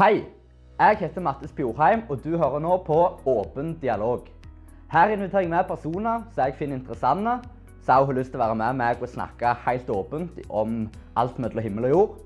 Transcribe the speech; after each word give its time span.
Hei! 0.00 0.24
Jeg 0.78 0.96
heter 0.96 1.20
Mattis 1.20 1.52
Bjorheim, 1.52 2.02
og 2.08 2.22
du 2.24 2.30
hører 2.40 2.62
nå 2.64 2.76
på 2.86 2.94
Åpen 3.28 3.74
dialog. 3.82 4.22
Her 4.92 5.12
inviterer 5.12 5.42
jeg 5.44 5.50
med 5.52 5.66
personer 5.68 6.22
som 6.32 6.46
jeg 6.46 6.54
finner 6.56 6.78
interessante, 6.78 7.34
som 7.84 8.06
har 8.08 8.16
lyst 8.16 8.32
til 8.32 8.40
å 8.40 8.42
være 8.46 8.56
med 8.62 8.78
meg 8.80 9.04
og 9.04 9.12
snakke 9.12 9.52
helt 9.66 9.92
åpent 9.92 10.40
om 10.48 10.88
alt 11.20 11.36
mellom 11.36 11.66
himmel 11.66 11.90
og 11.90 11.92
jord. 11.92 12.16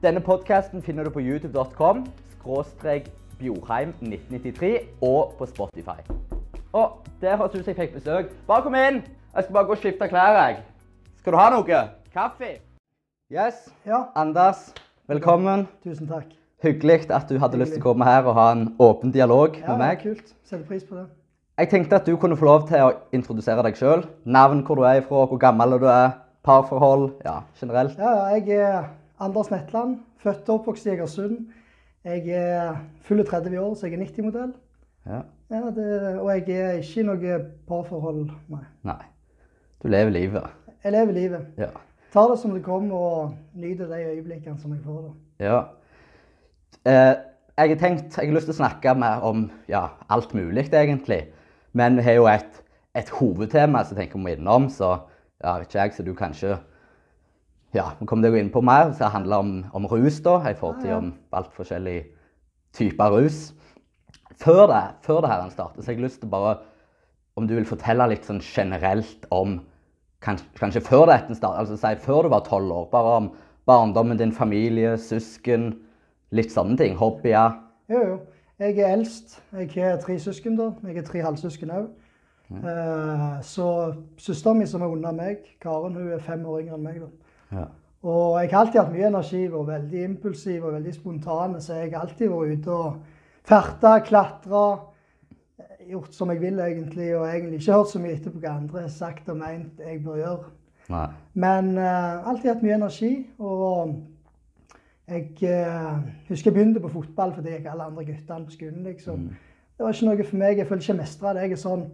Denne 0.00 0.24
podkasten 0.24 0.80
finner 0.80 1.04
du 1.04 1.12
på 1.12 1.20
youtube.com 1.20 2.06
skråstrek 2.38 3.12
Bjorheim 3.36 3.92
1993 4.00 4.74
og 5.04 5.36
på 5.36 5.52
Spotify. 5.52 6.00
Og 6.72 6.96
der 7.20 7.36
høres 7.36 7.58
ut 7.58 7.66
som 7.66 7.74
jeg 7.74 7.80
fikk 7.82 7.98
besøk. 8.00 8.36
Bare 8.48 8.64
kom 8.64 8.78
inn! 8.86 9.02
Jeg 9.34 9.44
skal 9.44 9.58
bare 9.58 9.68
gå 9.68 9.76
og 9.76 9.84
skifte 9.84 10.08
klær, 10.08 10.46
jeg. 10.46 10.62
Skal 11.20 11.36
du 11.36 11.44
ha 11.44 11.50
noe? 11.52 11.88
Kaffe? 12.16 12.54
Yes. 13.28 13.66
Ja, 13.84 14.06
Anders, 14.16 14.70
velkommen. 15.12 15.68
tusen 15.84 16.08
takk. 16.08 16.41
Hyggelig 16.62 17.10
at 17.10 17.28
du 17.28 17.38
hadde 17.42 17.58
lyst 17.58 17.72
til 17.74 17.82
å 17.82 17.88
komme 17.88 18.06
her 18.06 18.22
og 18.30 18.36
ha 18.38 18.52
en 18.54 18.68
åpen 18.82 19.10
dialog 19.14 19.56
Ja, 19.58 19.72
med 19.72 19.78
meg. 19.82 20.04
Ja, 20.04 20.12
Kult. 20.12 20.34
Setter 20.46 20.64
pris 20.68 20.84
på 20.86 20.94
det. 21.00 21.06
Jeg 21.58 21.68
tenkte 21.72 21.96
at 21.98 22.06
du 22.06 22.16
kunne 22.16 22.36
få 22.38 22.46
lov 22.48 22.68
til 22.68 22.80
å 22.86 22.92
introdusere 23.12 23.62
deg 23.66 23.76
sjøl. 23.76 24.04
Navn, 24.24 24.62
hvor 24.66 24.78
du 24.78 24.82
er 24.88 25.00
ifra, 25.02 25.26
hvor 25.28 25.38
gammel 25.42 25.74
du 25.82 25.86
er, 25.90 26.14
parforhold, 26.46 27.10
ja, 27.26 27.40
generelt. 27.60 27.98
Ja, 27.98 28.12
jeg 28.36 28.48
er 28.62 28.86
Anders 29.20 29.50
Netland, 29.52 29.98
født 30.22 30.48
og 30.48 30.60
oppvokst 30.60 30.86
i 30.86 30.94
Egersund. 30.94 31.42
Jeg 32.04 32.30
er 32.34 32.78
fulle 33.06 33.24
30 33.26 33.58
år, 33.60 33.74
så 33.78 33.86
jeg 33.86 33.98
er 33.98 34.04
90-modell. 34.06 34.54
Ja. 35.06 35.20
Ja, 35.52 35.60
det- 35.70 36.18
og 36.20 36.30
jeg 36.30 36.48
er 36.56 36.78
ikke 36.80 37.00
i 37.00 37.02
noe 37.02 37.38
parforhold, 37.68 38.30
nei. 38.48 38.64
Nei. 38.84 39.02
Du 39.82 39.88
lever 39.88 40.10
livet. 40.10 40.42
Jeg 40.84 40.92
lever 40.92 41.12
livet. 41.12 41.46
Ja. 41.58 41.68
Tar 42.12 42.28
det 42.30 42.38
som 42.38 42.54
det 42.54 42.62
kommer, 42.64 42.94
og 42.96 43.34
nyter 43.54 43.86
de 43.86 44.02
øyeblikkene 44.16 44.58
som 44.58 44.72
jeg 44.72 44.80
får. 44.84 45.02
da. 45.02 45.44
ja. 45.44 45.62
Eh, 46.88 47.14
jeg 47.58 47.68
har 47.70 47.78
tenkt, 47.78 48.16
jeg 48.16 48.26
har 48.26 48.34
lyst 48.34 48.48
til 48.48 48.56
å 48.56 48.58
snakke 48.58 48.94
mer 48.98 49.22
om 49.26 49.44
ja, 49.70 49.84
alt 50.10 50.32
mulig, 50.34 50.66
egentlig. 50.72 51.20
Men 51.78 51.98
vi 51.98 52.04
har 52.06 52.16
jo 52.18 52.28
et, 52.30 52.60
et 52.98 53.10
hovedtema 53.20 53.84
som 53.84 53.94
jeg 53.96 54.08
tenker 54.08 54.18
vi 54.18 54.24
må 54.24 54.32
innom, 54.34 54.66
så 54.72 54.94
ja, 55.42 55.58
vet 55.60 55.68
ikke 55.68 55.78
jeg, 55.78 55.94
så 55.96 56.06
du 56.06 56.14
kanskje 56.18 56.58
Ja, 57.72 57.86
vi 57.96 58.04
kommer 58.04 58.26
til 58.26 58.34
å 58.34 58.34
gå 58.34 58.40
inn 58.42 58.50
på 58.52 58.60
mer, 58.60 58.90
som 58.92 59.14
handler 59.14 59.40
om, 59.40 59.52
om 59.72 59.86
rus, 59.88 60.18
da. 60.24 60.34
En 60.44 60.58
fortid 60.58 60.90
Ja, 60.90 60.98
ja. 60.98 60.98
om 61.00 61.14
alt 61.32 61.54
forskjellige 61.56 62.02
typer 62.76 63.14
rus. 63.14 63.38
Før 64.42 64.66
det, 64.68 64.82
før 65.06 65.22
det 65.24 65.30
her 65.30 65.46
starter, 65.54 65.80
så 65.80 65.88
har 65.88 65.96
jeg 65.96 66.04
lyst 66.04 66.20
til 66.20 66.32
bare 66.32 66.58
Om 67.36 67.46
du 67.48 67.54
vil 67.56 67.64
fortelle 67.64 68.10
litt 68.10 68.26
sånn 68.28 68.42
generelt 68.44 69.24
om 69.32 69.62
Kanskje, 70.22 70.46
kanskje 70.54 70.84
før 70.86 71.08
dette 71.10 71.34
startet, 71.34 71.64
altså 71.64 71.76
si 71.80 71.96
før 72.04 72.22
du 72.22 72.28
var 72.30 72.44
tolv 72.46 72.70
år. 72.70 72.84
Bare 72.92 73.14
om 73.22 73.24
barndommen 73.66 74.20
din, 74.20 74.30
familie, 74.36 74.92
søsken, 75.00 75.72
litt 76.32 76.52
sånne 76.52 76.78
ting. 76.80 76.96
Hobbyer. 76.98 77.58
Jo, 77.92 78.04
jo. 78.08 78.20
Jeg 78.62 78.78
er 78.78 78.94
eldst. 78.94 79.40
Jeg 79.52 79.70
har 79.76 80.00
tre 80.02 80.18
søsken, 80.22 80.56
da. 80.56 80.70
Jeg 80.86 81.00
er 81.00 81.06
tre 81.06 81.22
halvsøsken 81.24 81.70
òg. 81.74 81.90
så 83.42 83.66
søsteren 84.20 84.58
min 84.58 84.68
som 84.68 84.82
er 84.82 84.92
unna 84.92 85.12
meg, 85.16 85.46
Karen, 85.60 85.94
hun 85.96 86.10
er 86.12 86.20
fem 86.20 86.44
år 86.46 86.60
yngre 86.60 86.76
enn 86.76 86.84
meg. 86.84 87.00
da. 87.00 87.58
Ja. 87.58 87.64
Og 88.02 88.40
jeg 88.42 88.50
har 88.50 88.64
alltid 88.64 88.80
hatt 88.80 88.92
mye 88.92 89.08
energi, 89.08 89.42
vært 89.48 89.68
veldig 89.68 90.04
impulsiv 90.04 90.64
og 90.64 90.72
veldig 90.74 90.94
spontan. 90.94 91.60
Så 91.60 91.74
jeg 91.78 91.92
har 91.92 92.06
alltid 92.06 92.32
vært 92.32 92.58
ute 92.58 92.72
og 92.72 92.96
ferta, 93.46 93.98
klatra, 94.02 94.64
gjort 95.88 96.14
som 96.14 96.30
jeg 96.30 96.40
vil 96.42 96.58
egentlig. 96.58 97.12
Og 97.16 97.28
egentlig 97.28 97.60
ikke 97.60 97.78
hørt 97.78 97.92
så 97.92 98.02
mye 98.02 98.16
etter 98.16 98.34
på 98.34 98.42
hva 98.42 98.56
andre 98.58 98.86
har 98.86 98.92
sagt 98.92 99.30
og 99.30 99.38
meint 99.42 99.80
jeg 99.80 100.02
bør 100.04 100.18
gjøre. 100.18 100.50
Nei. 100.92 101.06
Men 101.38 101.76
uh, 101.78 102.28
alltid 102.28 102.50
hatt 102.50 102.66
mye 102.66 102.80
energi. 102.80 103.12
Og 103.38 103.94
jeg 105.08 105.42
eh, 105.42 105.98
husker 106.28 106.50
jeg 106.50 106.54
begynte 106.54 106.80
på 106.80 106.88
fotball 106.88 107.32
fordi 107.34 107.48
jeg 107.50 107.60
gikk 107.62 107.72
alle 107.72 107.82
andre 107.90 108.04
guttene 108.04 108.44
på 108.46 108.50
skolen. 108.54 108.82
liksom. 108.84 109.28
Det 109.78 109.84
var 109.86 109.92
ikke 109.92 110.06
noe 110.06 110.24
for 110.24 110.36
meg. 110.36 110.58
Jeg 110.58 110.66
føler 110.66 110.80
ikke 110.82 110.92
jeg 110.92 110.96
mestra 111.00 111.32
det. 111.34 111.42
Jeg 111.42 111.52
er 111.52 111.56
sånn 111.56 111.84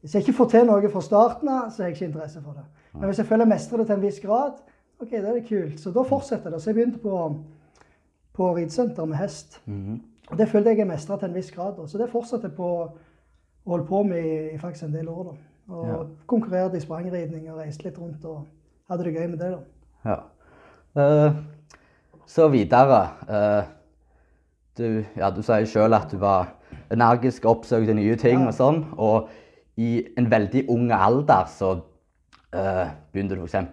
Hvis 0.00 0.14
jeg 0.14 0.22
ikke 0.22 0.36
får 0.36 0.48
til 0.50 0.66
noe 0.66 0.88
fra 0.92 1.00
starten 1.02 1.48
av, 1.48 1.70
så 1.70 1.82
har 1.82 1.88
jeg 1.88 1.96
ikke 1.96 2.04
interesse 2.06 2.40
for 2.42 2.52
det. 2.54 2.64
Men 2.94 3.08
hvis 3.08 3.18
jeg 3.18 3.26
føler 3.26 3.44
jeg 3.44 3.48
mestrer 3.48 3.78
det 3.78 3.86
til 3.86 3.94
en 3.96 4.02
viss 4.02 4.20
grad, 4.20 4.52
ok, 5.00 5.10
da 5.10 5.16
er 5.28 5.34
det 5.40 5.48
kult. 5.48 5.80
Så 5.80 5.90
da 5.90 6.02
fortsetter 6.06 6.50
det. 6.50 6.60
Så 6.62 6.70
jeg 6.70 6.74
begynte 6.76 6.98
på, 7.02 7.16
på 8.38 8.52
ridesenter 8.56 9.04
med 9.04 9.16
hest. 9.18 9.60
Mhm. 9.66 10.00
Og 10.30 10.38
det 10.38 10.48
følte 10.48 10.70
jeg 10.70 10.78
jeg 10.78 10.86
mestra 10.86 11.16
til 11.18 11.28
en 11.28 11.34
viss 11.34 11.50
grad. 11.50 11.80
Så 11.88 11.98
det 11.98 12.10
fortsatte 12.12 12.46
jeg 12.46 12.54
på 12.56 12.68
å 12.76 12.88
holde 13.66 13.86
på 13.88 14.02
med 14.02 14.18
i, 14.24 14.54
i 14.54 14.58
faktisk 14.58 14.84
en 14.84 14.94
del 14.94 15.08
år. 15.08 15.24
da. 15.24 15.74
Og 15.74 15.86
Ja. 15.88 15.96
konkurrerte 16.26 16.76
i 16.76 16.80
sprangridning 16.80 17.50
og 17.50 17.58
reiste 17.58 17.84
litt 17.84 17.98
rundt 17.98 18.24
og 18.24 18.46
hadde 18.90 19.04
det 19.04 19.14
gøy 19.16 19.26
med 19.28 19.38
det. 19.38 19.50
da. 19.50 19.58
Ja. 20.04 20.18
Eh, 21.26 21.34
så 22.28 22.48
videre. 22.52 23.00
eh, 23.28 23.74
du, 24.78 25.04
ja, 25.18 25.30
du 25.34 25.40
sier 25.42 25.66
sjøl 25.66 25.96
at 25.96 26.12
du 26.12 26.18
var 26.22 26.52
energisk, 26.92 27.46
oppsøkte 27.50 27.94
nye 27.96 28.16
ting 28.20 28.44
og 28.46 28.52
sånn. 28.54 28.82
Og 29.00 29.28
i 29.80 30.04
en 30.18 30.28
veldig 30.30 30.66
ung 30.70 30.90
alder 30.94 31.48
så 31.50 31.72
uh, 32.54 32.86
begynte 33.12 33.36
du 33.38 33.42
f.eks. 33.46 33.72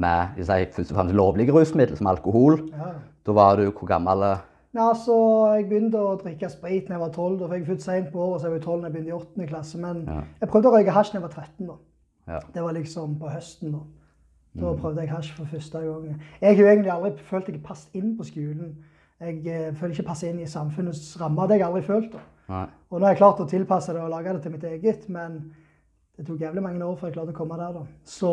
med 0.00 0.36
jeg 0.40 0.46
sier, 0.48 0.68
først 0.76 0.92
og 0.92 0.98
fremst 0.98 1.16
lovlige 1.16 1.52
rusmidler 1.56 1.96
som 1.98 2.10
alkohol. 2.12 2.60
Ja. 2.72 2.90
Da 3.26 3.32
var 3.36 3.56
du 3.60 3.66
hvor 3.70 3.88
gammel? 3.90 4.22
eh? 4.28 4.42
Nei, 4.76 4.84
altså, 4.86 5.16
Jeg 5.58 5.66
begynte 5.68 5.98
å 5.98 6.12
drikke 6.20 6.48
sprit 6.52 6.86
da 6.88 6.94
jeg 6.94 7.00
var 7.02 7.10
12. 7.16 7.38
Da, 7.40 7.48
fikk 7.50 7.64
jeg 7.64 7.70
født 7.72 7.82
sent 7.86 8.12
på 8.12 8.20
året, 8.26 8.40
så 8.42 8.48
jeg 8.50 8.58
var 8.58 8.66
12 8.66 8.80
da 8.82 8.86
jeg 8.90 8.94
begynte 8.96 9.10
i 9.10 9.18
8. 9.18 9.48
klasse. 9.50 9.78
Men 9.82 10.04
Ja. 10.06 10.20
jeg 10.40 10.48
prøvde 10.52 10.68
å 10.70 10.74
røyke 10.76 10.94
hasj 10.94 11.12
da 11.12 11.18
jeg 11.18 11.22
var 11.26 11.34
13. 11.34 11.66
da. 11.66 11.78
Ja. 12.34 12.40
Det 12.54 12.62
var 12.62 12.72
liksom 12.76 13.16
på 13.18 13.32
høsten. 13.32 13.72
Da 13.72 13.80
Da 14.54 14.66
Mm. 14.72 14.78
prøvde 14.80 15.00
jeg 15.00 15.10
hasj 15.10 15.32
for 15.36 15.44
første 15.44 15.78
gang. 15.78 16.20
Jeg 16.40 16.56
har 16.56 16.62
jo 16.64 16.68
egentlig 16.70 16.90
aldri 16.92 17.10
følt 17.22 17.46
jeg 17.48 17.62
passet 17.62 17.94
inn 17.94 18.16
på 18.18 18.24
skolen. 18.26 18.76
Jeg 19.20 19.46
eh, 19.46 19.74
føler 19.76 19.94
ikke 19.94 20.06
passet 20.08 20.30
inn 20.32 20.40
i 20.40 20.46
samfunnets 20.46 21.20
rammer. 21.20 21.46
Det 21.46 21.50
har 21.50 21.58
jeg 21.58 21.66
aldri 21.68 21.82
følt. 21.86 22.16
Nei. 22.48 22.64
Og 22.90 22.98
nå 23.00 23.06
har 23.06 23.12
jeg 23.14 23.18
klart 23.20 23.40
å 23.40 23.46
tilpasse 23.48 23.92
det 23.94 24.02
og 24.02 24.10
lage 24.10 24.32
det 24.34 24.42
til 24.42 24.50
mitt 24.56 24.64
eget, 24.64 25.08
men 25.08 25.52
det 26.18 26.26
tok 26.26 26.40
jævlig 26.40 26.62
mange 26.62 26.82
år 26.84 26.96
før 26.98 27.06
jeg 27.08 27.14
klarte 27.14 27.30
å 27.34 27.38
komme 27.38 27.56
der. 27.60 27.72
da. 27.78 27.84
Så, 28.04 28.32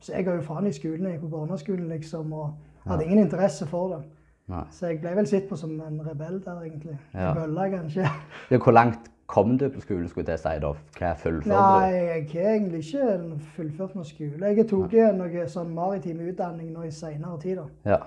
så 0.00 0.12
jeg 0.16 0.24
ga 0.26 0.34
jo 0.34 0.42
faen 0.42 0.66
i 0.66 0.72
skolen. 0.74 1.06
Jeg 1.06 1.20
gikk 1.20 1.28
på 1.28 1.36
barneskolen 1.36 1.88
liksom, 1.88 2.32
og 2.32 2.56
hadde 2.88 3.04
ingen 3.06 3.18
interesse 3.28 3.66
for 3.70 3.94
det. 3.94 4.02
Nei. 4.48 4.64
Så 4.74 4.86
jeg 4.90 5.00
ble 5.00 5.14
vel 5.16 5.26
sett 5.30 5.46
på 5.48 5.56
som 5.56 5.78
en 5.80 6.00
rebell 6.04 6.40
der, 6.44 6.58
egentlig. 6.66 6.98
Ja. 7.14 7.30
En 7.30 7.36
bølle, 7.38 7.70
kanskje. 7.78 8.10
Ja, 8.50 8.58
hvor 8.58 8.72
langt 8.76 9.06
kom 9.26 9.56
du 9.58 9.68
på 9.72 9.80
skolen, 9.80 10.08
skulle 10.08 10.34
jeg 10.34 10.42
si 10.42 10.52
da? 10.62 10.72
Hva 10.98 11.12
fullførte 11.20 11.54
Nei, 11.54 11.90
du? 11.90 11.96
jeg 11.96 12.26
har 12.32 12.50
egentlig 12.54 12.80
ikke 12.84 13.38
fullført 13.56 13.94
noe 13.98 14.08
skole. 14.08 14.52
Jeg 14.52 14.66
tok 14.70 14.96
noe 15.18 15.46
sånn 15.50 15.72
maritim 15.74 16.20
utdanning 16.28 16.72
nå 16.74 16.84
i 16.88 16.92
seinere 16.94 17.38
tid. 17.42 17.60
da. 17.60 17.94
Ja. 17.94 18.00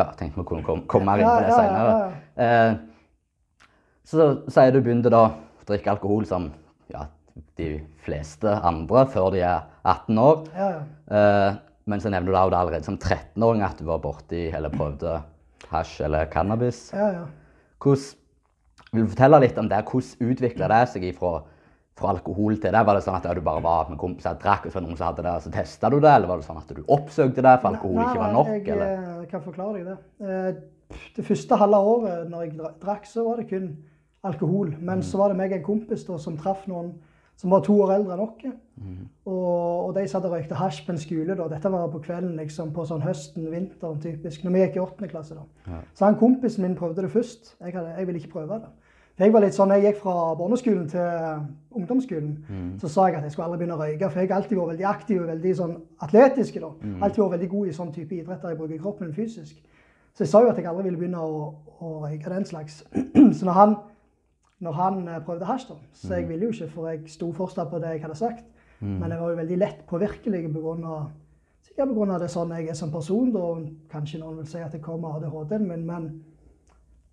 ja, 0.00 0.06
tenkte 0.18 0.40
vi 0.40 0.46
kunne 0.48 0.66
komme, 0.66 0.86
komme 0.90 1.10
mer 1.10 1.22
inn 1.22 1.28
på 1.28 1.36
det 1.44 1.50
ja, 1.50 1.56
ja, 1.56 1.60
senere. 1.60 1.92
ja. 2.00 2.46
Eh, 2.46 2.74
så 4.06 4.30
sier 4.54 4.72
du 4.72 4.80
begynte 4.80 5.10
da 5.12 5.22
å 5.28 5.68
drikke 5.68 5.96
alkohol 5.96 6.26
som 6.28 6.50
ja, 6.92 7.08
de 7.58 7.70
fleste 8.06 8.52
andre 8.64 9.06
før 9.12 9.32
de 9.34 9.42
er 9.42 9.64
18 9.82 10.20
år. 10.22 10.44
Ja, 10.56 10.68
ja. 10.76 10.84
Eh, 11.10 11.62
men 11.86 12.02
så 12.02 12.10
nevner 12.10 12.32
du 12.32 12.34
da 12.34 12.44
allerede 12.58 12.86
som 12.86 12.98
13-åring 12.98 13.62
at 13.62 13.78
du 13.78 13.86
var 13.86 14.00
borti 14.02 14.48
eller 14.54 14.72
prøvde 14.74 15.20
hasj 15.70 16.00
eller 16.06 16.30
cannabis. 16.32 16.88
ja, 16.94 17.10
ja. 17.20 17.26
Hvordan, 17.82 18.14
vil 18.92 19.04
du 19.04 19.10
fortelle 19.12 19.40
litt 19.42 19.58
om 19.58 19.68
det? 19.68 19.82
Hvordan 19.88 20.30
utvikla 20.32 20.68
det 20.72 20.80
seg 20.92 21.06
fra, 21.18 21.32
fra 21.96 22.12
alkohol 22.14 22.56
til 22.60 22.72
det? 22.72 22.84
Var 22.86 22.94
det 22.98 23.02
sånn 23.06 23.16
at 23.18 23.26
du 23.34 23.40
bare 23.44 23.62
var 23.64 23.88
med 23.90 23.98
kompiser 23.98 24.34
og 24.36 24.40
drakk, 24.42 24.66
og 24.66 24.72
så 24.72 24.78
var 24.80 24.86
noen 24.86 24.96
som 25.00 25.06
hadde 25.10 25.22
det, 25.26 25.32
og 25.34 25.42
så 25.46 25.52
testa 25.54 25.90
du 25.90 25.98
det? 26.00 26.12
Eller 26.14 26.28
var 26.30 26.36
det 26.40 26.46
sånn 26.46 26.60
at 26.62 26.72
du 26.76 26.82
oppsøkte 26.86 27.42
det 27.44 27.56
for 27.62 27.72
alkohol 27.74 28.02
ikke 28.04 28.22
var 28.22 28.32
nok? 28.36 28.52
jeg 28.54 28.68
eller? 28.76 29.20
eh, 29.22 29.26
kan 29.30 29.42
forklare 29.42 29.74
deg 29.80 29.84
det. 29.90 29.98
Eh, 30.22 30.64
Det 31.16 31.24
første 31.26 31.56
halve 31.58 31.78
året 31.82 32.28
når 32.30 32.42
jeg 32.44 32.52
dra- 32.60 32.74
drakk, 32.78 33.06
så 33.10 33.24
var 33.26 33.36
det 33.40 33.48
kun 33.50 33.76
alkohol. 34.22 34.68
Men 34.78 35.00
så 35.02 35.18
var 35.18 35.28
det 35.32 35.36
meg 35.40 35.50
og 35.52 35.58
en 35.58 35.64
kompis 35.66 36.04
da, 36.06 36.16
som 36.22 36.36
traff 36.38 36.66
noen 36.70 36.92
som 37.36 37.50
var 37.50 37.60
to 37.66 37.74
år 37.82 37.90
eldre 37.96 38.14
enn 38.14 38.20
oss. 38.22 38.52
Og, 39.24 39.86
og 39.86 39.94
de 39.96 40.08
satt 40.08 40.24
og 40.24 40.34
røykte 40.34 40.54
hasj 40.54 40.82
på 40.86 40.92
en 40.92 40.98
skole. 40.98 41.36
da. 41.36 41.48
Dette 41.48 41.72
var 41.72 41.86
på 41.92 41.98
kvelden, 42.04 42.36
liksom, 42.36 42.72
på 42.76 42.84
sånn 42.84 43.02
høsten, 43.02 43.46
vinteren 43.52 44.00
typisk. 44.00 44.44
Når 44.44 44.52
vi 44.52 44.64
gikk 44.64 44.76
i 44.76 44.82
åttende 44.84 45.08
klasse. 45.12 45.34
da. 45.34 45.72
Ja. 45.72 45.80
Så 45.94 46.04
han 46.04 46.18
kompisen 46.20 46.66
min 46.66 46.76
prøvde 46.76 47.02
det 47.02 47.10
først. 47.10 47.56
Jeg, 47.60 47.72
hadde, 47.72 47.94
jeg 47.98 48.06
ville 48.06 48.20
ikke 48.20 48.34
prøve 48.38 48.60
det. 48.60 48.74
For 49.16 49.24
jeg 49.24 49.32
var 49.32 49.40
litt 49.46 49.56
sånn, 49.56 49.70
jeg 49.72 49.82
gikk 49.86 50.02
fra 50.02 50.14
barneskolen 50.36 50.88
til 50.92 51.46
ungdomsskolen. 51.72 52.34
Så 52.82 52.88
sa 52.92 53.06
jeg 53.08 53.16
at 53.16 53.24
jeg 53.24 53.32
skulle 53.32 53.46
aldri 53.46 53.62
begynne 53.62 53.78
å 53.78 53.80
røyke. 53.80 54.10
For 54.10 54.20
jeg 54.20 54.28
har 54.28 54.42
alltid 54.42 54.58
vært 54.58 54.72
veldig 54.74 54.88
aktiv 54.90 55.22
og 55.22 55.30
veldig 55.30 55.54
sånn 55.56 55.76
atletisk. 56.04 56.58
da. 56.60 56.68
Alltid 57.00 57.22
vært 57.22 57.32
veldig 57.38 57.48
god 57.48 57.66
i 57.66 57.72
sånn 57.72 57.92
type 57.94 58.14
idrett 58.14 58.42
der 58.42 58.52
jeg 58.52 58.58
bruker 58.58 58.82
kroppen 58.82 59.14
fysisk. 59.16 59.56
Så 60.12 60.24
jeg 60.24 60.28
sa 60.28 60.40
jo 60.40 60.48
at 60.48 60.56
jeg 60.60 60.68
aldri 60.68 60.84
ville 60.84 61.00
begynne 61.00 61.20
å, 61.20 61.54
å 61.80 61.94
røyke 62.04 62.30
den 62.32 62.44
slags. 62.44 62.84
så 63.38 63.48
når 63.48 63.52
han, 63.52 63.74
når 64.60 64.72
han 64.72 65.08
eh, 65.08 65.24
prøvde 65.24 65.48
hasj, 65.48 65.66
da, 65.68 65.74
så 65.92 66.14
jeg 66.14 66.28
ville 66.28 66.44
jo 66.44 66.52
ikke, 66.52 66.68
for 66.72 66.88
jeg 66.88 67.02
sto 67.12 67.32
fortsatt 67.36 67.68
på 67.72 67.80
det 67.80 67.90
jeg 67.94 68.04
hadde 68.04 68.16
sagt. 68.16 68.44
Men 68.80 69.10
jeg 69.10 69.20
var 69.20 69.32
jo 69.32 69.40
veldig 69.40 69.58
lett 69.58 69.86
påvirkelig 69.88 70.42
pga. 70.52 70.96
Sikkert 71.66 71.94
pga. 71.96 72.18
det 72.18 72.30
sånn 72.32 72.54
jeg 72.56 72.68
er 72.68 72.78
som 72.78 72.92
person. 72.92 73.32
da, 73.32 73.44
Kanskje 73.92 74.20
noen 74.20 74.40
vil 74.42 74.50
si 74.50 74.58
at 74.58 74.74
jeg 74.74 74.82
kommer 74.84 75.14
av 75.14 75.24
ADHD-en 75.24 75.68
min, 75.68 75.86
men, 75.86 76.10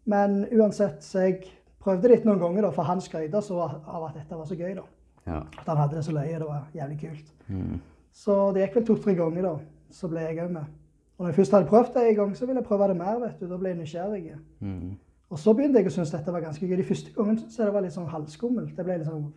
men 0.05 0.43
uansett, 0.51 1.03
så 1.03 1.27
jeg 1.27 1.39
prøvde 1.83 2.07
det 2.07 2.17
litt 2.17 2.27
noen 2.27 2.41
ganger, 2.41 2.67
da, 2.67 2.71
for 2.75 2.87
han 2.87 3.01
skrøt 3.01 3.33
av 3.33 4.03
at 4.09 4.19
dette 4.19 4.35
var 4.35 4.45
så 4.45 4.55
gøy. 4.59 4.75
da. 4.75 4.85
Ja. 5.25 5.39
At 5.59 5.67
han 5.67 5.77
hadde 5.77 5.95
det 5.95 6.05
så 6.05 6.11
løye. 6.15 6.39
Det 6.39 6.47
var 6.47 6.67
jævlig 6.75 6.99
kult. 6.99 7.33
Mm. 7.47 7.79
Så 8.13 8.51
det 8.53 8.65
gikk 8.65 8.79
vel 8.79 8.87
to-tre 8.87 9.15
ganger, 9.17 9.47
da. 9.47 9.53
Så 9.93 10.09
ble 10.09 10.25
jeg 10.25 10.41
òg 10.43 10.51
med. 10.51 10.69
Og 11.17 11.23
når 11.23 11.31
jeg 11.31 11.37
først 11.37 11.55
hadde 11.55 11.69
prøvd 11.69 11.93
det 11.95 12.03
en 12.09 12.15
gang, 12.15 12.35
så 12.37 12.45
ville 12.45 12.61
jeg 12.61 12.67
prøve 12.67 12.87
det 12.89 12.97
mer. 12.97 13.19
vet 13.21 13.39
du. 13.39 13.47
Da 13.47 13.57
ble 13.57 13.69
jeg 13.69 13.79
nysgjerrig. 13.79 14.23
Mm. 14.59 14.93
Og 15.29 15.39
så 15.39 15.53
begynte 15.53 15.81
jeg 15.81 15.89
å 15.89 15.93
synes 15.93 16.11
dette 16.13 16.33
var 16.33 16.43
ganske 16.43 16.67
gøy. 16.67 16.77
De 16.77 16.87
første 16.87 17.13
gangene 17.15 17.39
syntes 17.41 17.59
jeg 17.59 17.69
det 17.69 17.73
var 17.73 17.85
litt 17.85 17.95
sånn 17.95 18.09
halvskummelt. 18.11 18.75
Det 18.77 18.85
ble 18.85 18.99
litt 18.99 19.09
sånn, 19.09 19.27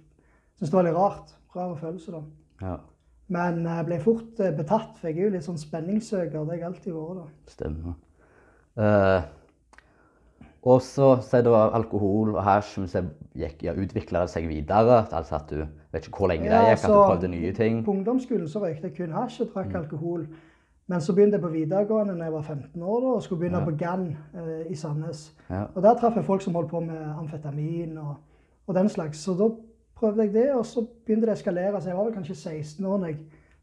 synes 0.59 0.73
det 0.73 0.77
var 0.79 0.89
litt 0.89 0.97
rart. 0.97 1.35
Rar 1.57 1.75
følelse, 1.81 2.13
da. 2.13 2.21
Ja, 2.63 2.77
Men 3.29 3.65
jeg 3.67 3.87
ble 3.89 3.99
fort 4.01 4.41
eh, 4.41 4.53
betatt, 4.57 4.99
for 5.01 5.09
jeg 5.09 5.19
er 5.19 5.25
jo 5.25 5.33
litt 5.35 5.45
sånn 5.47 5.59
spenningssøker. 5.59 6.37
Det 6.39 6.47
har 6.53 6.61
jeg 6.61 6.69
alltid 6.69 6.93
vært. 6.95 7.17
da. 7.17 7.51
stemmer. 7.51 7.95
Eh, 8.77 9.23
og 10.67 10.81
så 10.83 11.13
sier 11.23 11.45
du 11.47 11.53
alkohol 11.55 12.33
og 12.35 12.43
hasj, 12.43 12.73
men 12.83 12.89
så 12.91 13.05
ja, 13.39 13.73
utvikla 13.79 14.25
det 14.27 14.33
seg 14.33 14.49
videre? 14.51 15.05
Altså 15.15 15.37
at 15.39 15.51
du 15.53 15.61
vet 15.95 16.09
ikke 16.09 16.19
hvor 16.25 16.31
lenge 16.33 16.49
det 16.51 16.59
gikk, 16.73 16.83
at 16.85 16.91
du 16.91 16.97
prøvde 17.07 17.29
nye 17.31 17.53
ting? 17.55 17.85
På 17.87 17.95
ungdomsskolen 17.95 18.49
så 18.51 18.63
røykte 18.65 18.91
jeg 18.91 18.97
kun 18.97 19.15
hasj 19.15 19.45
og 19.45 19.53
drakk 19.55 19.75
alkohol. 19.85 20.27
Men 20.91 21.01
så 21.03 21.15
begynte 21.15 21.39
jeg 21.39 21.43
på 21.43 21.51
videregående 21.55 22.15
da 22.19 22.25
jeg 22.29 22.33
var 22.35 22.43
15 22.47 22.83
år 22.83 23.01
da, 23.03 23.13
og 23.19 23.23
skulle 23.23 23.41
begynne 23.45 23.59
Ja. 23.63 23.65
på 23.65 23.77
GAN 23.79 24.05
eh, 24.35 24.67
i 24.71 24.75
Sandnes. 24.79 25.33
Ja. 25.51 25.65
Og 25.75 25.83
Der 25.83 25.95
traff 25.99 26.15
jeg 26.17 26.25
folk 26.25 26.43
som 26.43 26.55
holdt 26.55 26.71
på 26.71 26.81
med 26.81 26.99
amfetamin 27.19 27.97
og, 27.99 28.15
og 28.67 28.75
den 28.75 28.89
slags. 28.89 29.19
Så 29.19 29.35
da 29.39 29.49
prøvde 29.97 30.23
jeg 30.27 30.33
det, 30.35 30.55
og 30.55 30.67
så 30.67 30.83
begynte 31.07 31.27
det 31.27 31.33
å 31.35 31.39
eskalere. 31.39 31.81
Så 31.81 31.89
jeg 31.91 31.97
var 31.97 32.05
vel 32.05 32.15
kanskje 32.15 32.35
16 32.37 32.85
år 32.87 32.99
da 33.01 33.07
jeg 33.07 33.19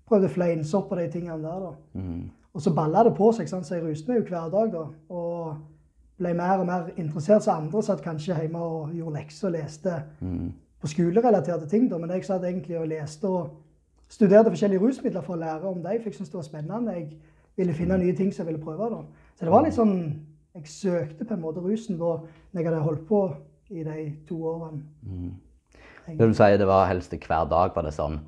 prøvde 0.10 0.30
fleinsopp 0.30 0.92
og 0.92 0.98
de 0.98 1.08
tingene 1.14 1.42
der. 1.44 1.60
da. 1.60 1.72
Mm. 1.94 2.30
Og 2.54 2.62
så 2.62 2.74
balla 2.76 3.04
det 3.04 3.16
på 3.18 3.32
seg, 3.34 3.48
så 3.50 3.62
jeg 3.76 3.84
ruste 3.84 4.10
meg 4.12 4.20
jo 4.22 4.26
hver 4.30 4.50
dag 4.52 4.72
da. 4.74 4.84
Og 5.10 5.56
ble 6.18 6.34
mer 6.38 6.60
og 6.62 6.66
mer 6.70 6.90
interessert, 6.98 7.44
så 7.44 7.52
andre 7.58 7.82
satt 7.84 8.02
kanskje 8.06 8.36
hjemme 8.42 8.60
og 8.62 8.92
gjorde 8.94 9.16
lekser 9.20 9.48
og 9.48 9.54
leste 9.54 10.04
Mm. 10.22 10.52
på 10.82 10.88
skolerelaterte 10.88 11.68
ting. 11.70 11.88
da, 11.90 11.98
Men 11.98 12.10
jeg 12.10 12.26
satt 12.26 12.44
egentlig 12.44 12.78
og 12.80 12.88
leste 12.88 13.26
og 13.28 13.50
studerte 14.10 14.52
forskjellige 14.52 14.80
rusmidler 14.82 15.22
for 15.22 15.34
å 15.36 15.40
lære 15.40 15.64
om 15.64 15.82
dem. 15.82 16.02
For 16.02 16.10
jeg 16.10 16.14
syntes 16.14 16.30
det 16.30 16.36
var 16.36 16.42
spennende. 16.44 16.94
Jeg 16.94 17.08
ville 17.58 17.74
finne 17.74 17.98
nye 17.98 18.14
ting 18.16 18.32
som 18.34 18.46
jeg 18.46 18.54
ville 18.54 18.66
prøve. 18.66 18.90
da. 18.90 19.02
Så 19.36 19.46
det 19.46 19.52
var 19.52 19.64
litt 19.64 19.74
sånn 19.74 20.20
Jeg 20.56 20.68
søkte 20.68 21.26
på 21.26 21.34
en 21.34 21.42
måte 21.42 21.58
rusen 21.62 21.98
da 21.98 22.20
når 22.54 22.62
jeg 22.62 22.66
hadde 22.66 22.82
holdt 22.84 23.08
på 23.08 23.36
i 23.72 23.84
de 23.84 24.14
to 24.28 24.36
årene. 24.44 24.84
Det 26.08 26.28
du 26.28 26.34
sier 26.34 26.58
det 26.58 26.68
var 26.68 26.86
helst 26.90 27.12
hver 27.14 27.50
dag, 27.50 27.72
var 27.76 27.84
det 27.84 27.94
sånn 27.96 28.20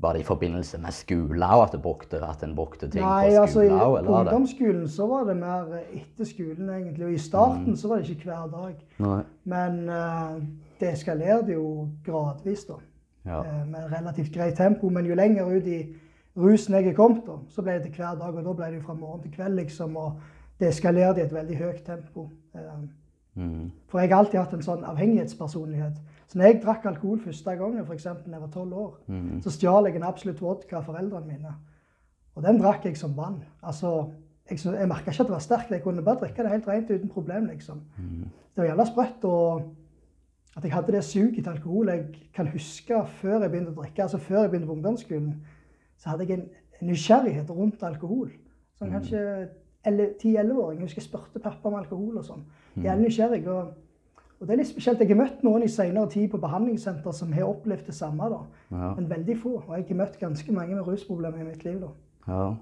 Var 0.00 0.14
det 0.14 0.20
i 0.22 0.26
forbindelse 0.28 0.78
med 0.78 0.94
skolen 0.94 1.42
òg 1.42 1.64
at, 1.64 1.72
du 1.72 1.78
brukte- 1.82 2.20
at 2.22 2.42
en 2.46 2.52
brukte 2.54 2.86
ting 2.88 3.02
Nei, 3.02 3.30
på 3.32 3.40
altså 3.42 3.64
i, 3.66 3.68
òg, 3.68 4.04
var 4.06 4.24
det? 4.24 4.32
ungdomsskolen 4.32 4.84
så 4.88 5.08
var 5.10 5.24
det 5.26 5.34
mer 5.36 5.72
etter 5.92 6.24
skolen, 6.24 6.68
egentlig. 6.70 7.04
Og 7.06 7.12
i 7.12 7.18
starten 7.18 7.76
så 7.76 7.88
var 7.88 7.96
det 7.98 8.10
ikke 8.14 8.30
hver 8.30 8.46
dag. 8.52 8.76
Nei. 9.02 9.22
Men 9.44 9.88
uh, 9.90 10.36
det 10.78 10.92
eskalerte 10.92 11.52
jo 11.56 11.88
gradvis, 12.06 12.62
da. 12.68 12.76
Ja. 13.26 13.40
Uh, 13.42 13.64
med 13.66 13.90
relativt 13.92 14.30
greit 14.32 14.54
tempo. 14.56 14.88
Men 14.88 15.04
jo 15.10 15.14
lenger 15.18 15.50
ut 15.50 15.66
i 15.66 15.80
rusen 16.38 16.74
jeg 16.78 16.86
er 16.92 16.94
kommet, 16.94 17.26
da, 17.26 17.40
så 17.50 17.62
ble 17.66 17.72
det 17.80 17.88
til 17.88 17.98
hver 17.98 18.14
dag. 18.22 18.34
Og 18.38 18.44
da 18.44 18.52
ble 18.52 18.70
det 18.70 18.78
jo 18.78 18.86
fra 18.86 18.94
morgen 18.94 19.22
til 19.26 19.34
kveld, 19.34 19.58
liksom. 19.58 19.96
Og 19.96 20.22
det 20.60 20.68
eskalerte 20.68 21.20
i 21.20 21.26
et 21.26 21.34
veldig 21.34 21.58
høyt 21.58 21.82
tempo. 21.90 22.28
Uh, 22.54 22.86
Mm. 23.38 23.70
For 23.86 24.00
jeg 24.00 24.08
har 24.10 24.18
alltid 24.24 24.40
hatt 24.40 24.52
en 24.56 24.62
sånn 24.66 24.80
avhengighetspersonlighet. 24.82 25.94
Så 26.28 26.36
når 26.38 26.44
jeg 26.44 26.60
drakk 26.62 26.84
alkohol 26.86 27.20
første 27.24 27.54
gangen, 27.56 27.84
f.eks. 27.88 28.04
da 28.04 28.14
jeg 28.32 28.40
var 28.40 28.50
tolv 28.52 28.72
år, 28.76 28.94
Mm. 29.08 29.40
så 29.42 29.50
stjal 29.50 29.86
jeg 29.88 29.96
en 29.96 30.02
absolutt 30.04 30.40
vodka 30.44 30.76
av 30.76 30.84
foreldrene 30.84 31.26
mine. 31.26 31.54
Og 32.36 32.42
den 32.44 32.58
drakk 32.60 32.84
jeg 32.84 32.96
som 33.00 33.16
vann. 33.16 33.38
Altså, 33.62 34.10
jeg, 34.50 34.58
jeg 34.64 34.88
merka 34.88 35.10
ikke 35.10 35.20
at 35.24 35.26
det 35.30 35.36
var 35.36 35.44
sterkt. 35.44 35.70
Jeg 35.70 35.82
kunne 35.82 36.02
bare 36.04 36.20
drikke 36.20 36.42
det 36.44 36.50
helt 36.52 36.68
rent 36.68 36.90
uten 36.90 37.08
problem. 37.08 37.46
liksom. 37.46 37.80
Det 37.98 38.56
var 38.62 38.64
jævla 38.68 38.84
sprøtt. 38.86 39.24
og 39.24 39.74
at 40.56 40.64
jeg 40.64 40.72
hadde 40.72 40.92
det 40.92 41.04
suget 41.04 41.34
til 41.44 41.48
alkohol. 41.48 41.88
Jeg 41.88 42.04
kan 42.34 42.46
huske 42.48 42.94
før 43.20 43.40
jeg 43.42 43.50
begynte 43.50 43.70
å 43.72 43.80
drikke, 43.82 44.02
altså 44.02 44.18
før 44.18 44.40
jeg 44.42 44.50
begynte 44.50 44.66
på 44.66 44.72
ungdomsskolen, 44.72 45.34
så 45.98 46.08
hadde 46.10 46.24
jeg 46.28 46.38
en 46.38 46.48
nysgjerrighet 46.88 47.50
rundt 47.50 47.82
alkohol. 47.82 48.30
Sånn 48.78 48.90
kanskje 48.90 49.48
10-11-åring. 49.86 50.78
Jeg 50.80 50.86
husker 50.88 51.00
jeg 51.00 51.08
spurte 51.08 51.38
pappa 51.42 51.68
om 51.68 51.74
alkohol 51.78 52.18
og 52.18 52.24
sånn. 52.26 52.42
Jævlig 52.84 53.08
nysgjerrig. 53.08 53.46
Og, 53.48 53.72
og 54.38 54.46
det 54.46 54.54
er 54.54 54.60
litt 54.60 54.70
spesielt. 54.70 55.00
Jeg 55.02 55.10
har 55.10 55.18
møtt 55.18 55.42
noen 55.42 55.64
i 55.66 55.70
senere 55.72 56.06
tid 56.12 56.28
på 56.30 56.38
behandlingssenter 56.38 57.14
som 57.16 57.32
har 57.34 57.48
opplevd 57.48 57.88
det 57.90 57.94
samme. 57.94 58.28
da. 58.30 58.38
Ja. 58.70 58.92
Men 58.94 59.10
veldig 59.10 59.36
få. 59.42 59.56
Og 59.66 59.72
jeg 59.74 59.86
har 59.88 59.98
møtt 59.98 60.18
ganske 60.20 60.52
mange 60.54 60.76
med 60.76 60.86
rusproblemer 60.86 61.42
i 61.42 61.48
mitt 61.48 61.64
liv. 61.64 61.80
da. 61.80 61.90
ja. 62.28 62.54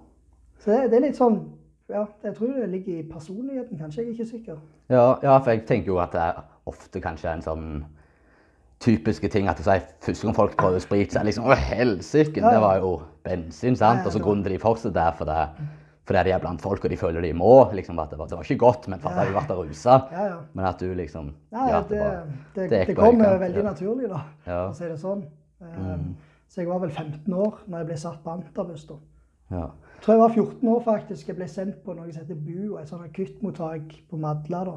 Så 0.58 0.72
det, 0.72 0.90
det 0.90 0.96
er 0.96 1.04
litt 1.04 1.18
sånn 1.18 1.34
ja, 1.92 2.06
Jeg 2.24 2.32
tror 2.38 2.54
det 2.56 2.68
ligger 2.72 2.98
i 2.98 3.02
personligheten, 3.10 3.78
kanskje. 3.78 4.02
Jeg 4.02 4.08
er 4.08 4.14
ikke 4.14 4.30
sikker. 4.30 4.56
Ja, 4.88 5.18
ja, 5.22 5.36
for 5.36 5.50
jeg 5.52 5.66
tenker 5.68 5.92
jo 5.92 6.00
at 6.02 6.16
det 6.16 6.22
er 6.24 6.40
ofte 6.66 7.02
kanskje 7.04 7.30
en 7.30 7.44
sånn 7.44 7.68
typiske 8.82 9.28
ting 9.32 9.46
at 9.48 9.60
sier 9.64 9.84
første 10.04 10.26
gang 10.26 10.36
folk 10.36 10.56
prøver 10.58 10.82
sprit, 10.82 11.12
så 11.12 11.20
er 11.20 11.24
det 11.24 11.30
liksom 11.30 11.46
Å, 11.46 11.54
helsike, 11.56 12.42
det 12.42 12.60
var 12.60 12.80
jo 12.82 12.96
bensin, 13.24 13.76
sant? 13.78 14.04
Og 14.04 14.12
så 14.12 14.20
grunnen 14.22 14.44
til 14.44 14.56
de 14.56 14.62
fortsetter 14.62 14.96
der, 14.96 15.14
for 15.16 15.28
det, 15.28 15.68
fordi 16.06 16.22
de 16.28 16.32
er 16.36 16.38
blant 16.42 16.62
folk 16.62 16.84
og 16.84 16.90
de 16.92 16.96
føler 17.00 17.20
de 17.26 17.32
må. 17.34 17.70
liksom 17.74 17.98
at 17.98 18.10
Det 18.10 18.18
var, 18.18 18.26
det 18.30 18.36
var 18.38 18.44
ikke 18.46 18.58
godt, 18.62 18.88
men 18.88 19.00
for 19.02 19.10
ja. 19.10 19.24
de 19.24 19.32
ble 19.34 19.56
rusa. 19.58 19.96
Ja, 20.12 20.26
ja. 20.30 20.36
Men 20.54 20.64
at 20.64 20.78
du 20.80 20.94
liksom 20.94 21.32
Ja, 21.52 21.66
ja, 21.68 21.80
det, 21.82 21.98
det, 21.98 22.06
det, 22.54 22.70
det 22.70 22.86
det 22.92 22.96
kom 22.96 23.18
veldig 23.18 23.62
ja. 23.64 23.66
naturlig, 23.70 24.08
da, 24.08 24.20
Ja. 24.46 24.60
for 24.66 24.70
å 24.70 24.74
si 24.78 24.84
det 24.88 24.98
sånn. 25.02 25.24
Mm. 25.60 26.14
Så 26.48 26.60
jeg 26.62 26.68
var 26.68 26.78
vel 26.78 26.90
15 26.90 27.32
år 27.34 27.58
når 27.66 27.78
jeg 27.78 27.86
ble 27.86 27.96
satt 27.96 28.22
på 28.24 28.30
antabus. 28.30 28.84
da. 28.86 28.94
ja. 29.50 29.66
Jeg 29.96 30.02
tror 30.04 30.12
jeg 30.14 30.20
var 30.20 30.34
14 30.34 30.68
år 30.68 30.82
faktisk. 30.84 31.28
Jeg 31.28 31.36
ble 31.36 31.46
sendt 31.48 31.78
på 31.84 31.94
noe 31.96 32.12
som 32.12 32.22
heter 32.22 32.36
BUO, 32.36 32.76
et 32.78 32.88
sånt 32.88 33.02
akuttmottak 33.06 33.94
på 34.10 34.16
Madla. 34.20 34.64
da. 34.64 34.76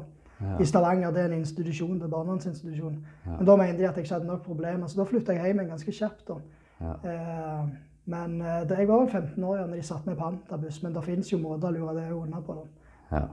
I 0.58 0.64
Stavanger. 0.64 1.12
Det 1.12 1.20
er 1.20 1.28
en 1.28 1.38
institusjon, 1.42 1.98
det 2.00 2.06
er 2.08 2.14
barnevernsinstitusjon. 2.14 2.94
Men 3.26 3.44
da 3.46 3.56
mente 3.60 3.76
de 3.82 3.84
at 3.88 3.96
jeg 3.96 4.06
ikke 4.06 4.14
hadde 4.14 4.26
nok 4.30 4.42
problemer, 4.46 4.88
så 4.88 4.96
da 5.02 5.04
flytta 5.04 5.34
jeg 5.36 5.44
hjem 5.50 5.60
igjen 5.60 5.68
ganske 5.74 5.92
kjapt. 5.92 6.24
da. 6.28 6.34
Ja. 6.80 6.94
Eh, 7.04 7.66
men 8.06 8.40
eh, 8.42 8.64
da- 8.68 8.76
jeg 8.78 8.88
var 8.88 8.98
vel 9.04 9.10
15 9.10 9.44
år 9.44 9.66
når 9.66 9.76
de 9.76 9.82
satte 9.82 10.06
meg 10.06 10.18
på 10.18 10.24
antabus, 10.26 10.82
men 10.82 10.92
det 10.94 11.04
fins 11.04 11.32
jo 11.32 11.38
måter 11.38 11.68
å 11.68 11.72
lure 11.76 11.94
det 11.94 12.12
unna 12.12 12.40
på. 12.40 12.54
da. 12.54 13.18
Ja. 13.18 13.26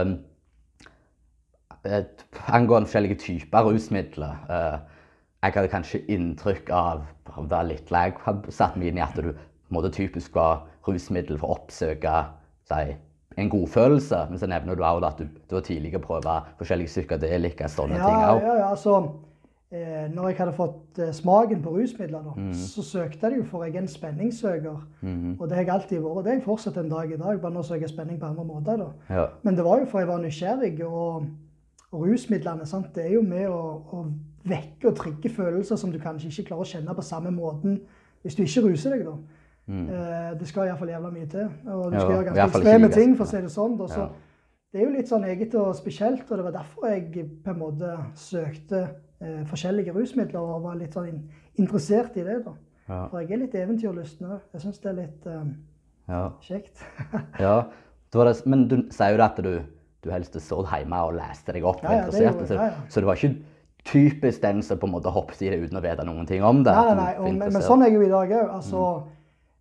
Um, 0.00 0.18
et- 1.84 2.24
angående 2.48 2.86
forskjellige 2.88 3.18
typer 3.18 3.62
rusmidler. 3.68 4.36
uh, 4.50 4.78
jeg 5.42 5.52
hadde 5.54 5.68
kanskje 5.68 6.00
inntrykk 6.08 6.70
av 6.70 7.02
av 7.36 7.48
det 7.48 7.66
litt 7.68 7.90
jeg 7.90 8.14
hadde 8.24 8.50
satt 8.52 8.76
meg 8.76 8.88
inn 8.88 8.98
i, 8.98 9.00
at 9.04 9.14
du 9.14 9.32
måte 9.70 9.90
typisk 9.92 10.34
var 10.34 10.64
rusmiddel 10.88 11.38
for 11.38 11.48
å 11.48 11.58
oppsøke 11.58 12.26
si, 12.64 12.96
en 13.36 13.50
godfølelse. 13.50 14.26
Men 14.30 14.38
så 14.38 14.46
nevner 14.48 14.74
du 14.74 14.82
også 14.82 15.06
at 15.06 15.18
du, 15.18 15.28
du 15.48 15.54
har 15.54 15.62
tidligere 15.62 16.00
prøvd 16.02 16.26
forskjellige 16.58 16.88
psykadelika, 16.88 17.68
sånne 17.68 17.96
Ja, 18.00 18.06
ting 18.06 18.16
òg. 18.16 18.42
ja, 18.42 18.54
ja, 18.58 18.70
altså, 18.70 19.12
eh, 19.72 20.06
når 20.14 20.28
jeg 20.28 20.38
hadde 20.38 20.54
fått 20.56 21.00
eh, 21.02 21.12
smaken 21.16 21.62
på 21.64 21.74
rusmidler, 21.76 22.24
da, 22.24 22.34
mm. 22.36 22.52
så 22.54 22.84
søkte 22.86 23.30
jeg 23.30 23.40
jo 23.40 23.48
for 23.50 23.64
jeg 23.66 23.76
er 23.76 23.82
en 23.82 23.90
spenningssøker. 23.92 24.78
Mm. 25.00 25.34
Og 25.38 25.44
det 25.48 25.58
har 25.58 25.64
jeg 25.64 25.74
alltid 25.74 26.04
vært. 26.04 26.24
Det 26.24 26.32
er 26.32 26.38
jeg 26.38 26.46
fortsatt 26.46 26.80
en 26.82 26.92
dag 26.92 27.12
i 27.12 27.20
dag, 27.20 27.40
bare 27.42 27.54
nå 27.54 27.64
søker 27.66 27.86
jeg 27.86 27.94
spenning 27.94 28.20
på 28.20 28.30
andre 28.30 28.46
måter. 28.48 28.80
da. 28.84 28.88
Ja. 29.10 29.26
Men 29.42 29.56
det 29.56 29.66
var 29.66 29.82
jo 29.82 29.90
for 29.90 30.04
jeg 30.04 30.08
var 30.08 30.22
nysgjerrig, 30.24 30.74
og, 30.86 31.28
og 31.92 32.06
rusmidlene 32.06 32.66
sant? 32.66 32.94
det 32.94 33.06
er 33.06 33.16
jo 33.16 33.24
med 33.26 33.48
å, 33.48 33.62
å 33.92 34.04
vekke 34.48 34.90
og 34.90 34.96
trigge 34.96 35.32
følelser 35.34 35.76
som 35.76 35.92
du 35.92 35.98
kanskje 36.00 36.30
ikke 36.30 36.52
klarer 36.52 36.64
å 36.64 36.72
kjenne 36.72 36.94
på 36.96 37.04
samme 37.04 37.32
måten 37.34 37.82
hvis 38.22 38.36
du 38.36 38.44
ikke 38.44 38.64
ruser 38.68 38.96
deg. 38.96 39.04
da. 39.06 39.18
Eh, 39.68 40.38
det 40.40 40.48
skal 40.48 40.70
iallfall 40.70 40.88
jævla 40.88 41.10
mye 41.12 41.26
til. 41.28 41.50
Og 41.66 41.92
du 41.92 41.98
skal 41.98 42.14
gjøre 42.14 42.30
ganske 42.30 42.46
ekstreme 42.46 42.88
ting, 42.92 43.12
for 43.16 43.26
å 43.26 43.30
si 43.30 43.42
det 43.44 43.52
sånn. 43.52 43.76
Ja. 43.92 44.08
det 44.72 44.80
er 44.80 44.86
jo 44.86 44.94
litt 44.94 45.10
sånn 45.10 45.26
eget 45.28 45.54
og 45.60 45.74
spesielt, 45.76 46.24
og 46.30 46.40
det 46.40 46.46
var 46.46 46.56
derfor 46.56 46.88
jeg 46.88 47.26
på 47.44 47.52
en 47.52 47.60
måte 47.60 47.92
søkte 48.16 48.86
eh, 49.20 49.42
forskjellige 49.48 49.94
rusmidler 49.96 50.40
og 50.40 50.62
var 50.66 50.78
litt 50.80 50.94
sånn 50.96 51.22
interessert 51.58 52.16
i 52.16 52.24
det. 52.26 52.40
da. 52.46 52.54
Ja. 52.88 53.02
For 53.12 53.20
jeg 53.20 53.32
er 53.36 53.42
litt 53.44 53.56
eventyrlysten 53.58 54.30
òg. 54.30 54.40
Jeg 54.54 54.64
syns 54.64 54.78
det 54.84 54.90
er 54.92 54.98
litt 55.02 55.26
eh, 55.26 55.44
Ja. 56.08 56.22
kjekt. 56.40 56.84
ja. 57.44 57.56
Det, 58.12 58.32
men 58.48 58.64
du 58.70 58.78
sier 58.94 59.12
jo 59.12 59.20
at 59.26 59.36
du, 59.44 59.58
du 60.04 60.10
helst 60.10 60.38
satt 60.40 60.70
hjemme 60.72 61.02
og 61.04 61.18
leste 61.18 61.52
deg 61.52 61.66
opp. 61.68 61.82
og 61.84 61.90
Ja, 61.90 61.98
interesserte, 62.06 62.46
så, 62.48 62.54
ja, 62.56 62.70
ja. 62.72 62.86
så 62.88 63.00
det 63.02 63.10
var 63.10 63.20
ikke 63.20 63.34
typisk 63.88 64.42
den 64.42 64.62
som 64.64 64.80
på 64.80 64.88
en 64.88 64.94
måte 64.96 65.12
hoppet 65.12 65.42
i 65.44 65.50
det 65.52 65.60
uten 65.66 65.78
å 65.78 65.84
vite 65.84 66.04
noen 66.08 66.26
ting 66.28 66.42
om 66.44 66.62
det. 66.64 66.72
Nei, 66.72 66.88
nei, 66.88 66.96
nei. 67.02 67.12
Og, 67.20 67.28
men, 67.36 67.52
men 67.52 67.64
sånn 67.64 67.84
er 67.84 67.92
jeg 67.92 67.98
jo 68.00 68.06
i 68.08 68.10
dag 68.12 68.32
òg. 68.40 68.50
Altså, 68.56 68.82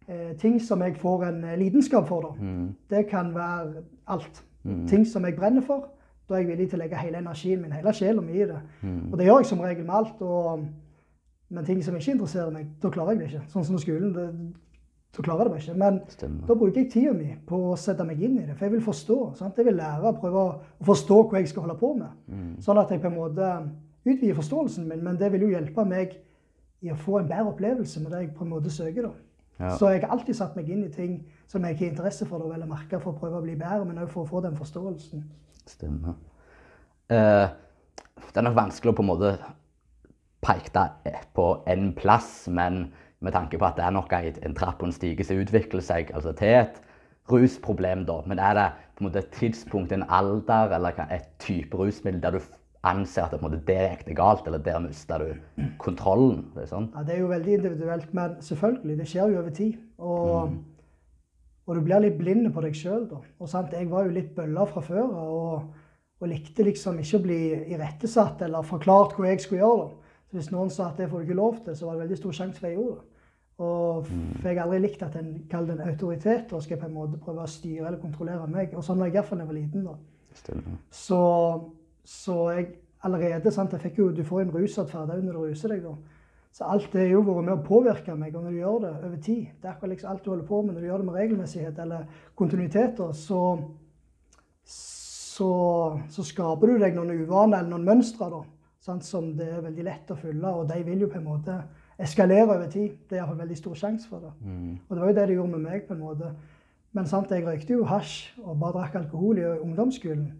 eh, 0.07 0.31
ting 0.39 0.57
som 0.63 0.81
jeg 0.85 0.95
får 1.01 1.27
en 1.27 1.43
eh, 1.43 1.57
lidenskap 1.59 2.07
for, 2.09 2.29
da. 2.29 2.31
Mm. 2.39 2.69
Det 2.91 3.03
kan 3.11 3.33
være 3.35 3.83
alt. 4.15 4.43
Ting 4.89 5.05
som 5.07 5.23
jeg 5.23 5.35
brenner 5.37 5.63
for. 5.63 5.85
Da 6.27 6.35
er 6.35 6.43
jeg 6.43 6.49
villig 6.51 6.69
til 6.69 6.79
å 6.79 6.83
legge 6.83 6.99
hele 6.99 7.21
energien 7.23 7.61
min, 7.61 7.71
hele 7.71 7.93
sjela 7.95 8.21
mi 8.21 8.35
i 8.35 8.45
det. 8.49 8.59
Mm. 8.81 9.11
Og 9.11 9.17
det 9.17 9.27
gjør 9.27 9.41
jeg 9.41 9.49
som 9.51 9.63
regel 9.63 9.85
med 9.87 9.95
alt. 9.95 10.21
Og, 10.21 10.65
men 11.49 11.67
ting 11.67 11.83
som 11.85 11.95
ikke 11.95 12.17
interesserer 12.17 12.51
meg, 12.51 12.71
da 12.83 12.91
klarer 12.91 13.15
jeg 13.15 13.21
det 13.21 13.27
ikke. 13.29 13.43
Sånn 13.53 13.67
som 13.67 13.77
på 13.77 13.83
skolen. 13.85 14.11
Det, 14.15 14.25
da 15.17 15.23
klarer 15.23 15.39
jeg 15.39 15.47
det 15.47 15.53
bare 15.53 15.63
ikke. 15.63 15.77
Men 15.83 15.99
Stemmer. 16.11 16.45
da 16.49 16.57
bruker 16.59 16.81
jeg 16.81 16.91
tida 16.91 17.13
mi 17.15 17.29
på 17.47 17.61
å 17.71 17.77
sette 17.79 18.05
meg 18.07 18.19
inn 18.19 18.41
i 18.41 18.45
det. 18.45 18.57
For 18.57 18.67
jeg 18.67 18.75
vil 18.75 18.83
forstå. 18.89 19.19
Sant? 19.39 19.57
Jeg 19.57 19.69
vil 19.69 19.79
lære 19.79 20.13
prøve 20.19 20.43
å 20.43 20.55
forstå 20.89 21.21
hva 21.31 21.41
jeg 21.41 21.51
skal 21.53 21.67
holde 21.67 21.79
på 21.79 21.93
med. 22.01 22.19
Mm. 22.27 22.51
Sånn 22.65 22.81
at 22.83 22.91
jeg 22.91 23.03
på 23.05 23.11
en 23.11 23.19
måte 23.21 23.53
utvider 24.07 24.35
forståelsen 24.37 24.89
min. 24.89 25.03
Men 25.07 25.19
det 25.21 25.31
vil 25.31 25.47
jo 25.47 25.53
hjelpe 25.55 25.87
meg 25.87 26.19
i 26.83 26.91
å 26.91 26.99
få 26.99 27.21
en 27.21 27.31
bedre 27.31 27.53
opplevelse 27.53 28.03
med 28.03 28.11
det 28.13 28.25
jeg 28.25 28.35
på 28.35 28.45
en 28.45 28.51
måte 28.51 28.73
søker. 28.73 29.07
da. 29.07 29.15
Ja. 29.59 29.73
Så 29.79 29.89
jeg 29.89 30.03
har 30.03 30.13
alltid 30.13 30.37
satt 30.37 30.55
meg 30.59 30.69
inn 30.69 30.83
i 30.85 30.93
ting 30.93 31.17
som 31.49 31.63
jeg 31.65 31.73
ikke 31.73 31.85
har 31.85 31.91
interesse 31.95 32.27
for, 32.29 32.51
eller 32.53 32.69
merker 32.69 33.01
for 33.01 33.15
å 33.15 33.17
prøve 33.17 33.39
å 33.39 33.45
bli 33.45 33.55
bedre, 33.57 33.85
men 33.87 34.03
òg 34.03 34.11
for 34.11 34.25
å 34.25 34.29
få 34.29 34.41
den 34.45 34.57
forståelsen. 34.59 35.23
Stemmer. 35.67 36.17
Uh, 37.11 37.47
det 38.17 38.41
er 38.41 38.47
nok 38.47 38.57
vanskelig 38.57 38.93
å 38.93 38.97
på 38.97 39.05
en 39.05 39.11
måte 39.11 39.35
peke 40.45 40.71
det 40.73 41.15
på 41.35 41.47
en 41.69 41.91
plass, 41.97 42.47
men 42.51 42.87
med 43.25 43.33
tanke 43.33 43.57
på 43.57 43.65
at 43.65 43.79
det 43.79 43.85
er 43.87 43.95
nok 43.95 44.13
en, 44.13 44.41
en 44.45 44.57
trapp 44.57 44.83
og 44.83 44.89
en 44.89 44.95
stige 44.95 45.25
som 45.25 45.39
utvikler 45.41 45.83
seg 45.83 46.11
altså 46.15 46.35
til 46.37 46.59
et 46.59 46.77
rusproblem, 47.31 48.05
da. 48.07 48.21
Men 48.29 48.39
er 48.39 48.53
det 48.57 48.67
på 48.95 49.03
en 49.03 49.09
måte 49.09 49.23
et 49.23 49.33
tidspunkt, 49.35 49.91
en 49.91 50.05
alder 50.09 50.75
eller 50.77 51.01
et 51.09 51.27
type 51.43 51.77
rusmiddel 51.77 52.21
der 52.23 52.37
du 52.37 52.41
anser 52.87 53.25
at 53.25 53.33
det, 53.33 53.41
måte, 53.41 53.59
der 53.67 53.83
er 53.89 54.03
det 54.05 54.15
galt, 54.15 54.47
eller 54.47 54.61
der 54.63 54.79
mister 54.79 55.23
du 55.23 55.65
kontrollen? 55.81 56.45
Det 56.55 56.65
er 56.65 56.71
sånn? 56.71 56.89
Ja, 56.95 57.03
Det 57.03 57.15
er 57.15 57.23
jo 57.23 57.31
veldig 57.33 57.59
individuelt, 57.59 58.13
men 58.15 58.37
selvfølgelig, 58.45 58.97
det 59.01 59.09
skjer 59.11 59.33
jo 59.33 59.41
over 59.41 59.55
tid. 59.57 59.79
Og, 59.97 60.57
og 61.67 61.75
du 61.75 61.83
blir 61.83 61.99
litt 61.99 62.15
blind 62.19 62.47
på 62.55 62.63
deg 62.63 62.75
sjøl, 62.79 63.03
da. 63.09 63.19
Og 63.43 63.49
sant, 63.51 63.73
jeg 63.75 63.89
var 63.91 64.07
jo 64.07 64.15
litt 64.15 64.31
bølla 64.35 64.63
fra 64.69 64.81
før 64.85 65.09
og, 65.19 65.65
og 66.21 66.29
likte 66.31 66.63
liksom 66.63 67.01
ikke 67.03 67.19
å 67.19 67.25
bli 67.25 67.41
irettesatt 67.75 68.41
eller 68.47 68.63
forklart 68.67 69.17
hva 69.17 69.33
jeg 69.33 69.43
skulle 69.43 69.65
gjøre. 69.65 69.89
da. 69.89 70.15
Så 70.27 70.39
hvis 70.39 70.49
noen 70.53 70.71
sa 70.71 70.89
at 70.89 70.97
det 71.01 71.09
får 71.11 71.21
du 71.21 71.27
ikke 71.27 71.39
lov 71.41 71.59
til, 71.65 71.75
så 71.75 71.87
var 71.87 71.97
det 71.97 72.05
veldig 72.05 72.19
stor 72.21 72.37
sjanse 72.39 72.59
for 72.61 72.69
jeg 72.69 72.79
gjorde 72.79 72.95
det. 72.95 73.05
Og 73.57 74.07
for 74.07 74.47
jeg 74.47 74.57
har 74.57 74.67
aldri 74.67 74.79
likt 74.83 75.03
at 75.03 75.15
en 75.17 75.29
kaller 75.49 75.73
det 75.73 75.85
en 75.85 75.93
autoritet 75.95 76.51
og 76.53 76.61
skal 76.63 76.77
på 76.77 76.85
en 76.85 76.93
måte 76.93 77.19
prøve 77.21 77.41
å 77.41 77.49
styre 77.49 77.87
eller 77.87 78.01
kontrollere 78.01 78.47
meg. 78.51 78.75
Og 78.77 78.85
sånn 78.85 78.99
var 79.01 79.09
jeg 79.09 79.17
iallfall 79.17 79.41
da 79.41 79.47
jeg 79.47 79.51
var 79.51 79.57
liten. 79.57 79.87
da. 79.87 79.95
Så, 80.93 81.21
så 82.05 82.35
jeg 82.53 82.67
allerede 83.07 83.51
sant, 83.51 83.73
jeg 83.73 83.81
fikk 83.81 83.97
jo, 84.03 84.11
Du 84.13 84.23
får 84.23 84.43
en 84.45 84.53
rusatferd 84.53 85.15
òg 85.15 85.23
når 85.25 85.39
du 85.39 85.41
ruser 85.47 85.73
deg. 85.73 85.83
da. 85.83 85.95
Så 86.57 86.65
alt 86.65 86.87
det 86.89 87.03
har 87.03 87.11
jo 87.11 87.21
vært 87.21 87.45
med 87.45 87.53
å 87.53 87.65
påvirke 87.65 88.15
meg. 88.17 88.33
Og 88.33 88.47
når 88.47 88.53
du 88.55 88.57
gjør 88.57 88.77
det 88.81 88.93
over 88.95 89.17
tid 89.21 89.41
Det 89.61 89.67
er 89.67 89.73
akkurat 89.75 89.91
liksom 89.93 90.09
alt 90.09 90.23
du 90.25 90.29
holder 90.31 90.45
på 90.47 90.61
med, 90.61 90.73
når 90.73 90.81
du 90.81 90.87
gjør 90.87 91.01
det 91.03 91.05
med 91.05 91.17
regelmessighet 91.19 91.81
eller 91.83 92.21
kontinuiteter, 92.39 93.11
så, 93.13 93.41
så, 94.65 95.49
så 96.09 96.25
skaper 96.25 96.71
du 96.71 96.79
deg 96.81 96.97
noen 96.97 97.13
uvaner 97.19 97.59
eller 97.59 97.75
noen 97.75 97.85
mønstre 97.85 98.29
da, 98.33 98.39
sant, 98.81 99.05
som 99.05 99.27
det 99.37 99.51
er 99.53 99.61
veldig 99.67 99.85
lett 99.85 100.09
å 100.09 100.17
følge. 100.17 100.53
Og 100.53 100.65
de 100.71 100.79
vil 100.87 101.03
jo 101.05 101.11
på 101.11 101.19
en 101.21 101.27
måte 101.27 101.59
eskalere 102.01 102.47
over 102.47 102.71
tid. 102.73 102.95
Det 103.05 103.19
er 103.19 103.21
iallfall 103.21 103.43
veldig 103.43 103.57
stor 103.61 103.77
sjanse 103.83 104.09
for 104.09 104.25
det. 104.25 104.33
Og 104.87 104.95
det 104.95 105.03
var 105.03 105.11
jo 105.13 105.17
det 105.19 105.27
de 105.29 105.37
gjorde 105.37 105.53
med 105.53 105.65
meg. 105.69 105.85
på 105.85 105.93
en 105.93 106.01
måte. 106.07 106.31
Men 106.97 107.05
sant, 107.05 107.29
jeg 107.29 107.45
røykte 107.45 107.77
jo 107.77 107.85
hasj 107.85 108.33
og 108.41 108.57
bare 108.57 108.79
drakk 108.79 108.95
alkohol 109.03 109.37
i 109.37 109.45
ungdomsskolen. 109.61 110.31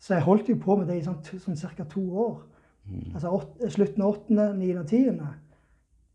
Så 0.00 0.14
jeg 0.16 0.24
holdt 0.24 0.48
jo 0.48 0.56
på 0.56 0.76
med 0.80 0.88
det 0.88 0.96
i 0.96 1.04
sånn, 1.04 1.20
sånn 1.44 1.60
ca. 1.76 1.84
to 1.84 2.08
år. 2.24 2.40
Altså 3.14 3.30
åt, 3.30 3.62
slutten 3.70 4.02
av 4.02 4.14
åttende, 4.16 4.48
niende 4.58 4.82
og 4.82 4.88
tiende. 4.90 5.28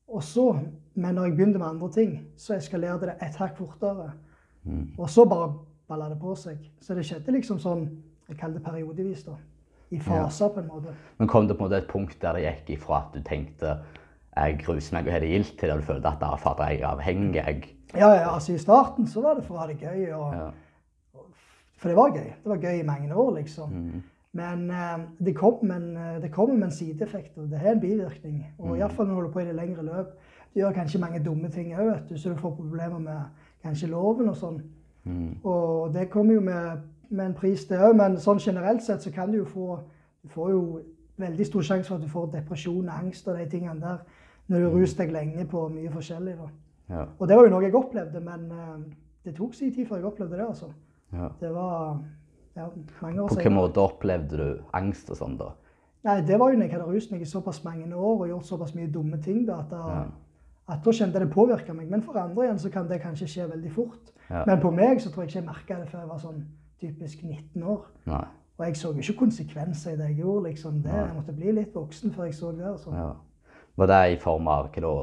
Og 0.07 0.23
så, 0.23 0.47
men 0.95 1.15
når 1.15 1.29
jeg 1.29 1.35
begynte 1.37 1.59
med 1.59 1.67
andre 1.67 1.89
ting, 1.91 2.17
så 2.39 2.55
eskalerte 2.57 3.09
det 3.09 3.17
et 3.23 3.35
hakk 3.39 3.57
fortere. 3.57 4.11
Og 4.97 5.09
så 5.09 5.25
bare 5.25 5.53
balla 5.87 6.09
det 6.11 6.19
på 6.19 6.35
seg. 6.35 6.57
Så 6.83 6.95
det 6.95 7.05
skjedde 7.07 7.35
liksom 7.35 7.59
sånn 7.63 7.87
Jeg 8.27 8.35
kaller 8.41 8.59
det 8.59 8.65
periodevis, 8.65 9.21
da. 9.23 9.37
I 9.95 10.01
faser, 10.03 10.49
på 10.51 10.59
en 10.59 10.67
måte. 10.67 10.91
Men 11.15 11.29
kom 11.31 11.45
det 11.47 11.55
på 11.55 11.63
en 11.63 11.69
måte 11.69 11.77
et 11.79 11.87
punkt 11.87 12.17
der 12.19 12.35
det 12.35 12.41
gikk 12.43 12.73
ifra 12.75 12.97
at 13.05 13.13
du 13.15 13.21
tenkte 13.23 13.77
jeg 14.37 14.57
gruser 14.65 14.97
meg 14.97 15.07
og 15.07 15.13
har 15.15 15.23
det 15.23 15.29
gildt, 15.31 15.53
til 15.57 15.71
at 15.71 15.79
du 15.79 15.85
følte 15.87 16.11
at 16.11 16.41
fader 16.41 16.73
jeg 16.73 16.81
er 16.81 16.89
avhengig? 16.89 17.39
Jeg, 17.39 17.69
Ja, 17.95 18.09
ja, 18.11 18.33
altså 18.33 18.53
I 18.53 18.59
starten 18.59 19.07
så 19.07 19.23
var 19.23 19.37
det 19.39 19.45
for 19.47 19.55
å 19.55 19.61
ha 19.63 19.67
det 19.71 19.79
gøy. 19.79 20.11
Og, 20.17 20.33
ja. 20.35 20.49
For 21.79 21.89
det 21.89 21.95
var 21.97 22.11
gøy. 22.11 22.27
Det 22.43 22.51
var 22.51 22.59
gøy 22.61 22.81
i 22.81 22.85
mange 22.85 23.15
år, 23.15 23.31
liksom. 23.37 23.71
Det 23.71 23.79
kommer 23.79 24.03
men, 24.31 24.69
eh, 24.71 24.99
det 25.25 25.35
kommer 25.35 26.53
med 26.53 26.63
en 26.63 26.71
sideeffekt, 26.71 27.37
og 27.37 27.49
det 27.49 27.59
er 27.63 27.71
en 27.71 27.79
bivirkning. 27.79 28.45
Og 28.57 28.75
i 28.75 28.79
hvert 28.79 28.91
fall 28.91 29.05
når 29.05 29.13
du 29.13 29.15
holder 29.15 29.31
på 29.31 29.39
i 29.39 29.45
det 29.45 29.55
lengre 29.55 29.85
løp. 29.85 30.17
Du 30.53 30.59
gjør 30.59 30.71
kanskje 30.71 30.99
mange 30.99 31.23
dumme 31.25 31.49
ting 31.49 31.73
òg, 31.73 31.85
vet 31.85 32.09
du, 32.09 32.17
så 32.17 32.29
du 32.29 32.35
får 32.35 32.55
problemer 32.55 32.99
med 32.99 33.21
kanskje 33.63 33.89
loven 33.89 34.29
og 34.29 34.35
sånn. 34.35 34.61
Og 35.43 35.93
det 35.93 36.09
kommer 36.09 36.33
jo 36.33 36.41
med, 36.41 36.83
med 37.09 37.25
en 37.25 37.33
pris, 37.33 37.65
det 37.65 37.79
òg, 37.79 37.95
men 37.95 38.17
sånn 38.19 38.39
generelt 38.39 38.83
sett 38.83 39.03
så 39.03 39.11
kan 39.11 39.31
du 39.31 39.37
jo 39.37 39.45
få 39.45 39.79
Du 40.23 40.31
får 40.33 40.49
jo 40.51 40.79
veldig 41.17 41.45
stor 41.45 41.61
sjanse 41.61 41.87
for 41.87 41.95
at 41.95 42.03
du 42.03 42.09
får 42.11 42.31
depresjon, 42.33 42.89
angst 42.89 43.27
og 43.27 43.37
de 43.37 43.45
tingene 43.49 43.79
der 43.79 44.01
når 44.47 44.59
du 44.59 44.73
ruser 44.73 44.97
deg 44.97 45.13
lenge 45.13 45.45
på 45.47 45.61
mye 45.71 45.91
forskjellig. 45.91 46.35
Ja. 46.89 47.05
Og 47.19 47.27
det 47.27 47.37
var 47.37 47.47
jo 47.47 47.53
noe 47.53 47.63
jeg 47.63 47.75
opplevde, 47.75 48.19
men 48.23 48.51
eh, 48.51 48.75
det 49.25 49.35
tok 49.37 49.55
sin 49.55 49.73
tid 49.75 49.87
før 49.87 50.01
jeg 50.01 50.09
opplevde 50.09 50.37
det, 50.39 50.45
altså. 50.47 50.71
Ja. 51.13 51.29
Det 51.39 51.53
var 51.55 52.01
ja, 52.57 52.67
mange 53.01 53.21
år 53.23 53.29
På 53.29 53.37
hvilken 53.37 53.57
måte 53.57 53.83
opplevde 53.83 54.37
du 54.39 54.69
angst 54.77 55.09
og 55.13 55.19
sånn, 55.19 55.37
da? 55.39 55.51
Nei, 56.07 56.21
det 56.25 56.37
var 56.39 56.53
jo 56.53 56.59
når 56.59 56.67
jeg 56.69 56.75
hadde 56.77 56.87
rust 56.93 57.11
meg 57.11 57.23
i 57.23 57.27
såpass 57.27 57.59
mange 57.65 57.87
år 57.91 58.23
og 58.23 58.29
gjort 58.31 58.47
såpass 58.47 58.73
mye 58.77 58.89
dumme 58.91 59.19
ting, 59.23 59.43
da, 59.47 59.59
at, 59.65 59.73
da, 59.73 60.05
at 60.71 60.83
da 60.85 60.93
kjente 60.93 61.19
jeg 61.19 61.25
det 61.25 61.33
påvirka 61.33 61.75
meg. 61.75 61.89
Men 61.91 62.03
for 62.05 62.19
andre 62.21 62.45
igjen 62.45 62.61
så 62.63 62.71
kan 62.73 62.87
det 62.87 63.01
kanskje 63.03 63.27
skje 63.33 63.47
veldig 63.51 63.73
fort. 63.75 64.13
Ja. 64.29 64.45
Men 64.47 64.61
på 64.63 64.71
meg 64.75 65.01
så 65.03 65.11
tror 65.11 65.25
jeg 65.25 65.33
ikke 65.33 65.39
jeg 65.41 65.47
merka 65.49 65.79
det 65.81 65.89
før 65.91 66.03
jeg 66.03 66.11
var 66.11 66.21
sånn 66.23 66.41
typisk 66.81 67.23
19 67.25 67.63
år. 67.75 67.87
Nei. 68.07 68.25
Og 68.57 68.65
jeg 68.65 68.79
så 68.79 68.91
jo 68.91 69.03
ikke 69.03 69.19
konsekvenser 69.21 69.93
i 69.93 69.99
det 69.99 70.11
jeg 70.11 70.19
gjorde. 70.23 70.49
liksom 70.49 70.81
det. 70.85 70.95
Jeg 70.95 71.15
måtte 71.15 71.35
bli 71.37 71.53
litt 71.59 71.75
voksen 71.75 72.13
før 72.13 72.29
jeg 72.29 72.37
så 72.37 72.51
det. 72.57 72.65
altså. 72.65 72.93
Ja. 72.95 73.09
Var 73.77 73.91
det 73.91 74.03
i 74.13 74.19
form 74.21 74.47
av 74.49 74.69
hva 74.73 74.81
da, 74.81 74.93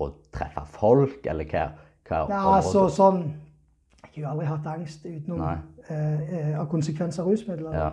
å 0.00 0.08
treffe 0.32 0.64
folk, 0.78 1.26
eller 1.28 1.48
hva? 1.50 1.66
hva 2.08 2.22
Ja, 2.30 2.44
altså 2.56 2.86
sånn 2.92 3.26
Jeg 4.14 4.26
har 4.26 4.28
jo 4.28 4.32
aldri 4.32 4.46
hatt 4.46 4.66
angst 4.66 5.06
utenom 5.06 5.40
eh, 5.42 6.20
eh, 6.20 6.60
av 6.60 6.66
konsekvenser 6.68 7.22
av 7.22 7.28
rusmidler. 7.30 7.76
Ja. 7.76 7.90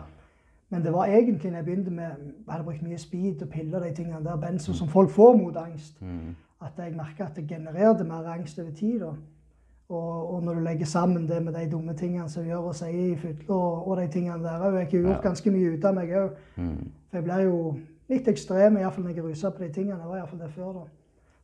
Men 0.69 0.83
det 0.83 0.93
var 0.93 1.05
egentlig 1.05 1.51
når 1.51 1.57
jeg 1.57 1.65
begynte 1.65 1.91
med 1.91 2.05
Jeg 2.05 2.51
hadde 2.51 2.63
brukt 2.63 2.81
mye 2.81 2.97
speed 2.97 3.41
og 3.41 3.49
piller 3.49 3.79
og 3.79 3.87
de 3.87 3.95
tingene 3.95 4.23
der, 4.25 4.35
benzo, 4.35 4.73
som 4.73 4.87
folk 4.87 5.09
får 5.09 5.37
mot 5.37 5.57
angst. 5.57 6.01
Mm. 6.01 6.35
At 6.61 6.77
jeg 6.77 6.95
merka 6.95 7.23
at 7.23 7.35
det 7.35 7.47
genererte 7.47 8.03
mer 8.03 8.27
angst 8.27 8.59
over 8.59 8.71
tid. 8.71 9.03
Og, 9.03 10.33
og 10.33 10.43
når 10.43 10.53
du 10.53 10.59
legger 10.59 10.85
sammen 10.85 11.27
det 11.27 11.43
med 11.43 11.53
de 11.53 11.71
dumme 11.71 11.93
tingene 11.97 12.29
som 12.29 12.43
du 12.43 12.49
gjør 12.49 12.57
og 12.69 12.75
sier 12.75 13.13
i 13.13 13.15
fylla, 13.17 13.53
og, 13.53 13.87
og 13.87 13.97
de 13.97 14.07
tingene 14.07 14.43
der 14.43 14.61
òg 14.61 14.75
Jeg 14.77 14.85
har 14.91 15.07
gjort 15.07 15.23
ganske 15.23 15.51
mye 15.51 15.71
ut 15.73 15.85
av 15.85 15.95
meg 15.95 16.13
òg. 16.13 16.35
Mm. 16.55 16.91
For 17.09 17.17
jeg 17.17 17.23
ble 17.23 17.39
jo 17.43 17.77
litt 18.09 18.27
ekstrem, 18.27 18.77
iallfall 18.77 19.03
når 19.07 19.15
jeg 19.15 19.23
rusa 19.25 19.49
på 19.49 19.63
de 19.63 19.71
tingene. 19.73 19.97
Det 19.97 20.09
var 20.09 20.17
iallfall 20.17 20.39
det 20.39 20.51
før, 20.51 20.73
da. 20.73 20.85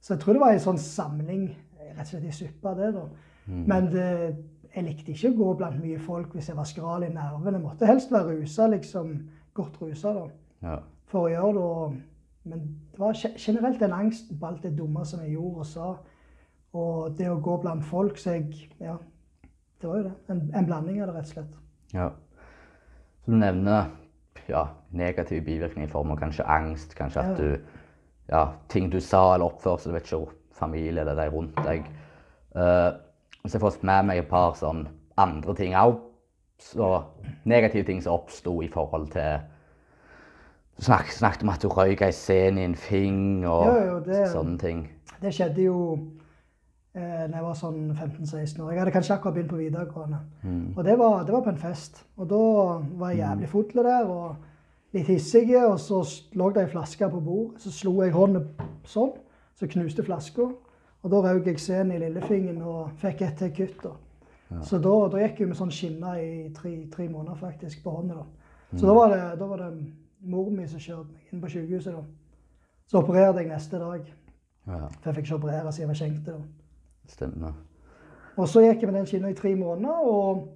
Så 0.02 0.14
jeg 0.14 0.22
tror 0.22 0.34
det 0.34 0.42
var 0.42 0.54
en 0.54 0.68
sånn 0.68 0.78
samling, 0.78 1.48
rett 1.96 2.04
og 2.04 2.12
slett 2.12 2.30
i 2.30 2.36
suppa, 2.36 2.76
det, 2.78 2.92
da. 2.94 3.08
Men 3.46 3.90
det, 3.94 4.36
jeg 4.76 4.84
likte 4.84 5.12
ikke 5.14 5.30
å 5.32 5.38
gå 5.38 5.54
blant 5.58 5.80
mye 5.84 6.00
folk 6.00 6.34
hvis 6.36 6.50
jeg 6.50 6.58
var 6.58 6.68
skral 6.68 7.04
i 7.04 7.10
nervene. 7.14 7.54
Jeg 7.58 7.64
måtte 7.64 7.88
helst 7.88 8.12
være 8.12 8.36
rusa, 8.42 8.68
liksom. 8.68 9.14
Godt 9.54 9.78
rusa, 9.82 10.12
da. 10.14 10.26
Ja. 10.62 10.76
For 11.08 11.28
å 11.28 11.32
gjøre 11.32 11.54
det. 11.54 11.64
og- 11.64 11.96
Men 12.48 12.60
det 12.92 13.00
var 13.00 13.14
generelt 13.38 13.80
den 13.80 13.92
angsten 13.94 14.38
på 14.40 14.46
alt 14.48 14.62
det 14.64 14.76
dumme 14.78 15.06
som 15.06 15.20
jeg 15.22 15.32
gjorde 15.34 15.58
og 15.58 15.66
sa. 15.66 15.96
Og 16.74 17.18
det 17.18 17.28
å 17.28 17.42
gå 17.42 17.62
blant 17.62 17.84
folk, 17.84 18.18
så 18.18 18.32
jeg 18.32 18.70
Ja. 18.80 18.98
Det 19.82 19.90
var 19.90 19.98
jo 19.98 20.04
det. 20.04 20.14
En, 20.30 20.52
en 20.56 20.66
blanding 20.66 21.02
av 21.02 21.08
det, 21.08 21.16
rett 21.16 21.26
og 21.26 21.34
slett. 21.34 21.58
Ja. 21.94 22.10
Så 23.26 23.32
du 23.32 23.38
nevner 23.38 23.86
ja, 24.50 24.68
negative 24.92 25.42
bivirkninger 25.46 25.88
i 25.88 25.92
form 25.92 26.12
av 26.12 26.18
kanskje 26.20 26.46
angst, 26.46 26.96
kanskje 26.96 27.18
at 27.20 27.40
Ja. 27.40 27.44
du 27.46 27.58
ja, 28.30 28.48
ting 28.70 28.90
du 28.90 29.00
sa 29.00 29.34
eller 29.34 29.46
oppførsel, 29.46 29.92
vet 29.94 30.04
ikke, 30.12 30.28
familie 30.52 31.02
eller 31.02 31.16
de 31.16 31.30
rundt 31.36 31.56
deg. 31.66 31.86
Uh, 32.56 32.92
så 33.50 33.58
har 33.58 33.60
jeg 33.60 33.74
fått 33.74 33.84
med 33.84 34.06
meg 34.10 34.18
et 34.24 34.30
par 34.30 34.54
sånn 34.60 34.88
andre 35.18 35.56
ting 35.56 35.74
òg. 35.78 36.00
Så 36.60 37.04
negative 37.46 37.84
ting 37.86 38.02
som 38.02 38.14
oppsto 38.16 38.62
i 38.64 38.68
forhold 38.72 39.10
til 39.12 39.40
Du 40.78 40.84
snak, 40.84 41.08
snakket 41.12 41.44
om 41.44 41.50
at 41.54 41.62
du 41.64 41.68
røyk 41.72 42.02
ei 42.04 42.12
scene 42.12 42.60
i 42.60 42.66
en 42.68 42.76
fing 42.76 43.46
og 43.48 43.66
Jo, 43.66 43.76
jo, 43.86 44.00
det- 44.04 44.28
sånne 44.34 44.58
ting. 44.60 44.90
Det 45.22 45.32
skjedde 45.34 45.64
jo 45.64 46.00
eh, 46.96 47.28
da 47.28 47.38
jeg 47.38 47.44
var 47.44 47.54
sånn 47.56 47.94
15-16 47.96 48.60
år. 48.64 48.72
Jeg 48.72 48.80
hadde 48.80 48.92
kanskje 48.92 49.14
akkurat 49.16 49.34
begynt 49.36 49.50
på 49.50 49.58
videregående. 49.60 50.20
Og 50.78 50.84
det 50.84 50.98
var, 51.00 51.24
det 51.24 51.34
var 51.34 51.42
på 51.42 51.50
en 51.50 51.58
fest. 51.58 52.04
Og 52.18 52.28
da 52.30 52.42
var 53.00 53.10
jeg 53.12 53.20
jævlig 53.20 53.50
fotle 53.50 53.84
der 53.84 54.06
og 54.06 54.36
litt 54.94 55.08
hissig. 55.08 55.50
Og 55.66 55.80
så 55.80 56.02
lå 56.36 56.50
det 56.54 56.64
ei 56.64 56.72
flaske 56.72 57.10
på 57.12 57.20
bordet. 57.24 57.62
Så 57.62 57.72
slo 57.72 58.02
jeg 58.04 58.12
hånden 58.14 58.48
sånn, 58.86 59.12
så 59.56 59.68
knuste 59.68 60.04
flaska. 60.04 60.50
Og 61.06 61.12
da 61.14 61.22
røk 61.22 61.46
jeg 61.52 61.62
scenen 61.62 61.94
i 61.94 62.02
lillefingeren 62.02 62.64
og 62.66 62.96
fikk 62.98 63.22
ett 63.22 63.38
til 63.38 63.54
kutt. 63.54 63.84
da. 63.84 64.62
Så 64.66 64.80
da, 64.82 64.94
da 65.14 65.22
gikk 65.22 65.44
jeg 65.44 65.52
med 65.52 65.58
sånn 65.60 65.74
skinner 65.74 66.18
i 66.22 66.50
tre, 66.54 66.72
tre 66.94 67.06
måneder 67.10 67.38
faktisk 67.38 67.84
på 67.84 67.94
hånda. 67.94 68.16
da. 68.24 68.80
Så 68.80 68.88
da 68.90 68.96
var 68.98 69.14
det, 69.14 69.22
da 69.40 69.48
var 69.50 69.62
det 69.62 69.70
mor 70.26 70.50
mi 70.50 70.66
som 70.68 70.82
kjørte 70.82 71.14
meg 71.14 71.34
inn 71.34 71.44
på 71.44 71.52
sykehuset. 71.54 71.94
da. 71.94 72.04
Så 72.90 73.02
opererte 73.02 73.44
jeg 73.44 73.52
neste 73.52 73.80
dag. 73.82 74.10
Ja, 74.66 74.88
For 74.90 75.12
jeg 75.12 75.16
fikk 75.20 75.30
ikke 75.30 75.40
operere 75.40 75.72
siden 75.74 75.94
jeg 75.94 76.12
var 76.26 76.34
da. 76.34 76.38
stemmer. 77.08 77.54
Og 78.36 78.50
så 78.50 78.66
gikk 78.66 78.82
jeg 78.82 78.92
med 78.92 79.00
den 79.00 79.08
skinna 79.10 79.30
i 79.30 79.38
tre 79.38 79.54
måneder, 79.56 80.10
og 80.10 80.48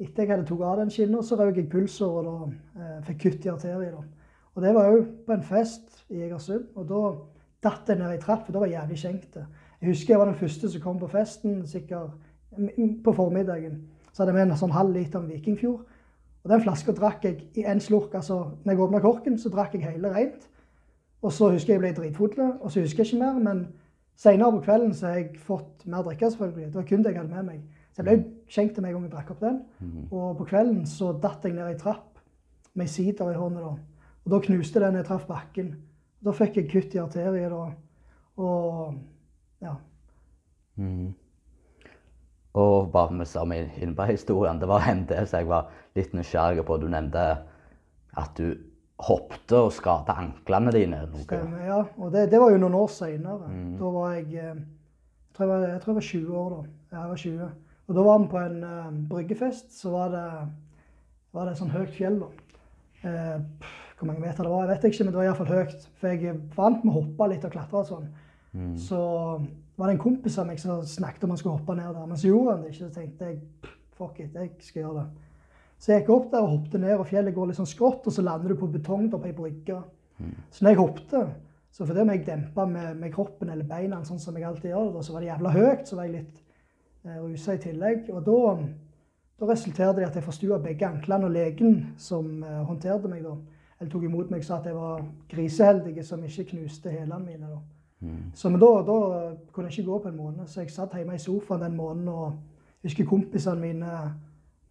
etter 0.00 0.22
jeg 0.24 0.30
hadde 0.32 0.48
tatt 0.48 0.64
av 0.66 0.80
den 0.80 0.90
skinna, 0.90 1.22
så 1.22 1.36
røk 1.38 1.56
jeg 1.60 1.68
pulser 1.70 2.06
og 2.06 2.24
da, 2.24 2.82
eh, 2.82 3.02
fikk 3.06 3.20
kutt 3.22 3.46
i 3.46 3.52
arteriet, 3.52 3.92
da. 3.92 4.02
Og 4.56 4.62
det 4.62 4.74
var 4.74 4.90
òg 4.90 5.06
på 5.26 5.32
en 5.32 5.42
fest 5.42 6.04
i 6.10 6.22
Egersund, 6.24 6.66
og 6.74 6.88
da 6.88 7.02
datt 7.62 7.88
jeg 7.88 7.98
ned 7.98 8.14
i 8.14 8.20
trapp, 8.22 8.46
for 8.46 8.52
da 8.52 8.58
var 8.58 8.66
jeg 8.66 8.80
jævlig 8.80 8.98
skjenkte. 8.98 9.46
Jeg 9.80 9.92
husker 9.92 10.14
jeg 10.14 10.18
var 10.20 10.30
den 10.30 10.40
første 10.40 10.70
som 10.70 10.80
kom 10.80 10.98
på 10.98 11.10
festen, 11.12 11.66
sikkert 11.66 12.10
på 13.04 13.12
formiddagen. 13.12 13.82
Så 14.12 14.22
hadde 14.22 14.32
jeg 14.32 14.38
med 14.46 14.52
en 14.54 14.58
sånn 14.58 14.74
halv 14.74 14.94
liter 14.96 15.20
med 15.20 15.36
Vikingfjord. 15.36 15.84
Og 16.44 16.52
den 16.52 16.62
flaska 16.62 16.92
drakk 16.94 17.24
jeg 17.26 17.40
i 17.58 17.64
en 17.66 17.80
slurk. 17.80 18.14
altså 18.14 18.52
når 18.64 18.72
jeg 18.72 18.80
åpna 18.80 19.00
korken, 19.00 19.38
så 19.38 19.50
drakk 19.50 19.74
jeg 19.74 19.82
hele 19.82 20.14
rent. 20.14 20.48
Og 21.22 21.32
så 21.32 21.50
husker 21.50 21.74
jeg 21.74 21.80
jeg 21.80 21.82
ble 21.82 21.94
dritfull, 21.96 22.52
og 22.60 22.70
så 22.70 22.80
husker 22.80 23.04
jeg 23.04 23.12
ikke 23.12 23.24
mer. 23.24 23.38
Men 23.42 23.66
senere 24.16 24.52
på 24.52 24.60
kvelden 24.60 24.94
så 24.94 25.06
har 25.06 25.14
jeg 25.14 25.40
fått 25.42 25.86
mer 25.86 26.02
drikke, 26.06 26.30
selvfølgelig. 26.30 26.66
Det 26.66 26.74
var 26.74 26.86
kun 26.88 27.02
det 27.02 27.12
jeg 27.12 27.18
hadde 27.20 27.34
med 27.34 27.48
meg. 27.50 27.64
Så 27.92 28.02
jeg 28.02 28.06
ble 28.06 28.52
skjenkt 28.52 28.78
med 28.78 28.88
en 28.90 28.94
gang 28.94 29.08
jeg 29.08 29.12
drakk 29.12 29.30
opp 29.34 29.40
den. 29.40 29.58
Og 30.10 30.36
på 30.38 30.44
kvelden 30.52 30.86
så 30.86 31.12
datt 31.12 31.44
jeg 31.44 31.56
ned 31.56 31.74
i 31.74 31.78
trapp 31.78 32.18
med 32.74 32.88
sider 32.88 33.32
i 33.32 33.36
hånda. 33.36 33.60
da. 33.60 33.74
Og 34.24 34.30
da 34.30 34.40
knuste 34.46 34.80
den 34.80 35.00
jeg 35.00 35.04
traff 35.04 35.26
bakken. 35.26 35.74
Da 36.24 36.32
fikk 36.32 36.56
jeg 36.56 36.70
kutt 36.70 36.94
i 36.94 37.02
arteriet 37.02 37.50
da. 37.50 37.66
Og 38.36 38.94
ja. 39.64 39.74
Mm. 40.76 41.14
Og 42.56 42.88
bare 42.92 43.12
med 43.16 43.28
samme 43.28 43.58
inne 43.76 43.96
på 43.96 44.06
historien, 44.08 44.60
det 44.60 44.68
var 44.68 44.88
en 44.88 45.04
del 45.08 45.28
som 45.28 45.42
jeg 45.42 45.50
var 45.50 45.68
litt 45.96 46.14
nysgjerrig 46.16 46.64
på. 46.66 46.78
Du 46.80 46.88
nevnte 46.92 47.26
at 48.16 48.38
du 48.40 48.54
hoppte 49.04 49.58
og 49.66 49.74
skada 49.76 50.16
anklene 50.22 50.72
dine. 50.72 51.02
noe. 51.10 51.24
Stemmer, 51.26 51.66
ja. 51.68 51.82
Og 52.00 52.12
det, 52.14 52.30
det 52.32 52.40
var 52.40 52.54
jo 52.54 52.60
noen 52.62 52.78
år 52.78 52.88
seinere. 52.92 53.50
Da 53.76 53.92
var 53.92 54.14
jeg 54.16 54.40
eh, 54.40 54.64
jeg 55.36 55.36
tror 55.36 55.44
jeg, 55.44 55.52
var, 55.52 55.68
jeg 55.68 55.80
tror 55.82 55.92
jeg 55.92 55.96
var 55.96 56.06
20 56.08 56.36
år 56.40 56.52
da. 56.54 56.60
Jeg 56.96 57.08
var 57.10 57.16
20. 57.22 57.48
Og 57.86 57.96
da 57.96 58.02
var 58.06 58.20
vi 58.22 58.28
på 58.32 58.38
en 58.40 58.62
uh, 58.64 58.94
bryggefest. 59.10 59.66
Så 59.76 59.90
var 59.92 60.14
det, 60.14 60.28
var 61.36 61.44
det 61.44 61.52
et 61.52 61.60
sånt 61.60 61.76
høyt 61.76 61.92
fjell, 61.92 62.22
da. 62.22 62.30
Uh, 63.04 63.66
hvor 63.98 64.08
mange 64.08 64.22
meter 64.24 64.44
det 64.44 64.52
var, 64.52 64.64
jeg 64.64 64.70
vet 64.70 64.86
ikke, 64.88 65.04
men 65.04 65.12
det 65.12 65.18
var 65.20 65.28
iallfall 65.28 65.52
høyt. 65.52 65.84
For 66.00 66.14
jeg 66.14 66.38
vant 66.56 66.80
med 66.84 66.92
å 66.92 66.96
hoppe 67.02 67.28
litt 67.32 67.44
og 67.44 67.52
klatre 67.52 67.82
og 67.82 67.90
sånn. 67.90 68.08
Så 68.80 69.00
var 69.76 69.86
det 69.86 69.96
en 69.96 70.02
kompis 70.02 70.38
av 70.38 70.46
meg 70.48 70.60
som 70.60 70.84
snakket 70.88 71.24
om 71.24 71.34
han 71.34 71.40
skulle 71.40 71.58
hoppe 71.58 71.76
ned 71.76 71.92
der. 71.92 72.06
Men 72.06 72.20
så 72.20 72.30
gjorde 72.30 72.54
han 72.54 72.62
det 72.64 72.72
ikke. 72.72 72.84
Så 72.86 72.94
tenkte 72.94 73.30
jeg 73.30 73.40
fuck 73.96 74.20
it, 74.20 74.34
jeg 74.34 74.50
skal 74.60 74.82
gjøre 74.82 75.02
det. 75.02 75.06
Så 75.78 75.92
jeg 75.92 76.02
gikk 76.02 76.12
opp 76.14 76.30
der 76.32 76.44
og 76.44 76.54
hoppet 76.54 76.80
ned, 76.80 76.94
og 76.96 77.08
fjellet 77.08 77.34
går 77.36 77.50
litt 77.50 77.58
sånn 77.58 77.68
skrått, 77.68 78.06
og 78.08 78.12
så 78.12 78.24
lander 78.24 78.52
du 78.52 78.60
på 78.60 78.68
betong 78.72 79.10
der 79.12 79.20
på 79.20 79.28
ei 79.28 79.36
brygge. 79.36 79.82
Så 80.50 80.64
når 80.64 80.72
jeg 80.72 80.80
hoppet, 80.80 81.34
så 81.76 81.84
fordi 81.84 82.00
om 82.00 82.12
jeg 82.14 82.24
dempa 82.24 82.64
med, 82.64 82.96
med 82.96 83.12
kroppen 83.12 83.50
eller 83.52 83.68
beina, 83.68 84.00
sånn 84.04 84.20
som 84.22 84.36
jeg 84.38 84.46
alltid 84.48 84.70
gjør, 84.70 84.86
det, 84.88 84.94
da, 84.94 85.04
så 85.04 85.12
var 85.12 85.20
det 85.20 85.28
jævla 85.28 85.52
høyt, 85.52 85.84
så 85.84 85.98
var 85.98 86.08
jeg 86.08 86.14
litt 86.14 86.38
eh, 87.04 87.18
rusa 87.20 87.56
i 87.56 87.60
tillegg. 87.60 88.08
Og 88.14 88.22
da, 88.24 88.38
da 89.36 89.50
resulterte 89.50 89.98
det 89.98 90.06
i 90.06 90.08
at 90.08 90.16
jeg 90.16 90.24
forstua 90.24 90.60
begge 90.64 90.88
anklene, 90.88 91.28
og 91.28 91.36
legen 91.36 91.76
som 92.00 92.40
eh, 92.40 92.62
håndterte 92.70 93.12
meg, 93.12 93.26
da, 93.26 93.36
eller 93.76 93.92
tok 93.92 94.08
imot 94.08 94.32
meg, 94.32 94.44
sa 94.46 94.56
at 94.56 94.70
jeg 94.70 94.78
var 94.78 95.04
griseheldig 95.28 96.04
som 96.08 96.24
ikke 96.24 96.48
knuste 96.54 96.94
hælene 96.94 97.20
mine. 97.26 97.52
da. 97.52 97.60
Så 98.34 98.48
men 98.52 98.60
da, 98.60 98.66
da 98.86 98.96
kunne 99.52 99.68
jeg 99.70 99.78
ikke 99.78 99.90
gå 99.90 99.98
på 99.98 100.08
en 100.08 100.16
måned, 100.16 100.46
så 100.46 100.60
jeg 100.60 100.70
satt 100.70 100.92
hjemme 100.94 101.14
i 101.16 101.18
sofaen 101.18 101.62
den 101.62 101.76
måneden 101.76 102.08
og 102.12 102.32
jeg 102.82 102.90
husker 102.90 103.06
kompisene 103.08 103.60
mine 103.60 103.86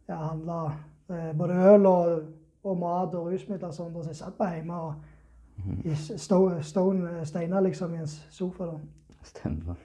ja, 0.07 0.15
handla 0.15 0.59
eh, 1.09 1.31
både 1.37 1.53
øl 1.73 1.85
og, 1.89 2.21
og 2.63 2.77
mat 2.79 3.15
og 3.17 3.31
rusmidler 3.31 3.67
og 3.67 3.73
sånn, 3.73 3.95
så 4.03 4.09
jeg 4.13 4.15
satt 4.21 4.37
bare 4.37 4.55
hjemme 4.59 4.77
og 4.77 4.93
i 5.85 5.95
sto- 5.95 6.61
stone, 6.61 7.25
steiner 7.25 7.61
liksom 7.65 7.93
i 7.95 7.97
en 8.03 8.07
sofa. 8.07 8.65
da. 8.65 8.77
Stemmer. 9.23 9.75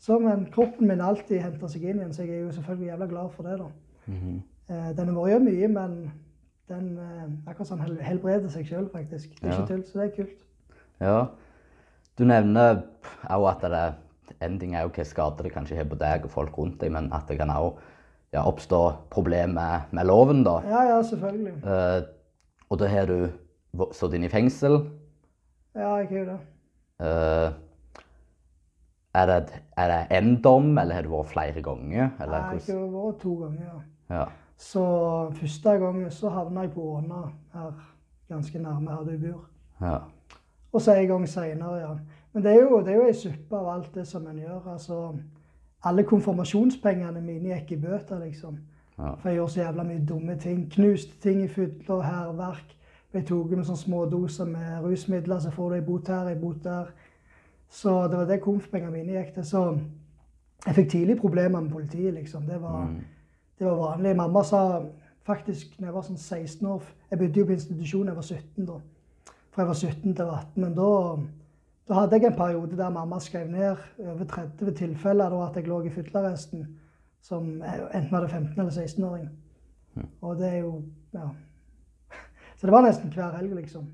Så, 0.00 0.18
men 0.22 0.46
kroppen 0.54 0.88
min 0.88 1.00
alltid 1.04 1.40
henter 1.42 1.68
seg 1.68 1.82
inn 1.84 1.98
igjen, 2.00 2.12
så 2.14 2.22
jeg 2.22 2.36
er 2.38 2.44
jo 2.46 2.52
selvfølgelig 2.56 2.86
jævla 2.92 3.06
glad 3.10 3.30
for 3.34 3.42
det. 3.48 3.58
da. 3.58 3.66
Eh, 4.08 4.90
den 4.96 5.08
har 5.10 5.18
vært 5.18 5.42
mye, 5.44 5.68
men 5.68 5.98
den 6.70 6.88
eh, 6.98 7.26
akkurat 7.50 7.68
sånn 7.68 7.82
helbreder 8.00 8.48
seg 8.54 8.66
sjøl, 8.70 8.88
faktisk. 8.92 9.34
Det 9.40 9.44
er 9.50 9.52
Ja. 9.52 9.58
ikke 9.58 9.74
tull, 9.74 9.84
så 9.84 9.98
det 10.00 10.06
er 10.06 10.16
kult. 10.16 10.44
Ja. 11.00 11.18
Du 12.18 12.24
nevner 12.26 12.82
òg 13.30 13.46
at 13.52 13.64
det 13.64 13.84
en 14.44 14.58
ting 14.60 14.74
er 14.76 14.84
jo 14.84 14.92
hva 14.94 15.04
skader 15.06 15.46
det 15.46 15.54
kanskje 15.54 15.78
har 15.78 15.86
på 15.88 15.98
deg 15.98 16.26
og 16.26 16.32
folk 16.32 16.58
rundt 16.58 16.80
deg, 16.82 16.92
men 16.94 17.08
at 17.14 17.30
det 17.30 17.38
kan 17.40 17.50
òg 17.54 17.78
ja, 18.34 18.42
oppstå 18.42 18.80
problemer 19.10 19.54
med, 19.54 19.94
med 19.96 20.08
loven, 20.10 20.42
da. 20.46 20.58
Ja, 20.68 20.82
ja, 20.90 20.98
selvfølgelig. 21.06 21.54
Uh, 21.64 22.02
og 22.68 22.82
da 22.82 22.90
har 22.92 23.08
du 23.08 23.30
sittet 23.96 24.18
inne 24.18 24.28
i 24.28 24.32
fengsel. 24.32 24.82
Ja, 25.78 25.94
jeg 26.02 26.10
har 26.10 26.18
jo 26.18 26.26
det. 26.28 26.38
Uh, 26.98 27.48
er 29.18 29.30
det 29.30 29.62
er 29.78 29.88
det 29.94 30.18
én 30.18 30.34
dom, 30.42 30.74
eller 30.78 30.98
har 30.98 31.06
du 31.06 31.14
vært 31.14 31.32
flere 31.32 31.62
ganger? 31.64 32.10
Eller 32.20 32.36
Jeg 32.58 32.76
har 32.76 32.92
vært 32.92 33.22
to 33.22 33.34
ganger. 33.44 33.64
ja. 33.70 33.80
Ja. 34.10 34.26
Så 34.58 34.82
første 35.38 35.70
gangen 35.78 36.10
så 36.10 36.30
havna 36.34 36.64
jeg 36.66 36.72
på 36.74 36.82
Åna, 36.98 37.28
her 37.54 37.74
ganske 38.28 38.58
nærme 38.58 38.90
her 38.90 39.04
du 39.06 39.18
bor. 39.22 39.44
ja. 39.80 39.98
Og 40.72 40.82
så 40.82 40.94
en 40.94 41.08
gang 41.08 41.28
seinere, 41.28 41.76
ja. 41.80 41.92
Men 42.32 42.44
det 42.44 42.52
er 42.52 42.62
jo, 42.62 42.80
det 42.84 42.92
er 42.92 42.96
jo 42.96 43.06
ei 43.08 43.16
suppe 43.16 43.56
av 43.56 43.68
alt 43.72 43.94
det 43.94 44.06
som 44.06 44.26
en 44.28 44.38
gjør. 44.38 44.72
Altså, 44.72 44.98
alle 45.88 46.04
konfirmasjonspengene 46.04 47.20
mine 47.24 47.54
gikk 47.54 47.72
i 47.72 47.80
bøter, 47.82 48.18
liksom. 48.24 48.58
Ja. 48.98 49.14
For 49.14 49.28
jeg 49.28 49.38
gjorde 49.38 49.52
så 49.52 49.60
jævla 49.60 49.84
mye 49.88 50.04
dumme 50.08 50.36
ting. 50.38 50.66
Knuste 50.72 51.20
ting 51.22 51.42
i 51.44 51.48
fylla 51.48 51.94
og 51.94 52.04
hærverk. 52.04 52.74
Ble 53.12 53.22
tatt 53.24 53.54
med 53.54 53.64
sånne 53.64 53.80
små 53.80 54.02
doser 54.12 54.44
med 54.50 54.82
rusmidler, 54.84 55.38
så 55.40 55.50
får 55.54 55.70
du 55.70 55.76
ei 55.78 55.86
bot 55.86 56.10
her, 56.12 56.28
ei 56.28 56.40
bot 56.40 56.58
der. 56.64 56.90
Så 57.70 57.94
det 58.08 58.18
var 58.18 58.28
det 58.28 58.40
konfpengene 58.44 58.92
mine 58.92 59.16
gikk 59.16 59.32
til. 59.38 59.46
Så 59.48 59.62
jeg 60.66 60.74
fikk 60.74 60.90
tidlig 60.90 61.16
problemer 61.20 61.60
med 61.60 61.72
politiet, 61.72 62.14
liksom. 62.14 62.44
Det 62.46 62.60
var, 62.62 62.90
det 63.58 63.66
var 63.66 63.80
vanlig. 63.86 64.16
Mamma 64.16 64.44
sa 64.44 64.62
faktisk 65.24 65.78
når 65.78 65.88
jeg 65.88 65.94
var 65.94 66.06
sånn 66.06 66.18
16 66.18 66.66
år 66.66 66.84
Jeg 67.10 67.18
begynte 67.18 67.40
jo 67.40 67.46
på 67.48 67.52
institusjon 67.52 68.06
da 68.06 68.12
jeg 68.12 68.16
var 68.16 68.28
17, 68.28 68.68
da. 68.68 68.78
Fra 69.58 69.64
jeg 69.64 69.68
var 69.68 69.74
17 69.74 70.14
til 70.14 70.28
18. 70.30 70.62
Men 70.62 70.74
da, 70.76 70.90
da 71.90 71.94
hadde 71.96 72.18
jeg 72.20 72.28
en 72.28 72.34
periode 72.38 72.76
der 72.78 72.92
mamma 72.94 73.16
skrev 73.18 73.48
ned 73.50 73.80
over 73.98 74.24
30 74.30 74.74
tilfeller 74.78 75.32
da 75.34 75.40
at 75.48 75.56
jeg 75.58 75.66
lå 75.66 75.80
i 75.82 75.90
fyllearresten. 75.90 76.60
Som 77.26 77.48
enten 77.58 78.12
var 78.12 78.22
det 78.22 78.28
15- 78.36 78.52
eller 78.54 78.70
16-åring. 78.70 79.24
Og 80.22 80.36
det 80.38 80.52
er 80.52 80.56
jo 80.58 80.82
Ja. 81.14 81.26
Så 82.56 82.66
det 82.66 82.72
var 82.72 82.86
nesten 82.86 83.10
hver 83.10 83.34
helg, 83.36 83.56
liksom. 83.56 83.88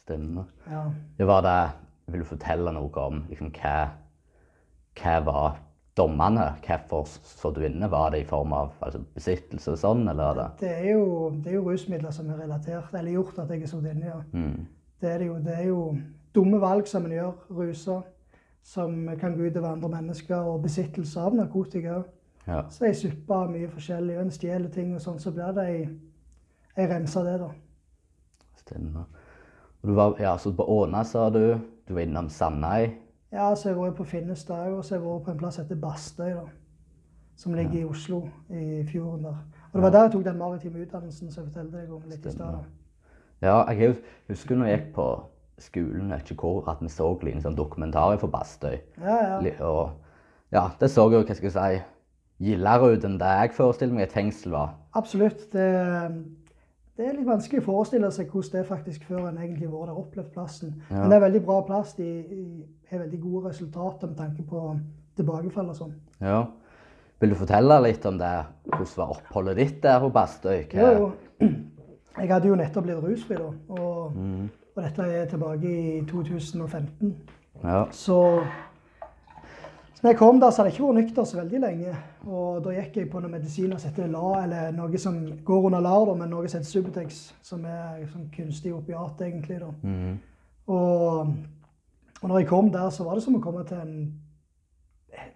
Stemmer. 0.00 0.48
Ja. 0.70 0.86
Det 1.18 1.26
var 1.26 1.44
det 1.44 1.70
Vil 2.06 2.20
du 2.20 2.24
fortelle 2.24 2.72
noe 2.72 3.04
om 3.04 3.24
liksom, 3.28 3.52
hva, 3.60 3.76
hva 4.96 5.18
var 5.26 5.60
dommene? 5.96 6.46
Hvorfor 6.66 7.06
så 7.06 7.50
du 7.50 7.62
inne? 7.66 7.88
Var 7.90 8.10
det 8.10 8.20
i 8.20 8.28
form 8.28 8.52
av 8.52 8.74
altså, 8.84 9.00
besittelse 9.14 9.72
og 9.74 9.78
sånn, 9.80 10.02
eller? 10.08 10.24
er 10.30 10.40
det? 10.40 10.48
Det 10.60 10.72
er, 10.74 10.90
jo, 10.92 11.30
det 11.42 11.52
er 11.52 11.56
jo 11.58 11.64
rusmidler 11.70 12.14
som 12.14 12.30
er 12.30 12.42
relatert, 12.42 12.92
eller 12.92 13.16
gjort 13.16 13.40
at 13.44 13.54
jeg 13.54 13.62
er 13.62 13.72
sittet 13.72 13.94
inne, 13.94 14.10
ja. 14.12 14.20
Mm. 14.32 14.66
Det 15.00 15.10
er 15.12 15.18
det 15.20 15.30
jo. 15.30 15.38
Det 15.44 15.54
er 15.54 15.64
jo 15.68 15.80
dumme 16.36 16.60
valg 16.60 16.88
som 16.88 17.06
en 17.08 17.16
gjør, 17.16 17.32
ruser, 17.56 18.04
som 18.66 18.96
kan 19.20 19.36
gå 19.36 19.48
utover 19.48 19.72
andre 19.72 19.92
mennesker, 19.98 20.50
og 20.50 20.64
besittelse 20.66 21.20
av 21.20 21.36
narkotika. 21.36 22.02
Ja. 22.46 22.62
Så 22.70 22.86
ei 22.86 22.94
suppe 22.94 23.34
av 23.34 23.50
mye 23.50 23.70
forskjellig, 23.72 24.18
og 24.18 24.26
en 24.26 24.34
stjeler 24.34 24.68
ting 24.72 24.92
og 24.94 25.02
sånn, 25.02 25.20
så 25.22 25.32
blir 25.34 25.54
det 25.56 25.64
ei, 25.70 25.80
ei 26.76 26.88
remse 26.90 27.18
av 27.20 27.30
det, 27.30 27.38
da. 27.42 27.50
Stemmer. 28.60 29.08
Du 29.86 29.92
var, 29.94 30.16
ja, 30.20 30.36
så 30.38 30.52
på 30.56 30.64
Åna, 30.76 31.04
sa 31.04 31.28
du. 31.30 31.58
Du 31.86 31.94
var 31.94 32.02
innom 32.02 32.28
Sandøy. 32.32 32.88
Ja, 33.32 33.54
så 33.54 33.68
jeg 33.68 33.76
var 33.78 33.90
jo 33.90 33.96
på 33.98 34.04
Finnestad 34.04 34.68
òg, 34.68 34.78
og 34.78 34.84
så 34.84 34.94
har 34.94 35.00
jeg 35.00 35.08
vært 35.08 35.24
på 35.26 35.34
en 35.34 35.38
plass 35.40 35.58
som 35.58 35.66
heter 35.66 35.80
Bastøy, 35.82 36.32
da. 36.36 36.44
Som 37.36 37.54
ligger 37.54 37.80
i 37.80 37.84
Oslo, 37.84 38.22
i 38.48 38.84
fjorden 38.88 39.26
der. 39.26 39.40
Og 39.72 39.74
det 39.74 39.82
var 39.82 39.90
der 39.90 40.06
jeg 40.06 40.12
tok 40.12 40.24
den 40.24 40.38
maritime 40.38 40.82
utdannelsen 40.86 41.32
som 41.32 41.44
jeg 41.44 41.52
fortalte 41.52 41.80
deg 41.82 41.90
om 41.92 42.04
litt 42.08 42.26
i 42.26 42.32
stad. 42.32 42.62
Ja, 43.44 43.58
jeg 43.68 43.96
husker 44.30 44.56
når 44.56 44.70
jeg 44.70 44.78
gikk 44.78 44.94
på 44.96 45.08
skolen, 45.60 46.12
vet 46.12 46.30
ikke 46.30 46.46
hvor, 46.46 46.70
at 46.70 46.80
vi 46.80 46.88
så 46.92 47.10
en 47.12 47.44
sånn 47.44 47.58
dokumentar 47.58 48.16
fra 48.22 48.30
Bastøy. 48.32 48.78
Ja, 49.02 49.18
ja. 49.42 49.52
Og 49.66 49.90
ja, 50.54 50.70
det 50.80 50.90
så 50.90 51.08
jo, 51.10 51.20
hva 51.20 51.36
skal 51.36 51.50
jeg 51.50 51.56
si, 51.56 51.84
gildere 52.46 52.92
ut 52.94 53.04
enn 53.08 53.18
det 53.20 53.36
jeg 53.40 53.54
forestiller 53.56 53.96
meg 53.96 54.06
et 54.06 54.16
fengsel 54.16 54.52
var. 54.52 54.74
Absolutt. 54.96 55.48
Det, 55.52 55.66
det 56.96 57.04
er 57.04 57.16
litt 57.18 57.28
vanskelig 57.28 57.60
å 57.60 57.66
forestille 57.66 58.08
seg 58.14 58.30
hvordan 58.32 58.52
det 58.54 58.60
er 58.62 58.68
faktisk 58.68 59.02
før 59.04 59.26
en 59.28 59.40
egentlig 59.40 59.68
har 59.68 59.90
der 59.90 59.96
og 59.96 60.06
opplevd 60.06 60.30
plassen. 60.32 60.76
Ja. 60.88 61.02
Men 61.02 61.10
det 61.12 61.16
er 61.18 61.24
veldig 61.26 61.42
bra 61.44 61.56
plass. 61.68 61.92
De, 61.98 62.06
har 62.88 63.02
veldig 63.02 63.20
gode 63.20 63.50
resultater 63.50 64.12
med 64.12 64.16
tanke 64.16 64.44
på 64.46 64.62
tilbakefall 65.18 65.72
og 65.72 65.76
sånn. 65.76 65.94
Ja. 66.24 66.40
Vil 67.20 67.32
du 67.32 67.38
fortelle 67.40 67.78
litt 67.84 68.04
om 68.08 68.18
det? 68.20 68.32
Hvordan 68.70 68.94
var 69.00 69.12
oppholdet 69.16 69.60
ditt 69.60 69.78
der 69.84 70.00
på 70.00 70.10
Bastøy? 70.14 70.58
Jo, 70.76 70.90
jo. 71.00 71.10
Jeg 72.16 72.30
hadde 72.32 72.48
jo 72.48 72.56
nettopp 72.56 72.86
blitt 72.86 73.02
rusfri 73.04 73.36
da, 73.36 73.50
og, 73.76 74.14
og 74.72 74.78
dette 74.80 75.08
er 75.18 75.26
tilbake 75.28 75.68
i 75.68 75.98
2015. 76.08 77.10
Ja. 77.60 77.82
Så 77.92 78.16
når 80.06 80.12
jeg 80.12 80.18
kom 80.20 80.36
der, 80.40 80.50
så 80.50 80.62
hadde 80.62 80.70
jeg 80.70 80.76
ikke 80.76 80.86
vært 80.86 80.98
nykter 81.00 81.24
så 81.26 81.38
veldig 81.40 81.60
lenge. 81.64 81.92
Og 82.30 82.60
da 82.62 82.74
gikk 82.76 83.00
jeg 83.00 83.08
på 83.10 83.18
noen 83.18 83.32
medisiner 83.34 83.80
som 83.82 83.90
heter 83.90 84.12
LA, 84.12 84.28
eller 84.44 84.76
noe 84.76 85.00
som 85.02 85.16
går 85.48 85.66
under 85.66 85.82
LAR, 85.82 86.12
men 86.14 86.30
noe 86.30 86.46
som 86.46 86.60
heter 86.60 86.70
Subutex, 86.70 87.18
som 87.42 87.64
er 87.66 88.04
sånn 88.12 88.28
kunstig 88.30 88.70
opiat, 88.76 89.24
egentlig. 89.26 89.58
da. 89.64 89.72
Mm. 89.82 90.14
Og, 90.70 91.34
og 92.20 92.30
når 92.30 92.38
jeg 92.38 92.48
kom 92.52 92.70
der, 92.70 92.86
så 92.94 93.08
var 93.08 93.18
det 93.18 93.26
som 93.26 93.40
å 93.40 93.42
komme 93.42 93.66
til 93.66 93.82
en 93.82 93.98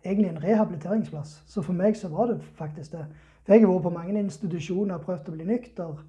egentlig 0.04 0.30
en 0.30 0.42
rehabiliteringsplass. 0.44 1.40
Så 1.50 1.66
for 1.66 1.74
meg 1.74 1.98
så 1.98 2.08
var 2.14 2.30
det 2.30 2.40
faktisk 2.54 2.94
det. 2.94 3.04
For 3.42 3.54
jeg 3.54 3.64
har 3.64 3.72
vært 3.72 3.88
på 3.88 3.96
mange 3.98 4.22
institusjoner 4.22 5.00
og 5.00 5.06
prøvd 5.06 5.32
å 5.32 5.34
bli 5.34 5.50
nykter. 5.50 6.02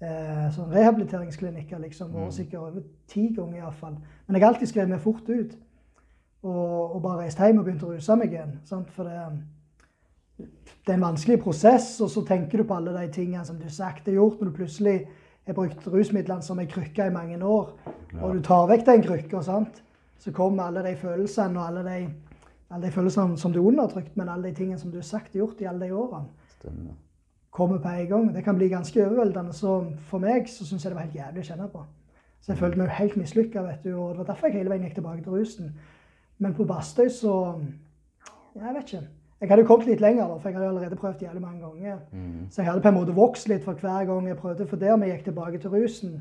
Eh, 0.00 0.46
sånn 0.56 0.72
rehabiliteringsklinikker 0.72 1.84
liksom. 1.84 2.14
Vært 2.16 2.38
sikkert 2.38 2.62
over 2.64 2.86
ti 3.12 3.28
ganger 3.36 3.60
iallfall. 3.60 3.98
Men 4.26 4.38
jeg 4.38 4.46
har 4.46 4.54
alltid 4.54 4.72
skrevet 4.72 4.94
meg 4.94 5.04
fort 5.04 5.28
ut. 5.28 5.58
Og, 6.42 6.94
og 6.96 7.02
bare 7.04 7.26
reiste 7.26 7.44
hjem 7.44 7.58
og 7.60 7.66
begynte 7.66 7.88
å 7.88 7.94
ruse 7.94 8.14
meg 8.16 8.32
igjen. 8.32 8.54
Sant? 8.64 8.88
For 8.96 9.04
det, 9.04 10.46
det 10.86 10.94
er 10.94 10.96
en 10.96 11.04
vanskelig 11.04 11.40
prosess, 11.42 11.92
og 12.00 12.08
så 12.10 12.22
tenker 12.24 12.62
du 12.62 12.64
på 12.68 12.78
alle 12.78 12.94
de 12.96 13.10
tingene 13.12 13.44
som 13.44 13.58
du 13.58 13.66
har 13.68 13.74
sagt 13.74 14.08
og 14.08 14.16
gjort, 14.16 14.40
når 14.40 14.48
du 14.48 14.56
plutselig 14.56 14.94
har 15.46 15.56
brukt 15.58 15.86
rusmidlene 15.90 16.44
som 16.44 16.60
ei 16.62 16.68
krykke 16.70 17.10
i 17.10 17.12
mange 17.12 17.36
år, 17.44 17.74
og 18.20 18.34
du 18.36 18.40
tar 18.44 18.68
vekk 18.70 18.86
den 18.86 19.04
krykka, 19.04 19.42
så 19.44 20.32
kommer 20.36 20.68
alle 20.68 20.84
de 20.84 20.96
følelsene 21.00 21.60
og 21.60 21.66
alle 21.66 21.84
de, 21.84 22.00
alle 22.70 22.86
de 22.86 22.92
følelsene 22.94 23.38
som 23.40 23.52
du 23.52 23.60
har 23.60 23.68
undertrykt, 23.72 24.16
men 24.16 24.28
alle 24.28 24.48
de 24.48 24.56
tingene 24.56 24.80
som 24.80 24.90
du 24.90 24.98
har 25.00 25.06
sagt 25.08 25.34
og 25.34 25.44
gjort 25.44 25.60
i 25.60 25.68
alle 25.68 25.86
de 25.86 25.94
årene, 25.96 26.28
Stemmer. 26.56 26.98
kommer 27.50 27.78
på 27.78 27.88
en 27.88 28.08
gang. 28.08 28.34
Det 28.34 28.44
kan 28.44 28.56
bli 28.56 28.68
ganske 28.68 29.06
overveldende. 29.06 29.52
Så 29.52 29.78
for 30.10 30.22
meg 30.22 30.48
så 30.48 30.66
syns 30.66 30.84
jeg 30.84 30.92
det 30.92 30.98
var 30.98 31.08
helt 31.08 31.16
jævlig 31.20 31.44
å 31.44 31.48
kjenne 31.52 31.70
på. 31.72 31.86
Så 32.40 32.52
jeg 32.52 32.60
følte 32.60 32.78
meg 32.80 32.92
helt 32.96 33.16
mislykka, 33.20 33.62
vet 33.62 33.82
du, 33.84 33.94
og 33.96 34.12
det 34.12 34.22
var 34.22 34.28
derfor 34.32 34.48
jeg 34.48 34.60
hele 34.60 34.70
veien 34.72 34.84
gikk 34.86 34.94
tilbake 35.00 35.24
til 35.24 35.34
rusen. 35.36 35.72
Men 36.40 36.56
på 36.56 36.64
Bastøy 36.64 37.08
så 37.12 37.32
Jeg 38.56 38.74
vet 38.74 38.82
ikke. 38.82 39.06
Jeg 39.40 39.48
hadde 39.48 39.64
kommet 39.64 39.86
litt 39.88 40.02
lenger, 40.04 40.26
da, 40.28 40.36
for 40.36 40.50
jeg 40.50 40.58
hadde 40.58 40.68
allerede 40.68 40.96
prøvd 41.00 41.22
jævlig 41.24 41.40
mange 41.40 41.60
ganger. 41.64 42.00
Så 42.50 42.60
jeg 42.60 42.68
hadde 42.68 42.82
på 42.84 42.90
en 42.90 42.96
måte 42.98 43.14
vokst 43.16 43.48
litt 43.48 43.64
for 43.64 43.72
hver 43.72 44.04
gang 44.04 44.26
jeg 44.28 44.36
prøvde. 44.36 44.66
For 44.68 44.76
der 44.76 44.96
vi 45.00 45.08
gikk 45.08 45.24
tilbake 45.24 45.58
til 45.58 45.70
rusen, 45.70 46.18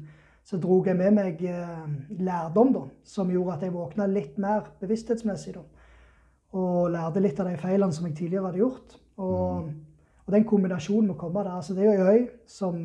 så 0.47 0.58
dro 0.58 0.84
jeg 0.86 0.95
med 0.95 1.12
meg 1.17 1.41
eh, 1.43 1.89
lærdom 2.19 2.71
da, 2.73 2.86
som 3.03 3.32
gjorde 3.32 3.58
at 3.58 3.65
jeg 3.65 3.73
våkna 3.73 4.08
litt 4.08 4.38
mer 4.39 4.71
bevissthetsmessig. 4.79 5.53
da. 5.58 5.62
Og 6.55 6.91
lærte 6.93 7.19
litt 7.19 7.39
av 7.39 7.49
de 7.51 7.58
feilene 7.60 7.93
som 7.93 8.08
jeg 8.08 8.15
tidligere 8.15 8.45
hadde 8.47 8.63
gjort. 8.63 8.95
Og, 9.17 9.67
og 10.25 10.34
den 10.34 10.47
kombinasjonen 10.47 11.12
med 11.12 11.17
å 11.17 11.19
komme 11.19 11.43
der 11.43 11.60
altså 11.60 11.75
Det 11.75 11.84
er 11.84 11.91
jo 11.91 12.08
ei 12.08 12.19
øy 12.21 12.27
som, 12.47 12.79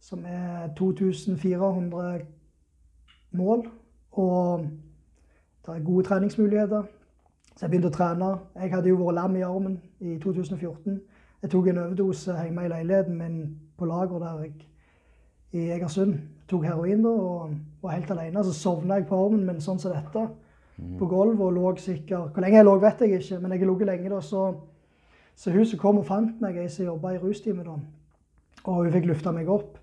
som 0.00 0.24
er 0.26 0.72
2400 0.76 2.26
mål. 3.38 3.68
Og 4.12 4.66
det 5.66 5.74
er 5.74 5.84
gode 5.84 6.04
treningsmuligheter. 6.04 6.82
Så 7.56 7.66
jeg 7.66 7.70
begynte 7.70 7.90
å 7.92 7.94
trene. 7.94 8.28
Jeg 8.56 8.72
hadde 8.72 8.90
jo 8.90 8.98
vært 8.98 9.18
lam 9.18 9.36
i 9.36 9.44
armen 9.46 9.76
i 10.00 10.16
2014. 10.22 11.00
Jeg 11.42 11.50
tok 11.50 11.68
en 11.68 11.80
overdose 11.84 12.34
hjemme 12.38 12.64
i 12.64 12.70
leiligheten 12.70 13.18
min 13.18 13.36
på 13.78 13.86
lager 13.86 14.22
der 14.22 14.40
jeg, 14.44 14.54
i 15.52 15.68
Egersund. 15.76 16.16
Tok 16.50 16.64
heroin 16.64 17.02
da, 17.04 17.10
og 17.10 17.54
var 17.82 17.96
helt 17.96 18.10
alene. 18.10 18.44
Så 18.44 18.54
sovna 18.56 18.98
jeg 18.98 19.06
på 19.10 19.18
armen 19.26 19.44
min 19.46 19.60
sånn 19.62 19.80
som 19.82 19.94
dette. 19.94 20.26
På 20.98 21.06
gulvet 21.06 21.44
og 21.44 21.52
lå 21.52 21.70
sikkert 21.78 22.32
Hvor 22.32 22.42
lenge 22.42 22.56
jeg 22.56 22.66
lå, 22.66 22.78
vet 22.80 23.02
jeg 23.04 23.20
ikke, 23.20 23.38
men 23.42 23.52
jeg 23.52 23.66
ligget 23.68 23.86
lenge 23.86 24.10
da. 24.10 24.20
Så, 24.24 24.46
så 25.36 25.52
hun 25.52 25.66
som 25.68 25.78
kom 25.78 26.00
og 26.00 26.08
fant 26.08 26.40
meg, 26.42 26.56
ei 26.58 26.70
som 26.72 26.88
jobba 26.88 27.12
i 27.14 27.20
rusteamet 27.22 27.68
da, 27.68 27.76
og 28.64 28.80
hun 28.80 28.92
fikk 28.94 29.06
lufta 29.10 29.34
meg 29.34 29.50
opp, 29.52 29.76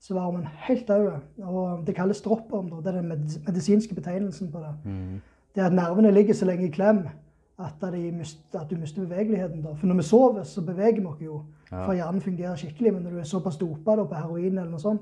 så 0.00 0.14
var 0.14 0.30
man 0.30 0.46
helt 0.66 0.88
død. 0.88 1.12
Og 1.42 1.86
det 1.86 1.94
kalles 1.94 2.20
drop-om. 2.22 2.70
da. 2.70 2.76
Det 2.76 2.96
er 2.96 3.00
den 3.00 3.08
medisinske 3.46 3.94
betegnelsen 3.94 4.52
på 4.52 4.58
det. 4.58 4.74
Det 5.54 5.62
er 5.62 5.66
at 5.66 5.72
nervene 5.72 6.10
ligger 6.10 6.34
så 6.34 6.46
lenge 6.46 6.66
i 6.68 6.70
klem 6.70 7.08
at, 7.58 7.94
mist, 8.14 8.38
at 8.54 8.70
du 8.70 8.76
mister 8.76 9.02
bevegeligheten. 9.02 9.62
da. 9.62 9.72
For 9.74 9.86
når 9.86 9.94
vi 9.94 10.02
sover, 10.02 10.42
så 10.42 10.62
beveger 10.62 11.00
vi 11.00 11.06
oss 11.06 11.20
jo. 11.20 11.42
For 11.84 11.92
hjernen 11.92 12.20
fungerer 12.20 12.56
skikkelig. 12.56 12.92
Men 12.94 13.02
når 13.02 13.10
du 13.10 13.18
er 13.18 13.24
såpass 13.24 13.56
dopa 13.56 13.96
da, 13.96 14.04
på 14.04 14.14
heroin 14.14 14.58
eller 14.58 14.70
noe 14.70 14.80
sånt, 14.80 15.00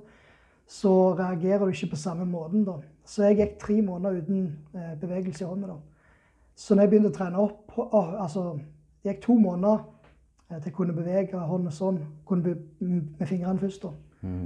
så 0.67 1.15
reagerer 1.15 1.59
du 1.65 1.71
ikke 1.71 1.91
på 1.91 1.97
samme 1.97 2.25
måten. 2.25 2.65
da. 2.65 2.73
Så 3.05 3.23
jeg 3.23 3.37
gikk 3.37 3.59
tre 3.61 3.83
måneder 3.83 4.23
uten 4.23 4.57
eh, 4.75 4.97
bevegelse 5.01 5.45
i 5.45 5.47
hånda. 5.47 5.67
da. 5.67 5.77
Så 6.57 6.75
når 6.75 6.83
jeg 6.83 6.91
begynte 6.91 7.13
å 7.13 7.19
trene 7.19 7.39
opp 7.39 7.79
å, 7.79 8.01
altså, 8.23 8.59
Det 9.05 9.13
gikk 9.13 9.23
to 9.23 9.35
måneder 9.35 9.85
eh, 10.51 10.57
til 10.57 10.65
jeg 10.65 10.73
kunne 10.73 10.93
bevege 10.97 11.39
hånda 11.39 11.71
sånn. 11.71 12.01
Kunne 12.27 12.43
be, 12.43 12.57
med 12.81 13.27
fingrene 13.27 13.59
først. 13.59 13.83
da. 13.83 13.89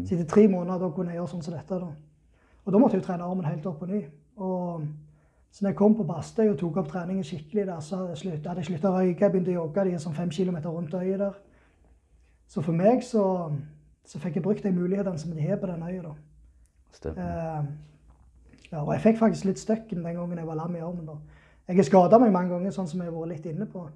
Så 0.06 0.14
etter 0.14 0.26
tre 0.26 0.48
måneder 0.48 0.78
da 0.78 0.90
kunne 0.90 1.11
jeg 1.11 1.16
gjøre 1.20 1.28
sånn 1.35 1.42
som 1.42 1.54
dette. 1.54 1.74
da. 1.80 1.92
Og 2.64 2.72
da 2.72 2.78
måtte 2.78 2.96
jeg 2.96 3.02
jo 3.02 3.06
trene 3.06 3.24
armen 3.24 3.44
helt 3.44 3.66
opp 3.66 3.78
på 3.80 3.87
ny. 3.87 4.04
Og 4.37 4.83
så 5.50 5.64
når 5.64 5.70
jeg 5.70 5.76
kom 5.76 5.94
på 5.96 6.04
Bastøy 6.04 6.48
og 6.50 6.59
tok 6.59 6.76
opp 6.76 6.88
treningen 6.88 7.24
skikkelig, 7.24 7.66
der, 7.66 7.80
så 7.80 7.96
hadde 7.96 8.09
jeg 8.09 8.18
slutt- 8.18 8.64
slutta 8.66 8.88
å 8.90 8.96
røyke. 8.98 9.20
Jeg 9.20 9.33
begynte 9.33 9.50
å 9.50 9.54
jogge 9.64 9.85
de 9.85 9.94
er 9.94 9.98
sånn 9.98 10.14
fem 10.14 10.30
kilometer 10.30 10.70
rundt 10.70 10.94
øyet 10.94 11.18
der. 11.18 11.33
Så 12.48 12.62
for 12.62 12.72
meg 12.72 13.02
så, 13.02 13.50
så 14.04 14.18
fikk 14.18 14.35
jeg 14.35 14.42
brukt 14.42 14.62
de 14.62 14.72
mulighetene 14.72 15.18
som 15.18 15.30
de 15.30 15.40
har 15.40 15.56
på 15.56 15.66
den 15.66 15.83
øya. 15.83 16.02
da. 16.02 16.14
Eh, 17.16 17.64
ja, 18.72 18.83
og 18.85 18.92
jeg 18.92 19.02
fikk 19.02 19.18
faktisk 19.18 19.44
litt 19.44 19.59
støkken 19.59 20.04
den 20.04 20.14
gangen 20.14 20.38
jeg 20.38 20.46
var 20.46 20.54
lam 20.54 20.76
i 20.76 20.80
armen. 20.80 21.06
da. 21.06 21.18
Jeg 21.68 21.76
har 21.76 21.83
skada 21.85 22.18
meg 22.18 22.33
mange 22.33 22.50
ganger, 22.50 22.70
sånn 22.70 22.88
som 22.88 23.00
jeg 23.00 23.11
har 23.11 23.18
vært 23.20 23.28
litt 23.28 23.46
inne 23.46 23.66
på. 23.66 23.88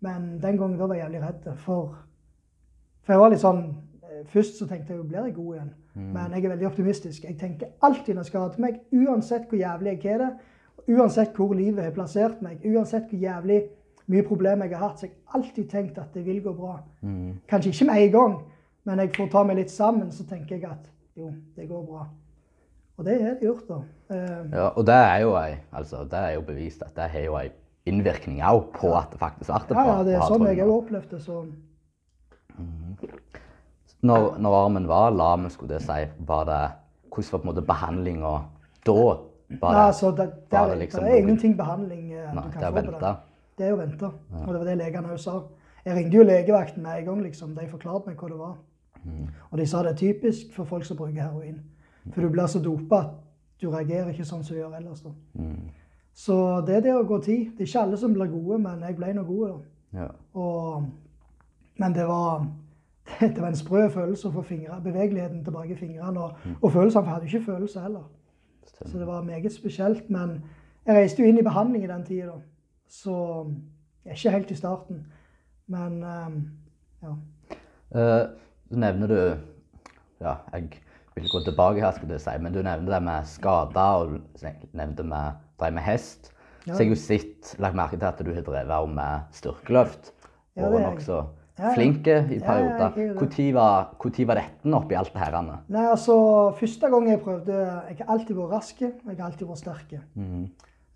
Men 0.00 0.38
den 0.38 0.56
gangen 0.56 0.78
da 0.78 0.86
var 0.86 0.94
jeg 0.94 1.04
jævlig 1.04 1.22
redd. 1.22 1.48
For, 1.58 1.96
for 3.02 3.12
jeg 3.12 3.20
var 3.20 3.30
litt 3.30 3.42
sånn 3.42 3.64
Først 4.26 4.58
så 4.58 4.66
tenkte 4.66 4.92
jeg 4.92 4.98
jo 4.98 5.06
blir 5.08 5.24
jeg 5.24 5.34
god 5.34 5.54
igjen. 5.54 5.72
Men 5.94 6.34
jeg 6.34 6.44
er 6.44 6.52
veldig 6.52 6.66
optimistisk. 6.66 7.24
Jeg 7.24 7.38
tenker 7.38 7.72
alltid 7.82 8.14
når 8.14 8.22
jeg 8.22 8.30
skal 8.30 8.40
ha 8.40 8.52
til 8.52 8.64
meg, 8.64 8.78
uansett 8.92 9.48
hvor 9.48 9.58
jævlig 9.58 9.94
jeg 9.94 10.12
har 10.12 10.22
det, 10.24 10.30
uansett 10.88 11.36
hvor 11.36 11.54
livet 11.54 11.84
har 11.84 11.96
plassert 11.96 12.42
meg, 12.42 12.62
uansett 12.64 13.10
hvor 13.10 13.18
jævlig 13.18 13.62
mye 14.08 14.24
problemer 14.24 14.68
jeg 14.68 14.78
har 14.78 14.88
hatt, 14.88 15.00
så 15.00 15.06
jeg 15.06 15.16
har 15.26 15.40
alltid 15.40 15.68
tenkt 15.68 15.98
at 15.98 16.14
det 16.14 16.24
vil 16.26 16.40
gå 16.42 16.52
bra. 16.56 16.78
Kanskje 17.48 17.74
ikke 17.74 17.90
med 17.90 18.04
en 18.04 18.12
gang, 18.14 18.38
men 18.88 19.02
jeg 19.04 19.12
får 19.16 19.28
ta 19.34 19.42
meg 19.44 19.60
litt 19.60 19.70
sammen, 19.74 20.12
så 20.12 20.24
tenker 20.28 20.56
jeg 20.56 20.70
at 20.70 20.88
jo, 21.18 21.32
det 21.56 21.68
går 21.68 21.84
bra. 21.84 22.06
Og 22.98 23.04
det 23.06 23.18
har 23.22 23.36
det 23.38 23.46
gjort, 23.46 23.68
da. 23.68 23.78
Uh, 24.10 24.52
Ja, 24.52 24.68
og 24.68 24.86
det 24.86 24.94
er 24.94 25.18
jo 25.22 25.34
ei, 25.38 25.58
altså, 25.72 26.04
det 26.10 26.18
er 26.18 26.30
jo 26.38 26.40
bevist 26.46 26.82
at 26.82 26.96
det 26.96 27.10
har 27.12 27.26
jo 27.26 27.36
ei 27.38 27.50
innvirkning 27.88 28.40
òg 28.44 28.72
på 28.74 28.90
at 28.96 29.12
det 29.12 29.20
faktisk 29.20 29.50
ja, 29.50 29.60
bra. 29.68 29.84
ja, 29.86 29.98
det 30.06 30.16
er 30.16 30.24
sånn 30.26 30.46
jeg 30.48 30.58
òg 30.58 30.64
har 30.64 30.74
opplevd 30.74 31.14
det. 31.14 31.20
Så 31.24 31.44
Når, 34.00 34.28
når 34.38 34.54
armen 34.54 34.88
var 34.88 35.10
lam, 35.10 35.48
skulle 35.50 35.74
det 35.74 35.82
si, 35.82 36.04
var 36.26 36.44
det 36.46 36.60
Hvordan 37.08 37.32
var 37.32 37.38
på 37.38 37.42
en 37.42 37.50
måte 37.50 37.66
behandlinga 37.66 38.34
da? 38.86 38.92
Var 38.92 39.16
Nei, 39.48 39.72
det, 39.74 39.86
altså, 39.86 40.10
det, 40.10 40.26
det, 40.50 40.58
var 40.58 40.68
det 40.68 40.78
liksom 40.78 41.04
det 41.04 41.12
er 41.12 41.22
ingenting 41.22 41.54
behandling 41.56 42.12
eh, 42.12 42.34
Nei, 42.36 42.42
du 42.44 42.50
kan 42.52 42.74
få 42.74 42.82
på 42.84 42.98
det. 43.00 43.14
Det 43.58 43.64
er 43.64 43.70
jo 43.70 43.76
vente. 43.76 44.10
Og 44.44 44.48
det 44.52 44.58
var 44.58 44.66
det 44.68 44.76
legene 44.78 45.14
òg 45.14 45.22
sa. 45.22 45.38
Jeg 45.84 45.96
ringte 45.96 46.18
jo 46.18 46.26
legevakten 46.28 46.82
med 46.82 46.98
en 46.98 47.04
gang. 47.04 47.22
liksom. 47.22 47.54
De 47.56 47.64
forklarte 47.70 48.10
meg 48.10 48.20
hva 48.20 48.28
det 48.28 48.38
var. 48.38 48.54
Mm. 49.02 49.26
Og 49.50 49.58
de 49.58 49.66
sa 49.66 49.82
det 49.82 49.94
er 49.94 49.96
typisk 50.02 50.52
for 50.54 50.68
folk 50.68 50.84
som 50.84 50.96
bruker 50.96 51.22
heroin. 51.22 51.58
For 52.12 52.20
du 52.20 52.28
blir 52.28 52.46
så 52.46 52.60
dopa 52.62 53.00
at 53.00 53.16
du 53.60 53.70
reagerer 53.70 54.12
ikke 54.12 54.26
sånn 54.28 54.44
som 54.44 54.54
du 54.54 54.60
gjør 54.60 54.76
ellers. 54.78 55.02
da. 55.02 55.14
Mm. 55.34 55.72
Så 56.14 56.36
det 56.66 56.76
er 56.76 56.86
det 56.86 56.94
å 56.94 57.06
gå 57.06 57.18
tid. 57.24 57.50
Det 57.56 57.64
er 57.64 57.70
ikke 57.70 57.82
alle 57.86 57.98
som 57.98 58.14
blir 58.14 58.30
gode, 58.30 58.60
men 58.62 58.84
jeg 58.86 58.96
ble 58.98 59.12
nå 59.16 59.24
god. 59.26 59.48
da. 59.48 60.02
Ja. 60.02 60.08
Og, 60.34 60.88
men 61.78 61.94
det 61.96 62.06
var, 62.06 62.46
det 63.20 63.40
var 63.40 63.48
en 63.48 63.56
sprø 63.56 63.88
følelse 63.90 64.28
å 64.28 64.34
få 64.34 64.42
fingre, 64.46 64.80
bevegeligheten 64.84 65.44
tilbake 65.44 65.74
i 65.74 65.78
fingrene. 65.78 66.20
Og, 66.20 66.54
og 66.62 66.72
følelsene, 66.72 67.02
for 67.02 67.08
jeg 67.08 67.14
hadde 67.14 67.28
jo 67.28 67.36
ikke 67.36 67.52
følelser 67.52 67.86
heller. 67.86 68.06
Så 68.86 68.98
det 68.98 69.06
var 69.06 69.22
meget 69.22 69.52
spesielt. 69.52 70.10
Men 70.10 70.42
jeg 70.86 70.96
reiste 70.96 71.22
jo 71.22 71.28
inn 71.28 71.40
i 71.40 71.46
behandling 71.46 71.84
i 71.84 71.90
den 71.90 72.04
tida. 72.06 72.36
Så 72.88 73.14
jeg 74.04 74.12
er 74.12 74.20
ikke 74.20 74.36
helt 74.36 74.50
i 74.50 74.58
starten. 74.58 75.06
Men 75.68 76.02
ehm, 76.04 76.36
ja. 77.02 77.14
Eh, 77.98 78.28
så 78.68 78.76
nevner 78.80 79.06
du 79.06 79.20
Ja, 80.20 80.34
jeg 80.52 80.80
vil 81.14 81.28
gå 81.30 81.40
tilbake 81.44 81.80
her, 81.80 81.92
skal 81.94 82.08
du 82.10 82.18
si, 82.18 82.32
men 82.42 82.52
du 82.52 82.58
nevner 82.62 82.94
det 82.94 83.02
med 83.02 83.26
skader, 83.30 84.00
og 84.00 84.10
du 84.10 84.48
nevnte 84.72 85.04
med 85.06 85.38
drev 85.60 85.76
med 85.76 85.82
hest. 85.82 86.32
Ja. 86.66 86.74
Så 86.74 86.82
jeg 86.82 86.88
har 86.88 86.94
jo 86.94 87.00
sett, 87.00 87.52
lagt 87.62 87.76
merke 87.78 87.96
til 87.96 88.08
at 88.08 88.18
du 88.26 88.32
har 88.34 88.42
drevet 88.42 88.94
med 88.94 89.28
styrkeløft. 89.32 90.10
Ja, 90.56 90.70
det 90.72 90.80
er 90.80 90.98
jeg. 90.98 91.22
Ja, 91.58 91.72
flinke 91.74 92.16
i 92.30 92.38
perioder. 92.38 92.92
er. 92.96 93.14
Når 93.14 93.52
var, 93.54 94.26
var 94.26 94.36
retten 94.36 94.74
oppi 94.74 94.94
alt 94.94 95.12
det 95.12 95.22
her? 95.22 95.38
Nei, 95.68 95.86
altså, 95.90 96.14
første 96.58 96.90
gang 96.90 97.08
jeg 97.08 97.20
prøvde 97.20 97.56
Jeg 97.88 97.96
har 97.98 98.12
alltid 98.14 98.36
vært 98.36 98.52
rask, 98.52 98.82
og 98.82 99.10
jeg 99.10 99.16
har 99.18 99.26
alltid 99.26 99.46
vært 99.48 99.58
sterk. 99.58 99.94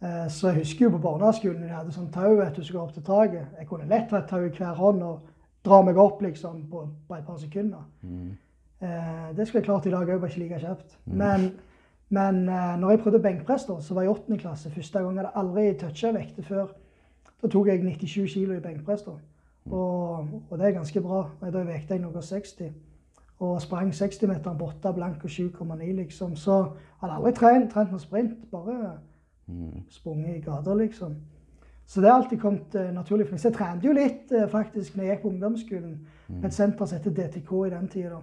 Eh, 0.03 0.29
Så 0.29 0.49
jeg 0.49 0.57
husker 0.59 0.87
jo 0.87 0.91
på 0.91 1.03
barneskolen 1.03 1.63
jeg 1.63 1.75
hadde 1.77 1.93
sånn 1.95 2.11
tau 2.15 2.37
vet 2.37 2.57
du, 2.57 2.63
skulle 2.65 2.83
opp 2.83 2.95
til 2.95 3.03
taket. 3.03 3.47
Jeg 3.59 3.67
kunne 3.69 3.89
lett 3.89 4.11
ha 4.11 4.19
et 4.19 4.29
tau 4.31 4.41
i 4.45 4.51
hver 4.51 4.75
hånd 4.75 5.03
og 5.03 5.21
dra 5.65 5.83
meg 5.83 5.97
opp 5.97 6.23
liksom 6.23 6.65
på, 6.71 6.87
på 7.09 7.15
et 7.19 7.27
par 7.27 7.39
sekunder. 7.39 7.85
Mm. 8.03 8.33
Det 9.37 9.47
skulle 9.47 9.61
jeg 9.61 9.69
klart 9.69 9.87
i 9.87 9.91
dag 9.91 10.09
òg, 10.09 10.21
bare 10.21 10.31
ikke 10.31 10.43
like 10.43 10.59
kjapt. 10.59 10.97
Men, 11.07 11.53
men 12.11 12.49
eh, 12.49 12.73
når 12.79 12.91
jeg 12.91 13.03
prøvde 13.05 13.23
benkpress, 13.23 13.67
da, 13.69 13.77
så 13.81 13.95
var 13.95 14.03
jeg 14.03 14.11
i 14.11 14.15
åttende 14.15 14.41
klasse. 14.43 14.71
Første 14.75 14.99
gang 14.99 15.17
jeg 15.17 15.25
hadde 15.25 15.39
aldri 15.39 15.69
toucha 15.79 16.11
vekter 16.17 16.49
før. 16.49 16.73
Da 17.43 17.51
tok 17.51 17.71
jeg 17.71 17.85
97 17.85 18.35
kilo 18.35 18.57
i 18.57 18.63
benkpress. 18.65 19.03
da. 19.07 19.15
Og, 19.71 20.29
og 20.51 20.59
det 20.59 20.67
er 20.67 20.79
ganske 20.79 21.01
bra. 21.01 21.27
Da 21.43 21.63
vekte 21.67 21.95
jeg 21.95 22.03
noe 22.03 22.23
60. 22.23 22.73
Og 23.43 23.63
sprang 23.63 23.91
60-meteren 23.95 24.59
på 24.59 24.71
8 24.71 24.93
blank 24.95 25.25
og 25.25 25.31
7,9, 25.31 25.93
liksom. 25.99 26.37
Så 26.37 26.59
hadde 27.01 27.15
aldri 27.15 27.33
trent, 27.39 27.71
trent 27.73 27.91
noe 27.91 28.01
sprint. 28.01 28.51
Bare 28.51 28.99
sprunget 29.91 30.37
i 30.37 30.41
gata, 30.41 30.75
liksom. 30.75 31.17
Så 31.87 32.01
det 32.01 32.11
har 32.11 32.23
alltid 32.23 32.39
kommet 32.39 32.75
uh, 32.75 32.95
naturlig 32.95 33.27
for 33.27 33.35
meg. 33.35 33.41
Så 33.41 33.49
jeg 33.49 33.57
trente 33.57 33.87
jo 33.87 33.95
litt 33.97 34.31
uh, 34.33 34.47
faktisk 34.51 34.97
når 34.97 35.05
jeg 35.05 35.17
gikk 35.17 35.23
på 35.23 35.33
ungdomsskolen. 35.33 35.97
Mm. 36.29 36.45
et 36.47 36.55
senter 36.55 36.87
som 36.87 36.99
heter 36.99 37.11
DTK 37.13 37.51
i 37.67 37.71
den 37.71 37.89
tida. 37.89 38.23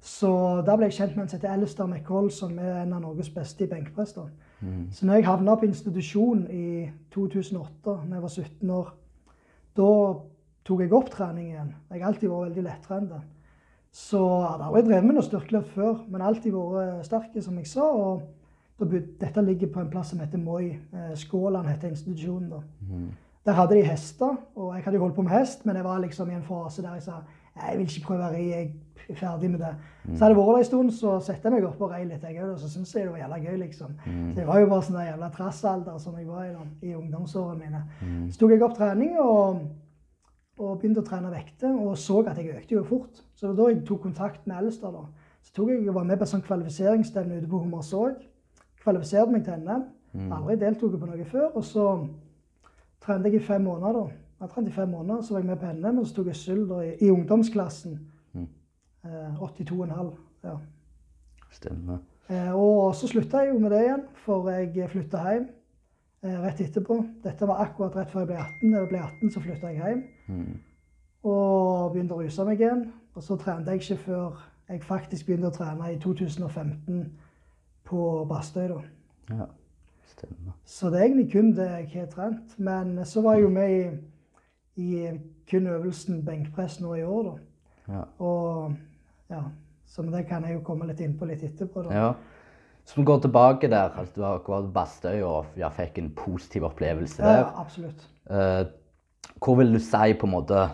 Så 0.00 0.30
da 0.66 0.76
ble 0.78 0.86
jeg 0.86 0.94
kjent 1.00 1.16
med 1.16 1.24
en 1.24 1.30
som 1.30 1.38
heter 1.38 1.50
Alistair 1.52 1.86
McCall, 1.88 2.30
som 2.30 2.58
er 2.62 2.82
en 2.84 2.92
av 2.94 3.02
Norges 3.02 3.30
beste 3.34 3.64
i 3.64 3.70
benkpress. 3.70 4.14
Mm. 4.60 4.84
Så 4.94 5.06
når 5.06 5.14
jeg 5.18 5.26
havna 5.26 5.56
på 5.58 5.66
institusjon 5.66 6.44
i 6.50 6.88
2008, 7.14 7.66
da 7.84 8.14
jeg 8.14 8.22
var 8.22 8.28
17 8.28 8.70
år, 8.70 8.92
da 9.76 9.88
tok 10.68 10.84
jeg 10.84 10.92
opp 10.92 11.10
trening 11.12 11.52
igjen. 11.52 11.74
Jeg 11.90 12.02
har 12.02 12.10
alltid 12.12 12.32
vært 12.32 12.50
veldig 12.50 12.64
lettrent. 12.66 13.14
Så 13.98 14.18
jeg 14.20 14.50
hadde 14.50 14.72
jeg 14.76 14.88
drevet 14.88 15.06
med 15.08 15.16
noe 15.16 15.26
styrkeløft 15.26 15.70
før, 15.74 16.02
men 16.12 16.24
alltid 16.24 16.52
vært 16.52 17.06
sterk, 17.08 17.38
som 17.42 17.56
jeg 17.56 17.70
sa. 17.70 17.86
og 17.88 18.22
Dette 18.78 19.42
ligger 19.42 19.72
på 19.72 19.80
en 19.80 19.90
plass 19.90 20.12
som 20.12 20.20
heter 20.20 20.38
Moi. 20.38 20.76
Eh, 20.92 21.14
Skåland 21.16 21.68
heter 21.68 21.88
institusjonen. 21.88 22.50
da. 22.50 22.60
Der 23.46 23.56
hadde 23.56 23.74
de 23.78 23.82
hester, 23.88 24.36
og 24.56 24.74
jeg 24.74 24.84
hadde 24.84 24.98
jo 24.98 25.02
holdt 25.06 25.16
på 25.16 25.22
med 25.24 25.32
hest, 25.32 25.64
men 25.66 25.76
jeg 25.76 25.84
var 25.84 25.98
liksom 25.98 26.30
i 26.30 26.34
en 26.34 26.42
fase 26.44 26.82
der 26.82 26.98
jeg 26.98 27.02
sa 27.02 27.22
jeg 27.66 27.78
vil 27.78 27.88
ikke 27.88 28.06
prøve 28.06 28.26
å 28.28 28.32
ri, 28.32 28.44
jeg 28.52 28.68
er 29.08 29.18
ferdig 29.18 29.50
med 29.50 29.58
det. 29.62 29.72
Så 30.14 30.24
hadde 30.24 30.34
jeg 30.34 30.38
vært 30.38 30.52
der 30.52 30.58
en 30.58 30.68
stund, 30.68 30.92
så 30.94 31.14
satte 31.24 31.48
jeg 31.48 31.54
meg 31.54 31.66
opp 31.66 31.80
og 31.82 31.90
rei 31.90 32.04
litt, 32.04 32.22
jeg 32.22 32.38
òg, 32.42 32.52
og 32.52 32.60
så 32.60 32.68
syntes 32.70 32.94
jeg 32.94 33.06
det 33.06 33.12
var 33.12 33.22
jævla 33.24 33.38
gøy, 33.38 33.56
liksom. 33.62 33.96
Så 34.04 34.36
det 34.36 34.46
var 34.46 34.60
jo 34.60 34.68
bare 34.70 34.86
sånn 34.86 34.98
der 34.98 35.08
jævla 35.10 35.30
trassalder 35.34 35.98
som 35.98 36.18
jeg 36.18 36.28
var 36.28 36.44
i 36.44 36.52
da, 36.52 36.64
i 36.82 36.94
ungdomsårene 36.94 37.58
mine. 37.58 37.82
Så 38.30 38.38
tok 38.38 38.54
jeg 38.54 38.62
opp 38.62 38.76
trening 38.78 39.18
og, 39.18 39.64
og 40.58 40.80
begynte 40.80 41.02
å 41.02 41.06
trene 41.06 41.30
vekter, 41.32 41.70
og 41.70 41.96
så 41.98 42.20
at 42.26 42.38
jeg 42.38 42.56
økte 42.56 42.74
jo 42.74 42.84
fort. 42.86 43.22
Så 43.34 43.46
det 43.46 43.50
var 43.52 43.58
da 43.58 43.68
jeg 43.72 43.84
tok 43.86 44.02
kontakt 44.02 44.46
med 44.46 44.58
Elstad. 44.58 44.92
da. 44.92 45.04
Så 45.42 45.54
tok 45.54 45.70
jeg 45.70 45.88
og 45.88 45.94
var 45.94 46.06
med 46.08 46.18
på 46.18 46.26
en 46.26 46.32
sånn 46.32 46.46
kvalifiseringsstevne 46.46 47.38
ute 47.38 47.50
på 47.50 47.60
Hummersåk. 47.62 48.24
Kvalifiserte 48.82 49.32
meg 49.32 49.44
til 49.46 49.62
NM. 49.62 49.84
Aldri 50.34 50.56
deltok 50.58 50.96
på 50.98 51.06
noe 51.08 51.28
før. 51.28 51.50
Og 51.54 51.64
så 51.64 51.84
trente 53.04 53.30
jeg 53.30 53.40
i 53.40 53.44
fem 53.44 53.62
måneder, 53.64 54.00
da. 54.00 54.18
jeg 54.42 54.52
trente 54.54 54.72
i 54.72 54.74
fem 54.74 54.90
måneder. 54.90 55.22
Så 55.22 55.34
var 55.34 55.44
jeg 55.44 55.50
med 55.52 55.62
på 55.62 55.72
NM, 55.72 56.02
og 56.02 56.06
så 56.06 56.18
tok 56.18 56.32
jeg 56.32 56.40
sølv 56.42 56.74
i, 56.82 56.90
i 57.06 57.10
ungdomsklassen. 57.14 57.98
Mm. 58.34 58.48
Eh, 59.04 59.42
82,5. 59.42 60.10
Ja. 60.44 60.56
Stemmer. 61.54 62.02
Eh, 62.28 62.52
og 62.52 62.94
så 62.98 63.08
slutta 63.08 63.44
jeg 63.44 63.54
jo 63.54 63.62
med 63.62 63.72
det 63.72 63.84
igjen, 63.86 64.04
for 64.26 64.50
jeg 64.52 64.90
flytta 64.92 65.22
hjem 65.24 65.46
eh, 66.26 66.38
rett 66.42 66.60
etterpå. 66.60 66.98
Dette 67.24 67.48
var 67.48 67.64
akkurat 67.64 67.96
rett 67.96 68.12
før 68.12 68.26
jeg 68.26 68.32
ble 68.32 68.40
18. 68.42 68.72
Da 68.72 68.82
jeg 68.82 68.90
ble 68.90 69.02
18, 69.06 69.32
så 69.32 69.44
flytta 69.44 69.72
jeg 69.72 69.80
hjem. 69.80 70.02
Mm. 70.28 70.58
Og 71.28 71.92
begynte 71.92 72.16
å 72.16 72.22
ruse 72.22 72.44
meg 72.46 72.60
igjen. 72.62 72.84
Og 73.16 73.24
så 73.24 73.36
trente 73.40 73.74
jeg 73.74 73.82
ikke 73.82 74.02
før 74.04 74.42
jeg 74.68 74.84
faktisk 74.84 75.26
begynte 75.26 75.48
å 75.48 75.56
trene 75.56 75.92
i 75.92 75.98
2015 76.02 77.00
på 77.88 78.02
Bastøy. 78.28 78.68
da. 78.68 78.82
Ja. 79.30 79.48
Stemmer. 80.08 80.54
Så 80.64 80.90
det 80.90 81.00
er 81.00 81.04
egentlig 81.08 81.32
kun 81.32 81.52
det 81.56 81.68
jeg 81.68 81.90
har 81.94 82.06
trent. 82.12 82.58
Men 82.58 83.04
så 83.04 83.22
var 83.24 83.34
jeg 83.34 83.42
jo 83.42 83.48
med 83.48 83.74
i, 83.76 83.90
i 84.76 85.18
kun 85.50 85.66
øvelsen 85.66 86.24
benkpress 86.24 86.80
nå 86.80 86.94
i 86.94 87.02
år, 87.02 87.30
da. 87.30 87.36
Ja. 87.88 88.02
Og 88.18 88.74
ja, 89.30 89.42
så 89.86 90.02
det 90.02 90.26
kan 90.28 90.44
jeg 90.44 90.58
jo 90.58 90.64
komme 90.64 90.88
litt 90.88 91.00
inn 91.00 91.16
på 91.18 91.28
litt 91.28 91.42
etterpå. 91.44 91.86
da. 91.88 91.94
ja. 91.94 92.10
Så 92.88 92.96
vi 92.96 93.04
går 93.04 93.18
tilbake 93.20 93.68
der. 93.68 93.90
Altså, 94.00 94.12
du 94.16 94.22
har 94.24 94.38
vært 94.38 94.46
på 94.46 94.60
Bastøy 94.72 95.22
og 95.22 95.58
ja, 95.60 95.68
fikk 95.68 95.98
en 96.00 96.12
positiv 96.16 96.64
opplevelse 96.70 97.22
der. 97.22 97.42
ja, 97.42 97.48
absolutt. 97.60 98.06
Eh, 98.30 98.62
hvor 99.44 99.58
vil 99.60 99.72
du 99.74 99.78
si 99.82 100.14
på 100.18 100.26
en 100.26 100.34
måte 100.34 100.64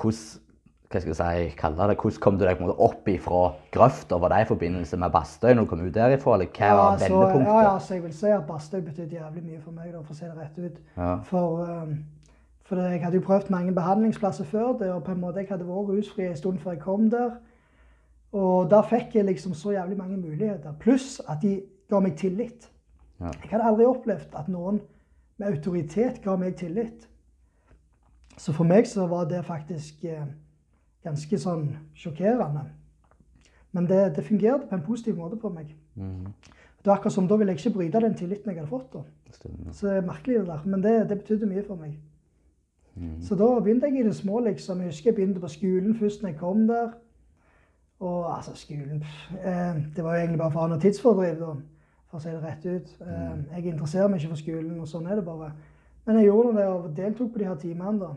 hvordan, 0.00 0.46
hva 0.90 1.00
skal 1.00 1.10
jeg 1.12 1.18
si, 1.18 1.56
kalle 1.58 1.88
det, 1.90 1.96
hvordan 2.00 2.22
kom 2.24 2.38
du 2.38 2.44
deg 2.44 2.56
på 2.56 2.64
en 2.64 2.68
måte 2.68 2.86
opp 2.86 3.10
ifra 3.10 3.42
grøfta? 3.74 4.18
Var 4.22 4.32
det 4.32 4.40
i 4.44 4.48
forbindelse 4.48 5.00
med 5.00 5.12
Bastøy 5.14 5.52
når 5.52 5.66
du 5.66 5.70
kom 5.72 5.82
ut 5.84 5.92
derifra, 5.94 6.38
eller 6.38 6.48
hva 6.56 6.70
var 6.78 6.94
ja, 6.94 7.02
vendepunktet? 7.04 7.50
ja, 7.50 7.58
ja, 7.66 7.74
så 7.78 7.94
jeg 7.94 8.06
vil 8.06 8.16
si 8.16 8.32
at 8.34 8.46
Bastøy 8.48 8.80
betydde 8.80 9.18
jævlig 9.18 9.44
mye 9.44 9.60
for 9.60 9.76
meg, 9.76 9.92
da, 9.92 10.00
for 10.06 10.16
å 10.16 10.18
si 10.18 10.26
det 10.26 10.38
rett 10.38 10.58
ut. 10.58 10.80
Ja. 10.96 11.12
For, 11.28 11.60
um, 11.68 11.94
for 12.70 12.82
jeg 12.86 13.04
hadde 13.04 13.20
jo 13.20 13.26
prøvd 13.26 13.52
mange 13.54 13.74
behandlingsplasser 13.76 14.48
før 14.50 14.72
det, 14.80 14.90
og 14.94 15.04
på 15.06 15.14
en 15.14 15.22
måte 15.22 15.42
jeg 15.42 15.50
hadde 15.50 15.68
vært 15.68 15.94
rusfri 15.94 16.26
en 16.28 16.38
stund 16.38 16.62
før 16.62 16.76
jeg 16.76 16.82
kom 16.86 17.10
der. 17.12 17.36
Og 18.38 18.70
da 18.70 18.80
fikk 18.86 19.16
jeg 19.18 19.26
liksom 19.26 19.54
så 19.58 19.74
jævlig 19.74 19.98
mange 19.98 20.16
muligheter. 20.16 20.74
Pluss 20.78 21.18
at 21.28 21.42
de 21.42 21.56
ga 21.90 21.98
meg 22.02 22.14
tillit. 22.18 22.68
Ja. 23.20 23.32
Jeg 23.42 23.50
hadde 23.50 23.66
aldri 23.72 23.88
opplevd 23.90 24.36
at 24.38 24.48
noen 24.48 24.78
med 25.40 25.50
autoritet 25.50 26.20
ga 26.22 26.36
meg 26.38 26.54
tillit. 26.60 27.09
Så 28.40 28.52
for 28.56 28.64
meg 28.64 28.86
så 28.88 29.04
var 29.06 29.26
det 29.28 29.42
faktisk 29.44 30.04
eh, 30.08 30.28
ganske 31.04 31.38
sånn 31.38 31.66
sjokkerende. 31.98 32.62
Men 33.76 33.86
det, 33.86 33.98
det 34.16 34.24
fungerte 34.24 34.68
på 34.70 34.78
en 34.78 34.84
positiv 34.86 35.18
måte 35.20 35.36
på 35.40 35.52
meg. 35.52 35.74
Mhm. 35.94 36.32
Det 36.80 36.88
var 36.88 36.96
akkurat 36.96 37.12
som 37.12 37.26
Da 37.28 37.36
ville 37.36 37.52
jeg 37.52 37.60
ikke 37.60 37.74
bryte 37.74 38.00
den 38.00 38.14
tilliten 38.16 38.48
jeg 38.48 38.56
hadde 38.56 38.70
fått. 38.70 38.92
da. 38.94 39.02
Stemmer. 39.30 39.72
Så 39.72 39.86
det 39.86 39.96
er 39.96 40.06
merkelig 40.06 40.38
det 40.38 40.46
der, 40.46 40.62
men 40.64 40.82
det, 40.82 41.08
det 41.08 41.18
betydde 41.18 41.46
mye 41.46 41.64
for 41.66 41.76
meg. 41.76 41.98
Mhm. 42.94 43.20
Så 43.22 43.36
da 43.36 43.48
begynte 43.60 43.86
jeg 43.86 44.00
i 44.00 44.08
det 44.08 44.16
små, 44.16 44.40
liksom. 44.40 44.80
Jeg 44.80 44.88
husker 44.94 45.10
jeg 45.10 45.14
begynte 45.14 45.40
på 45.40 45.48
skolen 45.48 45.94
først 45.94 46.22
når 46.22 46.28
jeg 46.28 46.38
kom 46.38 46.66
der. 46.68 46.90
Og 48.00 48.36
altså, 48.36 48.56
skolen 48.56 49.04
eh, 49.44 49.76
Det 49.96 50.04
var 50.04 50.14
jo 50.14 50.20
egentlig 50.20 50.38
bare 50.38 50.50
for 50.50 50.60
å 50.60 50.62
ha 50.62 50.72
noe 50.72 50.80
tidsfordriv, 50.80 51.36
da. 51.38 51.52
For 52.08 52.16
å 52.18 52.22
si 52.24 52.32
det 52.32 52.42
rett 52.42 52.66
ut. 52.66 52.96
Eh, 53.04 53.36
jeg 53.56 53.74
interesserer 53.74 54.08
meg 54.08 54.22
ikke 54.22 54.32
for 54.32 54.42
skolen, 54.46 54.80
og 54.80 54.88
sånn 54.88 55.06
er 55.06 55.20
det 55.20 55.24
bare. 55.28 55.52
Men 56.06 56.16
jeg 56.16 56.30
gjorde 56.30 56.56
det 56.56 56.66
og 56.66 56.90
deltok 56.96 57.32
på 57.32 57.38
de 57.38 57.44
her 57.44 57.60
timene, 57.60 58.00
da. 58.00 58.14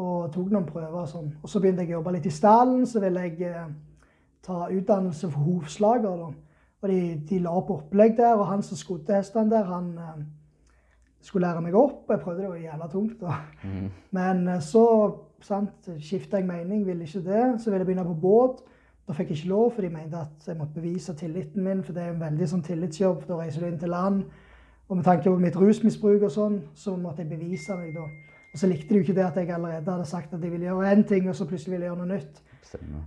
Og 0.00 0.30
tok 0.32 0.48
noen 0.48 0.66
prøver 0.68 1.02
og 1.02 1.08
sånn. 1.10 1.30
Og 1.42 1.50
så 1.50 1.60
begynte 1.60 1.84
jeg 1.84 1.92
å 1.92 1.98
jobbe 1.98 2.14
litt 2.16 2.28
i 2.30 2.32
stallen. 2.32 2.86
Så 2.88 3.02
ville 3.02 3.26
jeg 3.26 3.50
eh, 3.50 3.72
ta 4.46 4.66
utdannelse 4.72 5.28
for 5.28 5.48
hovslager, 5.48 6.22
da. 6.22 6.30
Og 6.80 6.88
de, 6.88 7.00
de 7.28 7.38
la 7.44 7.52
opp 7.52 7.74
opplegg 7.74 8.14
der, 8.16 8.38
og 8.38 8.46
han 8.48 8.62
som 8.64 8.78
skodde 8.80 9.18
hestene 9.18 9.52
der, 9.52 9.66
han 9.68 9.90
eh, 10.00 10.22
skulle 11.20 11.48
lære 11.48 11.64
meg 11.66 11.76
opp. 11.76 12.06
Jeg 12.08 12.22
prøvde 12.22 12.46
det 12.46 12.48
jo 12.48 12.62
jævla 12.62 12.88
tungt. 12.88 13.20
da. 13.20 13.40
Mm. 13.64 13.90
Men 14.16 14.48
eh, 14.48 14.62
så 14.64 14.84
sant, 15.44 15.90
skifta 16.00 16.40
jeg 16.40 16.48
mening, 16.48 16.86
ville 16.86 17.04
ikke 17.04 17.24
det. 17.26 17.44
Så 17.60 17.70
ville 17.70 17.84
jeg 17.84 17.90
begynne 17.90 18.08
på 18.08 18.20
båt. 18.22 18.64
Da 19.08 19.16
fikk 19.16 19.34
jeg 19.34 19.42
ikke 19.42 19.52
lov, 19.52 19.72
for 19.74 19.82
de 19.82 19.92
mente 19.92 20.16
at 20.16 20.46
jeg 20.46 20.56
måtte 20.56 20.78
bevise 20.80 21.16
tilliten 21.18 21.64
min. 21.66 21.84
For 21.84 21.92
det 21.92 22.06
er 22.06 22.14
en 22.14 22.24
veldig 22.24 22.48
sånn 22.48 22.64
tillitsjobb. 22.64 23.26
Da 23.28 23.36
reiser 23.42 23.66
du 23.66 23.68
inn 23.68 23.80
til 23.80 23.92
land. 23.92 24.24
Og 24.88 24.96
med 24.96 25.04
tanke 25.04 25.30
på 25.30 25.38
mitt 25.38 25.56
rusmisbruk 25.58 26.24
og 26.26 26.32
sånn, 26.34 26.60
så 26.74 26.96
måtte 26.96 27.22
jeg 27.22 27.30
bevise 27.30 27.76
meg 27.78 27.92
da. 27.94 28.08
Og 28.52 28.58
så 28.58 28.66
likte 28.66 28.88
de 28.88 28.98
jo 28.98 29.06
ikke 29.06 29.14
det 29.14 29.24
at 29.24 29.36
jeg 29.36 29.50
allerede 29.54 29.90
hadde 29.90 30.06
sagt 30.10 30.34
at 30.34 30.42
jeg 30.42 30.52
ville 30.52 30.66
gjøre 30.66 30.92
én 30.92 31.02
ting, 31.06 31.28
og 31.28 31.36
så 31.36 31.46
plutselig 31.46 31.72
ville 31.72 31.86
jeg 31.86 31.92
gjøre 31.92 32.06
noe 32.06 32.16
nytt. 32.16 32.42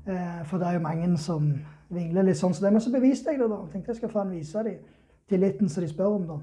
Eh, 0.08 0.46
for 0.46 0.58
det 0.58 0.68
er 0.68 0.74
jo 0.74 0.80
mange 0.84 1.18
som 1.18 1.50
vingler 1.90 2.24
litt 2.28 2.40
sånn 2.40 2.54
som 2.56 2.66
det. 2.66 2.74
Men 2.74 2.84
så 2.84 2.92
beviste 2.94 3.32
jeg 3.32 3.42
det, 3.42 3.50
da. 3.52 3.60
Tenkte 3.72 3.92
jeg 3.92 4.02
skal 4.02 4.14
faen 4.14 4.32
vise 4.32 4.64
dem 4.64 4.80
tilliten 5.30 5.70
som 5.70 5.84
de 5.84 5.90
spør 5.90 6.18
om, 6.18 6.28
da. 6.28 6.40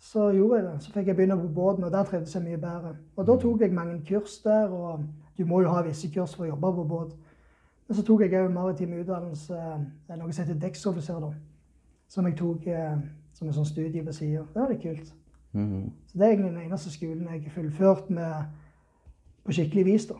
Så 0.00 0.30
gjorde 0.36 0.60
jeg 0.60 0.66
det. 0.66 0.76
Så 0.84 0.92
fikk 0.92 1.08
jeg 1.08 1.16
begynne 1.16 1.40
på 1.40 1.48
båten, 1.56 1.84
og 1.84 1.92
der 1.92 2.04
trivdes 2.04 2.34
jeg 2.34 2.44
mye 2.44 2.60
bedre. 2.60 2.94
Og 3.16 3.26
da 3.26 3.36
tok 3.40 3.60
jeg 3.60 3.72
mange 3.72 4.00
kurs 4.08 4.38
der, 4.44 4.68
og 4.68 5.04
du 5.38 5.44
må 5.48 5.60
jo 5.62 5.72
ha 5.72 5.82
visse 5.86 6.10
kurs 6.12 6.34
for 6.36 6.44
å 6.44 6.52
jobbe 6.52 6.72
på 6.76 6.86
båt. 6.88 7.16
Men 7.88 7.96
så 7.96 8.04
tok 8.04 8.24
jeg 8.24 8.36
òg 8.40 8.52
maritim 8.52 8.94
utdannelse, 9.00 9.60
eh, 10.08 10.16
noe 10.16 10.32
som 10.32 10.44
heter 10.44 10.60
dekksoffiser, 10.60 11.20
da. 11.20 11.32
Som 12.08 12.26
jeg 12.28 12.36
tok 12.38 12.66
eh, 12.66 12.96
som 13.32 13.48
en 13.48 13.56
sånn 13.56 13.68
studie 13.68 14.04
på 14.04 14.12
sida. 14.12 14.44
Det 14.52 14.60
var 14.60 14.72
litt 14.72 14.82
kult. 14.82 15.12
Mhm. 15.54 15.90
Så 16.10 16.18
det 16.18 16.26
er 16.26 16.32
egentlig 16.34 16.52
den 16.52 16.62
eneste 16.66 16.90
skolen 16.90 17.28
jeg 17.30 17.42
har 17.42 17.50
fullført 17.54 18.10
med 18.10 18.34
på 19.44 19.54
skikkelig 19.54 19.84
vis, 19.86 20.06
da. 20.10 20.14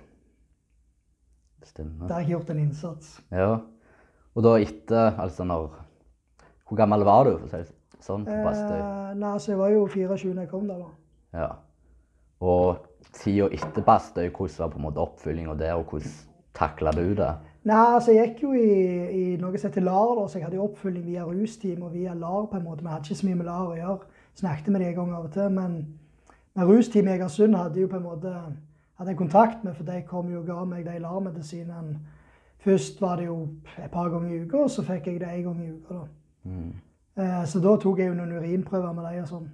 Stemmer. 1.64 2.06
Der 2.06 2.14
har 2.14 2.20
jeg 2.20 2.30
gjort 2.34 2.50
en 2.52 2.58
innsats. 2.58 3.14
Ja. 3.32 3.56
Og 4.34 4.44
da 4.44 4.56
etter, 4.60 5.18
altså 5.20 5.44
når 5.44 5.80
Hvor 6.68 6.76
gammel 6.76 7.04
var 7.04 7.24
du, 7.24 7.34
for 7.38 7.46
å 7.46 7.50
si 7.50 7.58
det 7.60 8.00
sånn, 8.00 8.22
på 8.24 8.36
Bastøy? 8.40 8.78
Eh, 8.78 9.10
nei, 9.20 9.32
altså 9.36 9.50
jeg 9.52 9.58
var 9.60 9.72
jo 9.74 9.82
24 9.92 10.30
da 10.34 10.44
jeg 10.46 10.50
kom 10.50 10.68
der, 10.68 10.78
da. 10.80 11.42
Ja. 11.42 11.48
Og 12.40 12.86
tida 13.12 13.50
etter 13.52 13.84
Bastøy, 13.84 14.30
hvordan 14.30 14.62
var 14.62 14.70
på 14.72 14.80
en 14.80 14.86
måte 14.86 15.02
oppfyllinga 15.02 15.58
der, 15.60 15.74
og 15.76 15.92
hvordan 15.92 16.14
takla 16.56 16.94
du 16.96 17.12
det? 17.18 17.28
Nei, 17.68 17.84
altså 17.98 18.16
jeg 18.16 18.32
gikk 18.32 18.42
jo 18.46 18.54
i, 18.56 18.72
i 19.12 19.24
noe 19.40 19.60
som 19.60 19.70
heter 19.70 19.84
LAR, 19.84 20.16
da, 20.18 20.24
så 20.28 20.40
jeg 20.40 20.48
hadde 20.48 20.58
jo 20.58 20.66
oppfylling 20.70 21.04
via 21.04 21.28
rusteam 21.28 21.84
og 21.84 21.92
via 21.92 22.16
LAR 22.16 22.48
på 22.50 22.58
en 22.58 22.64
måte. 22.64 22.84
Vi 22.84 22.92
hadde 22.92 23.08
ikke 23.08 23.20
så 23.20 23.28
mye 23.28 23.40
med 23.42 23.48
LAR 23.48 23.70
å 23.70 23.78
gjøre. 23.78 24.13
Snakket 24.34 24.68
med 24.72 24.80
de 24.80 24.86
en 24.88 24.94
gang 24.94 25.12
av 25.14 25.24
og 25.24 25.32
til. 25.32 25.50
Men 25.50 25.98
men 26.56 26.66
rusteamet 26.68 27.10
i 27.10 27.14
Egersund 27.18 27.54
hadde 27.56 27.80
jo 27.80 27.86
på 27.90 27.96
en 27.96 28.02
måte 28.02 28.30
hadde 28.98 29.10
jeg 29.10 29.16
kontakt 29.18 29.64
med, 29.64 29.74
for 29.74 29.84
de 29.84 30.02
kom 30.06 30.28
jo 30.30 30.38
og 30.40 30.46
ga 30.46 30.64
meg 30.64 30.84
de 30.86 30.98
LAR-medisinene. 31.02 31.98
Først 32.58 33.00
var 33.00 33.16
det 33.16 33.26
jo 33.26 33.48
et 33.78 33.90
par 33.90 34.08
ganger 34.08 34.30
i 34.34 34.44
uka, 34.44 34.56
og 34.58 34.70
så 34.70 34.82
fikk 34.86 35.06
jeg 35.06 35.20
det 35.20 35.28
en 35.28 35.42
gang 35.42 35.64
i 35.64 35.70
uka. 35.72 35.94
da. 35.94 36.04
Mm. 36.44 36.72
Eh, 37.16 37.44
Så 37.46 37.60
da 37.60 37.76
tok 37.76 37.98
jeg 37.98 38.08
jo 38.08 38.14
noen 38.14 38.32
urinprøver 38.38 38.92
med 38.94 39.04
dem 39.04 39.22
og 39.22 39.28
sånn. 39.28 39.48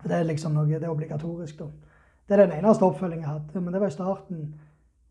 For 0.00 0.08
det 0.08 0.16
er 0.18 0.22
liksom 0.24 0.52
noe, 0.52 0.66
det 0.68 0.82
er 0.82 0.88
obligatorisk, 0.92 1.58
da. 1.58 1.64
Det 2.28 2.38
er 2.38 2.46
den 2.46 2.58
eneste 2.64 2.82
oppfølgingen 2.84 3.22
jeg 3.24 3.28
hadde, 3.32 3.60
men 3.60 3.72
det 3.72 3.80
var 3.80 3.88
i 3.88 3.90
starten. 3.90 4.54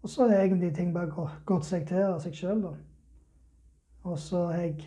Og 0.04 0.10
så 0.10 0.28
har 0.30 0.38
egentlig 0.44 0.76
ting 0.76 0.94
bare 0.94 1.08
gå- 1.10 1.30
gått 1.46 1.66
seg 1.66 1.88
til 1.88 2.04
av 2.04 2.20
seg 2.22 2.34
sjøl, 2.34 2.62
da. 2.62 2.70
Og 4.04 4.18
så 4.20 4.46
har 4.52 4.62
jeg 4.62 4.86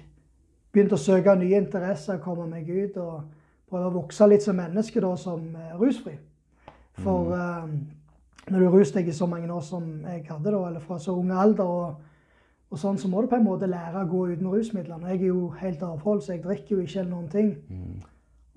begynt 0.73 0.93
å 0.93 0.97
søke 0.97 1.35
nye 1.37 1.57
interesser, 1.57 2.19
komme 2.19 2.47
meg 2.47 2.69
ut 2.71 2.97
og 2.97 3.23
prøve 3.69 3.91
å 3.91 3.97
vokse 4.01 4.27
litt 4.29 4.45
som 4.45 4.59
menneske 4.59 5.03
da, 5.05 5.15
som 5.21 5.45
eh, 5.57 5.77
rusfri. 5.79 6.17
For 7.05 7.33
eh, 7.37 7.71
når 8.51 8.65
du 8.65 8.69
ruser 8.73 8.99
deg 8.99 9.11
i 9.11 9.17
så 9.17 9.29
mange 9.31 9.51
år 9.53 9.65
som 9.65 9.89
jeg 10.07 10.25
hadde, 10.29 10.51
da, 10.51 10.61
eller 10.71 10.85
fra 10.85 10.99
så 11.03 11.15
ung 11.17 11.33
alder, 11.33 11.65
og, 11.65 11.97
og 12.69 12.81
sånn, 12.81 13.01
så 13.01 13.11
må 13.11 13.23
du 13.23 13.31
på 13.31 13.39
en 13.39 13.47
måte 13.47 13.71
lære 13.71 14.05
å 14.05 14.11
gå 14.11 14.27
uten 14.33 14.51
rusmidlene. 14.53 15.13
Jeg 15.13 15.23
er 15.23 15.33
jo 15.33 15.49
helt 15.61 15.83
avhold, 15.85 16.23
så 16.25 16.35
jeg 16.35 16.45
drikker 16.47 16.77
jo 16.77 16.85
ikke 16.85 17.03
eller 17.03 17.13
noen 17.15 17.33
ting. 17.33 17.55
Mm. 17.69 17.99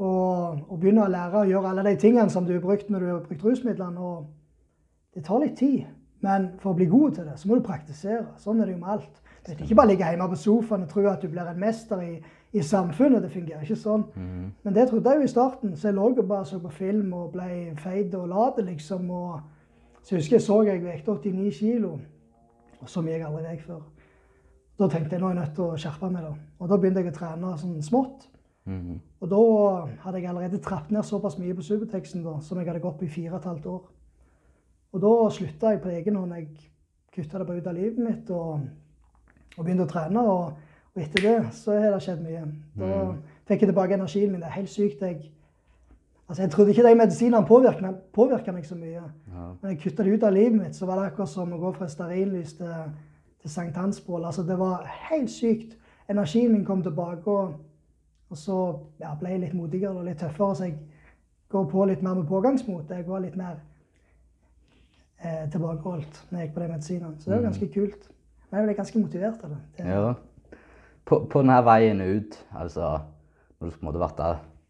Og, 0.01 0.61
og 0.65 0.77
begynne 0.81 1.05
å 1.05 1.11
lære 1.11 1.43
å 1.43 1.49
gjøre 1.49 1.71
alle 1.71 1.85
de 1.91 1.97
tingene 2.01 2.31
som 2.33 2.47
du 2.47 2.55
har 2.55 2.63
brukt 2.63 2.89
når 2.89 3.03
du 3.03 3.09
har 3.11 3.25
brukt 3.25 3.43
rusmidlene. 3.45 4.11
Og 4.11 5.15
det 5.15 5.25
tar 5.27 5.43
litt 5.43 5.57
tid, 5.59 5.83
men 6.25 6.53
for 6.61 6.71
å 6.71 6.77
bli 6.77 6.87
god 6.89 7.17
til 7.17 7.27
det, 7.27 7.35
så 7.37 7.49
må 7.49 7.59
du 7.59 7.65
praktisere. 7.65 8.25
Sånn 8.41 8.61
er 8.61 8.69
det 8.69 8.77
jo 8.77 8.81
med 8.81 8.95
alt. 8.95 9.21
Det 9.41 9.55
er 9.55 9.63
ikke 9.65 9.77
bare 9.77 9.89
ligge 9.89 10.09
hjemme 10.09 10.29
på 10.29 10.37
sofaen 10.37 10.85
og 10.85 10.91
tro 10.91 11.05
at 11.09 11.21
du 11.21 11.29
blir 11.29 11.47
en 11.49 11.61
mester 11.61 12.01
i, 12.05 12.11
i 12.53 12.61
samfunnet. 12.61 13.23
Det 13.23 13.31
fungerer 13.31 13.63
ikke 13.63 13.79
sånn. 13.79 14.03
Mm. 14.15 14.51
Men 14.63 14.75
det 14.75 14.87
trodde 14.89 15.13
jeg 15.13 15.21
jo 15.21 15.27
i 15.29 15.31
starten, 15.31 15.75
så 15.75 15.89
jeg 15.89 15.97
lå 15.97 16.09
jo 16.17 16.25
bare 16.27 16.47
så 16.49 16.59
på 16.59 16.73
film 16.75 17.13
og 17.15 17.31
ble 17.35 17.75
feit 17.79 18.15
og 18.19 18.27
lat, 18.31 18.59
liksom. 18.65 19.09
Og 19.11 19.39
så 20.03 20.17
husker 20.17 20.37
jeg 20.37 20.45
så 20.47 20.61
jeg 20.67 20.83
vekte 20.83 21.15
89 21.15 21.53
kilo, 21.59 21.95
og 22.81 22.89
så 22.89 23.03
mye 23.05 23.17
jeg 23.17 23.27
aldri 23.27 23.45
veik 23.45 23.63
før. 23.67 23.81
Da 24.81 24.89
tenkte 24.89 25.15
jeg 25.15 25.21
nå 25.21 25.29
er 25.29 25.35
jeg 25.35 25.41
nødt 25.43 25.55
til 25.55 25.67
å 25.67 25.79
skjerpe 25.79 26.09
meg, 26.09 26.25
da. 26.25 26.33
Og 26.59 26.69
da 26.69 26.77
begynte 26.81 27.03
jeg 27.03 27.13
å 27.13 27.17
trene 27.17 27.55
sånn 27.61 27.81
smått. 27.85 28.27
Mm. 28.65 28.99
Og 29.21 29.29
da 29.29 29.41
hadde 30.03 30.19
jeg 30.19 30.29
allerede 30.29 30.61
trappet 30.61 30.93
ned 30.93 31.05
såpass 31.05 31.37
mye 31.41 31.55
på 31.57 31.65
Supertexen 31.65 32.25
da, 32.25 32.35
som 32.45 32.59
jeg 32.59 32.69
hadde 32.69 32.83
gått 32.83 32.99
på 32.99 33.07
i 33.07 33.13
fire 33.13 33.35
og 33.35 33.39
et 33.39 33.49
halvt 33.49 33.69
år. 33.71 33.81
Og 34.91 35.01
da 35.01 35.11
slutta 35.31 35.71
jeg 35.71 35.81
på 35.81 35.91
egen 35.93 36.17
hånd. 36.19 36.35
Jeg 36.35 36.49
kutta 37.15 37.39
det 37.39 37.47
bare 37.47 37.61
ut 37.61 37.69
av 37.69 37.77
livet 37.77 38.01
mitt 38.03 38.29
og, 38.35 38.65
og 39.57 39.63
begynte 39.63 39.87
å 39.87 39.91
trene. 39.91 40.25
Og, 40.33 40.67
og 40.95 41.01
etter 41.01 41.21
det 41.21 41.53
så 41.55 41.71
har 41.79 41.91
det 41.95 42.01
skjedd 42.03 42.21
mye. 42.25 42.41
Da 42.77 42.87
Mm. 43.03 43.17
fikk 43.47 43.61
jeg 43.61 43.69
tilbake 43.69 43.93
energien 43.93 44.31
min. 44.31 44.41
Det 44.41 44.47
er 44.47 44.57
helt 44.59 44.69
sykt. 44.69 45.01
Jeg, 45.01 45.31
altså 46.29 46.43
jeg 46.43 46.51
trodde 46.51 46.69
ikke 46.73 46.83
de 46.89 46.95
medisinene 46.95 47.45
påvirka 48.13 48.51
meg 48.51 48.65
så 48.65 48.75
mye. 48.75 48.91
Ja. 49.31 49.45
Når 49.61 49.69
jeg 49.69 49.79
kutta 49.79 50.03
det 50.03 50.13
ut 50.13 50.23
av 50.23 50.33
livet 50.33 50.57
mitt, 50.61 50.75
så 50.75 50.85
var 50.85 50.95
det 50.99 51.11
akkurat 51.11 51.29
som 51.29 51.53
å 51.53 51.57
gå 51.59 51.71
fra 51.75 51.87
stearinlys 51.87 52.53
til, 52.53 52.73
til 53.41 53.49
sankthansbål. 53.49 54.25
Altså, 54.25 54.43
det 54.43 54.59
var 54.59 54.83
helt 55.09 55.29
sykt. 55.31 55.77
Energien 56.09 56.51
min 56.51 56.65
kom 56.65 56.83
tilbake, 56.83 57.27
og, 57.27 57.53
og 58.29 58.37
så 58.37 58.79
ja, 58.99 59.13
ble 59.19 59.29
jeg 59.29 59.39
litt 59.39 59.53
modigere 59.53 59.95
og 59.95 60.05
litt 60.05 60.19
tøffere. 60.19 60.55
Så 60.55 60.63
jeg 60.63 60.77
går 61.49 61.65
på 61.71 61.85
litt 61.85 62.01
mer 62.03 62.13
med 62.15 62.27
pågangsmot. 62.27 62.89
Jeg 62.89 63.07
var 63.07 63.19
litt 63.19 63.35
mer 63.37 63.59
eh, 65.23 65.47
tilbakeholdt 65.51 66.25
når 66.31 66.39
jeg 66.39 66.47
gikk 66.47 66.55
på 66.55 66.63
de 66.65 66.67
medisinene. 66.73 67.15
Så 67.19 67.29
det 67.29 67.37
var 67.37 67.47
ganske 67.47 67.67
kult. 67.73 68.09
Men 68.51 68.59
jeg 68.59 68.67
ble 68.67 68.75
ganske 68.81 68.99
motivert 68.99 69.43
av 69.43 69.49
det. 69.55 69.57
det 69.77 69.87
Ja. 69.87 70.13
På, 71.05 71.25
på 71.27 71.41
denne 71.41 71.59
veien 71.65 72.01
ut, 72.01 72.37
altså 72.55 72.99
når 73.59 73.67
du 73.67 73.71
på 73.75 73.81
en 73.81 73.87
måte 73.89 73.99
vært 74.01 74.21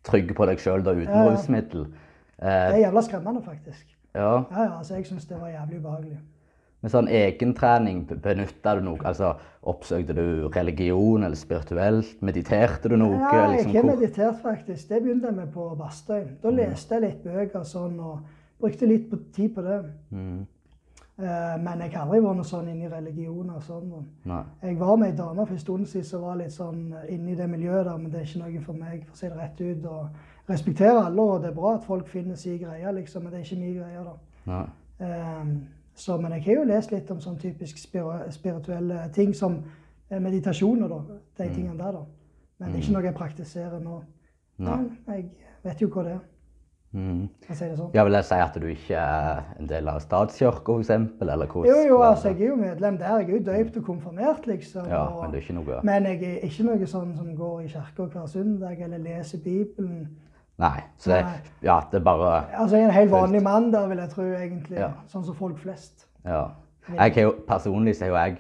trygg 0.08 0.36
på 0.36 0.46
deg 0.50 0.60
sjøl 0.60 0.82
uten 0.82 1.04
Ja, 1.08 1.24
ja. 1.26 1.30
rusmiddel 1.32 1.86
det 2.42 2.50
eh, 2.50 2.74
er 2.74 2.78
jævla 2.88 3.02
skremmende, 3.06 3.42
faktisk. 3.46 3.86
ja. 4.16 4.44
Ja, 4.52 4.64
ja, 4.64 4.78
altså 4.78 4.96
Jeg 4.96 5.06
syns 5.06 5.26
det 5.30 5.38
var 5.42 5.50
jævlig 5.50 5.78
ubehagelig. 5.80 6.18
Med 6.82 6.90
sånn 6.92 7.08
egentrening, 7.14 8.00
be- 8.10 8.16
benytta 8.18 8.72
du 8.80 8.82
noe? 8.82 8.98
Altså, 9.06 9.36
Oppsøkte 9.70 10.16
du 10.18 10.48
religion 10.56 11.24
eller 11.24 11.36
spirituelt? 11.38 12.16
Mediterte 12.26 12.90
du 12.90 12.96
noe? 12.98 13.20
Ja, 13.20 13.44
jeg 13.44 13.52
liksom, 13.52 13.70
ikke 13.76 13.84
hvor- 13.84 14.00
meditert, 14.00 14.40
faktisk. 14.42 14.88
Det 14.90 15.04
begynte 15.04 15.28
jeg 15.30 15.36
med 15.36 15.52
på 15.54 15.68
Bastøy. 15.78 16.24
Da 16.42 16.50
leste 16.50 16.96
jeg 16.96 17.02
litt 17.04 17.24
bøker 17.24 17.62
sånn, 17.64 18.00
og 18.00 18.20
brukte 18.60 18.88
litt 18.90 19.14
tid 19.36 19.54
på 19.54 19.62
det. 19.62 19.78
Mm. 20.10 20.48
Eh, 21.20 21.58
men 21.62 21.80
jeg 21.82 21.92
har 21.94 22.06
aldri 22.06 22.20
vært 22.24 22.36
noe 22.40 22.48
sånn 22.48 22.70
inne 22.72 22.86
i 22.86 22.90
religion 22.90 23.50
og 23.50 23.62
sånn. 23.64 23.92
Jeg 24.64 24.78
var 24.80 24.96
med 24.98 25.12
ei 25.12 25.18
dame 25.18 25.46
for 25.46 25.54
en 25.54 25.60
stund 25.60 25.86
siden 25.88 26.06
som 26.08 26.22
var 26.22 26.36
litt 26.40 26.52
sånn 26.56 26.94
inne 27.10 27.32
i 27.32 27.36
det 27.36 27.50
miljøet 27.50 27.86
der, 27.86 27.98
men 27.98 28.12
det 28.12 28.20
er 28.22 28.26
ikke 28.26 28.40
noe 28.46 28.62
for 28.66 28.74
meg, 28.74 29.04
for 29.06 29.14
å 29.14 29.18
si 29.18 29.28
det 29.30 29.38
rett 29.38 29.62
ut. 29.62 29.86
Og 29.86 30.50
respekterer 30.50 31.04
alle, 31.06 31.22
og 31.22 31.42
det 31.44 31.50
er 31.52 31.56
bra 31.60 31.76
at 31.76 31.84
folk 31.86 32.08
finner 32.08 32.36
sin 32.36 32.58
greie, 32.60 32.92
liksom, 32.96 33.24
men 33.24 33.32
det 33.34 33.40
er 33.40 33.44
ikke 33.46 33.60
min 33.62 33.76
greie, 33.78 34.04
da. 34.04 34.16
Ehm, 35.06 35.54
så, 35.96 36.18
men 36.18 36.32
jeg 36.32 36.44
har 36.46 36.54
jo 36.56 36.64
lest 36.64 36.92
litt 36.92 37.12
om 37.12 37.20
sånn 37.20 37.38
typisk 37.38 37.78
spirituelle 38.30 39.10
ting 39.14 39.34
som 39.36 39.60
eh, 40.10 40.20
meditasjoner, 40.20 40.88
da. 40.90 41.00
De 41.38 41.44
Mm. 41.50 41.54
tingene 41.56 41.78
der, 41.78 41.92
da. 41.92 42.06
Men 42.60 42.72
det 42.72 42.76
er 42.80 42.84
ikke 42.84 42.94
noe 42.94 43.04
jeg 43.04 43.16
praktiserer 43.16 43.80
nå. 43.80 44.02
Men 44.58 44.98
jeg 45.08 45.30
vet 45.64 45.80
jo 45.82 45.88
hva 45.90 46.04
det 46.04 46.12
er. 46.14 46.20
Mm. 46.94 47.30
Si 47.48 47.54
sånn. 47.56 47.92
Ja, 47.96 48.04
vil 48.04 48.14
jeg 48.18 48.26
si 48.28 48.36
at 48.36 48.58
du 48.60 48.66
ikke 48.68 48.98
er 49.00 49.44
en 49.60 49.68
del 49.70 49.88
av 49.88 50.02
statskirka, 50.04 50.74
f.eks.? 50.76 50.90
Eller 51.22 51.46
Jo, 51.56 51.78
jo, 51.88 52.02
altså, 52.04 52.28
jeg 52.34 52.42
er 52.42 52.50
jo 52.50 52.56
medlem 52.60 52.98
der. 53.00 53.20
Jeg 53.22 53.30
er 53.30 53.38
jo 53.38 53.44
døypt 53.46 53.78
og 53.78 53.86
konfirmert, 53.86 54.48
liksom. 54.48 54.88
Ja, 54.90 55.06
og- 55.06 55.22
men 55.22 55.32
det 55.32 55.38
er 55.40 55.42
ikke 55.48 55.54
noe 55.64 55.80
Men 55.84 56.04
jeg 56.04 56.24
er 56.24 56.46
ikke 56.50 56.64
noe 56.68 56.86
sånn 56.86 57.16
som 57.16 57.36
går 57.36 57.62
i 57.64 57.68
kirka 57.68 58.04
hver 58.12 58.28
søndag 58.28 58.82
eller 58.82 58.98
leser 58.98 59.38
Bibelen. 59.44 60.10
Nei. 60.60 60.82
Så 60.98 61.10
det, 61.12 61.24
Nei. 61.26 61.40
ja, 61.64 61.80
det 61.92 62.02
er 62.02 62.04
bare 62.04 62.46
Altså, 62.60 62.76
jeg 62.76 62.84
er 62.84 62.88
en 62.90 62.94
helt 62.94 63.12
vanlig 63.12 63.42
mann 63.44 63.72
der, 63.72 63.88
vil 63.88 63.98
jeg 63.98 64.10
tro, 64.10 64.24
egentlig. 64.24 64.78
Ja. 64.78 64.92
Sånn 65.08 65.26
som 65.26 65.36
folk 65.36 65.58
flest. 65.58 66.06
Ja. 66.26 66.48
Jeg 66.90 67.14
har 67.14 67.22
jo, 67.24 67.36
personlig 67.48 67.96
så 67.96 68.06
har 68.06 68.10
jo 68.10 68.16
jeg 68.16 68.38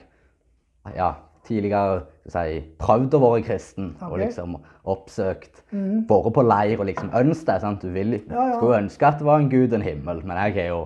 ja, 0.95 1.13
tidligere 1.47 2.03
si, 2.29 2.59
prøvd 2.81 3.15
å 3.17 3.21
være 3.23 3.43
kristen 3.47 3.91
og 4.05 4.17
liksom 4.21 4.57
oppsøkt 4.91 5.63
Vært 5.71 6.33
på 6.35 6.43
leir 6.45 6.79
og 6.79 6.87
liksom 6.89 7.09
ønsket 7.17 7.47
det. 7.53 7.59
sant? 7.63 7.81
Du 7.81 7.89
vil, 7.95 8.17
Ja, 8.29 8.47
ja. 8.51 8.57
skulle 8.57 8.81
ønske 8.83 9.07
at 9.07 9.19
det 9.19 9.25
var 9.25 9.39
en 9.41 9.49
gud 9.49 9.73
en 9.73 9.81
himmel, 9.85 10.21
men 10.25 10.37
jeg 10.37 10.53
har 10.59 10.69
jo 10.73 10.81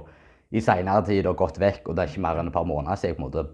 i 0.55 0.61
seinere 0.63 1.03
tid 1.05 1.27
gått 1.35 1.59
vekk, 1.59 1.89
og 1.89 1.95
det 1.95 2.03
er 2.05 2.11
ikke 2.13 2.23
mer 2.23 2.39
enn 2.39 2.47
et 2.47 2.53
par 2.53 2.67
måneder 2.69 2.95
siden 2.95 3.15
jeg 3.15 3.17
på 3.17 3.23
en 3.23 3.29
måte 3.29 3.45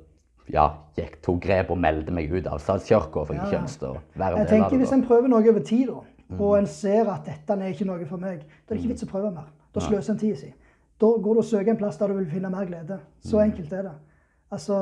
ja, 0.51 0.65
gikk, 0.97 1.21
tok 1.23 1.39
grep 1.41 1.69
og 1.71 1.77
meldte 1.79 2.11
meg 2.13 2.31
ut 2.33 2.47
av 2.51 2.59
statskirka, 2.59 3.23
for 3.25 3.33
jeg 3.33 3.45
ikke 3.45 3.55
ja. 3.57 3.61
ønsket 3.63 3.87
å 3.87 3.93
være 4.19 4.35
en 4.35 4.41
Jeg 4.41 4.47
del 4.47 4.47
av 4.47 4.49
tenker 4.51 4.75
det. 4.77 4.81
Hvis 4.83 4.95
en 4.97 5.05
prøver 5.07 5.31
noe 5.31 5.49
over 5.53 5.63
tid, 5.65 5.87
da, 5.87 6.35
og 6.37 6.57
en 6.57 6.67
ser 6.67 7.09
at 7.11 7.25
dette 7.25 7.57
er 7.57 7.71
ikke 7.71 7.87
noe 7.87 8.05
for 8.09 8.17
meg, 8.21 8.43
da 8.67 8.73
er 8.73 8.75
det 8.75 8.81
ikke 8.83 8.93
vits 8.93 9.05
å 9.07 9.09
prøve 9.11 9.31
mer. 9.31 9.47
Da 9.71 9.79
sløser 9.85 10.13
en 10.13 10.19
tida 10.19 10.35
si. 10.35 10.51
Da 11.01 11.07
går 11.23 11.33
du 11.39 11.41
og 11.41 11.47
søker 11.47 11.71
en 11.71 11.79
plass 11.79 11.97
der 11.97 12.11
du 12.11 12.17
vil 12.19 12.29
finne 12.29 12.51
mer 12.51 12.67
glede. 12.67 12.99
Så 13.23 13.39
enkelt 13.41 13.71
er 13.73 13.87
det. 13.87 13.93
Altså, 14.51 14.81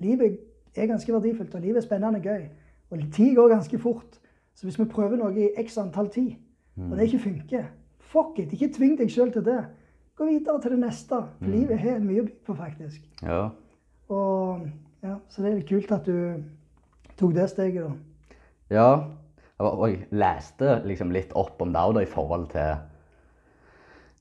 livet 0.00 0.38
er 0.76 0.86
ganske 0.86 1.12
verdifullt, 1.12 1.54
og 1.54 1.60
livet 1.60 1.76
er 1.76 1.86
spennende 1.86 2.18
og 2.18 2.24
gøy. 2.24 2.48
Og 2.90 2.98
tid 3.12 3.34
går 3.34 3.48
ganske 3.48 3.78
fort. 3.78 4.20
Så 4.54 4.66
hvis 4.66 4.78
vi 4.78 4.84
prøver 4.84 5.16
noe 5.16 5.34
i 5.34 5.50
x 5.62 5.78
antall 5.78 6.08
tid, 6.10 6.32
og 6.76 6.96
det 6.96 7.06
ikke 7.08 7.18
funker, 7.18 7.64
fuck 7.98 8.38
it, 8.38 8.52
ikke 8.52 8.72
tving 8.74 8.98
deg 8.98 9.10
sjøl 9.12 9.32
til 9.32 9.44
det. 9.44 9.60
Gå 10.16 10.26
videre 10.28 10.60
til 10.60 10.74
det 10.74 10.80
neste. 10.82 11.18
For 11.38 11.52
livet 11.52 11.78
har 11.80 12.00
mye 12.04 12.22
å 12.22 12.26
by 12.28 12.32
på, 12.46 12.56
faktisk. 12.58 13.04
Ja. 13.22 13.42
Og 14.12 14.66
ja, 15.02 15.16
Så 15.28 15.42
det 15.42 15.50
er 15.50 15.58
litt 15.60 15.68
kult 15.70 15.92
at 15.96 16.08
du 16.08 16.42
tok 17.16 17.34
det 17.36 17.48
steget, 17.52 17.86
da. 17.86 18.36
Ja, 18.70 18.90
og 19.60 19.86
jeg 19.88 20.06
leste 20.12 20.80
liksom 20.86 21.12
litt 21.12 21.32
opp 21.36 21.60
om 21.62 21.72
det 21.72 21.80
òg, 21.80 22.02
i 22.02 22.10
forhold 22.10 22.50
til, 22.52 22.82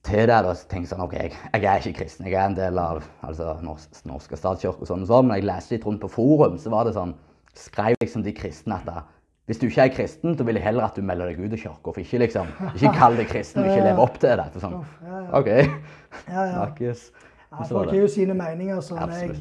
til 0.09 0.25
det. 0.25 0.39
da, 0.45 0.55
så 0.57 0.67
tenkte 0.67 0.87
jeg 0.87 0.91
sånn, 0.93 1.05
ok, 1.05 1.15
jeg, 1.19 1.37
jeg 1.53 1.69
er 1.69 1.85
ikke 1.85 1.99
kristen, 2.01 2.27
jeg 2.27 2.35
er 2.39 2.49
en 2.49 2.57
del 2.57 2.81
av 2.81 3.03
altså, 3.25 3.53
norsk, 3.65 4.01
norske 4.09 4.39
statskirke 4.39 4.83
og 4.83 4.89
sånn 4.89 5.05
og 5.05 5.11
sånn, 5.11 5.29
men 5.29 5.39
jeg 5.39 5.47
leste 5.49 5.75
litt 5.75 5.87
rundt 5.87 6.03
på 6.03 6.11
forum, 6.17 6.57
så 6.61 6.73
var 6.73 6.89
det 6.89 6.97
sånn, 6.97 7.15
skrev 7.59 7.97
liksom 8.01 8.25
de 8.25 8.33
kristne 8.35 8.77
at 8.79 8.89
da, 8.89 9.05
hvis 9.49 9.57
du 9.57 9.65
ikke 9.65 9.87
er 9.87 9.93
kristen, 9.95 10.35
så 10.37 10.45
vil 10.45 10.59
jeg 10.59 10.63
heller 10.67 10.85
at 10.85 10.97
du 10.97 11.01
melder 11.01 11.31
deg 11.31 11.39
ut 11.41 11.53
av 11.55 11.57
kirka, 11.57 11.93
for 11.95 12.03
ikke 12.03 12.19
liksom, 12.21 12.49
ikke 12.75 12.91
kall 12.93 13.15
deg 13.17 13.31
kristen 13.31 13.63
og 13.63 13.71
ikke 13.71 13.85
leve 13.87 14.03
opp 14.03 14.19
til 14.21 14.35
det. 14.37 14.45
For 14.53 14.61
sånn, 14.61 14.75
Uff, 14.77 14.91
ja, 15.01 15.21
ja. 15.23 15.39
ok, 15.39 16.19
snakkes. 16.27 17.01
Ja, 17.49 17.63
så 17.63 17.71
folk 17.71 17.89
har 17.89 17.97
jo 17.97 18.09
sine 18.13 18.35
meninger, 18.37 18.83
sånn. 18.85 19.15
Jeg, 19.17 19.39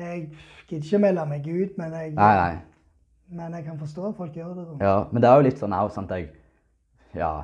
jeg 0.00 0.22
gidder 0.70 0.86
ikke 0.88 1.02
melde 1.04 1.26
meg 1.28 1.50
ut, 1.50 1.74
men 1.76 1.92
jeg, 1.92 2.14
Nei, 2.16 2.30
nei. 2.40 2.54
men 3.42 3.58
jeg 3.58 3.66
kan 3.66 3.76
forstå 3.82 4.06
at 4.14 4.16
folk 4.22 4.40
gjør 4.40 4.54
det. 4.56 4.64
Da. 4.70 4.78
Ja, 4.80 4.96
men 5.12 5.26
det 5.26 5.28
er 5.28 5.36
jo 5.36 5.46
litt 5.50 5.60
sånn 5.60 5.76
òg, 5.76 5.92
sant 5.92 6.16
jeg, 6.16 6.30
ja, 7.12 7.34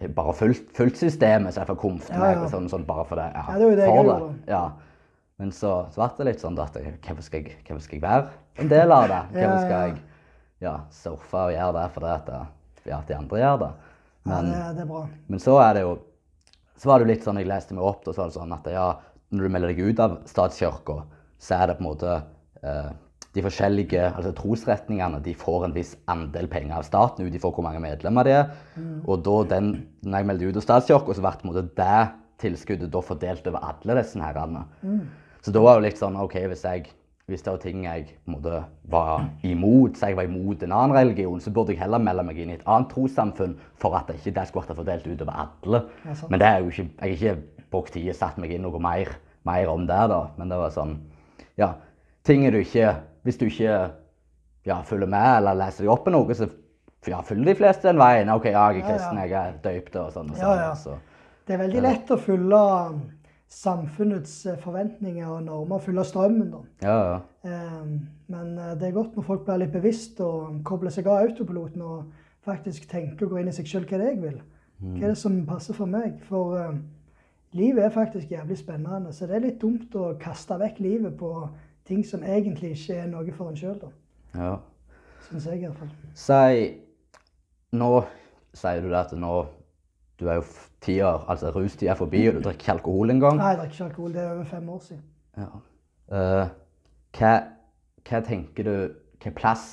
det 0.00 0.08
er 0.08 0.12
bare 0.16 0.32
fulgt, 0.32 0.70
fulgt 0.76 0.96
systemet, 0.96 1.52
så 1.52 1.60
jeg 1.60 1.68
får 1.68 1.76
komfte 1.82 2.16
Ja, 2.16 2.30
ja. 2.32 2.46
sånn, 2.48 2.68
sånn 2.72 2.86
bare 2.88 3.04
for 3.04 3.20
det. 3.20 3.26
Ja, 3.36 3.42
Ja, 3.52 3.58
det 3.60 3.76
det 3.76 3.88
for 3.90 4.08
gjør, 4.08 4.30
Ja. 4.48 4.62
Men 5.40 5.52
så, 5.56 5.86
så 5.92 6.00
ble 6.04 6.08
det 6.18 6.26
litt 6.34 6.40
sånn 6.42 6.58
at 6.60 6.74
hvorfor 6.76 7.22
skal, 7.24 7.42
jeg- 7.44 7.60
hvorfor 7.64 7.82
skal 7.84 7.98
jeg 7.98 8.02
være 8.04 8.28
en 8.64 8.68
del 8.68 8.92
av 8.92 9.06
det? 9.08 9.20
Ja, 9.40 9.48
Hvorfor 9.48 9.66
skal 9.66 9.88
jeg 9.88 10.00
ja, 10.60 10.74
surfe 10.90 11.36
og 11.46 11.52
gjøre 11.54 11.72
det 11.78 11.84
fordi 11.94 12.10
at 12.16 12.30
ja, 12.86 12.98
de 13.08 13.14
andre 13.16 13.38
gjør 13.40 13.58
det? 13.62 13.70
Ja, 13.70 14.30
Men, 14.30 14.50
det, 14.52 14.64
det 14.76 14.82
er 14.82 14.90
bra. 14.90 15.06
men 15.28 15.38
så 15.40 15.58
er 15.60 15.74
det 15.74 15.82
jo 15.86 15.98
så 16.80 16.88
var 16.88 16.98
det 16.98 17.06
jo 17.06 17.12
litt 17.12 17.24
sånn, 17.24 17.36
jeg 17.36 17.46
leste 17.48 17.74
meg 17.76 17.84
opp, 17.84 18.06
og 18.08 18.14
så 18.14 18.22
var 18.22 18.28
det 18.30 18.36
sånn 18.40 18.52
at 18.56 18.66
ja, 18.72 18.86
når 19.36 19.42
du 19.42 19.48
melder 19.52 19.68
deg 19.74 19.80
ut 19.90 19.98
av 20.00 20.14
statskirka, 20.24 21.02
så 21.38 21.58
er 21.60 21.66
det 21.68 21.74
på 21.76 21.84
en 21.84 21.88
måte 21.90 22.22
eh, 22.64 22.90
de 23.36 23.42
forskjellige 23.44 24.00
altså 24.08 24.32
trosretningene 24.34 25.20
de 25.22 25.34
får 25.38 25.68
en 25.68 25.74
viss 25.74 25.92
andel 26.10 26.48
penger 26.50 26.80
av 26.80 26.86
staten 26.86 27.26
ut 27.26 27.34
ifra 27.36 27.52
hvor 27.54 27.62
mange 27.66 27.82
medlemmer 27.82 28.26
det 28.26 28.32
er. 28.34 28.48
Og 29.06 29.22
da 29.26 29.36
den, 29.56 29.68
når 30.02 30.18
jeg 30.18 30.26
meldte 30.30 30.48
ut 30.48 30.58
av 30.58 30.64
statskirka, 30.66 31.14
så 31.14 31.22
ble 31.22 31.66
det 31.78 32.00
tilskuddet 32.40 32.90
da 32.90 33.02
fordelt 33.04 33.46
over 33.46 33.62
alle 33.68 34.00
disse 34.00 34.18
herrene. 34.18 34.64
Så 35.44 35.52
da 35.54 35.62
var 35.62 35.78
det 35.78 35.90
litt 35.90 36.00
sånn 36.00 36.18
OK, 36.18 36.34
hvis, 36.50 36.64
jeg, 36.66 36.90
hvis 37.30 37.44
det 37.46 37.52
var 37.52 37.60
ting 37.62 37.84
jeg 37.86 38.08
på 38.24 38.34
måte 38.34 38.62
var 38.90 39.28
imot, 39.46 39.96
så 39.96 40.10
jeg 40.10 40.18
var 40.18 40.26
imot 40.28 40.64
en 40.66 40.74
annen 40.74 40.96
religion, 40.96 41.40
så 41.40 41.52
burde 41.54 41.76
jeg 41.76 41.80
heller 41.84 42.02
melde 42.02 42.24
meg 42.26 42.40
inn 42.40 42.50
i 42.50 42.56
et 42.58 42.66
annet 42.66 42.90
trossamfunn 42.90 43.54
for 43.80 43.94
at 43.96 44.10
det 44.10 44.18
ikke 44.18 44.34
det 44.40 44.48
skulle 44.48 44.66
vært 44.66 44.80
fordelt 44.82 45.06
utover 45.06 45.44
alle. 45.44 45.84
Ja. 46.04 46.16
Men 46.32 46.42
det 46.42 46.48
er 46.48 46.58
jo 46.58 46.72
ikke, 46.74 46.88
jeg 46.98 47.20
har 47.22 47.38
ikke 47.38 47.68
brukt 47.70 47.94
tid 47.94 48.10
og 48.10 48.18
satt 48.18 48.42
meg 48.42 48.56
inn 48.56 48.66
noe 48.66 48.82
mer, 48.82 49.14
mer 49.46 49.70
om 49.70 49.86
det, 49.86 50.02
da. 50.10 50.24
Men 50.40 50.50
det 50.50 50.58
var 50.58 50.74
sånn 50.74 50.98
Ja, 51.60 51.74
ting 52.24 52.46
er 52.46 52.54
du 52.54 52.60
ikke 52.60 52.94
Hvis 53.26 53.38
du 53.40 53.46
ikke 53.46 53.76
ja, 54.66 54.80
følger 54.86 55.10
med 55.10 55.36
eller 55.38 55.58
leser 55.60 55.84
deg 55.84 55.92
opp 55.92 56.04
på 56.06 56.12
noe, 56.14 56.36
så 56.36 56.48
ja, 57.08 57.20
følger 57.24 57.52
de 57.52 57.56
fleste 57.58 57.88
den 57.88 58.00
veien. 58.00 58.32
OK, 58.32 58.50
ja, 58.50 58.66
jeg 58.72 58.82
er 58.82 58.88
kristen, 58.90 59.22
jeg 59.22 59.36
er 59.40 59.56
døypt 59.64 59.96
og 60.00 60.12
sånn 60.16 60.34
og 60.34 60.40
sånn. 60.40 60.76
Så. 60.82 60.98
Det 61.48 61.56
er 61.56 61.62
veldig 61.64 61.82
lett 61.86 62.12
å 62.12 62.20
følge 62.20 62.60
samfunnets 63.50 64.34
eh, 64.46 64.58
forventninger 64.62 65.26
og 65.26 65.42
normer, 65.48 65.82
følge 65.82 66.04
strømmen. 66.06 66.52
da. 66.52 66.60
Ja, 66.86 66.98
ja. 67.08 67.18
Eh, 67.50 67.86
Men 68.30 68.52
eh, 68.58 68.76
det 68.78 68.88
er 68.88 68.94
godt 68.94 69.16
når 69.16 69.26
folk 69.26 69.44
blir 69.48 69.64
litt 69.64 69.74
bevisst 69.74 70.20
og 70.22 70.60
kobler 70.68 70.94
seg 70.94 71.08
av 71.10 71.24
autopiloten 71.24 71.82
og 71.82 72.12
faktisk 72.46 72.86
tenker 72.88 73.26
og 73.26 73.34
går 73.34 73.42
inn 73.42 73.50
i 73.50 73.56
seg 73.56 73.66
sjøl 73.68 73.88
hva 73.88 73.98
er 73.98 74.04
det 74.04 74.12
jeg 74.12 74.22
vil. 74.22 74.38
Hva 74.80 75.02
er 75.02 75.10
det 75.12 75.18
som 75.20 75.40
passer 75.48 75.76
for 75.76 75.90
meg? 75.90 76.20
For 76.28 76.54
eh, 76.60 76.78
livet 77.58 77.84
er 77.84 77.96
faktisk 77.96 78.30
jævlig 78.30 78.60
spennende, 78.60 79.12
så 79.12 79.26
det 79.26 79.36
er 79.40 79.48
litt 79.48 79.58
dumt 79.60 79.98
å 79.98 80.12
kaste 80.20 80.56
vekk 80.60 80.78
livet 80.84 81.18
på 81.18 81.32
ting 81.90 82.04
som 82.06 82.22
egentlig 82.24 82.70
ikke 82.76 82.96
er 83.02 83.08
noe 83.10 83.32
for 83.36 83.50
en 83.52 83.58
sjøl, 83.58 83.76
da. 83.82 83.90
ja. 84.38 84.54
Syns 85.28 85.46
jeg 85.46 85.62
iallfall. 85.62 85.90
Si 86.18 86.70
Nå 87.76 87.90
sier 88.58 88.80
du 88.82 88.88
det 88.90 88.98
at 88.98 89.12
nå 89.14 89.34
Du 90.18 90.24
er 90.28 90.40
jo 90.40 90.44
tida, 90.82 91.12
altså 91.30 91.52
rustida 91.54 91.92
er 91.92 91.98
forbi, 92.00 92.24
og 92.28 92.34
du 92.34 92.40
drikker 92.44 92.60
ikke 92.64 92.72
alkohol 92.74 93.10
engang. 93.14 93.38
Nei, 93.38 93.52
jeg 93.54 93.58
drikker 93.60 93.76
ikke 93.76 93.84
alkohol. 93.86 94.10
Det 94.12 94.20
er 94.22 94.32
over 94.34 94.48
fem 94.50 94.66
år 94.68 94.80
siden. 94.84 95.04
Ja. 95.40 95.46
Uh, 96.10 96.50
hva, 97.16 97.30
hva 98.08 98.20
tenker 98.26 98.66
du 98.66 98.74
Hvilken 99.20 99.36
plass 99.36 99.64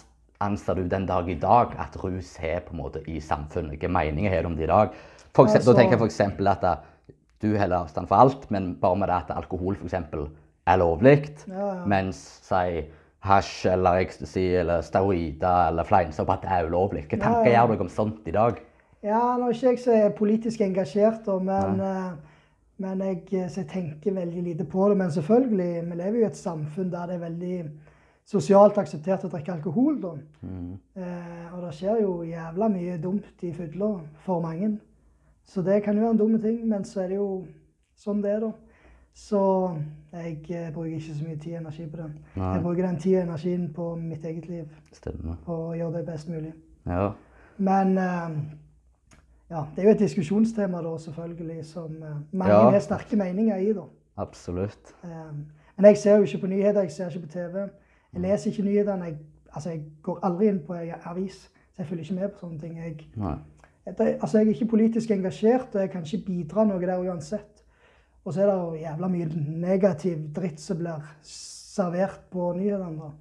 anser 0.44 0.76
du 0.78 0.88
den 0.92 1.06
dag 1.08 1.28
i 1.32 1.36
dag 1.40 1.74
at 1.80 1.96
rus 2.04 2.34
har 2.44 2.60
på 2.68 2.76
en 2.76 2.82
måte 2.82 3.02
i 3.08 3.20
samfunnet? 3.24 3.74
Hvilke 3.76 3.88
meninger 3.92 4.32
har 4.32 4.44
du 4.44 4.50
om 4.52 4.56
det 4.60 4.68
i 4.68 4.72
dag? 4.72 4.92
For 5.36 5.48
eksempel, 5.48 5.62
Altså- 5.64 5.74
da 5.74 5.80
tenker 5.80 5.98
jeg 5.98 6.02
f.eks. 6.04 6.20
at 6.48 6.64
eh, 6.64 7.14
du 7.42 7.58
holder 7.58 7.78
avstand 7.78 8.08
for 8.08 8.16
alt, 8.16 8.52
men 8.52 8.76
bare 8.82 8.96
med 8.96 9.08
det 9.08 9.16
at 9.16 9.36
alkohol 9.38 9.76
for 9.76 9.86
eksempel 9.88 10.28
er 10.68 10.80
lovlig, 10.82 11.18
Ja, 11.48 11.68
ja. 11.74 11.86
mens 11.90 12.20
si 12.46 12.86
hasj 13.28 13.68
eller 13.74 14.02
ecstasy 14.04 14.46
eller 14.62 14.82
steroider 14.86 15.68
eller 15.72 15.88
fleinsopp 15.88 16.30
at 16.30 16.44
det 16.46 16.52
er 16.54 16.68
ulovlig. 16.70 17.06
Hva 17.10 17.20
tanker 17.20 17.52
gjør 17.52 17.72
dere 17.74 17.86
om 17.88 17.90
sånt 17.92 18.28
i 18.30 18.36
dag? 18.36 18.62
Ja, 19.04 19.22
nå 19.38 19.48
er 19.50 19.56
ikke 19.56 19.74
jeg 19.74 19.82
så 19.84 19.98
politisk 20.18 20.62
engasjert, 20.66 21.28
men, 21.44 21.80
eh, 21.82 22.38
men 22.78 23.04
jeg, 23.06 23.20
eh, 23.34 23.50
så 23.50 23.62
jeg 23.62 23.70
tenker 23.74 24.16
veldig 24.16 24.44
lite 24.44 24.66
på 24.66 24.90
det. 24.90 24.98
Men 24.98 25.12
selvfølgelig, 25.12 25.86
vi 25.90 25.96
lever 26.00 26.18
jo 26.20 26.24
i 26.26 26.30
et 26.30 26.40
samfunn 26.40 26.92
der 26.92 27.08
det 27.08 27.16
er 27.16 27.26
veldig 27.30 27.72
sosialt 28.28 28.78
akseptert 28.78 29.24
å 29.24 29.32
drikke 29.32 29.54
alkohol. 29.54 30.02
Da. 30.02 30.14
Eh, 30.98 31.54
og 31.54 31.64
det 31.64 31.74
skjer 31.78 32.02
jo 32.02 32.24
jævla 32.28 32.70
mye 32.74 32.98
dumt 33.02 33.44
i 33.44 33.54
fylla 33.54 33.94
for 34.26 34.42
mange. 34.42 34.78
Så 35.48 35.64
det 35.64 35.84
kan 35.84 35.96
jo 35.96 36.04
være 36.04 36.12
en 36.18 36.18
dum 36.18 36.42
ting, 36.42 36.68
men 36.68 36.84
så 36.84 37.06
er 37.06 37.08
det 37.14 37.18
jo 37.22 37.46
sånn 37.98 38.22
det 38.22 38.34
er, 38.36 38.40
da. 38.40 38.52
Så 39.18 39.40
jeg 40.14 40.38
bruker 40.74 40.92
ikke 40.94 41.16
så 41.18 41.24
mye 41.26 41.38
tid 41.42 41.56
og 41.56 41.62
energi 41.64 41.86
på 41.90 41.98
den. 41.98 42.12
Nei. 42.38 42.52
Jeg 42.54 42.62
bruker 42.64 42.86
den 42.86 43.00
tida 43.02 43.18
og 43.24 43.24
energien 43.28 43.64
på 43.74 43.88
mitt 43.98 44.26
eget 44.26 44.46
liv. 44.50 44.66
Stemmer. 44.94 45.36
Og 45.50 45.74
gjør 45.78 45.90
det 45.96 46.04
best 46.06 46.30
mulig. 46.30 46.52
Ja. 46.86 47.08
Men 47.58 47.98
eh, 47.98 48.36
ja, 49.50 49.64
det 49.76 49.82
er 49.84 49.88
jo 49.90 49.96
et 49.96 50.00
diskusjonstema 50.04 50.82
da, 50.86 50.92
selvfølgelig, 51.02 51.66
som 51.66 51.96
eh, 52.04 52.20
mange 52.32 52.54
Ja. 52.76 52.80
sterke 52.80 53.16
meninger 53.18 53.58
i. 53.58 53.74
da. 53.74 53.88
Absolutt. 54.18 54.94
Eh, 55.04 55.10
Men 55.78 55.86
jeg 55.86 55.98
ser 55.98 56.16
jo 56.18 56.24
ikke 56.24 56.38
på 56.42 56.48
nyheter, 56.48 56.82
jeg 56.82 56.92
ser 56.92 57.10
ikke 57.10 57.26
på 57.28 57.32
TV. 57.34 57.58
Jeg 58.14 58.22
leser 58.22 58.52
ikke 58.52 58.64
nyhetene. 58.64 59.06
Jeg, 59.06 59.18
altså, 59.54 59.70
jeg 59.70 59.82
går 60.04 60.20
aldri 60.24 60.48
inn 60.48 60.60
på 60.68 60.74
en 60.74 60.90
avis, 61.06 61.34
så 61.74 61.76
jeg 61.82 61.88
følger 61.88 62.04
ikke 62.04 62.16
med 62.22 62.30
på 62.30 62.40
sånne 62.40 62.60
ting. 62.60 62.78
Jeg, 62.78 63.08
Nei. 63.16 63.36
altså, 64.22 64.38
jeg 64.38 64.48
er 64.48 64.54
ikke 64.54 64.66
politisk 64.66 65.12
engasjert, 65.12 65.76
og 65.76 65.82
jeg 65.82 65.90
kan 65.92 66.04
ikke 66.06 66.26
bidra 66.26 66.64
noe 66.66 66.80
der 66.82 66.98
uansett. 67.10 67.57
Og 68.28 68.34
så 68.34 68.44
er 68.44 68.50
det 68.50 68.56
jo 68.60 68.80
jævla 68.82 69.08
mye 69.08 69.28
negativ 69.64 70.18
dritt 70.36 70.60
som 70.60 70.82
blir 70.82 71.04
servert 71.24 72.26
på 72.32 72.50
nyhetene. 72.58 72.98
da. 73.00 73.14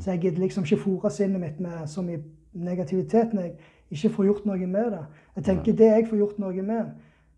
Så 0.00 0.10
jeg 0.10 0.20
gidder 0.20 0.42
liksom 0.42 0.64
ikke 0.64 0.82
fòre 0.82 1.10
sinnet 1.14 1.40
mitt 1.40 1.60
med 1.60 1.86
så 1.86 2.02
mye 2.02 2.18
negativitet 2.52 3.34
når 3.34 3.42
jeg 3.42 3.54
ikke 3.90 4.10
får 4.16 4.24
gjort 4.24 4.48
noe 4.50 4.66
med 4.66 4.90
det. 4.90 5.04
Jeg 5.36 5.44
tenker 5.44 5.72
Det 5.72 5.86
jeg 5.86 6.08
får 6.08 6.16
gjort 6.16 6.38
noe 6.38 6.62
med, 6.62 6.90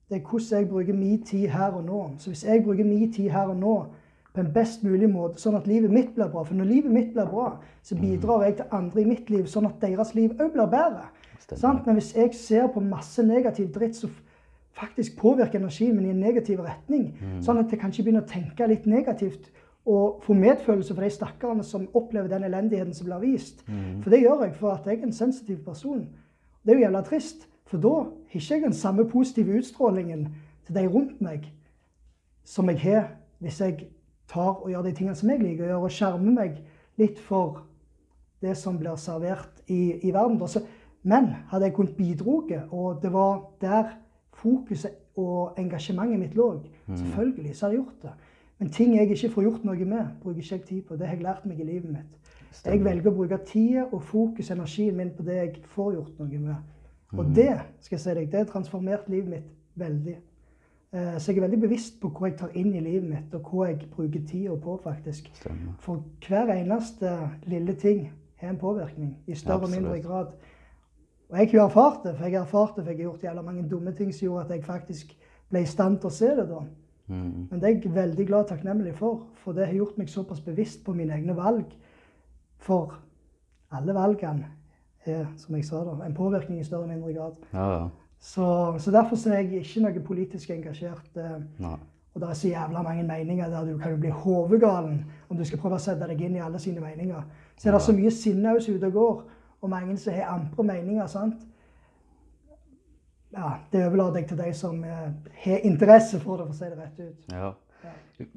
det 0.09 0.17
er 0.17 0.29
hvordan 0.31 0.59
jeg 0.59 0.69
bruker 0.69 0.95
min 0.95 1.23
tid 1.23 1.49
her 1.49 1.71
og 1.71 1.85
nå. 1.85 2.01
Så 2.19 2.31
hvis 2.31 2.45
jeg 2.45 2.65
bruker 2.65 2.85
min 2.85 3.13
tid 3.13 3.29
her 3.29 3.53
og 3.53 3.57
nå 3.57 3.87
på 4.35 4.41
en 4.41 4.53
best 4.53 4.83
mulig 4.83 5.11
måte, 5.11 5.41
sånn 5.41 5.57
at 5.57 5.67
livet 5.67 5.91
mitt 5.93 6.15
blir 6.15 6.29
bra 6.33 6.43
For 6.43 6.55
når 6.55 6.65
livet 6.65 6.93
mitt 6.93 7.13
blir 7.13 7.29
bra, 7.29 7.61
så 7.83 7.97
bidrar 7.97 8.43
jeg 8.45 8.57
til 8.57 8.65
andre 8.71 9.01
i 9.01 9.05
mitt 9.05 9.31
liv, 9.31 9.47
sånn 9.47 9.67
at 9.69 9.81
deres 9.81 10.15
liv 10.15 10.33
òg 10.41 10.53
blir 10.53 10.67
bedre. 10.67 11.11
Men 11.85 11.95
hvis 11.95 12.17
jeg 12.17 12.35
ser 12.35 12.67
på 12.73 12.81
masse 12.81 13.23
negativ 13.23 13.73
dritt 13.75 13.97
som 13.97 14.11
faktisk 14.79 15.17
påvirker 15.19 15.59
energien 15.59 15.97
min 15.97 16.07
i 16.07 16.15
en 16.15 16.21
negativ 16.21 16.61
retning, 16.65 17.11
sånn 17.45 17.61
at 17.61 17.73
jeg 17.73 17.81
kanskje 17.81 18.05
begynner 18.07 18.25
å 18.25 18.31
tenke 18.31 18.67
litt 18.67 18.87
negativt 18.87 19.51
og 19.87 20.23
få 20.23 20.35
medfølelse 20.39 20.95
for 20.95 21.03
de 21.03 21.11
stakkarene 21.11 21.65
som 21.67 21.89
opplever 21.99 22.31
den 22.31 22.45
elendigheten 22.47 22.95
som 22.95 23.09
blir 23.09 23.21
vist. 23.21 23.65
For 24.03 24.11
det 24.11 24.23
gjør 24.23 24.45
jeg, 24.47 24.55
for 24.55 24.77
at 24.77 24.87
jeg 24.87 25.01
er 25.01 25.09
en 25.09 25.17
sensitiv 25.17 25.65
person. 25.65 26.05
Det 26.63 26.73
er 26.73 26.79
jo 26.79 26.85
jævla 26.87 27.03
trist, 27.03 27.49
for 27.67 27.83
da 27.83 27.95
har 28.05 28.39
ikke 28.39 28.55
jeg 28.55 28.63
den 28.63 28.77
samme 28.77 29.09
positive 29.09 29.59
utstrålingen 29.59 30.29
til 30.67 30.75
de 30.77 30.87
rundt 30.87 31.21
meg 31.21 31.49
som 32.45 32.69
jeg 32.71 32.79
har 32.83 33.11
hvis 33.43 33.61
jeg 33.61 33.89
tar 34.31 34.63
og 34.63 34.71
gjør 34.71 34.87
de 34.87 34.93
tingene 34.95 35.19
som 35.19 35.31
jeg 35.31 35.43
liker 35.43 35.65
å 35.65 35.69
gjøre, 35.69 35.83
og 35.83 35.95
skjermer 35.97 36.37
meg 36.37 36.61
litt 37.01 37.19
for 37.19 37.65
det 38.43 38.55
som 38.59 38.79
blir 38.79 38.97
servert 39.01 39.63
i, 39.67 39.99
i 40.07 40.13
verden. 40.15 40.39
Så, 40.49 40.63
men 41.03 41.33
hadde 41.51 41.69
jeg 41.69 41.75
kunnet 41.75 41.97
bidroge, 41.99 42.63
og 42.71 43.03
det 43.03 43.11
var 43.15 43.43
der 43.63 43.97
fokuset 44.43 44.99
og 45.17 45.55
engasjementet 45.61 46.19
mitt 46.21 46.35
lå, 46.39 46.49
selvfølgelig 46.89 47.57
så 47.57 47.67
har 47.67 47.73
jeg 47.73 47.83
gjort 47.83 48.03
det. 48.03 48.13
Men 48.59 48.71
ting 48.71 48.97
jeg 48.97 49.11
ikke 49.11 49.31
får 49.35 49.43
gjort 49.43 49.65
noe 49.65 49.85
med, 49.85 50.11
bruker 50.23 50.41
ikke 50.43 50.55
jeg 50.55 50.65
tid 50.69 50.83
på. 50.89 50.97
Det 50.97 51.07
har 51.07 51.15
jeg 51.17 51.25
lært 51.25 51.47
meg 51.47 51.61
i 51.61 51.65
livet 51.67 51.91
mitt. 51.91 52.19
Jeg 52.65 52.85
velger 52.85 53.11
å 53.11 53.15
bruke 53.17 53.39
tida 53.49 53.87
og 53.93 54.03
fokus 54.05 54.51
og 54.51 54.57
energien 54.59 54.97
min 54.97 55.11
på 55.17 55.25
det 55.27 55.39
jeg 55.39 55.63
får 55.75 55.95
gjort 55.97 56.19
noe 56.21 56.39
med. 56.39 56.55
Og 57.19 57.33
det 57.37 57.51
skal 57.81 57.97
jeg 57.97 58.01
si 58.05 58.15
deg, 58.17 58.29
det 58.33 58.39
har 58.39 58.51
transformert 58.53 59.09
livet 59.09 59.29
mitt 59.29 59.49
veldig. 59.77 60.15
Eh, 60.93 61.19
Så 61.19 61.33
jeg 61.33 61.39
er 61.39 61.47
veldig 61.49 61.61
bevisst 61.61 62.01
på 62.01 62.09
hva 62.09 62.29
jeg 62.31 62.39
tar 62.39 62.55
inn 62.55 62.75
i 62.75 62.81
livet 62.81 63.09
mitt, 63.09 63.35
og 63.35 63.51
hva 63.51 63.67
jeg 63.71 63.89
bruker 63.91 64.21
tida 64.29 64.57
på, 64.57 64.79
faktisk. 64.85 65.31
Stemmer. 65.35 65.75
For 65.81 66.05
hver 66.29 66.53
eneste 66.55 67.13
lille 67.47 67.75
ting 67.75 68.13
har 68.37 68.51
en 68.51 68.59
påvirkning, 68.59 69.17
i 69.27 69.35
større 69.35 69.67
og 69.67 69.71
mindre 69.71 69.97
Absolutt. 69.97 70.07
grad. 70.07 70.27
Og 71.33 71.39
jeg 71.39 71.49
har 71.49 71.57
jo 71.57 71.65
erfart 71.65 72.03
det, 72.05 72.13
for 72.17 72.29
jeg 72.29 72.37
har 72.37 72.45
erfart 72.45 72.75
det, 72.77 72.85
for 72.85 72.91
jeg 72.91 72.99
har 72.99 73.07
gjort 73.07 73.23
jævla 73.25 73.43
mange 73.43 73.69
dumme 73.69 73.93
ting 73.97 74.11
som 74.15 74.27
gjorde 74.27 74.45
at 74.45 74.51
jeg 74.51 74.65
faktisk 74.65 75.15
ble 75.49 75.63
i 75.65 75.69
stand 75.69 75.99
til 76.01 76.11
å 76.11 76.17
se 76.17 76.29
det 76.37 76.45
da. 76.51 76.59
Mm. 77.13 77.47
Men 77.51 77.61
det 77.61 77.69
er 77.69 77.79
jeg 77.79 77.95
veldig 77.95 78.27
glad 78.29 78.45
og 78.45 78.51
takknemlig 78.53 78.93
for, 78.99 79.23
for 79.41 79.57
det 79.57 79.67
har 79.67 79.79
gjort 79.79 79.97
meg 79.99 80.13
såpass 80.13 80.43
bevisst 80.45 80.85
på 80.85 80.93
mine 80.97 81.17
egne 81.17 81.37
valg. 81.37 81.73
For 82.63 82.93
alle 83.73 83.97
valgene 83.97 84.51
er, 85.09 85.25
som 85.41 85.57
jeg 85.57 85.65
sa 85.67 85.81
da, 85.89 85.97
en 86.05 86.15
påvirkning 86.15 86.61
i 86.61 86.69
større 86.69 86.85
og 86.85 86.93
mindre 86.93 87.15
grad. 87.17 87.41
Ja, 87.53 87.67
ja. 87.73 87.89
Så, 88.23 88.47
så 88.79 88.93
derfor 88.95 89.19
er 89.33 89.41
jeg 89.41 89.65
ikke 89.65 89.83
noe 89.83 90.05
politisk 90.05 90.53
engasjert. 90.55 91.17
eh, 91.17 91.73
og 92.15 92.21
det 92.21 92.29
er 92.29 92.35
så 92.37 92.49
jævla 92.49 92.83
mange 92.85 93.03
meninger 93.09 93.49
der 93.49 93.65
du 93.65 93.79
kan 93.79 93.91
jo 93.91 93.97
bli 93.97 94.11
hovegalen 94.11 95.05
om 95.29 95.37
du 95.37 95.45
skal 95.49 95.59
prøve 95.59 95.79
å 95.81 95.83
sette 95.83 96.07
deg 96.07 96.21
inn 96.21 96.37
i 96.37 96.43
alle 96.45 96.61
sine 96.61 96.81
meninger. 96.81 97.23
Så 97.57 97.69
er 97.69 97.73
det 97.73 97.83
så 97.83 97.95
mye 97.97 98.11
sinne 98.13 98.53
ute 98.59 98.87
og 98.87 98.93
går, 98.93 99.23
og 99.63 99.71
mange 99.71 99.97
som 99.99 100.15
har 100.15 100.35
ampre 100.35 100.65
meninger. 100.67 101.07
sant? 101.07 101.35
Ja, 103.33 103.53
Det 103.73 103.87
overlater 103.87 104.21
jeg 104.21 104.29
til 104.29 104.39
de 104.39 104.55
som 104.55 104.85
eh, 104.85 105.13
har 105.45 105.63
interesse 105.65 106.21
for 106.21 106.37
det, 106.37 106.47
for 106.47 106.53
å 106.53 106.57
si 106.57 106.65
det 106.65 106.79
rett 106.79 106.99
ut. 107.01 107.33
Ja. 107.33 107.53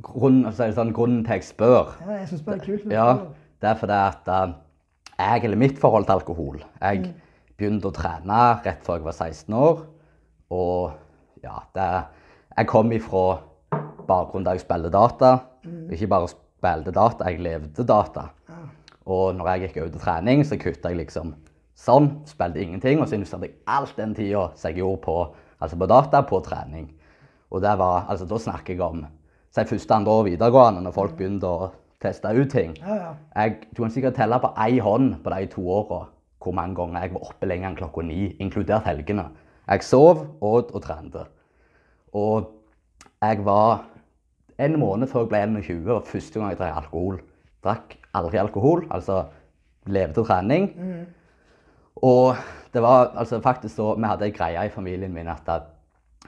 Grunnen, 0.01 0.45
altså, 0.49 0.69
sånn, 0.73 0.93
grunnen 0.95 1.25
til 1.25 1.35
jeg 1.35 1.43
spør, 1.49 1.91
Ja, 2.01 2.21
jeg 2.21 2.29
syns 2.29 2.45
bare 2.45 2.61
det 2.61 2.63
er 2.63 2.77
kult. 2.77 2.93
ja, 2.93 3.09
det. 3.61 3.69
er 3.69 3.75
fordi 3.81 3.97
at 3.97 4.29
uh, 4.31 4.53
jeg, 5.17 5.43
eller 5.43 5.59
mitt 5.61 5.77
forhold 5.79 6.07
til 6.07 6.15
alkohol 6.15 6.63
Jeg 6.81 7.13
begynte 7.57 7.91
å 7.91 7.93
trene 7.93 8.39
rett 8.65 8.81
før 8.83 8.97
jeg 8.97 9.05
var 9.05 9.17
16 9.19 9.53
år. 9.53 9.83
Og 10.55 11.43
ja, 11.43 11.59
det, 11.75 11.89
jeg 12.57 12.67
kom 12.71 12.91
ifra 12.95 13.25
bakgrunn 14.07 14.47
der 14.47 14.57
jeg 14.57 14.65
spilte 14.65 14.89
data. 14.93 15.35
Ikke 15.91 16.09
bare 16.15 16.31
spilte 16.31 16.95
data, 16.95 17.29
jeg 17.29 17.43
levde 17.43 17.85
data. 17.85 18.29
Og 19.05 19.35
når 19.37 19.49
jeg 19.51 19.67
gikk 19.67 19.81
ut 19.83 19.91
til 19.93 20.01
trening, 20.01 20.41
så 20.45 20.57
kutta 20.57 20.91
jeg 20.91 21.03
liksom 21.03 21.35
sånn. 21.77 22.09
Spilte 22.29 22.61
ingenting. 22.63 23.01
Og 23.01 23.09
så 23.09 23.17
investerte 23.19 23.49
jeg 23.49 23.59
alt 23.69 23.95
den 23.99 24.15
tida 24.17 24.47
som 24.55 24.71
jeg 24.71 24.81
gjorde 24.81 25.01
på, 25.05 25.17
altså 25.61 25.79
på 25.79 25.89
data, 25.91 26.23
på 26.25 26.41
trening. 26.45 26.89
Og 27.53 27.61
det 27.61 27.75
var, 27.79 28.07
altså 28.09 28.27
da 28.29 28.39
snakker 28.41 28.73
jeg 28.73 28.83
om 28.83 29.05
si 29.55 29.63
første, 29.69 29.95
andre 29.95 30.11
år 30.11 30.25
videregående, 30.31 30.81
når 30.83 30.95
folk 30.95 31.15
begynte 31.15 31.47
å 31.47 31.69
teste 32.03 32.33
ut 32.35 32.51
ting. 32.51 32.75
Jeg, 32.81 33.55
du 33.71 33.83
kan 33.83 33.93
sikkert 33.93 34.17
telle 34.17 34.39
på 34.41 34.51
én 34.65 34.81
hånd 34.83 35.15
på 35.23 35.31
de 35.31 35.47
to 35.53 35.63
åra 35.77 36.01
hvor 36.45 36.53
mange 36.53 36.75
ganger 36.77 37.01
jeg 37.01 37.13
var 37.15 37.29
oppe 37.31 37.47
lenger 37.49 37.71
enn 37.71 37.77
klokka 37.79 38.03
ni, 38.05 38.19
inkludert 38.43 38.85
helgene. 38.85 39.29
Jeg 39.65 39.85
sov, 39.87 40.25
åt 40.45 40.73
og 40.75 40.83
trente. 40.83 41.23
Og 42.13 42.51
jeg 43.23 43.41
var 43.47 43.87
en 44.61 44.77
måned 44.79 45.09
før 45.09 45.25
jeg 45.25 45.31
ble 45.31 45.63
21, 45.63 45.79
var 45.87 46.05
første 46.05 46.39
gang 46.39 46.53
jeg 46.53 46.59
drakk 46.59 46.83
alkohol. 46.83 47.17
Drakk 47.65 47.95
aldri 48.15 48.39
alkohol, 48.41 48.85
altså 48.91 49.23
leve 49.85 50.15
til 50.15 50.25
trening. 50.27 50.71
Og 52.03 52.35
det 52.73 52.83
var 52.83 53.13
altså 53.15 53.39
faktisk 53.43 53.75
så, 53.75 53.93
vi 53.95 54.09
hadde 54.09 54.27
en 54.27 54.35
greie 54.35 54.65
i 54.67 54.73
familien 54.73 55.13
min 55.13 55.29
at, 55.31 55.49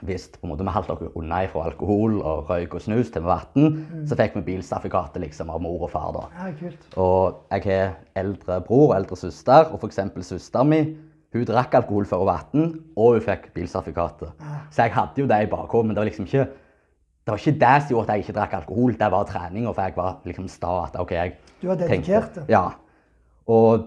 hvis 0.06 0.28
på 0.30 0.46
en 0.46 0.52
måte, 0.52 0.62
vi 0.62 0.70
holdt 0.70 0.92
oss 0.94 1.16
unna 1.18 1.40
fra 1.50 1.64
alkohol 1.66 2.20
og 2.22 2.50
røyk 2.50 2.76
og 2.78 2.84
snus 2.84 3.10
til 3.10 3.24
vi 3.24 3.26
var 3.26 3.48
18, 3.50 4.04
så 4.06 4.16
fikk 4.20 4.36
vi 4.38 4.44
bilsertifikatet 4.52 5.24
liksom, 5.24 5.50
av 5.50 5.60
mor 5.64 5.88
og 5.88 5.90
far. 5.90 6.12
da. 6.14 6.22
ja, 6.38 6.52
kult. 6.60 6.86
Og 7.02 7.40
jeg 7.50 7.66
har 7.66 7.96
eldre 8.22 8.60
bror 8.68 8.92
og 8.92 8.96
eldre 9.00 9.18
søster, 9.18 9.72
og 9.72 9.82
f.eks. 9.82 9.98
søsteren 10.28 10.70
min 10.70 10.96
hun 11.34 11.44
drakk 11.44 11.74
alkohol 11.76 12.06
før 12.08 12.22
hun 12.22 12.30
var 12.30 12.46
18, 12.46 12.70
og 12.96 13.18
hun 13.18 13.26
fikk 13.26 13.50
bilsertifikatet. 13.58 14.46
Så 14.70 14.86
jeg 14.86 14.94
hadde 14.94 15.20
jo 15.20 15.26
det 15.28 15.42
i 15.44 15.50
bakhodet, 15.50 15.86
men 15.90 15.96
det 15.96 16.00
var 16.00 16.08
liksom 16.08 16.28
ikke 16.30 16.46
det 17.28 17.34
var 17.34 17.42
ikke 17.42 17.60
det 17.60 17.72
som 17.82 17.90
gjorde 17.92 18.08
at 18.08 18.16
jeg 18.16 18.24
ikke 18.24 18.34
drakk 18.38 18.54
alkohol, 18.56 18.94
det 18.96 19.08
var 19.12 19.24
treninga. 19.28 19.72
For 19.76 19.84
jeg 19.84 19.96
var 19.98 20.14
liksom 20.24 20.46
sta 20.48 20.70
at 20.86 20.94
OK, 20.96 21.10
jeg 21.12 21.34
Du 21.60 21.66
var 21.68 21.76
dedikert, 21.76 22.30
tenkte- 22.32 22.44
Ja. 22.48 22.62
Og 23.52 23.84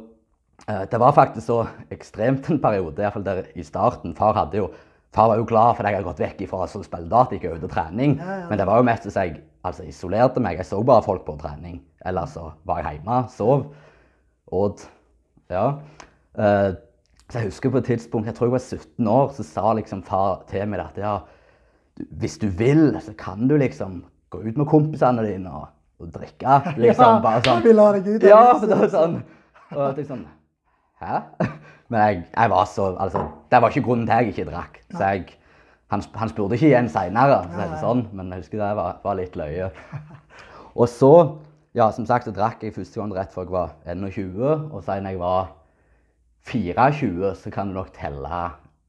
uh, 0.70 0.84
det 0.92 1.00
var 1.02 1.16
faktisk 1.18 1.48
så 1.48 1.66
ekstremt 1.90 2.50
en 2.52 2.60
periode, 2.62 2.94
i 2.94 3.02
hvert 3.02 3.14
fall 3.14 3.26
der 3.26 3.50
i 3.56 3.64
starten. 3.66 4.14
Far 4.16 4.52
jo 4.54 4.70
Far 5.12 5.28
var 5.28 5.38
jo 5.42 5.44
glad 5.44 5.76
for 5.76 5.84
at 5.84 5.90
jeg 5.90 5.98
hadde 5.98 6.08
gått 6.08 6.22
vekk 6.22 6.46
fra 6.48 6.62
å 6.64 6.84
spille 6.86 7.10
data, 7.10 7.36
gikk 7.36 7.50
ut 7.58 7.64
og 7.64 7.72
trening. 7.74 8.14
Ja, 8.22 8.38
ja. 8.44 8.46
Men 8.48 8.62
det 8.62 8.68
var 8.68 8.78
jo 8.78 8.84
mest 8.84 9.10
så 9.10 9.26
jeg 9.26 9.42
altså, 9.66 9.84
isolerte 9.84 10.40
meg. 10.40 10.62
Jeg 10.62 10.70
så 10.70 10.84
bare 10.84 11.04
folk 11.04 11.26
på 11.26 11.36
trening. 11.42 11.82
Eller 12.06 12.30
så 12.30 12.54
var 12.64 12.80
jeg 12.80 13.00
hjemme, 13.00 13.18
sov, 13.34 13.66
åt. 14.52 14.86
Ja. 15.50 15.66
Uh, 16.38 16.78
så 17.28 17.40
jeg 17.42 17.50
husker 17.50 17.74
på 17.74 17.82
et 17.82 17.90
tidspunkt, 17.90 18.28
jeg 18.28 18.36
tror 18.36 18.48
jeg 18.48 18.52
var 18.52 18.60
17 18.60 19.08
år, 19.08 19.34
så 19.36 19.44
sa 19.44 19.74
liksom 19.74 20.04
far 20.04 20.46
til 20.48 20.70
meg 20.70 20.80
at 20.86 21.02
ja, 21.02 21.18
hvis 22.22 22.38
du 22.42 22.48
vil, 22.48 23.00
så 23.04 23.14
kan 23.18 23.48
du 23.50 23.58
liksom 23.60 24.02
gå 24.32 24.42
ut 24.46 24.58
med 24.58 24.68
kompisene 24.70 25.26
dine 25.26 25.52
og, 25.52 25.68
og 26.02 26.12
drikke. 26.16 26.62
Liksom, 26.84 27.18
Ja, 27.18 27.20
bare 27.24 27.44
sånn. 27.46 27.64
Vi 27.66 27.76
lar 27.76 27.98
deg 27.98 28.08
ut 28.08 28.28
Ja, 28.28 28.46
det 28.62 28.78
var 28.80 28.92
sånn. 28.94 29.20
Og 29.72 29.84
jeg 29.84 30.00
tenkte 30.00 30.08
sånn, 30.14 30.26
hæ? 31.04 31.22
Men 31.92 32.02
jeg, 32.06 32.20
jeg 32.32 32.52
var 32.54 32.68
så, 32.72 32.94
altså, 33.04 33.26
det 33.52 33.60
var 33.60 33.74
ikke 33.74 33.84
grunnen 33.84 34.08
til 34.08 34.16
at 34.16 34.24
jeg 34.24 34.32
ikke 34.32 34.48
drakk. 34.48 34.78
Så 34.96 35.10
jeg, 35.12 35.38
han, 35.92 36.04
han 36.16 36.32
spurte 36.32 36.56
ikke 36.56 36.70
igjen 36.70 36.88
senere, 36.92 37.42
så 37.52 37.66
sånn, 37.82 38.06
men 38.16 38.30
jeg 38.32 38.46
husker 38.46 38.62
det 38.62 38.70
var, 38.78 39.02
var 39.04 39.18
litt 39.20 39.36
løye. 39.36 39.68
Og 40.80 40.88
så, 40.88 41.12
ja, 41.76 41.90
som 41.92 42.08
sagt, 42.08 42.30
så 42.30 42.32
drakk 42.36 42.64
jeg 42.64 42.78
første 42.78 43.02
gang 43.02 43.12
rett 43.18 43.36
før 43.36 43.44
jeg 43.44 43.56
var 43.58 43.74
21, 43.92 44.72
og 44.72 44.80
siden 44.86 45.10
jeg 45.10 45.20
var 45.20 45.52
24, 46.48 47.34
så 47.44 47.52
kan 47.52 47.68
du 47.68 47.76
nok 47.76 47.92
telle, 47.98 48.40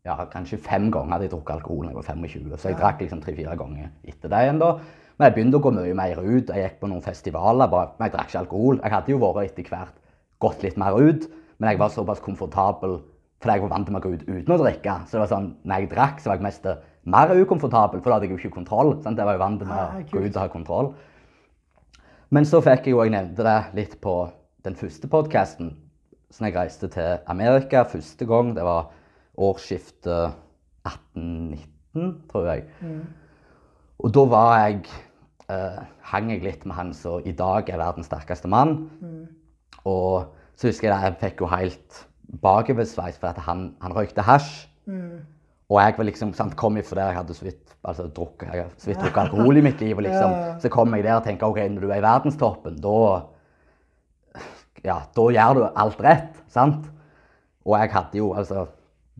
ja, 0.06 0.16
kanskje 0.32 0.58
fem 0.58 0.88
ganger 0.90 1.14
hadde 1.14 1.28
jeg 1.28 1.34
drukket 1.34 1.54
alkohol 1.60 1.86
når 1.86 1.92
jeg 1.92 2.00
var 2.00 2.08
25, 2.08 2.56
så 2.58 2.72
jeg 2.72 2.78
drakk 2.80 3.04
liksom 3.04 3.22
tre-fire 3.22 3.54
ganger 3.58 3.90
etter 4.02 4.32
det 4.32 4.40
igjen 4.46 4.58
da. 4.62 4.72
Men 5.18 5.28
jeg 5.28 5.36
begynte 5.36 5.60
å 5.60 5.62
gå 5.62 5.72
mye 5.76 5.94
mer 5.94 6.18
ut, 6.18 6.50
jeg 6.50 6.64
gikk 6.64 6.80
på 6.80 6.90
noen 6.90 7.04
festivaler, 7.04 7.70
bare, 7.70 7.92
men 7.98 8.08
jeg 8.08 8.14
drakk 8.16 8.32
ikke 8.32 8.40
alkohol. 8.42 8.80
Jeg 8.82 8.94
hadde 8.96 9.12
jo 9.12 9.20
vært 9.22 9.52
etter 9.52 9.70
hvert 9.70 10.00
gått 10.42 10.64
litt 10.66 10.80
mer 10.80 10.98
ut, 10.98 11.28
men 11.58 11.70
jeg 11.70 11.78
var 11.82 11.92
såpass 11.94 12.22
komfortabel 12.24 12.98
fordi 13.42 13.56
jeg 13.56 13.62
var 13.64 13.70
vant 13.72 13.88
til 13.88 13.96
å 13.98 14.00
gå 14.02 14.10
ut 14.12 14.26
uten 14.28 14.52
å 14.54 14.58
drikke. 14.60 14.92
Så 15.06 15.16
det 15.16 15.20
var 15.24 15.30
sånn, 15.32 15.48
når 15.66 15.80
jeg 15.82 15.88
drakk, 15.90 16.20
så 16.22 16.30
var 16.30 16.36
jeg 16.38 16.44
mest 16.46 16.66
mer 17.10 17.32
ukomfortabel, 17.34 17.98
for 17.98 18.10
da 18.10 18.18
hadde 18.18 18.28
jeg 18.28 18.36
jo 18.36 18.38
ikke 18.38 18.54
kontroll. 18.54 18.92
Sant? 19.02 19.18
Jeg 19.18 19.26
var 19.26 19.34
jo 19.34 19.42
vant 19.42 19.58
til 19.58 19.72
å 19.74 19.78
kult. 19.96 20.12
gå 20.12 20.22
ut 20.22 20.36
og 20.36 20.38
ha 20.38 20.44
kontroll. 20.52 20.90
Men 22.30 22.46
så 22.46 22.60
fikk 22.62 22.86
jeg 22.86 22.94
jo, 22.94 23.02
jeg 23.02 23.14
nevnte 23.16 23.42
det 23.42 23.56
litt 23.80 23.96
på 24.04 24.14
den 24.62 24.78
første 24.78 25.10
podkasten, 25.10 25.72
så 26.30 26.46
jeg 26.46 26.54
reiste 26.54 26.88
til 26.94 27.18
Amerika 27.34 27.82
første 27.90 28.28
gang. 28.30 28.54
Det 28.54 28.62
var 28.62 28.92
årsskiftet 29.38 30.34
1819, 30.88 32.22
tror 32.30 32.48
jeg. 32.50 32.66
Og 34.02 34.14
da 34.14 34.24
var 34.28 34.52
jeg 34.58 34.80
eh, 35.52 35.82
hang 36.12 36.30
jeg 36.32 36.44
litt 36.44 36.64
med 36.66 36.76
han 36.76 36.94
som 36.96 37.24
i 37.24 37.34
dag 37.36 37.68
er 37.70 37.80
verdens 37.80 38.10
sterkeste 38.10 38.50
mann. 38.50 38.88
Og 39.84 40.32
så 40.56 40.70
husker 40.70 40.88
jeg 40.88 40.94
det, 40.94 41.02
jeg 41.04 41.20
fikk 41.22 41.44
jo 41.44 41.50
helt 41.52 42.06
bakoversveis 42.42 43.18
fordi 43.20 43.34
at 43.34 43.44
han, 43.46 43.68
han 43.82 43.94
røykte 43.96 44.24
hasj. 44.26 44.66
Og 45.72 45.78
jeg 45.80 45.94
var 45.96 46.04
liksom, 46.04 46.32
sant, 46.36 46.56
kom 46.60 46.76
ifra 46.76 46.98
der 46.98 47.12
jeg 47.12 47.20
hadde 47.22 47.34
så 47.34 47.44
vidt, 47.46 47.76
altså, 47.88 48.08
drukket, 48.12 48.74
drukket 48.84 49.22
alkohol 49.22 49.56
i 49.56 49.64
mitt 49.64 49.80
liv. 49.80 49.96
Og 49.96 50.04
liksom, 50.04 50.34
ja. 50.36 50.56
Så 50.60 50.68
kom 50.72 50.92
jeg 50.96 51.06
der 51.06 51.16
og 51.16 51.24
tenkte 51.24 51.48
ok, 51.48 51.62
når 51.72 51.86
du 51.86 51.88
er 51.88 52.02
i 52.02 52.04
verdenstoppen, 52.04 52.76
da 52.82 52.98
ja, 54.82 54.98
da 55.14 55.24
gjør 55.30 55.58
du 55.58 55.64
alt 55.78 56.00
rett. 56.02 56.38
sant? 56.50 56.88
Og 57.62 57.78
jeg 57.78 57.92
hadde 57.94 58.18
jo 58.18 58.32
altså 58.34 58.66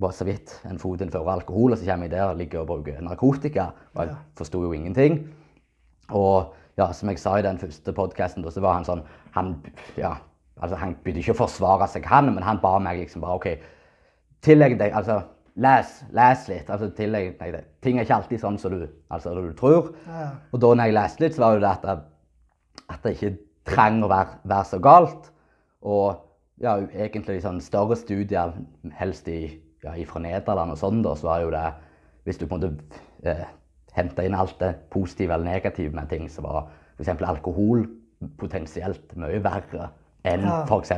var 0.01 0.15
så 0.17 0.25
vidt 0.25 0.55
en 0.69 0.81
fot 0.81 1.01
innenfor 1.01 1.29
alkohol, 1.31 1.75
og 1.75 1.79
så 1.79 1.87
kommer 1.87 2.09
jeg 2.09 2.15
der 2.15 2.31
og 2.31 2.37
ligger 2.41 2.63
og 2.63 2.71
bruker 2.71 3.01
narkotika. 3.05 3.71
Og 3.95 4.07
jeg 4.07 4.17
forsto 4.39 4.63
jo 4.63 4.73
ingenting. 4.73 5.21
Og 6.11 6.55
ja, 6.79 6.89
som 6.97 7.11
jeg 7.13 7.21
sa 7.21 7.37
i 7.39 7.45
den 7.45 7.61
første 7.61 7.93
podkasten, 7.93 8.47
så 8.49 8.65
var 8.65 8.79
han 8.79 8.89
sånn 8.89 9.05
han, 9.37 9.55
ja, 9.97 10.17
altså, 10.61 10.79
han 10.81 10.97
begynte 11.03 11.23
ikke 11.23 11.37
å 11.37 11.43
forsvare 11.45 11.89
seg, 11.89 12.09
han, 12.09 12.33
men 12.35 12.45
han 12.45 12.61
ba 12.63 12.79
meg 12.83 13.05
liksom 13.05 13.25
bare 13.25 13.39
OK, 13.39 13.49
tillegg 14.45 14.79
deg 14.81 14.97
altså, 14.97 15.23
Les, 15.61 15.89
les 16.17 16.47
litt. 16.49 16.71
altså 16.73 16.87
tillegg 16.97 17.35
deg 17.37 17.51
det. 17.53 17.59
Ting 17.85 17.99
er 17.99 18.07
ikke 18.07 18.17
alltid 18.23 18.41
sånn 18.41 18.55
som 18.57 18.73
du, 18.73 18.87
altså, 19.13 19.35
du 19.37 19.51
tror. 19.53 19.91
Ja. 20.09 20.31
Og 20.49 20.63
da 20.65 20.71
når 20.73 20.89
jeg 20.89 20.97
leste 20.97 21.25
litt, 21.25 21.35
så 21.37 21.43
var 21.45 21.59
det 21.61 21.69
at 21.69 21.85
jeg, 21.85 22.01
at 22.87 23.03
det 23.05 23.13
ikke 23.19 23.33
trenger 23.69 24.07
å 24.07 24.13
være, 24.15 24.39
være 24.49 24.69
så 24.71 24.81
galt. 24.81 25.29
Og 25.85 26.23
ja, 26.63 26.79
egentlig 26.81 27.43
sånn 27.45 27.61
større 27.61 27.99
studier, 28.01 28.55
helst 28.97 29.29
i, 29.29 29.43
ja, 29.85 29.93
fra 30.07 30.21
Nederland 30.21 30.71
og 30.75 30.79
sånn, 30.79 31.03
da, 31.03 31.15
så 31.19 31.27
var 31.31 31.41
jo 31.43 31.51
det 31.51 31.65
Hvis 32.25 32.39
du 32.39 32.47
på 32.47 32.55
en 32.55 32.61
måte 32.63 33.01
eh, 33.27 33.45
henta 33.97 34.23
inn 34.23 34.35
alt 34.39 34.55
det 34.61 34.77
positive 34.91 35.35
eller 35.35 35.45
negative 35.45 35.91
med 35.95 36.09
ting, 36.09 36.29
så 36.31 36.41
var 36.45 36.69
f.eks. 37.01 37.09
alkohol 37.27 37.83
potensielt 38.39 39.17
mye 39.19 39.41
verre 39.43 39.89
enn 40.25 40.45
Ja. 40.47 40.61
f.eks. 40.69 40.93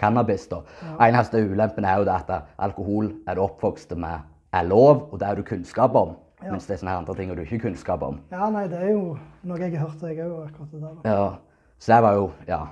cannabis. 0.00 0.46
da. 0.48 0.62
Eneste 0.98 1.42
ulempen 1.44 1.84
er 1.84 1.98
jo 1.98 2.04
det 2.08 2.14
at 2.30 2.42
alkohol 2.58 3.12
er 3.28 3.34
du 3.34 3.42
oppvokst 3.44 3.92
med 3.96 4.20
er 4.52 4.62
lov, 4.64 5.08
og 5.12 5.18
det 5.20 5.26
har 5.28 5.34
du 5.36 5.42
kunnskap 5.42 5.94
om. 5.94 6.16
Ja. 6.42 6.50
Mens 6.52 6.66
det 6.66 6.74
er 6.74 6.80
sånne 6.80 6.96
andre 6.96 7.14
ting 7.14 7.28
du 7.36 7.42
ikke 7.42 7.58
har 7.58 7.64
kunnskap 7.68 8.02
om. 8.02 8.20
ja, 8.32 8.48
nei, 8.50 8.66
det 8.68 8.78
er 8.80 8.90
jo 8.94 9.18
noe 9.44 9.58
jeg 9.60 9.76
har 9.78 9.86
hørt, 9.88 10.00
jeg 10.02 10.18
òg, 10.24 10.46
akkurat 10.48 10.70
det 10.72 10.80
der. 10.80 10.94
da. 11.04 11.10
Ja, 11.10 11.36
så 11.78 11.92
det 11.94 12.02
var 12.02 12.14
jo 12.14 12.30
Ja. 12.48 12.66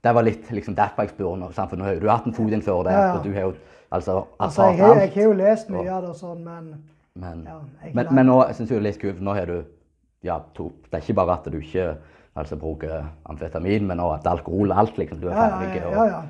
Det 0.00 0.14
var 0.14 0.22
litt 0.22 0.48
liksom 0.50 0.76
derfor 0.76 1.02
jeg 1.02 1.10
spør 1.10 1.36
nå. 1.36 1.50
For 1.52 1.76
nå 1.76 1.84
har 1.84 1.98
du 1.98 2.08
hatt 2.08 2.24
en 2.26 2.32
fot 2.32 2.46
innenfor 2.52 2.84
det, 2.84 2.92
Ja, 2.92 3.00
ja. 3.08 3.16
og 3.18 3.24
du 3.24 3.32
har 3.32 3.40
jo 3.40 3.54
altså 3.90 4.24
Altså, 4.40 4.62
erfart 4.62 4.76
jeg, 4.78 4.86
har, 4.86 5.00
jeg 5.00 5.12
har 5.14 5.22
jo 5.22 5.32
lest 5.32 5.70
mye 5.70 5.90
av 5.90 6.02
det 6.02 6.10
og 6.10 6.16
sånn, 6.16 6.44
men 6.44 6.74
Men, 7.18 7.44
Ja, 7.46 7.58
men, 7.94 8.06
men 8.14 8.26
nå 8.26 8.36
syns 8.52 8.68
jeg 8.70 8.76
det 8.76 8.76
er 8.76 8.86
litt 8.92 9.00
kult, 9.02 9.16
for 9.16 9.24
nå 9.24 9.34
har 9.34 9.46
du 9.46 9.64
ja, 10.22 10.38
to, 10.54 10.68
Det 10.90 10.94
er 10.94 11.02
ikke 11.02 11.14
bare 11.14 11.32
at 11.38 11.44
du 11.52 11.58
ikke 11.58 11.96
altså, 12.36 12.56
bruker 12.56 13.06
amfetamin, 13.26 13.86
men 13.86 13.98
òg 14.00 14.14
at 14.20 14.26
alkohol 14.26 14.72
alt 14.72 14.98
liksom, 14.98 15.20
du 15.20 15.28
er 15.28 15.34
ja, 15.34 15.48
ferdig. 15.58 15.80
ja. 15.82 15.90
ja, 15.90 16.04
ja. 16.06 16.20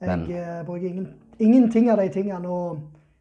Jeg 0.00 0.08
Men- 0.08 0.30
eh, 0.30 0.64
bruker 0.66 0.86
ingen, 0.88 1.08
ingenting 1.38 1.90
av 1.90 1.96
de 1.98 2.08
tingene. 2.08 2.48
Og 2.48 2.78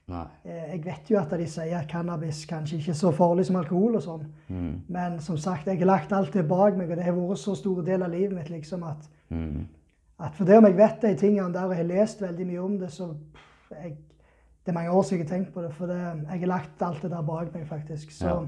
Nei. 0.07 0.25
eh, 0.45 0.71
jeg 0.73 0.81
vet 0.85 1.09
jo 1.09 1.17
at 1.17 1.29
de 1.31 1.45
sier 1.47 1.77
at 1.79 1.87
cannabis 1.89 2.45
kanskje 2.45 2.77
ikke 2.77 2.91
er 2.91 2.99
så 2.99 3.11
farlig 3.15 3.45
som 3.47 3.55
alkohol 3.55 3.95
og 3.95 4.01
sånn. 4.03 4.25
Mm. 4.49 4.81
Men 4.89 5.19
som 5.19 5.37
sagt, 5.37 5.65
jeg 5.67 5.79
har 5.79 5.85
lagt 5.87 6.11
alt 6.13 6.33
det 6.33 6.47
bak 6.47 6.75
meg, 6.77 6.91
og 6.91 6.97
det 6.97 7.05
har 7.05 7.13
vært 7.13 7.37
så 7.41 7.55
stor 7.55 7.81
del 7.81 8.03
av 8.03 8.11
livet 8.11 8.35
mitt 8.35 8.49
liksom 8.49 8.83
at, 8.83 9.07
Mm. 9.31 9.65
at 10.19 10.35
for 10.35 10.45
det 10.45 10.57
om 10.57 10.65
jeg 10.65 10.75
vet 10.77 11.01
de 11.01 11.15
tingene 11.15 11.53
der 11.53 11.65
og 11.65 11.75
har 11.75 11.83
lest 11.83 12.21
veldig 12.21 12.45
mye 12.47 12.59
om 12.63 12.77
det, 12.77 12.89
så 12.91 13.15
jeg, 13.83 13.97
Det 14.65 14.71
er 14.71 14.77
mange 14.79 14.91
år 14.91 15.03
siden 15.03 15.19
jeg 15.19 15.29
har 15.29 15.37
tenkt 15.37 15.53
på 15.53 15.61
det, 15.61 15.73
for 15.77 15.85
det, 15.85 15.97
jeg 15.99 16.39
har 16.39 16.47
lagt 16.47 16.81
alt 16.81 17.01
det 17.01 17.11
der 17.11 17.21
bak 17.21 17.53
meg, 17.53 17.67
faktisk. 17.67 18.11
Så, 18.11 18.27
Ja. 18.27 18.39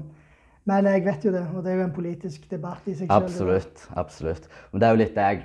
Men 0.64 0.84
jeg 0.84 1.04
vet 1.04 1.24
jo 1.24 1.30
det, 1.32 1.46
og 1.54 1.62
det 1.64 1.72
er 1.72 1.76
jo 1.76 1.84
en 1.84 1.92
politisk 1.96 2.50
debatt 2.50 2.84
i 2.86 2.94
seg 2.94 3.06
selv. 3.06 3.24
Absolutt. 3.24 3.88
absolutt. 3.96 4.48
Men 4.72 4.80
det 4.80 4.86
er 4.86 4.90
jo 4.90 5.00
litt 5.00 5.14
det 5.14 5.28
jeg 5.28 5.44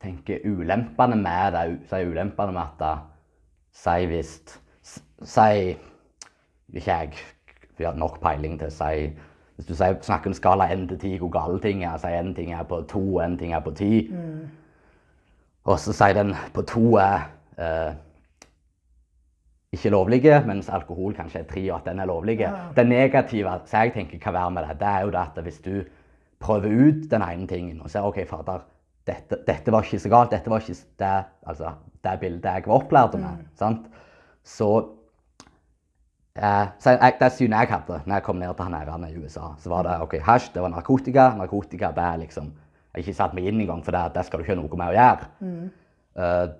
tenker 0.00 0.44
ulempene 0.44 1.16
med 1.16 1.56
det. 1.56 1.64
Er 1.90 2.06
ulempene 2.06 2.52
med 2.52 2.62
at 2.62 2.78
det 2.78 2.96
Si 3.76 4.06
hvis 4.06 4.30
Si 5.22 5.76
Ikke 6.72 6.92
jeg 6.92 7.12
vi 7.78 7.84
har 7.84 7.96
nok 7.96 8.20
peiling 8.22 8.58
til 8.58 8.70
å 8.70 8.74
si 8.74 9.08
Hvis 9.56 9.68
du 9.68 9.74
sier, 9.74 9.96
snakker 10.04 10.30
om 10.30 10.36
skala 10.36 10.68
1 10.72 10.88
til 10.90 10.98
10 10.98 11.18
hvor 11.22 11.32
gale 11.32 11.60
ting 11.60 11.84
er, 11.84 11.96
sier 12.00 12.20
en 12.20 12.34
ting 12.36 12.52
er 12.52 12.64
på 12.68 12.82
2 12.88 13.02
én 13.22 13.24
en 13.24 13.38
ting 13.40 13.54
er 13.56 13.62
på 13.64 13.72
10, 13.72 14.10
og 15.64 15.78
så 15.80 15.94
sier 15.96 16.12
den 16.12 16.34
på 16.52 16.62
2 16.62 16.82
er 17.00 17.22
eh, 17.56 17.94
ikke 19.76 19.92
lovlige, 19.94 20.40
mens 20.48 20.68
alkohol 20.72 21.14
kanskje 21.16 21.42
er 21.42 21.48
tre, 21.50 21.62
og 21.72 21.78
at 21.78 21.90
den 21.90 22.00
er 22.02 22.08
lovlig. 22.10 22.38
Ja. 22.40 22.52
Det 22.76 22.86
negative 22.88 23.52
så 23.68 23.84
jeg 23.84 23.92
tenker 23.94 24.18
kan 24.22 24.34
være 24.36 24.50
med 24.56 24.66
det, 24.68 24.78
det 24.80 24.88
er 24.88 25.04
jo 25.06 25.12
det 25.14 25.22
at 25.22 25.42
hvis 25.46 25.60
du 25.64 25.76
prøver 26.40 26.66
ut 26.88 27.06
den 27.10 27.22
ene 27.22 27.46
tingen 27.48 27.80
og 27.82 27.90
ser 27.90 28.04
OK, 28.04 28.18
fader, 28.28 28.64
dette, 29.06 29.38
dette 29.46 29.72
var 29.72 29.86
ikke 29.86 30.02
så 30.02 30.10
galt, 30.12 30.30
dette 30.34 30.50
var 30.50 30.60
ikke 30.60 30.74
det, 30.98 31.14
altså, 31.46 31.72
det 32.04 32.18
bildet 32.20 32.44
jeg 32.58 32.66
var 32.66 32.80
opplært 32.82 33.14
med, 33.20 33.46
sant? 33.58 33.86
så 34.46 34.70
eh, 36.36 36.66
så 36.78 36.90
jeg, 36.96 37.14
Det 37.20 37.32
synet 37.32 37.58
jeg 37.64 37.72
hadde 37.72 38.00
når 38.04 38.14
jeg 38.14 38.22
kom 38.26 38.36
ned 38.36 38.54
til 38.54 38.64
han 38.68 38.74
her 38.74 39.06
i 39.08 39.16
USA, 39.18 39.54
så 39.58 39.72
var 39.72 39.82
det 39.86 39.96
OK, 40.02 40.18
hasj, 40.22 40.52
det 40.54 40.62
var 40.62 40.68
narkotika. 40.74 41.30
Narkotika 41.38 41.90
det 41.96 42.04
er 42.04 42.16
liksom 42.26 42.44
Jeg 42.52 43.02
har 43.02 43.08
ikke 43.10 43.16
satt 43.18 43.34
meg 43.36 43.44
inn 43.44 43.60
engang, 43.60 43.82
for 43.84 43.92
det, 43.92 44.14
det 44.14 44.22
skal 44.24 44.38
du 44.38 44.44
ikke 44.44 44.54
ha 44.54 44.60
noe 44.62 44.76
med 44.80 44.88
å 44.88 44.94
gjøre. 44.96 45.26
Mm. 45.40 45.70
og- 46.16 46.54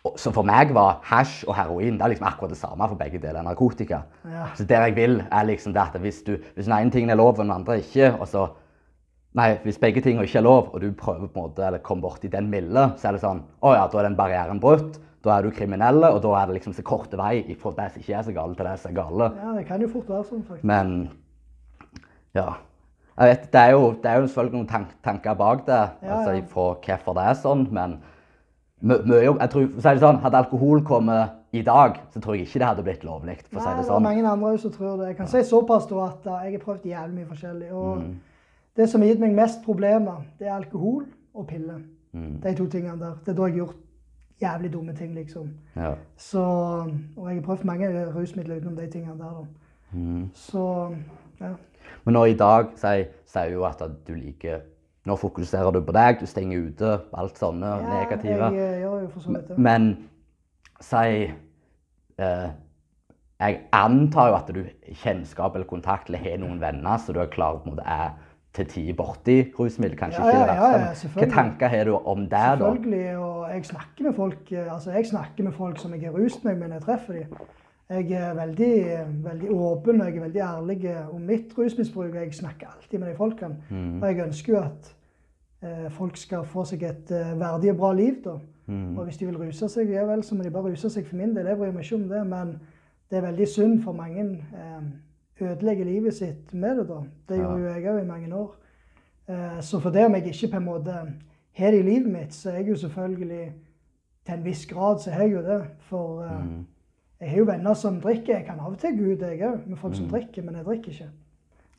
så 0.00 0.30
for 0.32 0.46
meg 0.48 0.70
var 0.72 1.02
hasj 1.04 1.42
og 1.44 1.52
heroin 1.58 1.98
det 1.98 2.04
er 2.06 2.14
liksom 2.14 2.28
akkurat 2.30 2.54
det 2.54 2.60
samme 2.60 2.86
for 2.88 2.96
begge 2.96 3.20
deler. 3.20 3.44
Narkotika. 3.44 4.00
Ja. 4.24 4.46
Så 4.56 4.64
det 4.64 4.78
jeg 4.80 4.96
vil, 4.96 5.18
er 5.28 5.44
liksom 5.48 5.74
det 5.76 5.82
at 5.82 6.00
hvis, 6.00 6.22
du, 6.24 6.38
hvis 6.54 6.70
den 6.70 6.76
ene 6.76 6.92
tingen 6.94 7.12
er 7.12 7.20
lov, 7.20 7.34
og 7.34 7.44
den 7.44 7.52
andre 7.52 7.80
ikke, 7.82 8.14
og 8.16 8.28
så 8.28 8.48
Nei, 9.38 9.52
hvis 9.62 9.76
begge 9.78 10.00
tingene 10.02 10.24
ikke 10.26 10.40
er 10.40 10.42
lov, 10.42 10.72
og 10.74 10.80
du 10.82 10.88
prøver 10.98 11.28
på 11.30 11.38
en 11.38 11.44
måte, 11.44 11.62
eller 11.62 11.78
kommer 11.86 12.08
borti 12.08 12.26
den 12.26 12.48
milde, 12.50 12.88
så 12.98 13.08
er 13.08 13.14
det 13.14 13.20
sånn 13.22 13.44
Å 13.62 13.74
ja, 13.76 13.84
da 13.86 14.00
er 14.00 14.08
den 14.08 14.16
barrieren 14.18 14.58
brutt. 14.58 14.98
Da 15.22 15.36
er 15.36 15.44
du 15.44 15.52
kriminell, 15.54 16.00
og 16.08 16.18
da 16.24 16.32
er 16.40 16.48
det 16.48 16.56
liksom 16.56 16.74
så 16.74 16.82
korte 16.82 17.18
vei 17.20 17.44
fra 17.60 17.70
det 17.76 17.86
som 17.92 18.02
ikke 18.02 18.16
er 18.18 18.24
så 18.26 18.34
gale, 18.34 18.56
til 18.58 18.66
det 18.66 18.74
som 18.80 18.90
er 18.90 18.96
gale. 18.96 19.28
Ja, 19.36 19.52
det 19.54 19.66
kan 19.68 19.84
jo 19.84 19.90
fort 19.92 20.10
være 20.10 20.26
sånn, 20.32 20.42
faktisk. 20.48 20.66
Men 20.66 20.96
ja. 22.34 22.48
Jeg 23.20 23.30
vet, 23.30 23.46
det 23.52 23.60
er 23.60 23.74
jo, 23.76 23.82
det 24.00 24.10
er 24.10 24.18
jo 24.18 24.26
selvfølgelig 24.32 24.56
noen 24.56 24.70
tank, 24.70 24.92
tanker 25.04 25.36
bak 25.36 25.66
det, 25.66 25.80
Ja, 26.00 26.16
altså 26.16 26.34
ja. 26.34 26.44
fra 26.48 26.66
hvorfor 26.88 27.18
det 27.20 27.26
er 27.28 27.38
sånn, 27.44 27.66
men 27.76 27.98
jeg 28.82 29.50
tror, 29.50 29.66
for 29.68 29.78
å 29.78 29.82
si 29.82 29.88
det 29.94 30.00
sånn, 30.00 30.20
Hadde 30.22 30.36
alkohol 30.40 30.82
kommet 30.82 31.30
i 31.52 31.62
dag, 31.62 31.98
så 32.14 32.20
tror 32.20 32.34
jeg 32.36 32.46
ikke 32.46 32.58
det 32.62 32.66
hadde 32.68 32.82
blitt 32.86 33.02
lovlig. 33.04 33.36
for 33.50 33.58
å 33.58 33.60
si 33.60 33.66
Nei, 33.66 33.74
det 33.74 33.76
det 33.82 33.84
er 33.84 33.92
sånn. 33.92 34.02
mange 34.02 34.24
andre 34.30 34.58
som 34.58 34.70
tror 34.72 34.96
det. 35.00 35.06
Jeg 35.08 35.16
kan 35.16 35.26
si 35.28 35.42
såpass 35.42 35.86
da 35.90 36.04
at 36.06 36.26
uh, 36.26 36.44
jeg 36.44 36.52
har 36.52 36.64
prøvd 36.64 36.82
jævlig 36.86 37.14
mye 37.14 37.26
forskjellig. 37.26 37.72
Og 37.72 37.98
Mm. 37.98 38.14
det 38.76 38.88
som 38.88 39.00
har 39.00 39.08
gitt 39.08 39.20
meg 39.20 39.34
mest 39.34 39.64
problemer, 39.64 40.22
det 40.38 40.46
er 40.48 40.52
alkohol 40.54 41.04
og 41.34 41.46
piller. 41.46 41.80
Mm. 42.12 42.40
De 42.42 42.54
to 42.54 42.66
tingene 42.66 42.98
der. 42.98 43.14
Det 43.24 43.28
er 43.28 43.34
da 43.36 43.42
jeg 43.46 43.52
har 43.52 43.58
gjort 43.66 43.76
jævlig 44.40 44.72
dumme 44.72 44.92
ting, 44.96 45.14
liksom. 45.14 45.50
Ja. 45.76 45.94
Så, 46.16 46.40
og 47.16 47.28
jeg 47.28 47.36
har 47.36 47.42
prøvd 47.42 47.64
mange 47.64 48.12
rusmidler 48.14 48.56
utenom 48.56 48.76
de 48.76 48.86
tingene 48.86 49.18
der. 49.18 49.24
da. 49.30 49.44
Mm. 49.92 50.30
Så 50.34 50.94
ja. 51.40 51.52
Men 52.04 52.14
nå 52.14 52.24
i 52.24 52.34
dag 52.34 52.66
sier 52.76 53.50
jo 53.52 53.64
at 53.64 53.82
du 54.06 54.14
liker 54.14 54.60
Nå 55.08 55.16
fokuserer 55.16 55.72
du 55.72 55.80
på 55.84 55.94
deg, 55.96 56.18
du 56.20 56.28
stenger 56.28 56.66
ute 56.68 56.96
alt 57.16 57.38
sånne 57.40 57.76
negative. 57.86 58.50
Jeg 58.52 58.80
jeg, 58.82 59.04
jeg 59.06 59.44
så. 59.46 59.56
Men 59.56 59.94
si 60.80 61.04
eh, 62.20 62.50
Jeg 63.40 63.60
antar 63.72 64.28
jo 64.28 64.34
at 64.36 64.50
du 64.52 64.58
kjennskap 65.02 65.54
eller 65.56 65.68
kontakt 65.68 66.10
eller 66.10 66.20
har 66.20 66.42
noen 66.42 66.58
venner 66.60 67.00
så 67.00 67.14
du 67.16 67.22
er 67.22 67.30
klar 67.32 67.56
på 67.62 67.70
en 67.70 67.78
måte 67.78 67.86
er 67.88 68.10
til 68.52 68.66
tider 68.68 68.96
borti 68.98 69.38
rusmiddel. 69.56 69.96
Kanskje 69.96 70.20
Ja, 70.20 70.28
ikke 70.28 70.38
ja, 70.38 70.54
ja, 70.54 70.70
ja, 70.72 70.84
men 70.84 70.96
selvfølgelig. 71.00 71.32
Tanker 71.32 71.72
har 71.72 71.84
du 71.88 71.94
om 71.96 72.26
det, 72.26 72.30
da? 72.30 72.56
Selvfølgelig. 72.58 73.16
Og 73.16 73.54
jeg 73.54 73.64
snakker 73.70 74.04
med 74.04 74.14
folk 74.14 74.52
eh, 74.52 74.74
altså 74.74 74.90
jeg 74.90 75.06
snakker 75.06 75.48
med 75.48 75.56
folk 75.56 75.80
som 75.80 75.94
jeg 75.94 76.04
har 76.10 76.18
rust 76.18 76.44
meg 76.44 76.58
med 76.58 76.68
når 76.68 76.80
jeg 76.80 76.86
treffer 76.88 77.12
dem. 77.22 77.40
Jeg 77.90 78.12
er 78.12 78.34
veldig, 78.34 78.74
veldig 79.24 79.50
åpen 79.50 80.00
og 80.00 80.06
jeg 80.06 80.16
er 80.16 80.20
veldig 80.22 80.40
ærlig 80.40 80.96
om 81.10 81.20
mitt 81.26 81.54
rusmisbruk. 81.58 82.14
Jeg 82.14 82.34
snakker 82.34 82.66
alltid 82.70 82.98
med 82.98 83.08
de 83.10 83.16
folkene. 83.16 83.56
Mm. 83.70 84.02
Og 84.02 84.08
jeg 84.08 84.26
ønsker 84.26 84.52
jo 84.54 84.60
at 84.60 84.94
eh, 85.62 85.90
folk 85.90 86.16
skal 86.16 86.44
få 86.44 86.64
seg 86.64 86.82
et 86.86 87.10
eh, 87.10 87.32
verdig 87.40 87.70
og 87.72 87.76
bra 87.76 87.92
liv. 87.92 88.20
da. 88.24 88.36
Mm. 88.66 88.98
Og 88.98 89.04
hvis 89.04 89.16
de 89.16 89.26
vil 89.26 89.36
ruse 89.42 89.68
seg, 89.68 89.90
ja 89.90 90.04
vel, 90.06 90.22
så 90.22 90.34
må 90.38 90.42
de 90.46 90.50
bare 90.54 90.70
ruse 90.70 90.90
seg 90.90 91.06
for 91.06 91.16
min 91.18 91.34
del. 91.36 91.46
Jeg 91.50 91.58
bryr 91.58 91.72
meg 91.74 91.84
ikke 91.84 91.96
om 91.98 92.08
det. 92.08 92.22
Men 92.26 92.54
det 93.10 93.18
er 93.18 93.26
veldig 93.26 93.48
synd 93.48 93.82
for 93.82 93.92
mange 93.92 94.28
eh, 94.54 95.46
ødelegger 95.50 95.84
livet 95.84 96.14
sitt 96.14 96.54
med 96.54 96.78
det. 96.78 96.88
da. 96.88 97.00
Det 97.28 97.36
Ja. 97.36 97.42
gjorde 97.42 97.60
jo 97.60 97.68
jeg 97.74 97.84
òg 97.94 98.02
i 98.02 98.06
mange 98.06 98.34
år. 98.36 98.54
Eh, 99.28 99.60
så 99.60 99.80
for 99.80 99.90
det 99.90 100.06
om 100.06 100.14
jeg 100.14 100.26
ikke 100.26 100.50
på 100.52 100.56
en 100.56 100.64
måte 100.64 100.94
har 101.58 101.70
det 101.70 101.78
i 101.80 101.82
livet 101.82 102.12
mitt, 102.12 102.34
så 102.34 102.50
er 102.50 102.54
jeg 102.62 102.68
jo 102.68 102.76
selvfølgelig 102.76 103.52
til 104.26 104.34
en 104.34 104.44
viss 104.44 104.66
grad 104.66 104.98
så 105.02 105.10
har 105.10 105.22
jeg 105.22 105.32
jo 105.32 105.42
det. 105.42 105.62
For 105.90 106.22
eh, 106.22 106.44
Mm. 106.44 106.66
Jeg 107.20 107.30
har 107.30 107.36
jo 107.38 107.44
venner 107.44 107.74
som 107.74 108.00
drikker. 108.00 108.36
Jeg 108.38 108.46
kan 108.46 108.60
av 108.60 108.72
og 108.72 108.78
til 108.80 108.96
gå 108.98 109.10
ut, 109.12 109.20
jeg 109.20 109.40
òg, 109.44 109.66
med 109.68 109.76
folk 109.78 109.94
som 109.96 110.06
drikker, 110.08 110.42
men 110.42 110.54
jeg 110.56 110.64
drikker 110.64 110.90
ikke. 110.94 111.08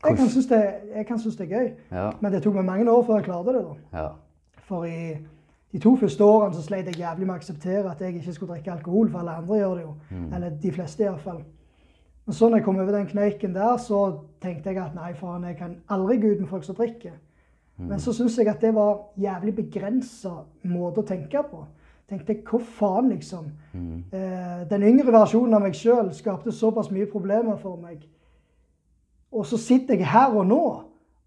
Jeg 0.05 0.17
kan 0.17 0.29
synes 0.29 0.47
det, 0.49 0.59
jeg 0.95 1.05
kan 1.05 1.19
synes 1.19 1.35
det 1.37 1.45
er 1.51 1.57
gøy, 1.59 1.71
Ja. 1.91 2.09
men 2.21 2.31
det 2.33 2.43
tok 2.43 2.55
meg 2.55 2.65
mange 2.65 2.91
år 2.91 3.03
før 3.05 3.15
jeg 3.15 3.25
klarte 3.25 3.53
det. 3.53 3.63
da. 3.65 3.99
Ja. 4.01 4.07
For 4.65 4.83
i 4.85 5.17
de 5.73 5.79
to 5.79 5.95
første 5.95 6.23
årene 6.23 6.53
så 6.55 6.61
sleit 6.61 6.85
jeg 6.85 6.95
jævlig 6.97 7.25
med 7.27 7.35
å 7.35 7.37
akseptere 7.37 7.91
at 7.91 8.01
jeg 8.01 8.15
ikke 8.15 8.33
skulle 8.33 8.53
drikke 8.53 8.71
alkohol, 8.71 9.09
for 9.09 9.19
alle 9.19 9.31
andre 9.31 9.57
gjør 9.57 9.75
det 9.75 9.83
jo. 9.83 9.93
Eller 10.35 10.49
de 10.49 10.71
fleste 10.71 11.03
iallfall. 11.03 11.43
Men 12.25 12.33
så 12.33 12.49
når 12.49 12.57
jeg 12.57 12.63
kom 12.65 12.79
over 12.79 12.91
den 12.91 13.07
kneiken 13.07 13.53
der, 13.53 13.77
så 13.77 14.19
tenkte 14.41 14.69
jeg 14.69 14.77
at 14.77 14.95
nei, 14.95 15.13
faen, 15.13 15.43
jeg 15.43 15.57
kan 15.57 15.75
aldri 15.89 16.17
gå 16.21 16.27
ut 16.35 16.39
med 16.39 16.49
folk 16.49 16.63
som 16.63 16.75
drikker. 16.75 17.11
Men 17.77 17.99
så 17.99 18.13
syns 18.13 18.37
jeg 18.37 18.47
at 18.47 18.61
det 18.61 18.73
var 18.75 18.99
jævlig 19.17 19.55
begrensa 19.55 20.43
måte 20.63 21.01
å 21.01 21.05
tenke 21.07 21.41
på. 21.49 21.65
Tenkte 22.11 22.33
jeg, 22.35 22.41
hva 22.43 22.59
faen, 22.59 23.09
liksom? 23.13 23.45
Eh, 24.11 24.63
den 24.67 24.83
yngre 24.83 25.13
versjonen 25.15 25.55
av 25.55 25.63
meg 25.63 25.77
sjøl 25.79 26.09
skapte 26.13 26.51
såpass 26.51 26.89
mye 26.91 27.07
problemer 27.07 27.55
for 27.61 27.79
meg. 27.79 28.01
Og 29.31 29.45
så 29.47 29.55
sitter 29.57 29.95
jeg 29.95 30.09
her 30.11 30.33
og 30.35 30.43
nå 30.49 30.61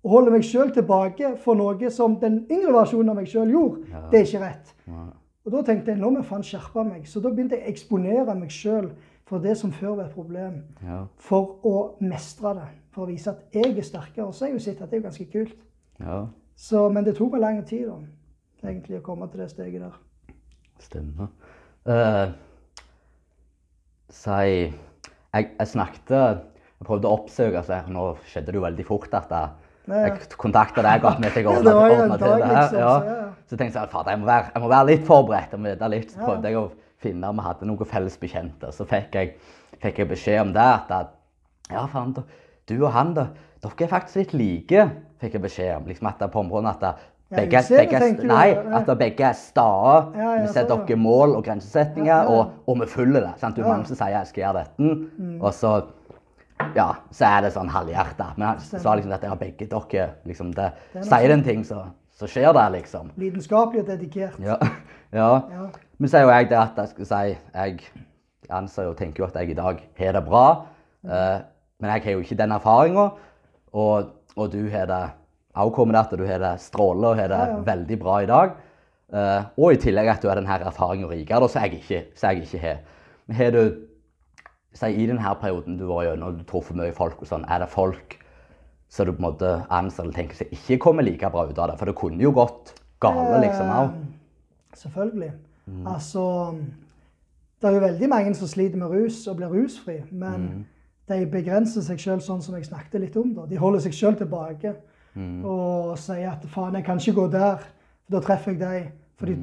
og 0.05 0.11
holder 0.12 0.35
meg 0.35 0.45
sjøl 0.45 0.68
tilbake 0.76 1.30
for 1.41 1.57
noe 1.57 1.89
som 1.91 2.18
den 2.20 2.43
yngre 2.53 2.74
versjonen 2.76 3.14
av 3.14 3.16
meg 3.16 3.30
sjøl 3.32 3.55
gjorde. 3.55 3.87
Ja. 3.89 4.03
Det 4.12 4.20
er 4.20 4.28
ikke 4.28 4.43
rett. 4.45 4.74
Ja. 4.93 5.07
Og 5.45 5.53
da 5.57 5.62
tenkte 5.64 5.93
jeg 5.95 6.01
nå 6.03 6.11
må 6.12 6.20
jeg 6.20 6.28
faen 6.28 6.45
skjerpe 6.45 6.85
meg. 6.85 7.09
Så 7.09 7.24
da 7.24 7.32
begynte 7.32 7.57
jeg 7.57 7.64
å 7.64 7.72
eksponere 7.72 8.37
meg 8.37 8.53
sjøl 8.53 8.91
for 9.24 9.41
det 9.41 9.57
som 9.57 9.72
før 9.72 9.97
var 9.97 10.11
et 10.11 10.16
problem. 10.16 10.61
Ja. 10.85 11.07
For 11.16 11.57
å 11.64 11.76
mestre 12.05 12.53
det. 12.61 12.68
For 12.93 13.07
å 13.07 13.09
vise 13.09 13.32
at 13.32 13.57
jeg 13.57 13.72
er 13.72 13.89
sterkere. 13.89 14.28
Og 14.28 14.37
så 14.37 14.45
har 14.45 14.53
jeg 14.53 14.61
jo 14.61 14.64
sett 14.68 14.85
at 14.85 14.93
det 14.93 15.01
er 15.01 15.09
ganske 15.09 15.30
kult. 15.32 15.57
ja. 16.01 16.26
Så, 16.57 16.89
men 16.89 17.03
det 17.03 17.16
tok 17.18 17.32
meg 17.35 17.41
lang 17.43 17.57
tid 17.66 17.89
da, 17.89 17.97
egentlig 18.62 19.01
å 19.01 19.03
komme 19.03 19.26
til 19.26 19.41
det 19.43 19.49
steget 19.51 19.82
der. 19.82 19.97
Stemmer. 20.85 21.28
Uh, 21.85 22.32
si 24.12 24.30
jeg, 24.35 25.49
jeg 25.59 25.68
snakket 25.68 26.12
Jeg 26.14 26.87
prøvde 26.87 27.09
å 27.11 27.16
oppsøke 27.18 27.61
altså, 27.61 27.80
Nå 27.93 28.05
skjedde 28.30 28.53
det 28.53 28.59
jo 28.61 28.64
veldig 28.64 28.87
fort 28.89 29.16
at 29.18 29.32
jeg, 29.35 29.51
Ja, 29.89 29.99
ja. 29.99 30.14
jeg 30.14 30.39
kontakta 30.41 30.85
deg 30.85 31.05
at 31.05 31.20
jeg 31.24 31.45
Ja, 31.45 31.51
ordna 31.53 31.74
en 31.74 32.14
til 32.14 32.24
det 32.24 32.47
her. 32.49 32.55
liksom, 32.62 32.78
Ja. 32.80 33.26
så 33.51 33.59
tenkte 33.61 33.80
jeg 33.82 33.91
at 34.01 34.07
jeg, 34.09 34.18
må 34.22 34.26
være- 34.30 34.51
jeg 34.55 34.62
må 34.62 34.68
være 34.72 34.87
litt 34.87 35.05
forberedt. 35.05 35.59
Må 35.59 35.68
vite 35.74 35.91
litt. 35.91 36.11
Så 36.14 36.18
prøvde 36.24 36.49
jeg 36.49 36.57
å 36.57 36.70
finne 37.05 37.28
om 37.28 37.37
vi 37.37 37.43
hadde 37.43 37.66
noen 37.68 37.85
felles 37.91 38.16
bekjente. 38.16 38.72
Så 38.72 38.87
fikk 38.89 39.12
jeg, 39.12 39.35
fikk 39.82 39.99
jeg 39.99 40.09
beskjed 40.09 40.41
om 40.41 40.53
det. 40.55 40.62
At, 40.91 41.11
ja, 41.70 41.87
faen, 41.87 42.14
du 42.66 42.76
og 42.87 42.93
han, 42.93 43.12
da, 43.14 43.26
dere 43.61 43.85
er 43.85 43.93
faktisk 43.93 44.16
litt 44.16 44.32
like, 44.32 44.91
fikk 45.20 45.32
jeg 45.37 45.43
beskjed 45.43 45.76
om. 45.76 45.85
Liksom 45.87 46.07
at 46.09 46.30
på 46.32 46.41
området 46.41 46.70
at 46.76 46.80
Ja, 46.82 46.93
begge, 47.31 47.62
ser, 47.62 47.79
begge, 47.79 48.01
tenker 48.01 48.29
nei, 48.29 48.51
at 48.77 48.91
begge 48.99 49.25
er 49.25 49.33
stae. 49.39 49.95
Ja, 50.18 50.31
vi 50.43 50.49
setter 50.53 50.85
dere 50.87 50.97
mål 51.01 51.37
og 51.39 51.45
grensesettinger, 51.45 52.07
Ja, 52.07 52.22
ja. 52.22 52.29
Og, 52.29 52.53
og 52.68 52.81
vi 52.81 52.87
følger 52.87 53.20
det. 53.20 53.33
Sant? 53.41 53.57
Du 53.57 53.62
Ja. 53.62 53.83
som 53.85 53.97
sier 53.97 54.09
jeg 54.18 54.27
skal 54.27 54.43
gjøre 54.43 54.64
dette, 54.64 55.39
og 55.41 55.53
så 55.55 55.75
ja, 56.77 56.93
så 57.11 57.25
er 57.27 57.41
det 57.43 57.53
sånn 57.53 57.68
halvhjerta. 57.68 58.33
Men 58.37 58.47
han 58.49 58.61
sa 58.61 58.95
liksom 58.95 59.12
at 59.12 59.20
dere 59.25 59.37
begge 59.37 59.66
dere 59.66 60.11
liksom 60.25 60.53
det, 60.55 60.72
Det 60.93 61.01
er 61.01 61.09
Sier 61.09 61.29
det 61.29 61.39
en 61.39 61.45
ting, 61.45 61.64
så, 61.64 61.85
så 62.14 62.27
skjer 62.31 62.53
det, 62.55 62.66
liksom. 62.79 63.11
Lidenskapelig 63.16 63.83
og 63.83 63.87
dedikert. 63.89 64.39
Ja. 64.41 64.57
ja. 65.12 65.41
Men 65.99 66.09
så 66.09 66.18
er 66.18 66.22
jo 66.22 66.31
jeg 66.31 66.49
det 66.51 66.59
at 66.59 66.77
jeg 66.77 66.89
skal 66.89 67.07
si 67.07 67.37
Jeg 67.55 67.81
anser 68.51 68.87
og 68.91 68.97
tenker 68.97 69.25
jo 69.25 69.27
at 69.27 69.35
jeg 69.35 69.51
i 69.51 69.55
dag 69.59 69.83
har 69.99 70.12
det 70.12 70.25
bra. 70.25 70.66
eh, 71.05 71.41
men 71.81 71.91
jeg 71.91 72.03
har 72.05 72.12
jo 72.12 72.18
ikke 72.20 72.37
den 72.39 72.53
erfaringa. 72.53 73.09
Og, 73.72 74.11
og 74.37 74.53
du 74.53 74.68
har 74.70 74.87
det 74.87 75.03
avkommet 75.55 75.97
at 76.01 76.15
du 76.19 76.25
har 76.27 76.39
det 76.43 76.53
strålende 76.61 77.09
og 77.13 77.17
har 77.21 77.29
det 77.31 77.39
Ja, 77.39 77.49
ja. 77.55 77.63
veldig 77.67 77.99
bra 78.01 78.21
i 78.23 78.27
dag. 78.31 78.55
Uh, 79.15 79.45
og 79.61 79.73
i 79.73 79.77
tillegg 79.79 80.09
at 80.11 80.23
du 80.23 80.29
har 80.29 80.35
denne 80.41 80.51
erfaringen 80.67 81.07
rikere, 81.11 81.49
som 81.49 81.63
jeg 81.63 81.75
ikke, 81.81 82.01
jeg 82.23 82.43
ikke 82.43 82.59
har. 82.59 82.79
Men 83.29 83.37
har 83.37 83.51
du 83.55 83.61
si, 84.75 84.87
I 84.91 85.07
denne 85.07 85.35
perioden 85.41 85.77
du 85.79 85.85
var 85.87 86.05
gjennom, 86.09 86.39
du 86.39 86.45
truffet 86.49 86.77
mye 86.77 86.93
folk 86.97 87.21
og 87.23 87.29
sånn, 87.31 87.45
er 87.49 87.63
det 87.63 87.69
folk 87.71 88.17
som 88.91 89.07
du 89.07 89.13
på 89.13 89.21
en 89.23 89.29
måte 89.29 89.53
anser 89.71 90.03
eller 90.05 90.15
tenker 90.17 90.35
seg 90.41 90.51
ikke 90.55 90.79
kommer 90.83 91.03
like 91.07 91.31
bra 91.31 91.45
ut 91.47 91.59
av 91.59 91.71
det? 91.71 91.79
For 91.79 91.87
det 91.87 91.95
kunne 91.99 92.23
jo 92.23 92.33
gått 92.35 92.75
gale, 93.03 93.39
liksom 93.45 93.71
òg. 93.71 93.93
Eh, 93.95 94.77
Selvfølgelig. 94.79 95.33
Altså 95.87 96.25
Det 97.63 97.69
er 97.71 97.75
jo 97.79 97.81
veldig 97.87 98.09
mange 98.11 98.35
som 98.35 98.49
sliter 98.51 98.77
med 98.77 98.91
rus 98.91 99.27
og 99.31 99.37
blir 99.39 99.49
rusfri, 99.53 100.01
men 100.11 100.67
de 101.09 101.27
begrenser 101.31 101.81
seg 101.85 101.99
sjøl 102.01 102.21
sånn 102.21 102.43
som 102.43 102.55
jeg 102.57 102.67
snakket 102.67 103.01
litt 103.01 103.17
om. 103.17 103.33
da. 103.35 103.47
De 103.47 103.57
holder 103.57 103.81
seg 103.81 103.93
sjøl 103.97 104.17
tilbake 104.19 104.75
og 105.47 105.99
sier 105.99 106.33
at 106.33 106.47
faen, 106.51 106.75
jeg 106.75 106.85
kan 106.85 106.99
ikke 106.99 107.19
gå 107.21 107.27
der, 107.33 107.62
for 108.05 108.17
da 108.17 108.23
treffer 108.25 108.53
jeg 108.53 108.61
deg. 108.61 108.89
Fordi 109.21 109.37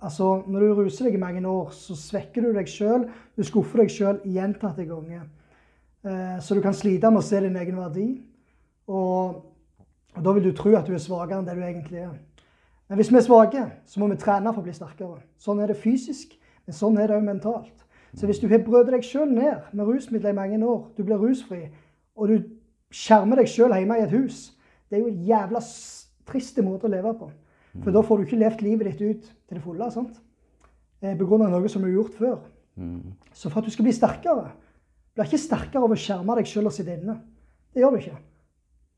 altså, 0.00 0.42
når 0.46 0.60
du 0.60 0.74
ruser 0.74 1.06
deg 1.06 1.14
i 1.14 1.22
mange 1.22 1.44
år, 1.48 1.70
så 1.70 1.96
svekker 1.98 2.42
du 2.42 2.52
deg 2.56 2.68
sjøl. 2.68 3.06
Du 3.36 3.44
skuffer 3.46 3.84
deg 3.84 3.94
sjøl 3.94 4.20
gjentatte 4.24 4.86
ganger. 4.88 5.24
Eh, 6.04 6.38
så 6.42 6.54
du 6.54 6.60
kan 6.64 6.74
slite 6.74 7.10
med 7.10 7.22
å 7.22 7.26
se 7.26 7.40
din 7.40 7.56
egen 7.56 7.78
verdi. 7.78 8.08
Og, 8.90 9.42
og 10.16 10.24
da 10.26 10.34
vil 10.34 10.50
du 10.50 10.52
tro 10.56 10.74
at 10.76 10.88
du 10.88 10.96
er 10.96 11.02
svakere 11.02 11.38
enn 11.38 11.46
det 11.46 11.56
du 11.56 11.62
egentlig 11.62 12.02
er. 12.02 12.16
Men 12.90 12.98
hvis 12.98 13.12
vi 13.12 13.16
er 13.16 13.24
svake, 13.24 13.60
så 13.86 14.00
må 14.02 14.10
vi 14.10 14.18
trene 14.20 14.50
for 14.52 14.60
å 14.60 14.66
bli 14.66 14.74
sterkere. 14.76 15.22
Sånn 15.40 15.62
er 15.62 15.70
det 15.70 15.78
fysisk, 15.80 16.34
men 16.66 16.76
sånn 16.76 16.98
er 17.00 17.08
det 17.08 17.16
òg 17.16 17.24
mentalt. 17.24 17.86
Så 18.18 18.26
hvis 18.28 18.42
du 18.42 18.50
har 18.50 18.60
brødet 18.60 18.92
deg 18.92 19.06
sjøl 19.06 19.30
ned 19.32 19.70
med 19.72 19.86
rusmidler 19.88 20.34
i 20.34 20.36
mange 20.36 20.58
år, 20.60 20.82
du 20.98 21.00
blir 21.06 21.16
rusfri, 21.16 21.62
og 22.12 22.28
du 22.28 22.34
skjermer 22.92 23.40
deg 23.40 23.48
sjøl 23.48 23.72
hjemme 23.72 23.96
i 23.96 24.04
et 24.04 24.12
hus, 24.12 24.50
det 24.92 24.98
er 24.98 25.02
jo 25.06 25.08
en 25.10 25.22
jævla 25.26 25.60
s- 25.64 26.10
trist 26.28 26.58
måte 26.62 26.84
å 26.86 26.92
leve 26.92 27.14
på. 27.18 27.30
For 27.82 27.90
da 27.94 28.02
får 28.04 28.18
du 28.20 28.24
ikke 28.26 28.38
levd 28.38 28.60
livet 28.62 28.90
ditt 28.92 29.00
ut 29.02 29.22
til 29.48 29.56
det 29.56 29.62
fulle. 29.64 29.90
sant? 29.90 30.18
Eh, 31.02 31.16
grunn 31.18 31.42
av 31.42 31.50
noe 31.50 31.68
som 31.72 31.82
du 31.82 31.88
har 31.88 31.94
gjort 31.96 32.14
før. 32.18 32.38
Så 33.32 33.50
for 33.50 33.58
at 33.60 33.64
du 33.64 33.70
skal 33.70 33.84
bli 33.88 33.92
sterkere, 33.96 34.52
blir 35.16 35.24
ikke 35.26 35.38
sterkere 35.40 35.82
av 35.82 35.90
å 35.90 35.96
skjerme 35.96 36.36
deg 36.36 36.44
sjøl 36.46 36.66
og 36.68 36.72
sitte 36.76 36.94
inne. 37.00 37.16
Det 37.74 37.82
gjør 37.82 37.90
du 37.90 37.96
ikke. 38.02 38.18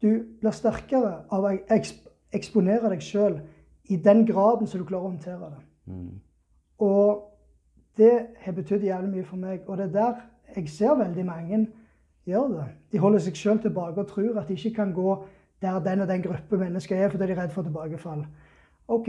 Du 0.02 0.08
blir 0.40 0.50
sterkere 0.52 1.14
av 1.30 1.44
å 1.44 1.54
eksp 1.70 2.10
eksponere 2.34 2.90
deg 2.90 3.00
sjøl 3.00 3.40
i 3.90 3.96
den 3.96 4.24
graden 4.26 4.66
som 4.66 4.80
du 4.80 4.84
klarer 4.86 5.04
å 5.06 5.10
håndtere 5.12 5.50
det. 5.54 5.62
Og 6.80 7.30
det 7.96 8.26
har 8.42 8.52
betydd 8.52 8.82
jævlig 8.82 9.10
mye 9.14 9.24
for 9.24 9.36
meg. 9.36 9.60
Og 9.68 9.78
det 9.78 9.86
er 9.86 9.92
der 9.92 10.14
jeg 10.56 10.68
ser 10.68 10.94
veldig 10.98 11.24
mange 11.26 11.66
gjør 12.26 12.48
det. 12.56 12.64
De 12.92 12.98
holder 12.98 13.18
seg 13.20 13.34
sjøl 13.38 13.58
tilbake 13.62 13.98
og 14.02 14.08
tror 14.08 14.38
at 14.40 14.48
de 14.48 14.54
ikke 14.56 14.74
kan 14.74 14.92
gå 14.92 15.14
der 15.62 15.78
den 15.84 16.00
og 16.00 16.08
den 16.08 16.22
gruppe 16.22 16.58
mennesker 16.58 16.96
er 16.96 17.08
fordi 17.08 17.26
de 17.26 17.32
er 17.32 17.42
redd 17.42 17.54
for 17.54 17.62
tilbakefall. 17.62 18.24
OK, 18.88 19.08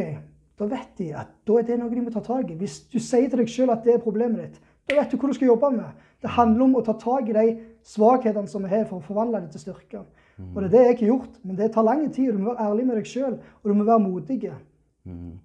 da 0.59 0.67
vet 0.71 0.91
de 0.97 1.09
at 1.15 1.33
da 1.47 1.57
er 1.59 1.67
det 1.67 1.79
noe 1.79 1.91
de 1.91 2.03
må 2.03 2.13
ta 2.13 2.21
tak 2.23 2.51
i. 2.51 2.59
Hvis 2.59 2.79
du 2.91 2.99
sier 2.99 3.29
til 3.29 3.41
deg 3.41 3.51
sjøl 3.51 3.73
at 3.73 3.83
det 3.83 3.95
er 3.95 4.03
problemet 4.03 4.43
ditt, 4.43 4.61
da 4.87 4.99
vet 4.99 5.11
du 5.11 5.17
hvor 5.17 5.31
du 5.31 5.35
skal 5.35 5.51
jobbe 5.51 5.71
med. 5.75 6.03
Det 6.21 6.29
handler 6.29 6.63
om 6.65 6.77
å 6.79 6.83
ta 6.85 6.93
tak 7.01 7.29
i 7.29 7.35
de 7.35 7.47
svakhetene 7.85 8.47
som 8.47 8.63
vi 8.63 8.71
har, 8.71 8.85
for 8.89 9.01
å 9.01 9.07
forvandle 9.07 9.41
dem 9.41 9.49
til 9.51 9.65
styrker. 9.65 10.05
Og 10.53 10.61
det 10.61 10.67
er 10.67 10.71
det 10.73 10.83
jeg 10.85 10.97
har 10.99 11.07
gjort, 11.07 11.35
men 11.43 11.57
det 11.57 11.71
tar 11.73 11.83
lang 11.83 12.13
tid. 12.13 12.29
og 12.29 12.37
Du 12.37 12.43
må 12.43 12.53
være 12.53 12.69
ærlig 12.69 12.85
med 12.85 12.95
deg 12.99 13.09
sjøl, 13.09 13.37
og 13.63 13.69
du 13.69 13.73
må 13.73 13.83
være 13.83 13.99
modig. 13.99 14.51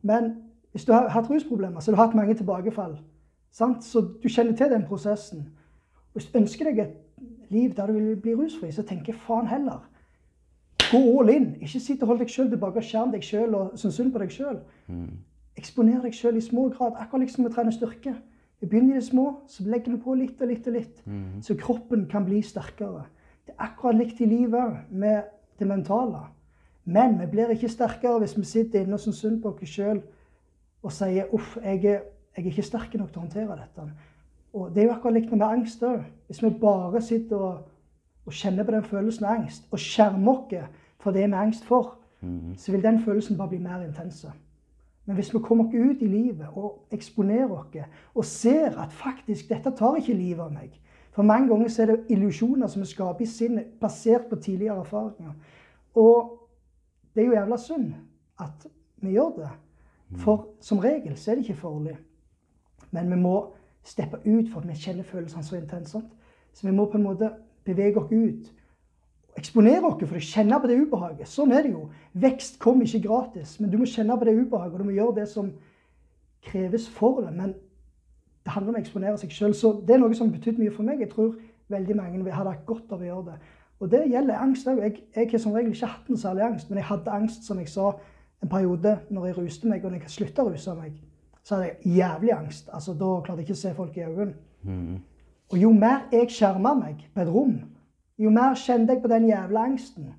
Men 0.03 0.31
hvis 0.73 0.85
du 0.85 0.93
har 0.93 1.09
hatt 1.09 1.31
rusproblemer, 1.31 1.81
så 1.81 1.91
har 1.91 1.97
du 1.97 2.03
hatt 2.03 2.15
mange 2.15 2.35
tilbakefall. 2.35 2.99
Sant? 3.51 3.85
Så 3.85 4.01
du 4.23 4.29
kjenner 4.29 4.57
til 4.57 4.71
den 4.71 4.87
prosessen. 4.87 5.49
Hvis 6.13 6.27
du 6.27 6.39
ønsker 6.39 6.71
deg 6.71 6.79
et 6.79 6.97
liv 7.51 7.75
der 7.75 7.87
du 7.87 7.93
vil 7.93 8.17
bli 8.17 8.35
rusfri, 8.35 8.71
så 8.73 8.83
tenker 8.83 9.13
jeg 9.13 9.21
faen 9.27 9.47
heller. 9.51 9.83
Gå 10.91 11.21
all 11.21 11.31
in. 11.31 11.55
Ikke 11.61 11.81
sitt 11.81 12.03
og 12.03 12.09
hold 12.13 12.19
deg 12.19 12.31
sjøl 12.33 12.51
tilbake 12.51 12.81
og 12.83 12.87
skjerm 12.87 13.13
deg 13.13 13.23
sjøl 13.23 13.55
og 13.55 13.79
synes 13.79 13.95
synd 14.01 14.13
på 14.13 14.23
deg 14.23 14.33
sjøl. 14.35 14.59
Eksponer 15.61 16.03
deg 16.03 16.15
sjøl 16.15 16.37
i 16.37 16.41
små 16.41 16.69
grad, 16.69 16.97
akkurat 16.99 17.27
liksom 17.27 17.47
vi 17.47 17.53
trener 17.55 17.75
styrke. 17.75 18.15
Vi 18.61 18.67
begynner 18.67 18.97
i 18.97 19.01
det 19.01 19.07
små, 19.07 19.41
så 19.49 19.65
legger 19.65 19.93
vi 19.93 20.03
på 20.05 20.15
litt 20.15 20.43
og 20.43 20.49
litt 20.49 20.67
og 20.67 20.75
litt. 20.77 21.03
Så 21.43 21.57
kroppen 21.57 22.07
kan 22.11 22.25
bli 22.25 22.43
sterkere. 22.43 23.07
Det 23.47 23.55
er 23.55 23.65
akkurat 23.71 23.97
likt 23.97 24.21
i 24.21 24.29
livet 24.29 24.91
med 24.91 25.23
det 25.59 25.69
mentale. 25.69 26.27
Men 26.85 27.19
vi 27.21 27.27
blir 27.27 27.53
ikke 27.55 27.69
sterkere 27.69 28.19
hvis 28.19 28.37
vi 28.39 28.45
sitter 28.45 28.81
inne 28.85 28.95
og 28.95 29.01
syns 29.01 29.21
synd 29.21 29.43
på 29.43 29.53
oss 29.55 29.69
sjøl 29.69 30.03
og 30.83 30.93
sier 30.93 31.29
'uff, 31.29 31.59
jeg 31.63 31.85
er, 31.85 32.01
jeg 32.37 32.45
er 32.45 32.47
ikke 32.47 32.63
sterk 32.63 32.95
nok 32.95 33.13
til 33.13 33.19
å 33.19 33.25
håndtere 33.27 33.57
dette'. 33.57 33.91
Og 34.53 34.75
Det 34.75 34.83
er 34.83 34.87
jo 34.87 34.93
akkurat 34.93 35.15
likt 35.15 35.33
med 35.33 35.43
angst 35.47 35.83
òg. 35.83 36.05
Hvis 36.27 36.43
vi 36.43 36.51
bare 36.51 37.03
sitter 37.03 37.37
og, 37.37 37.59
og 38.27 38.33
kjenner 38.33 38.65
på 38.65 38.71
den 38.71 38.85
følelsen 38.85 39.25
av 39.25 39.41
angst, 39.41 39.67
og 39.71 39.79
skjermer 39.79 40.33
oss 40.33 40.71
for 41.01 41.11
det 41.11 41.27
vi 41.27 41.33
er 41.33 41.41
angst 41.41 41.65
for, 41.65 41.97
så 42.57 42.73
vil 42.73 42.83
den 42.83 43.01
følelsen 43.05 43.37
bare 43.39 43.49
bli 43.49 43.59
mer 43.59 43.81
intens. 43.83 44.27
Men 45.07 45.15
hvis 45.15 45.35
vi 45.35 45.39
kommer 45.39 45.65
oss 45.65 45.75
ut 45.75 46.03
i 46.03 46.07
livet 46.07 46.47
og 46.53 46.87
eksponerer 46.93 47.51
oss 47.51 47.77
og 48.15 48.25
ser 48.25 48.77
at 48.79 48.93
faktisk 48.93 49.49
dette 49.49 49.73
tar 49.77 49.97
ikke 49.97 50.15
livet 50.15 50.45
av 50.45 50.53
meg 50.53 50.77
For 51.11 51.23
mange 51.27 51.49
ganger 51.49 51.69
så 51.69 51.83
er 51.83 51.87
det 51.87 52.05
illusjoner 52.15 52.67
som 52.71 52.83
vi 52.83 52.87
skaper 52.87 53.25
i 53.25 53.27
sinnet 53.27 53.73
basert 53.81 54.29
på 54.31 54.37
tidligere 54.37 54.79
erfaringer. 54.79 55.33
Og 55.95 56.39
det 57.15 57.23
er 57.23 57.27
jo 57.27 57.33
jævla 57.33 57.57
synd 57.57 57.89
at 58.39 58.67
vi 59.03 59.11
gjør 59.11 59.33
det. 59.37 59.49
For 60.23 60.47
som 60.61 60.79
regel 60.79 61.17
så 61.17 61.31
er 61.31 61.35
det 61.35 61.49
ikke 61.49 61.61
farlig. 61.61 61.97
Men 62.91 63.11
vi 63.11 63.17
må 63.17 63.35
steppe 63.85 64.23
ut 64.27 64.53
for 64.53 64.61
at 64.61 64.69
vi 64.69 64.75
kjenner 64.75 65.03
følelsene 65.03 65.45
så 65.45 65.57
intenst. 65.57 65.97
Så 66.53 66.69
vi 66.69 66.75
må 66.75 66.87
på 66.87 66.99
en 66.99 67.09
måte 67.09 67.33
bevege 67.65 67.99
oss 67.99 68.13
ut. 68.13 68.53
Eksponere 69.39 69.87
oss 69.87 70.01
for 70.03 70.19
å 70.19 70.23
kjenne 70.25 70.59
på 70.61 70.69
det 70.69 70.79
ubehaget. 70.83 71.29
Sånn 71.31 71.53
er 71.55 71.65
det 71.65 71.73
jo. 71.73 71.85
Vekst 72.19 72.59
kommer 72.63 72.87
ikke 72.87 73.07
gratis, 73.07 73.59
men 73.61 73.71
du 73.71 73.79
må 73.79 73.87
kjenne 73.89 74.17
på 74.19 74.27
det 74.27 74.35
ubehaget, 74.37 74.75
og 74.75 74.83
du 74.83 74.89
må 74.89 74.97
gjøre 74.97 75.21
det 75.21 75.29
som 75.31 75.53
kreves 76.45 76.89
for 76.91 77.23
det. 77.23 77.33
Men 77.37 77.55
det 78.45 78.55
handler 78.55 78.75
om 78.75 78.81
å 78.81 78.83
eksponere 78.83 79.21
seg 79.21 79.33
sjøl. 79.35 79.55
Så 79.57 79.73
det 79.87 79.97
er 79.97 80.03
noe 80.03 80.17
som 80.17 80.29
har 80.29 80.39
betydd 80.39 80.61
mye 80.61 80.75
for 80.75 80.87
meg. 80.87 81.03
Jeg 81.05 81.13
tror 81.15 81.35
veldig 81.71 81.97
mange 81.97 82.35
hadde 82.35 82.55
hatt 82.55 82.67
godt 82.69 82.93
av 82.95 83.03
å 83.05 83.11
gjøre 83.11 83.27
det. 83.31 83.39
Og 83.81 83.93
det 83.93 84.01
gjelder 84.11 84.43
angst 84.43 84.69
òg. 84.69 84.81
Jeg, 84.85 85.05
jeg 85.17 85.31
har 85.31 85.43
som 85.43 85.55
regel 85.57 85.73
ikke 85.73 85.93
hatt 85.95 86.09
noe 86.11 86.21
særlig 86.21 86.45
angst, 86.45 86.71
men 86.71 86.81
jeg 86.83 86.89
hadde 86.91 87.15
angst, 87.17 87.47
som 87.47 87.61
jeg 87.63 87.71
sa, 87.73 87.93
en 88.41 88.49
periode 88.49 88.97
når 89.13 89.27
jeg 89.29 89.37
ruste 89.37 89.69
meg, 89.69 89.85
og 89.85 89.93
når 89.93 90.03
jeg 90.03 90.15
slutta 90.17 90.45
å 90.45 90.53
ruse 90.53 90.75
meg. 90.77 90.97
Så 91.45 91.57
hadde 91.57 91.71
jeg 91.71 91.97
jævlig 92.01 92.33
angst. 92.37 92.69
Altså, 92.73 92.95
Da 92.95 93.11
klarte 93.25 93.41
jeg 93.41 93.49
ikke 93.49 93.59
å 93.59 93.63
se 93.63 93.75
folk 93.77 93.97
i 93.97 94.05
øynene. 94.05 94.35
Mm. 94.63 94.99
Og 95.51 95.59
jo 95.59 95.73
mer 95.73 96.09
jeg 96.13 96.31
skjerma 96.31 96.75
meg 96.79 97.07
på 97.15 97.23
et 97.23 97.31
rom, 97.33 97.55
jo 98.21 98.31
mer 98.31 98.55
kjente 98.59 98.95
jeg 98.95 99.03
på 99.03 99.09
den 99.09 99.29
jævla 99.29 99.65
angsten. 99.65 100.11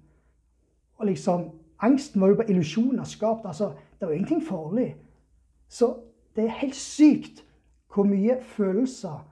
Og 0.97 1.05
liksom, 1.05 1.49
Angsten 1.81 2.21
var 2.21 2.27
jo 2.27 2.35
bare 2.35 2.49
illusjoner 2.49 3.03
skapt. 3.03 3.45
altså, 3.45 3.71
Det 3.99 4.07
var 4.07 4.13
ingenting 4.13 4.43
farlig. 4.43 4.95
Så 5.69 5.95
det 6.35 6.43
er 6.43 6.49
helt 6.49 6.75
sykt 6.75 7.45
hvor 7.93 8.03
mye 8.03 8.37
følelser 8.41 9.27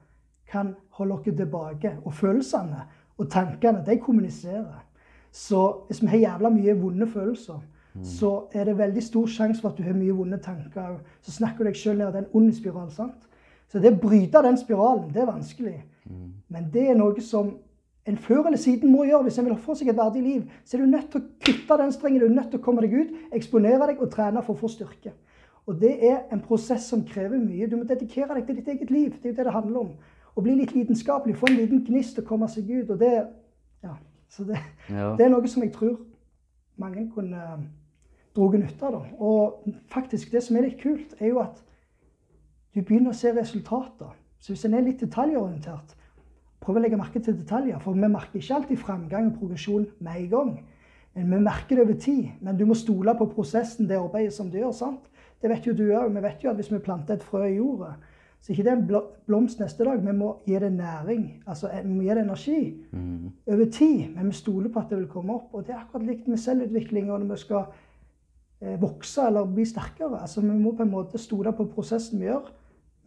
kan 0.47 0.75
holde 0.89 1.13
oss 1.13 1.23
tilbake. 1.23 1.97
Og 2.05 2.13
følelsene 2.13 2.81
og 3.17 3.29
tankene, 3.29 3.83
de 3.85 3.99
kommuniserer. 3.99 4.85
Så 5.31 5.75
hvis 5.87 6.01
vi 6.01 6.07
har 6.07 6.17
jævla 6.17 6.49
mye 6.49 6.81
vonde 6.81 7.07
følelser, 7.07 7.59
mm. 7.93 8.03
så 8.03 8.43
er 8.53 8.63
det 8.63 8.77
veldig 8.77 9.03
stor 9.03 9.25
sjanse 9.25 9.61
for 9.61 9.69
at 9.69 9.77
du 9.77 9.83
har 9.83 9.93
mye 9.93 10.11
vonde 10.11 10.37
tanker. 10.37 10.99
Så 11.21 11.31
snakker 11.31 11.57
du 11.57 11.63
deg 11.63 11.75
sjøl 11.75 11.97
ned 11.97 12.15
i 12.15 12.17
en 12.17 12.31
ond 12.33 12.53
spiral. 12.53 12.91
sant? 12.91 13.29
Så 13.69 13.79
det 13.79 13.93
å 13.93 14.01
bryte 14.01 14.41
den 14.43 14.57
spiralen, 14.57 15.13
det 15.13 15.21
er 15.21 15.25
vanskelig. 15.25 15.83
Mm. 16.05 16.33
Men 16.49 16.69
det 16.73 16.89
er 16.89 16.97
noe 16.97 17.21
som 17.21 17.57
en 18.07 18.17
før 18.17 18.47
eller 18.47 18.57
siden 18.57 18.91
må 18.91 19.03
gjøre 19.03 19.23
hvis 19.27 19.39
en 19.39 19.49
vil 19.49 19.57
få 19.61 19.75
seg 19.77 19.91
et 19.91 19.97
verdig 19.97 20.21
liv. 20.23 20.45
Så 20.65 20.77
er 20.77 20.81
du 20.81 20.91
nødt 20.91 21.09
til 21.11 21.21
å 21.21 21.27
kutte 21.45 21.77
den 21.81 21.91
strengen, 21.91 22.21
du 22.21 22.25
er 22.25 22.35
nødt 22.35 22.51
til 22.53 22.61
å 22.61 22.63
komme 22.63 22.85
deg 22.85 22.95
ut, 22.95 23.17
eksponere 23.35 23.89
deg 23.91 24.01
og 24.01 24.11
trene 24.13 24.43
for 24.45 24.55
å 24.55 24.61
få 24.61 24.71
styrke. 24.71 25.13
Og 25.69 25.77
det 25.81 25.91
er 26.07 26.23
en 26.33 26.41
prosess 26.41 26.87
som 26.89 27.03
krever 27.05 27.37
mye. 27.37 27.67
Du 27.69 27.75
må 27.77 27.83
dedikere 27.85 28.33
deg 28.39 28.47
til 28.47 28.57
ditt 28.57 28.71
eget 28.73 28.93
liv. 28.93 29.11
Det 29.11 29.29
er 29.29 29.33
jo 29.33 29.37
det 29.37 29.45
det 29.45 29.53
handler 29.53 29.83
om. 29.83 29.91
Å 30.33 30.41
bli 30.41 30.55
litt 30.57 30.73
lidenskapelig, 30.73 31.35
få 31.37 31.49
en 31.51 31.59
liten 31.59 31.83
gnist 31.85 32.17
og 32.21 32.25
komme 32.25 32.47
seg 32.49 32.71
ut. 32.71 32.89
Og 32.89 32.97
det, 33.01 33.11
ja, 33.85 33.93
så 34.33 34.47
det, 34.47 34.57
ja. 34.89 35.11
det 35.19 35.27
er 35.27 35.33
noe 35.35 35.51
som 35.51 35.65
jeg 35.65 35.75
tror 35.75 35.99
mange 36.79 37.05
kunne 37.13 37.43
dratt 38.39 38.57
nytte 38.63 38.89
av. 38.89 39.05
Og 39.19 39.69
faktisk, 39.93 40.31
det 40.31 40.41
som 40.45 40.57
er 40.57 40.69
litt 40.69 40.81
kult, 40.81 41.13
er 41.19 41.33
jo 41.33 41.43
at 41.43 41.61
du 42.73 42.81
begynner 42.81 43.13
å 43.13 43.17
se 43.17 43.33
resultater. 43.35 44.15
Så 44.39 44.53
hvis 44.53 44.65
en 44.65 44.77
er 44.77 44.85
litt 44.85 45.01
detaljorientert, 45.03 45.95
prøv 46.63 46.79
å 46.79 46.83
legge 46.83 46.99
merke 46.99 47.21
til 47.23 47.37
detaljer. 47.39 47.79
For 47.83 47.95
vi 47.95 48.11
merker 48.11 48.41
ikke 48.41 48.59
alltid 48.59 48.81
framgang 48.81 49.31
og 49.31 49.39
progresjon 49.39 49.87
med 49.99 50.23
en 50.23 50.29
gang. 50.33 50.51
Men 51.15 51.31
vi 51.37 51.43
merker 51.43 51.75
det 51.75 51.85
over 51.85 51.99
tid. 51.99 52.27
Men 52.41 52.57
du 52.57 52.65
må 52.69 52.77
stole 52.77 53.15
på 53.17 53.29
prosessen, 53.33 53.87
det 53.89 53.97
arbeidet 53.99 54.35
som 54.35 54.51
du 54.51 54.59
gjør. 54.59 54.71
sant? 54.75 55.09
Det 55.41 55.49
vet 55.49 55.67
jo 55.67 55.73
du 55.73 55.87
òg. 55.95 56.13
Vi 56.13 56.23
vet 56.23 56.43
jo 56.43 56.51
at 56.51 56.59
hvis 56.59 56.71
vi 56.71 56.81
planter 56.83 57.15
et 57.15 57.23
frø 57.23 57.45
i 57.47 57.57
jorda, 57.57 57.95
så 58.39 58.53
ikke 58.53 58.63
det 58.63 58.71
er 58.71 58.77
en 58.77 59.03
blomst 59.27 59.59
neste 59.59 59.83
dag. 59.83 59.99
Vi 60.03 60.15
må 60.15 60.29
gi 60.47 60.59
det 60.59 60.71
næring. 60.71 61.25
Altså, 61.47 61.71
vi 61.83 61.91
må 61.91 62.03
gi 62.03 62.13
det 62.13 62.23
energi 62.23 62.61
mm. 62.91 63.31
over 63.51 63.65
tid. 63.71 64.15
Men 64.15 64.31
vi 64.31 64.39
stoler 64.39 64.71
på 64.71 64.79
at 64.79 64.91
det 64.91 64.99
vil 64.99 65.11
komme 65.11 65.35
opp. 65.35 65.53
Og 65.53 65.65
det 65.67 65.75
er 65.75 65.81
akkurat 65.81 66.07
likt 66.07 66.27
med 66.27 66.39
selvutvikling 66.39 67.11
og 67.11 67.19
når 67.19 67.33
vi 67.33 67.39
skal 67.41 67.65
eh, 68.61 68.77
vokse 68.81 69.27
eller 69.27 69.49
bli 69.55 69.65
sterkere. 69.67 70.21
Altså, 70.21 70.41
vi 70.41 70.55
må 70.55 70.75
på 70.75 70.87
en 70.87 70.93
måte 70.93 71.19
stole 71.19 71.55
på 71.55 71.67
prosessen 71.73 72.19
vi 72.19 72.29
gjør, 72.29 72.51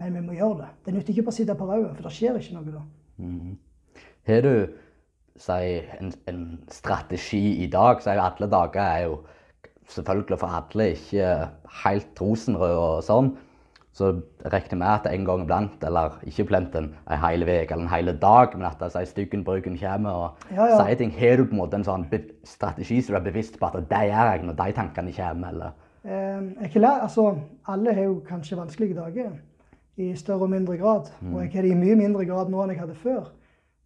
men 0.00 0.18
vi 0.18 0.26
må 0.26 0.36
gjøre 0.36 0.59
det. 0.64 0.72
Det 0.84 0.94
nytter 0.94 1.14
ikke 1.14 1.28
bare 1.28 1.36
å 1.36 1.40
sitte 1.40 1.57
på 1.57 1.70
rauet, 1.70 1.94
for 1.96 2.09
det 2.09 2.14
skjer 2.16 2.40
ikke 2.40 2.59
noe 2.59 2.74
da. 2.74 2.84
Mm. 3.19 3.59
Har 4.29 4.41
du 4.47 4.55
si, 5.37 5.61
en, 6.01 6.13
en, 6.31 6.43
strategi 6.71 7.63
i 7.65 7.71
dag? 7.71 8.03
Si, 8.03 8.11
alle 8.11 8.51
dager 8.51 8.83
er 8.83 9.07
jo 9.07 9.23
selvfølgelig 9.93 10.39
for 10.39 10.59
alle 10.59 10.93
ikke 10.97 11.33
helt 11.85 12.21
rosenrød 12.21 12.77
og 12.77 13.03
sånn. 13.07 13.33
Så 13.93 14.09
regner 14.49 14.79
vi 14.81 14.89
at 14.89 15.07
en 15.11 15.25
gang 15.29 15.43
iblant, 15.45 15.83
eller 15.85 16.15
ikke 16.25 16.47
iblant 16.47 16.77
en, 16.79 16.87
hel 17.11 17.45
uke 17.45 17.75
eller 17.75 17.83
en 17.83 17.91
hel 17.93 18.13
dag, 18.23 18.55
men 18.57 18.65
at 18.71 18.81
styggen 18.81 19.11
styggenbruken 19.11 19.77
kommer 19.79 20.11
og 20.11 20.47
ja, 20.55 20.65
ja. 20.71 20.79
sier 20.79 20.97
ting. 20.97 21.13
Har 21.19 21.37
du 21.37 21.45
på 21.45 21.53
en 21.53 21.61
måte 21.61 21.77
en 21.77 21.85
sånn 21.85 22.07
strategi 22.49 23.03
så 23.03 23.13
du 23.13 23.19
er 23.21 23.27
bevisst 23.27 23.59
på 23.61 23.69
at 23.69 23.77
det 23.91 24.05
gjør 24.09 24.31
jeg 24.33 24.47
når 24.49 24.57
de 24.63 24.77
tankene 24.79 25.13
kommer? 25.19 25.53
eller? 25.53 25.77
Eh, 26.03 26.67
ikke 26.67 26.81
lær, 26.81 27.05
altså, 27.05 27.35
alle 27.69 27.93
har 27.95 28.09
jo 28.09 28.23
kanskje 28.27 28.57
vanskelige 28.59 28.97
dager 28.97 29.37
i 29.97 30.14
større 30.16 30.47
og 30.47 30.51
mindre 30.51 30.78
grad. 30.80 31.12
Mm. 31.20 31.34
Og 31.34 31.43
jeg 31.43 31.53
har 31.53 31.66
det 31.66 31.70
i 31.74 31.78
mye 31.78 31.97
mindre 31.97 32.24
grad 32.28 32.51
nå 32.51 32.62
enn 32.62 32.72
jeg 32.72 32.80
hadde 32.80 32.99
før. 33.03 33.30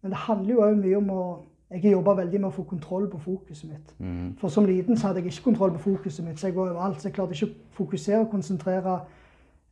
Men 0.01 0.13
det 0.13 0.23
handler 0.27 0.53
jo 0.53 0.63
òg 0.63 0.79
mye 0.79 0.97
om 1.01 1.13
å 1.13 1.23
jeg 1.67 1.81
har 1.83 1.97
jobba 1.97 2.13
veldig 2.21 2.39
med 2.39 2.47
å 2.47 2.55
få 2.55 2.63
kontroll 2.63 3.09
på 3.11 3.19
fokuset 3.19 3.67
mitt. 3.67 3.89
Mm. 3.99 4.27
For 4.39 4.51
som 4.51 4.65
liten 4.65 4.95
så 4.95 5.09
hadde 5.09 5.19
jeg 5.19 5.33
ikke 5.33 5.49
kontroll 5.49 5.73
på 5.75 5.83
fokuset 5.83 6.23
mitt, 6.23 6.39
så 6.39 6.47
jeg 6.47 6.55
var 6.55 6.69
overalt. 6.71 7.01
Så 7.01 7.09
jeg 7.09 7.17
klarte 7.17 7.35
ikke 7.35 7.49
å 7.49 7.75
fokusere 7.81 8.21
og 8.23 8.31
konsentrere 8.31 8.93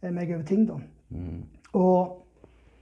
eh, 0.02 0.12
meg 0.12 0.34
over 0.36 0.44
ting. 0.44 0.66
da. 0.68 0.76
Mm. 1.16 1.46
Og, 1.80 2.18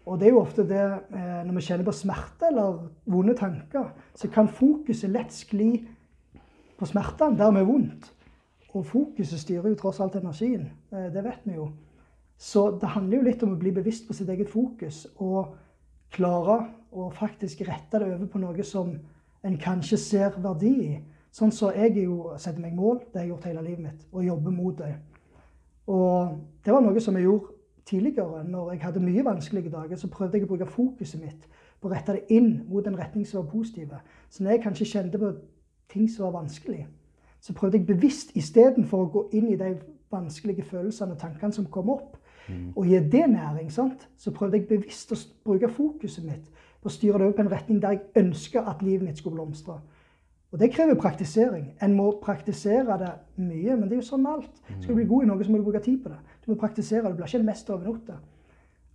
og, 0.05 0.17
det 0.17 0.27
er 0.27 0.33
jo 0.33 0.41
ofte 0.41 0.65
det 0.69 0.81
eh, 0.81 1.43
Når 1.45 1.53
vi 1.53 1.65
kjenner 1.67 1.85
på 1.85 1.93
smerte 1.93 2.49
eller 2.49 2.81
vonde 3.05 3.37
tanker, 3.37 3.91
så 4.15 4.31
kan 4.33 4.49
fokuset 4.49 5.13
lett 5.13 5.33
skli 5.33 5.69
på 6.79 6.89
smertene 6.89 7.37
der 7.37 7.53
vi 7.53 7.61
er 7.61 7.69
vondt. 7.69 8.09
Og 8.73 8.85
fokuset 8.89 9.39
styrer 9.39 9.69
jo 9.69 9.77
tross 9.77 10.01
alt 10.01 10.17
energien. 10.17 10.71
Eh, 10.89 11.11
det 11.13 11.21
vet 11.21 11.45
vi 11.45 11.59
jo. 11.59 11.69
Så 12.43 12.65
det 12.81 12.91
handler 12.91 13.17
jo 13.21 13.27
litt 13.29 13.43
om 13.45 13.53
å 13.55 13.59
bli 13.59 13.71
bevisst 13.71 14.07
på 14.07 14.15
sitt 14.17 14.29
eget 14.29 14.49
fokus. 14.51 15.05
og 15.17 15.55
klare 16.13 16.59
å 16.93 17.09
faktisk 17.13 17.63
rette 17.67 17.99
det 17.99 18.11
over 18.13 18.29
på 18.29 18.41
noe 18.41 18.65
som 18.67 18.93
en 19.43 19.57
kanskje 19.59 19.97
ser 19.97 20.37
verdi 20.43 20.73
i. 20.85 20.91
Sånn 21.33 21.51
så 21.51 21.71
jeg 21.73 22.03
jo 22.03 22.35
setter 22.37 22.61
meg 22.61 22.75
mål, 22.77 22.99
det 23.09 23.17
har 23.17 23.25
jeg 23.25 23.31
gjort 23.31 23.47
hele 23.49 23.63
livet 23.65 23.83
mitt, 23.87 24.03
og 24.13 24.27
jobber 24.27 24.53
mot 24.53 24.77
det. 24.77 24.91
Og 25.89 26.35
det 26.63 26.73
var 26.75 26.83
noe 26.85 27.01
som 27.01 27.17
jeg 27.17 27.25
gjorde 27.25 27.55
tidligere. 27.89 28.43
Når 28.45 28.71
jeg 28.71 28.83
hadde 28.83 29.03
mye 29.03 29.25
vanskelige 29.25 29.73
dager, 29.73 29.97
så 29.97 30.11
prøvde 30.11 30.37
jeg 30.37 30.45
å 30.45 30.51
bruke 30.51 30.69
fokuset 30.69 31.21
mitt 31.21 31.47
på 31.81 31.89
å 31.89 31.93
rette 31.95 32.19
det 32.19 32.37
inn 32.37 32.61
mot 32.69 32.85
en 32.87 32.99
retning 32.99 33.25
som 33.27 33.41
var 33.41 33.49
positiv. 33.51 33.95
Så 34.29 34.43
når 34.43 34.55
jeg 34.55 34.63
kanskje 34.67 34.91
kjente 34.91 35.19
på 35.19 35.33
ting 35.91 36.05
som 36.09 36.27
var 36.27 36.37
vanskelig, 36.43 36.85
så 37.41 37.55
prøvde 37.57 37.81
jeg 37.81 37.89
bevisst 37.89 38.37
istedenfor 38.39 39.03
å 39.03 39.11
gå 39.17 39.25
inn 39.39 39.49
i 39.51 39.59
de 39.59 39.73
vanskelige 40.13 40.63
følelsene 40.69 41.17
og 41.17 41.19
tankene 41.25 41.57
som 41.57 41.65
kom 41.73 41.89
opp. 41.91 42.15
Og 42.75 42.85
gi 42.85 42.99
det 42.99 43.29
næring, 43.29 43.71
sant? 43.71 44.09
så 44.17 44.31
prøvde 44.31 44.57
jeg 44.57 44.67
bevisst 44.67 45.11
å 45.11 45.17
bruke 45.45 45.69
fokuset 45.71 46.25
mitt 46.25 46.49
på 46.83 46.91
å 46.91 46.93
styre 46.93 47.19
det 47.19 47.27
over 47.27 47.37
på 47.37 47.43
en 47.45 47.51
retning 47.53 47.81
der 47.81 47.95
jeg 47.95 48.25
ønska 48.25 48.65
at 48.67 48.81
livet 48.83 49.05
mitt 49.07 49.17
skulle 49.21 49.37
blomstre. 49.37 49.77
Og 50.53 50.59
det 50.59 50.69
krever 50.73 50.99
praktisering. 50.99 51.71
En 51.81 51.95
må 51.97 52.11
praktisere 52.21 52.97
det 52.99 53.13
mye, 53.41 53.77
men 53.77 53.87
det 53.87 53.95
er 53.95 54.01
jo 54.03 54.09
sånn 54.11 54.21
med 54.21 54.35
alt. 54.35 54.59
Skal 54.75 54.91
du 54.91 54.99
bli 54.99 55.07
god 55.09 55.23
i 55.23 55.29
noe, 55.31 55.45
så 55.45 55.49
må 55.49 55.57
du 55.57 55.65
bruke 55.65 55.81
tid 55.81 56.03
på 56.03 56.11
det. 56.11 56.19
Du 56.43 56.51
må 56.51 56.57
praktisere, 56.61 57.09
du 57.09 57.17
blir 57.17 57.25
ikke 57.25 57.39
en 57.41 57.47
mester 57.47 57.73
over 57.73 57.89
natta. 57.89 58.19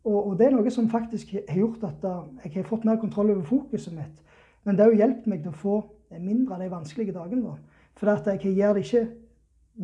Og, 0.05 0.19
og, 0.21 0.37
det 0.39 0.47
er 0.47 0.55
noe 0.55 0.71
som 0.71 0.91
faktisk 0.93 1.33
har 1.41 1.59
gjort 1.59 1.83
at 1.89 2.07
jeg 2.45 2.53
har 2.61 2.69
fått 2.69 2.87
mer 2.87 3.01
kontroll 3.03 3.33
over 3.35 3.43
fokuset 3.49 3.97
mitt. 3.97 4.23
Men 4.65 4.77
det 4.77 4.85
har 4.85 4.95
jo 4.95 5.01
hjulpet 5.01 5.27
meg 5.33 5.43
til 5.43 5.51
å 5.51 5.59
få 5.65 5.75
mindre 6.21 6.55
av 6.55 6.63
de 6.63 6.71
vanskelige 6.71 7.17
dagene. 7.17 7.57
For 7.99 8.13
at 8.13 8.31
jeg 8.31 8.55
gir 8.55 8.77
det 8.77 8.85
ikke 8.87 9.05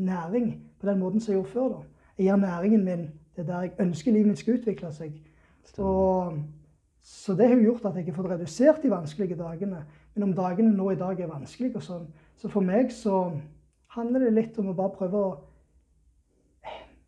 næring 0.05 0.49
på 0.79 0.89
den 0.89 1.03
måten 1.03 1.21
som 1.21 1.33
jeg 1.33 1.41
gjorde 1.41 1.55
før. 1.57 1.69
da. 1.75 2.09
Jeg 2.19 2.29
gir 2.29 2.41
næringen 2.45 2.85
min 2.87 3.05
det 3.37 3.43
er 3.43 3.47
der 3.47 3.63
jeg 3.67 3.73
ønsker 3.79 4.13
livet 4.13 4.31
mitt 4.31 4.39
skal 4.39 4.59
utvikle 4.59 4.93
seg. 4.95 5.17
Og, 5.79 6.39
så 7.03 7.35
det 7.35 7.49
har 7.49 7.63
gjort 7.63 7.85
at 7.89 7.97
jeg 7.99 8.07
har 8.07 8.17
fått 8.17 8.31
redusert 8.31 8.83
de 8.83 8.91
vanskelige 8.93 9.37
dagene. 9.37 9.83
Men 10.15 10.29
om 10.29 10.37
dagene 10.37 10.77
nå 10.77 10.91
i 10.91 11.01
dag 11.01 11.21
er 11.21 11.33
vanskelige, 11.33 11.81
og 11.81 11.83
sånn, 11.83 12.07
så 12.39 12.49
for 12.53 12.65
meg 12.65 12.93
så 12.95 13.25
handler 13.97 14.27
det 14.27 14.37
litt 14.37 14.59
om 14.59 14.71
å 14.71 14.77
bare 14.79 14.95
prøve 14.95 15.21
å 15.21 15.35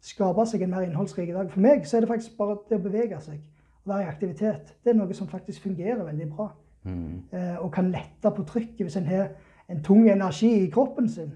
skape 0.06 0.46
seg 0.46 0.62
en 0.62 0.74
mer 0.74 0.86
innholdsrik 0.86 1.32
dag. 1.34 1.50
For 1.50 1.62
meg 1.62 1.86
så 1.86 1.98
er 1.98 2.04
det 2.04 2.10
faktisk 2.10 2.36
bare 2.38 2.58
det 2.68 2.78
å 2.78 2.84
bevege 2.84 3.18
seg, 3.22 3.40
å 3.84 3.92
være 3.92 4.06
i 4.06 4.10
aktivitet. 4.10 4.76
Det 4.82 4.92
er 4.92 4.98
noe 4.98 5.14
som 5.14 5.30
faktisk 5.30 5.66
fungerer 5.66 6.04
veldig 6.06 6.28
bra. 6.34 6.50
Mm. 6.86 7.22
Eh, 7.34 7.56
og 7.58 7.72
kan 7.74 7.90
lette 7.90 8.30
på 8.30 8.44
trykket 8.46 8.84
hvis 8.86 8.98
en 9.00 9.08
har 9.08 9.32
en 9.70 9.82
tung 9.82 10.06
energi 10.10 10.52
i 10.60 10.70
kroppen 10.70 11.08
sin. 11.10 11.32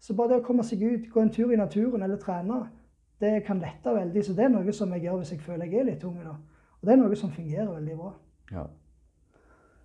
Så 0.00 0.16
bare 0.16 0.34
det 0.34 0.40
å 0.42 0.46
komme 0.46 0.64
seg 0.64 0.82
ut, 0.84 1.10
gå 1.12 1.20
en 1.20 1.32
tur 1.32 1.52
i 1.52 1.60
naturen 1.60 2.04
eller 2.04 2.20
trene, 2.20 2.62
det 3.20 3.44
kan 3.46 3.60
lette 3.62 3.94
veldig. 3.94 4.24
Så 4.24 4.34
det 4.36 4.46
er 4.46 4.52
noe 4.52 4.74
som 4.76 4.92
jeg 4.94 5.06
gjør 5.06 5.20
hvis 5.20 5.34
jeg 5.34 5.44
føler 5.44 5.70
jeg 5.70 5.82
er 5.82 5.88
litt 5.92 6.02
tung. 6.02 6.16
Da. 6.22 6.34
Og 6.80 6.88
det 6.88 6.94
er 6.94 7.00
noe 7.00 7.18
som 7.18 7.32
fungerer 7.32 7.70
veldig 7.70 7.96
bra. 8.00 8.10
Ja. 8.54 8.66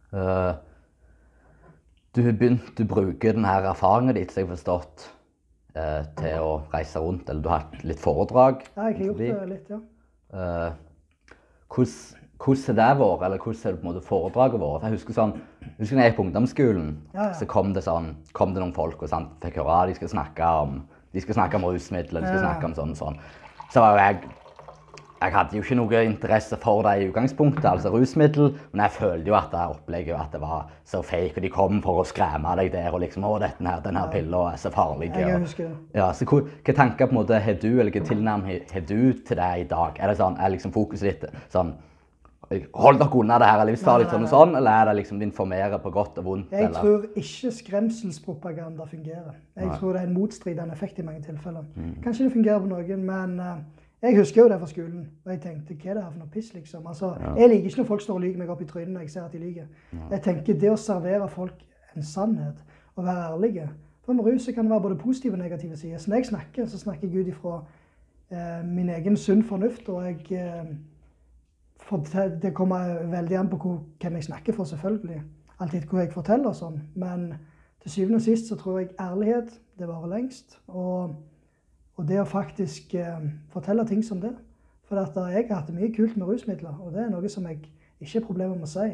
Uh, 0.09 0.53
du 2.17 2.23
har 2.25 2.35
begynt 2.35 2.81
å 2.81 2.89
bruke 2.89 3.33
denne 3.35 3.55
erfaringen 3.69 4.17
ditt, 4.17 4.33
som 4.33 4.41
jeg 4.41 4.49
har 4.49 4.55
forstått, 4.57 5.09
uh, 5.77 6.01
til 6.19 6.45
å 6.45 6.53
reise 6.73 7.03
rundt. 7.03 7.29
Eller 7.29 7.45
du 7.45 7.51
har 7.51 7.65
hatt 7.65 7.83
litt 7.85 8.01
foredrag. 8.01 8.65
Ja, 8.75 8.89
jeg 8.89 9.01
har 9.01 9.11
gjort 9.11 9.25
det 9.25 9.51
litt, 9.53 9.73
ja. 9.75 9.81
Uh, 10.29 10.71
hvordan, 11.69 12.25
hvordan 12.39 12.65
har 12.65 12.77
det 12.77 12.99
vært, 12.99 13.23
eller 13.25 13.41
hvordan 13.43 13.63
har 13.63 13.77
på 13.77 13.81
en 13.81 13.89
måte 13.91 14.05
foredraget 14.05 14.61
vært? 14.61 14.85
Jeg 14.85 14.97
husker 14.97 15.17
sånn, 15.17 15.35
jeg 15.63 15.75
husker 15.79 15.97
når 15.97 16.03
jeg 16.03 16.11
gikk 16.11 16.19
på 16.19 16.25
ungdomsskolen, 16.25 16.91
ja, 17.13 17.23
ja. 17.23 17.33
så 17.37 17.47
kom 17.49 17.73
det, 17.77 17.85
sånn, 17.85 18.11
kom 18.37 18.53
det 18.55 18.63
noen 18.63 18.75
folk 18.75 19.01
og 19.05 19.11
sånn, 19.11 19.29
fikk 19.43 19.61
høre 19.61 19.77
at 19.83 19.91
de 19.91 19.97
skulle 19.97 20.13
snakke 20.13 20.51
om 20.65 20.81
de 21.13 21.21
skal 21.23 21.39
snakke 21.41 21.59
om 21.59 21.69
rusmidler, 21.69 22.21
de 22.21 22.27
skal 22.27 22.43
snakke 22.45 22.69
om 22.69 22.77
sånn 22.77 22.93
og 22.95 23.01
sånn. 23.01 23.23
Så 23.69 23.81
var 23.83 23.95
jo 23.95 24.03
jeg 24.03 24.35
jeg 25.19 25.33
hadde 25.33 25.57
jo 25.57 25.63
ikke 25.65 25.75
noe 25.75 26.01
interesse 26.07 26.57
for 26.61 26.85
det 26.85 26.93
i 26.95 27.07
utgangspunktet, 27.09 27.65
altså 27.67 27.91
rusmiddel, 27.91 28.53
men 28.71 28.83
jeg 28.85 28.95
følte 28.95 29.27
jo 29.27 29.35
at 29.35 29.49
det 29.51 29.65
opplegget 29.73 30.15
at 30.15 30.31
det 30.35 30.39
var 30.39 30.69
så 30.87 31.01
fake, 31.03 31.35
og 31.35 31.43
de 31.43 31.51
kom 31.51 31.81
for 31.83 31.99
å 31.99 32.05
skremme 32.07 32.53
deg 32.61 32.71
der 32.71 32.93
og 32.93 33.01
liksom 33.03 33.25
'Å, 33.27 33.33
dette 33.43 33.67
her, 33.67 33.81
den 33.83 33.99
her 33.99 34.07
pilla 34.13 34.53
er 34.53 34.61
så 34.63 34.71
farlig'. 34.71 35.17
Jeg 35.19 35.41
husker 35.41 35.67
det. 35.67 35.75
Ja, 35.99 36.11
så 36.13 36.25
hva, 36.25 36.39
hva 36.63 36.75
tanker 36.75 37.05
på 37.05 37.11
en 37.11 37.19
måte 37.19 37.39
har 37.39 37.59
du, 37.59 37.79
eller 37.79 37.91
hva 37.91 38.05
tilnærming 38.05 38.71
har 38.71 38.81
du 38.81 39.13
til 39.13 39.37
det 39.37 39.51
i 39.59 39.67
dag? 39.67 39.99
Er 39.99 40.07
det 40.07 40.17
sånn, 40.17 40.39
er 40.39 40.55
liksom 40.55 40.71
fokuset 40.71 41.19
ditt 41.19 41.29
sånn 41.51 41.75
Hold 42.49 42.97
dere 42.97 43.13
unna 43.13 43.35
det 43.37 43.45
her 43.45 43.59
er 43.61 43.67
livsfarlig, 43.69 44.05
Nei, 44.07 44.11
sånn 44.13 44.23
nei, 44.25 44.29
sånn, 44.31 44.55
eller 44.57 44.71
er 44.71 44.85
det 44.89 44.93
liksom 45.03 45.19
informere 45.21 45.77
på 45.83 45.91
godt 45.93 46.15
og 46.17 46.25
vondt? 46.25 46.51
Jeg 46.51 46.65
eller? 46.65 46.79
tror 46.81 47.03
ikke 47.21 47.51
skremselspropaganda 47.53 48.85
fungerer. 48.89 49.35
Jeg 49.55 49.67
Nei. 49.67 49.75
tror 49.77 49.93
det 49.93 50.01
er 50.01 50.07
en 50.07 50.13
motstridende 50.15 50.73
effekt 50.73 50.99
i 50.99 51.05
mange 51.05 51.21
tilfeller. 51.21 51.67
Kanskje 52.03 52.25
det 52.25 52.31
fungerer 52.33 52.59
på 52.63 52.71
noen, 52.71 53.05
men 53.05 53.39
eh, 53.39 53.61
jeg 54.01 54.17
husker 54.17 54.41
jo 54.41 54.47
det 54.49 54.59
fra 54.59 54.67
skolen. 54.71 55.07
Og 55.25 55.31
jeg 55.31 55.41
tenkte 55.43 55.75
hva 55.75 55.89
er 55.91 55.93
det 55.99 56.03
her 56.03 56.11
for 56.11 56.19
noe 56.23 56.33
piss, 56.33 56.53
liksom. 56.53 56.87
Altså, 56.87 57.13
Jeg 57.37 57.49
liker 57.49 57.69
ikke 57.69 57.81
når 57.83 57.89
folk 57.91 58.01
står 58.01 58.13
og 58.15 58.21
lyver 58.25 58.37
meg 58.41 58.49
opp 58.49 58.61
i 58.61 58.65
trynet 58.65 58.93
når 58.95 59.01
jeg 59.05 59.09
ser 59.09 59.23
at 59.27 59.31
de 59.31 59.39
lyver. 59.45 59.67
Jeg 60.11 60.21
tenker 60.25 60.59
det 60.59 60.71
å 60.71 60.75
servere 60.79 61.27
folk 61.29 61.61
en 61.95 62.03
sannhet 62.03 62.63
og 62.95 63.05
være 63.05 63.29
ærlige 63.33 63.69
For 64.05 64.13
med 64.13 64.25
rus 64.25 64.49
kan 64.55 64.65
det 64.65 64.71
være 64.71 64.81
både 64.81 64.95
positive 64.97 65.33
og 65.33 65.39
negative 65.39 65.77
sider. 65.77 65.97
Så 65.97 66.09
når 66.09 66.17
jeg 66.17 66.25
snakker, 66.25 66.65
så 66.65 66.77
snakker 66.79 67.07
jeg 67.07 67.21
ut 67.21 67.27
ifra 67.27 67.59
eh, 68.31 68.63
min 68.65 68.89
egen 68.89 69.17
sunn 69.17 69.43
fornuft. 69.43 69.89
og 69.89 70.03
jeg... 70.05 70.31
Eh, 70.31 70.65
for 71.89 72.05
det, 72.41 72.53
kommer 72.53 73.03
veldig 73.09 73.37
an 73.37 73.49
på 73.49 73.79
hvem 74.01 74.15
jeg 74.19 74.23
snakker 74.23 74.53
for, 74.53 74.63
selvfølgelig. 74.63 75.21
Alltid 75.59 75.87
hvor 75.89 75.99
jeg 75.99 76.13
forteller 76.13 76.51
og 76.51 76.55
sånn. 76.55 76.77
Men 76.95 77.33
til 77.81 77.91
syvende 77.91 78.19
og 78.19 78.21
sist 78.27 78.47
så 78.51 78.57
tror 78.59 78.79
jeg 78.79 78.93
ærlighet, 79.01 79.55
det 79.79 79.87
varer 79.87 80.13
lengst. 80.13 80.59
Og, 80.67 81.15
og 81.97 82.07
det 82.07 82.21
å 82.21 82.27
faktisk 82.29 82.93
eh, 82.95 83.25
fortelle 83.49 83.87
ting 83.89 84.03
som 84.05 84.21
det. 84.21 84.35
For 84.85 85.01
at 85.01 85.17
eh, 85.17 85.33
jeg 85.39 85.49
har 85.49 85.63
hatt 85.63 85.71
det 85.71 85.79
mye 85.79 85.91
kult 85.95 86.17
med 86.17 86.29
rusmidler, 86.29 86.77
og 86.77 86.93
det 86.93 87.07
er 87.07 87.09
noe 87.09 87.29
som 87.31 87.47
jeg 87.49 87.63
ikke 87.99 88.19
har 88.19 88.27
problemer 88.27 88.55
med 88.55 88.69
å 88.69 88.73
si. 88.75 88.89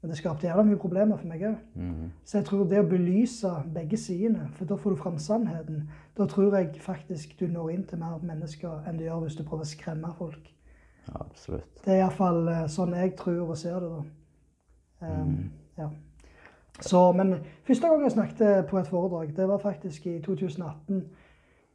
Men 0.00 0.12
det 0.12 0.18
skapte 0.20 0.46
jævla 0.46 0.62
mye 0.64 0.78
problemer 0.78 1.18
for 1.18 1.28
meg 1.28 1.42
òg. 1.42 1.56
Mhm. 1.74 2.10
Så 2.24 2.38
jeg 2.38 2.46
tror 2.46 2.68
det 2.70 2.80
å 2.80 2.88
belyse 2.88 3.54
begge 3.74 3.98
sidene, 3.98 4.48
for 4.54 4.64
da 4.64 4.76
får 4.78 4.94
du 4.94 5.02
fram 5.02 5.18
sannheten, 5.18 5.88
da 6.16 6.26
tror 6.26 6.56
jeg 6.56 6.80
faktisk 6.80 7.36
du 7.40 7.46
når 7.46 7.70
inn 7.74 7.84
til 7.84 7.98
mer 7.98 8.22
mennesker 8.22 8.86
enn 8.86 8.96
du 8.96 9.04
gjør 9.04 9.26
hvis 9.26 9.36
du 9.36 9.44
prøver 9.44 9.66
å 9.66 9.74
skremme 9.74 10.14
folk. 10.18 10.54
Ja, 11.08 11.22
absolutt. 11.24 11.70
Det 11.84 11.94
er 11.94 12.02
iallfall 12.04 12.44
sånn 12.70 12.94
jeg 12.98 13.16
tror 13.18 13.48
og 13.48 13.56
ser 13.58 13.80
det. 13.80 13.90
da. 13.96 15.08
Um, 15.08 15.50
ja. 15.78 15.88
Så, 16.80 17.12
men 17.12 17.34
første 17.66 17.88
gang 17.88 18.02
jeg 18.02 18.12
snakket 18.14 18.66
på 18.70 18.78
et 18.78 18.90
foredrag, 18.90 19.32
det 19.36 19.48
var 19.48 19.58
faktisk 19.58 20.06
i 20.06 20.20
2018. 20.22 21.02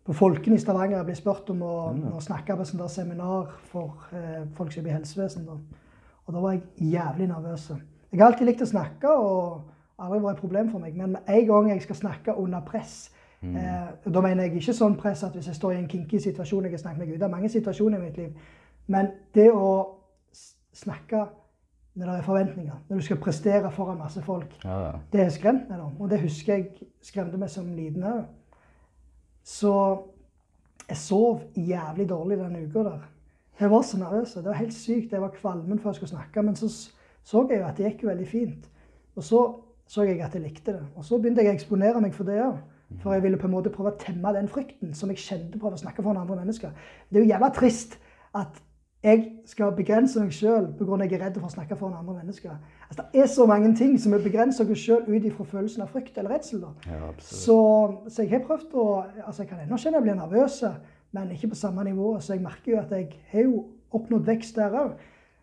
På 0.05 0.13
Folken 0.13 0.53
i 0.53 0.59
Stavanger. 0.59 0.97
Jeg 0.97 1.05
ble 1.05 1.15
spurt 1.15 1.49
om 1.53 1.61
å, 1.63 1.75
å 2.15 2.21
snakke 2.23 2.55
på 2.59 2.65
et 2.65 2.91
seminar 2.91 3.53
for 3.71 4.09
eh, 4.11 4.41
folk 4.55 4.71
som 4.71 4.81
jobber 4.81 4.91
i 4.91 4.97
helsevesenet. 4.97 5.77
Og 6.25 6.35
da 6.35 6.41
var 6.43 6.55
jeg 6.57 6.91
jævlig 6.91 7.27
nervøs. 7.27 7.69
Jeg 8.11 8.19
har 8.19 8.31
alltid 8.31 8.49
likt 8.49 8.65
å 8.65 8.67
snakke, 8.67 9.11
og 9.11 9.61
aldri 10.03 10.19
vært 10.25 10.35
et 10.35 10.41
problem 10.41 10.71
for 10.71 10.83
meg. 10.83 10.97
Men 10.99 11.15
med 11.15 11.31
en 11.31 11.47
gang 11.47 11.69
jeg 11.71 11.85
skal 11.85 11.99
snakke 12.01 12.35
under 12.39 12.65
press 12.67 13.11
eh, 13.43 14.11
Da 14.13 14.21
mener 14.21 14.43
jeg 14.43 14.59
ikke 14.59 14.75
sånn 14.75 14.99
press 14.99 15.23
at 15.23 15.35
hvis 15.35 15.47
jeg 15.51 15.55
står 15.55 15.75
i 15.75 15.79
en 15.81 15.87
kinky 15.87 16.19
situasjon 16.19 16.67
jeg 16.67 16.75
har 16.75 16.83
snakket 16.83 17.05
meg 17.05 17.15
ut 17.15 17.23
av 17.23 17.31
mange 17.31 17.51
situasjoner 17.51 17.99
i 17.99 18.03
mitt 18.03 18.19
liv. 18.19 18.51
Men 18.87 19.11
det 19.35 19.49
å 19.51 19.69
snakke 20.73 21.25
når 21.93 22.09
det 22.09 22.13
er 22.17 22.25
forventninger, 22.25 22.77
når 22.89 22.97
du 22.97 23.05
skal 23.05 23.19
prestere 23.21 23.71
foran 23.71 23.99
masse 24.01 24.21
folk, 24.25 24.55
Ja, 24.63 24.79
ja. 24.85 24.93
det 25.13 25.21
er 25.21 25.77
da. 25.77 25.89
Og 25.99 26.09
det 26.09 26.21
husker 26.23 26.53
jeg 26.55 26.87
skremte 27.01 27.37
meg 27.37 27.49
som 27.53 27.69
liten 27.75 28.03
òg. 28.03 28.23
Så 29.43 29.73
jeg 30.89 30.97
sov 30.97 31.43
jævlig 31.55 32.09
dårlig 32.09 32.37
den 32.37 32.65
uka 32.65 32.83
der. 32.83 33.03
Jeg 33.59 33.71
var 33.71 33.81
så 33.81 33.97
nervøs. 33.97 34.33
Det 34.33 34.45
var 34.45 34.53
helt 34.57 34.73
sykt. 34.73 35.11
Jeg 35.11 35.21
var 35.21 35.29
kvalmen 35.29 35.79
før 35.79 35.89
jeg 35.89 35.95
skulle 35.95 36.15
snakke. 36.15 36.41
Men 36.41 36.55
så 36.55 36.69
så 37.23 37.47
jeg 37.49 37.61
jo 37.61 37.67
at 37.67 37.77
det 37.77 37.85
gikk 37.91 38.07
veldig 38.07 38.27
fint. 38.27 38.69
Og 39.15 39.23
så 39.23 39.43
så 39.87 40.03
jeg 40.07 40.21
at 40.21 40.33
jeg 40.33 40.41
likte 40.41 40.73
det. 40.73 40.85
Og 40.95 41.05
så 41.05 41.17
begynte 41.21 41.43
jeg 41.43 41.51
å 41.51 41.53
eksponere 41.53 42.01
meg 42.01 42.13
for 42.15 42.23
det 42.23 42.39
òg. 42.41 42.57
For 43.01 43.13
jeg 43.13 43.23
ville 43.23 43.37
på 43.37 43.47
en 43.47 43.53
måte 43.53 43.71
prøve 43.73 43.91
å 43.93 43.99
temme 43.99 44.33
den 44.33 44.47
frykten 44.49 44.93
som 44.93 45.09
jeg 45.11 45.21
kjente 45.21 45.59
på 45.59 45.69
å 45.69 45.77
snakke 45.77 46.03
foran 46.03 46.21
andre 46.21 46.39
mennesker. 46.41 46.71
Det 47.09 47.19
er 47.19 47.25
jo 47.25 47.29
jævla 47.29 47.49
trist 47.53 47.97
at 48.37 48.59
jeg 49.03 49.23
skal 49.45 49.73
begrense 49.75 50.21
meg 50.21 50.31
sjøl 50.31 50.69
pga. 50.79 50.97
jeg 51.03 51.13
er 51.17 51.25
redd 51.25 51.37
for 51.39 51.49
å 51.49 51.51
snakke 51.51 51.75
foran 51.75 51.97
andre 51.99 52.15
mennesker. 52.21 52.53
Altså, 52.87 53.03
det 53.11 53.21
er 53.21 53.25
så 53.27 53.45
mange 53.45 53.73
ting 53.75 53.97
som 53.99 54.13
vi 54.15 54.21
begrenser 54.23 54.69
oss 54.71 54.79
sjøl 54.79 55.03
ut 55.07 55.25
ifra 55.27 55.43
følelsen 55.43 55.83
av 55.83 55.91
frykt 55.91 56.17
eller 56.17 56.37
redsel. 56.37 56.61
da. 56.61 56.71
ja. 56.87 57.11
Så, 57.19 57.57
så 58.07 58.23
jeg 58.23 58.31
har 58.31 58.45
prøvd 58.47 58.77
å 58.79 58.85
altså 59.25 59.43
Jeg 59.43 59.49
kan 59.49 59.59
ennå 59.65 59.77
kjenne 59.77 59.99
jeg 59.99 60.07
blir 60.07 60.15
nervøs, 60.15 60.63
men 61.11 61.31
ikke 61.31 61.51
på 61.51 61.59
samme 61.59 61.83
nivå. 61.83 62.15
Så 62.19 62.37
jeg 62.37 62.45
merker 62.45 62.71
jo 62.71 62.79
at 62.79 62.95
jeg 62.95 63.09
har 63.33 63.49
jo 63.49 63.65
oppnådd 63.91 64.25
vekst 64.25 64.55
der 64.55 64.71
òg. 64.71 64.95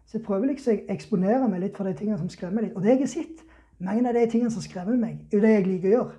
Så 0.06 0.18
jeg 0.18 0.24
prøver 0.24 0.54
liksom 0.54 0.80
å 0.80 0.94
eksponere 0.96 1.48
meg 1.48 1.60
litt 1.66 1.76
for 1.76 1.86
de 1.86 1.94
tingene 1.94 2.18
som 2.18 2.32
skremmer 2.32 2.64
litt. 2.64 2.74
Og 2.74 2.82
det 2.82 2.96
jeg 2.96 3.04
har 3.04 3.12
sett, 3.12 3.44
mange 3.78 4.08
av 4.08 4.16
de 4.16 4.24
tingene 4.26 4.50
som 4.50 4.64
skremmer 4.64 4.96
meg, 4.96 5.20
er 5.28 5.36
jo 5.36 5.44
det 5.44 5.52
jeg 5.52 5.66
liker 5.68 5.90
å 5.90 5.92
gjøre. 5.98 6.16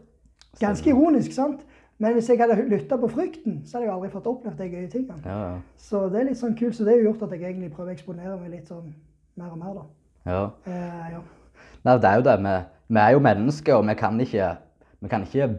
Ganske 0.62 0.94
ironisk, 0.94 1.34
sant? 1.34 1.66
Men 2.02 2.16
hvis 2.18 2.30
jeg 2.32 2.40
hadde 2.42 2.58
lytta 2.66 2.98
på 2.98 3.08
frykten, 3.12 3.60
så 3.66 3.78
hadde 3.78 3.88
jeg 3.88 3.94
aldri 3.94 4.10
fått 4.10 4.30
opplevd 4.32 4.58
de 4.58 4.70
gøye 4.72 4.90
tingene. 4.90 5.22
Ja, 5.26 5.38
ja. 5.52 5.58
Så 5.78 6.08
det 6.10 6.22
er 6.22 6.30
litt 6.32 6.40
sånn 6.40 6.56
kult. 6.58 6.74
Så 6.74 6.88
det 6.88 6.96
har 6.96 7.04
gjort 7.06 7.26
at 7.28 7.36
jeg 7.36 7.44
egentlig 7.46 7.70
prøver 7.76 7.94
å 7.94 7.98
eksponere 7.98 8.38
meg 8.42 8.56
litt 8.56 8.72
sånn 8.72 8.88
mer 9.38 9.52
og 9.54 9.60
mer, 9.62 9.76
da. 9.78 9.84
ja. 10.32 10.44
Eh, 10.66 11.12
ja. 11.14 11.22
Nei, 11.86 11.98
det 12.02 12.10
er 12.10 12.18
jo 12.18 12.24
det. 12.26 12.38
Vi, 12.46 12.56
vi 12.96 13.02
er 13.04 13.14
jo 13.16 13.22
mennesker, 13.26 13.76
og 13.78 13.86
vi 13.90 13.96
kan 14.00 14.18
ikke, 14.26 14.50
vi 15.02 15.12
kan 15.14 15.28
ikke 15.28 15.52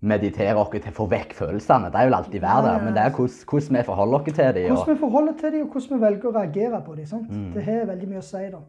meditere 0.00 0.54
oss 0.56 0.70
til 0.72 0.92
å 0.92 0.96
få 0.96 1.06
vekk 1.10 1.34
følelsene. 1.36 1.90
Det 1.92 2.04
vil 2.08 2.16
alltid 2.16 2.44
være 2.44 2.62
der. 2.66 2.84
Men 2.84 2.94
det 2.96 3.02
er 3.04 3.16
hvordan 3.16 3.76
vi 3.76 3.82
forholder 3.90 4.18
oss 4.20 4.28
til 4.30 4.54
dem. 4.56 4.70
Hvordan 4.70 4.94
vi 4.94 5.00
forholder 5.02 5.36
til 5.40 5.56
dem, 5.56 5.66
og 5.66 5.74
hvordan 5.74 5.96
vi 5.96 6.04
velger 6.06 6.30
å 6.30 6.36
reagere 6.38 6.80
på 6.86 6.96
dem. 6.96 7.26
Mm. 7.28 7.50
Det 7.56 7.66
har 7.66 7.90
veldig 7.90 8.08
mye 8.14 8.22
å 8.22 8.28
si. 8.30 8.44
da. 8.54 8.62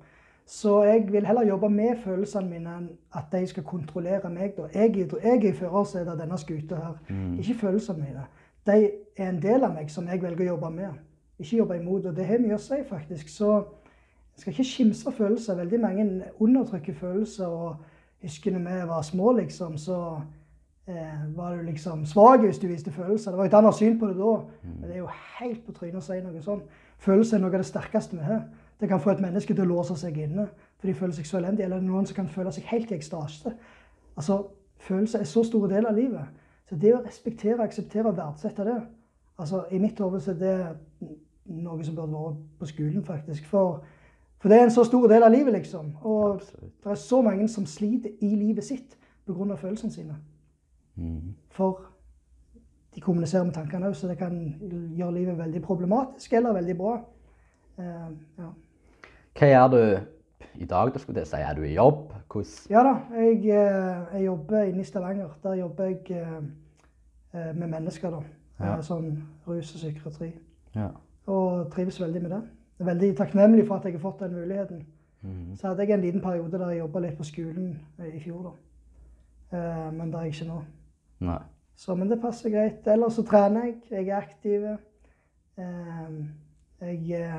Så 0.51 0.81
jeg 0.83 1.05
vil 1.11 1.25
heller 1.25 1.45
jobbe 1.47 1.69
med 1.71 2.01
følelsene 2.03 2.49
mine 2.49 2.71
enn 2.75 2.87
at 3.15 3.29
de 3.31 3.45
skal 3.47 3.63
kontrollere 3.63 4.29
meg. 4.29 4.57
da. 4.57 4.67
Jeg, 4.73 4.97
jeg 4.97 5.37
er 5.37 5.45
i 5.47 5.53
førersetet 5.55 6.11
av 6.11 6.17
denne 6.19 6.37
skuta 6.37 6.75
her, 6.75 6.97
ikke 7.39 7.55
følelsene 7.61 8.03
mine. 8.03 8.25
De 8.67 8.89
er 9.17 9.29
en 9.29 9.39
del 9.41 9.63
av 9.63 9.71
meg 9.73 9.87
som 9.89 10.09
jeg 10.11 10.21
velger 10.21 10.43
å 10.43 10.49
jobbe 10.49 10.73
med, 10.75 10.99
ikke 11.39 11.61
jobbe 11.61 11.77
imot. 11.79 12.09
Og 12.11 12.17
det 12.17 12.27
har 12.27 12.43
mye 12.43 12.57
å 12.57 12.61
si, 12.61 12.81
faktisk. 12.89 13.31
Så 13.31 13.53
jeg 13.55 14.43
skal 14.43 14.53
ikke 14.53 14.67
skimse 14.73 15.07
av 15.07 15.15
følelser. 15.15 15.55
Veldig 15.55 15.79
mange 15.79 16.09
undertrykker 16.39 16.99
følelser. 16.99 17.47
og 17.47 17.75
husker 18.21 18.51
når 18.51 18.59
vi 18.59 18.87
var 18.87 19.01
små, 19.01 19.31
liksom, 19.31 19.77
så 19.77 20.21
eh, 20.87 21.35
var 21.35 21.55
du 21.55 21.61
liksom 21.61 22.05
svak 22.05 22.39
hvis 22.39 22.59
du 22.59 22.67
viste 22.67 22.91
følelser. 22.91 23.31
Det 23.31 23.37
var 23.37 23.45
et 23.45 23.53
annet 23.53 23.75
syn 23.75 23.99
på 23.99 24.07
det 24.07 24.17
da. 24.17 24.33
Men 24.63 24.89
det 24.89 24.95
er 24.95 24.99
jo 24.99 25.09
helt 25.39 25.65
på 25.65 25.71
trynet 25.71 26.01
å 26.01 26.05
si 26.05 26.19
noe 26.21 26.43
sånn. 26.43 26.61
Følelser 27.01 27.37
er 27.37 27.41
noe 27.41 27.53
av 27.55 27.63
det 27.63 27.69
sterkeste 27.69 28.17
vi 28.17 28.27
har. 28.27 28.43
Det 28.82 28.89
kan 28.89 29.01
få 29.01 29.13
et 29.13 29.21
menneske 29.21 29.53
til 29.53 29.63
å 29.63 29.75
låse 29.75 29.95
seg 29.99 30.17
inne 30.17 30.47
for 30.79 30.89
de 30.89 30.97
føler 30.97 31.13
seg 31.13 31.27
så 31.29 31.38
elendige. 31.38 31.67
Eller 31.69 31.84
noen 31.86 32.07
som 32.09 32.17
kan 32.17 32.29
føle 32.29 32.51
seg 32.51 32.65
helt 32.71 32.91
i 32.91 32.97
ekstase. 32.97 33.53
Altså, 34.17 34.43
Følelser 34.82 35.19
er 35.19 35.23
så 35.29 35.43
stor 35.43 35.67
del 35.67 35.86
av 35.86 35.93
livet. 35.95 36.25
Så 36.69 36.75
det 36.75 36.95
å 36.95 37.03
respektere, 37.03 37.61
akseptere 37.61 38.09
og 38.09 38.17
verdsette 38.17 38.65
det 38.65 38.79
altså 39.41 39.65
I 39.71 39.79
mitt 39.82 39.99
hode 39.99 40.21
er 40.29 40.38
det 40.38 40.55
noe 41.51 41.84
som 41.86 41.95
burde 41.97 42.13
vært 42.13 42.41
på 42.59 42.69
skolen, 42.69 43.03
faktisk. 43.05 43.45
For, 43.49 43.82
for 44.39 44.49
det 44.49 44.59
er 44.59 44.67
en 44.67 44.73
så 44.73 44.84
stor 44.86 45.07
del 45.09 45.25
av 45.25 45.34
livet, 45.34 45.53
liksom. 45.53 45.95
Og 46.01 46.36
Absolutt. 46.36 46.75
det 46.84 46.91
er 46.91 46.99
så 47.01 47.21
mange 47.25 47.47
som 47.49 47.65
sliter 47.65 48.13
i 48.21 48.36
livet 48.36 48.65
sitt 48.65 48.97
pga. 49.25 49.55
følelsene 49.55 49.91
sine. 49.91 50.17
Mm. 50.95 51.34
For 51.49 51.82
de 52.95 53.01
kommuniserer 53.01 53.43
med 53.43 53.53
tankene 53.53 53.89
òg, 53.89 53.95
så 53.95 54.07
det 54.07 54.17
kan 54.19 54.36
gjøre 54.97 55.13
livet 55.13 55.38
veldig 55.38 55.61
problematisk 55.61 56.34
eller 56.34 56.53
veldig 56.53 56.77
bra. 56.77 56.97
Uh, 57.79 58.11
ja. 58.38 58.51
Hva 59.38 59.47
gjør 59.47 59.67
du 59.71 59.82
i 60.61 60.65
dag, 60.65 60.93
da 60.93 60.99
skulle 60.99 61.19
jeg 61.23 61.27
si? 61.27 61.36
Er 61.39 61.53
du 61.55 61.63
i 61.63 61.73
jobb? 61.73 62.11
Hvordan 62.32 62.69
ja 62.69 62.84
da, 62.84 62.93
jeg, 63.15 63.38
eh, 63.38 64.15
jeg 64.15 64.25
jobber 64.25 64.63
inne 64.63 64.82
i 64.82 64.88
Stavanger. 64.88 65.29
Der 65.43 65.53
jobber 65.53 65.84
jeg 65.84 66.11
eh, 66.11 66.38
eh, 67.34 67.55
med 67.55 67.67
mennesker, 67.67 68.11
da. 68.11 68.21
Ja. 68.61 68.75
Sånn 68.86 69.15
rus 69.47 69.71
og 69.73 69.79
psykiatri. 69.82 70.34
ja. 70.75 70.91
Og 71.32 71.71
trives 71.71 71.99
veldig 72.01 72.21
med 72.21 72.32
det. 72.34 72.41
Veldig 72.82 73.11
takknemlig 73.17 73.67
for 73.67 73.77
at 73.77 73.86
jeg 73.86 73.93
har 73.93 74.01
fått 74.01 74.23
den 74.23 74.34
muligheten. 74.34 74.86
Mm. 75.21 75.55
Så 75.55 75.67
hadde 75.67 75.86
jeg 75.86 75.93
en 75.93 76.01
liten 76.01 76.21
periode 76.21 76.57
der 76.57 76.71
jeg 76.73 76.79
jobba 76.79 76.99
litt 76.99 77.17
på 77.17 77.23
skolen 77.23 77.67
i 78.01 78.19
fjor, 78.19 78.47
da. 79.51 79.61
Men 79.93 80.09
det 80.09 80.17
er 80.17 80.23
jeg 80.25 80.34
ikke 80.34 80.47
nå. 80.47 80.57
Nei. 81.27 81.38
Så, 81.77 81.95
men 81.95 82.09
det 82.09 82.17
passer 82.21 82.49
greit. 82.49 82.88
Ellers 82.89 83.13
så 83.19 83.23
trener 83.27 83.67
jeg. 83.67 83.75
Jeg 83.91 84.07
er 84.07 84.17
aktiv. 84.17 84.65
Jeg 86.82 87.29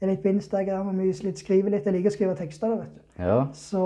er 0.00 0.10
litt 0.12 0.22
på 0.22 0.30
Instagram 0.32 0.88
og 0.88 0.94
mye 0.96 1.12
litt, 1.26 1.38
skriver 1.38 1.74
litt. 1.74 1.84
Jeg 1.84 1.92
liker 1.92 2.10
å 2.10 2.14
skrive 2.14 2.36
tekster. 2.38 2.68
da, 2.68 2.76
vet 2.80 2.94
du. 2.94 3.00
Ja. 3.20 3.38
Så 3.52 3.82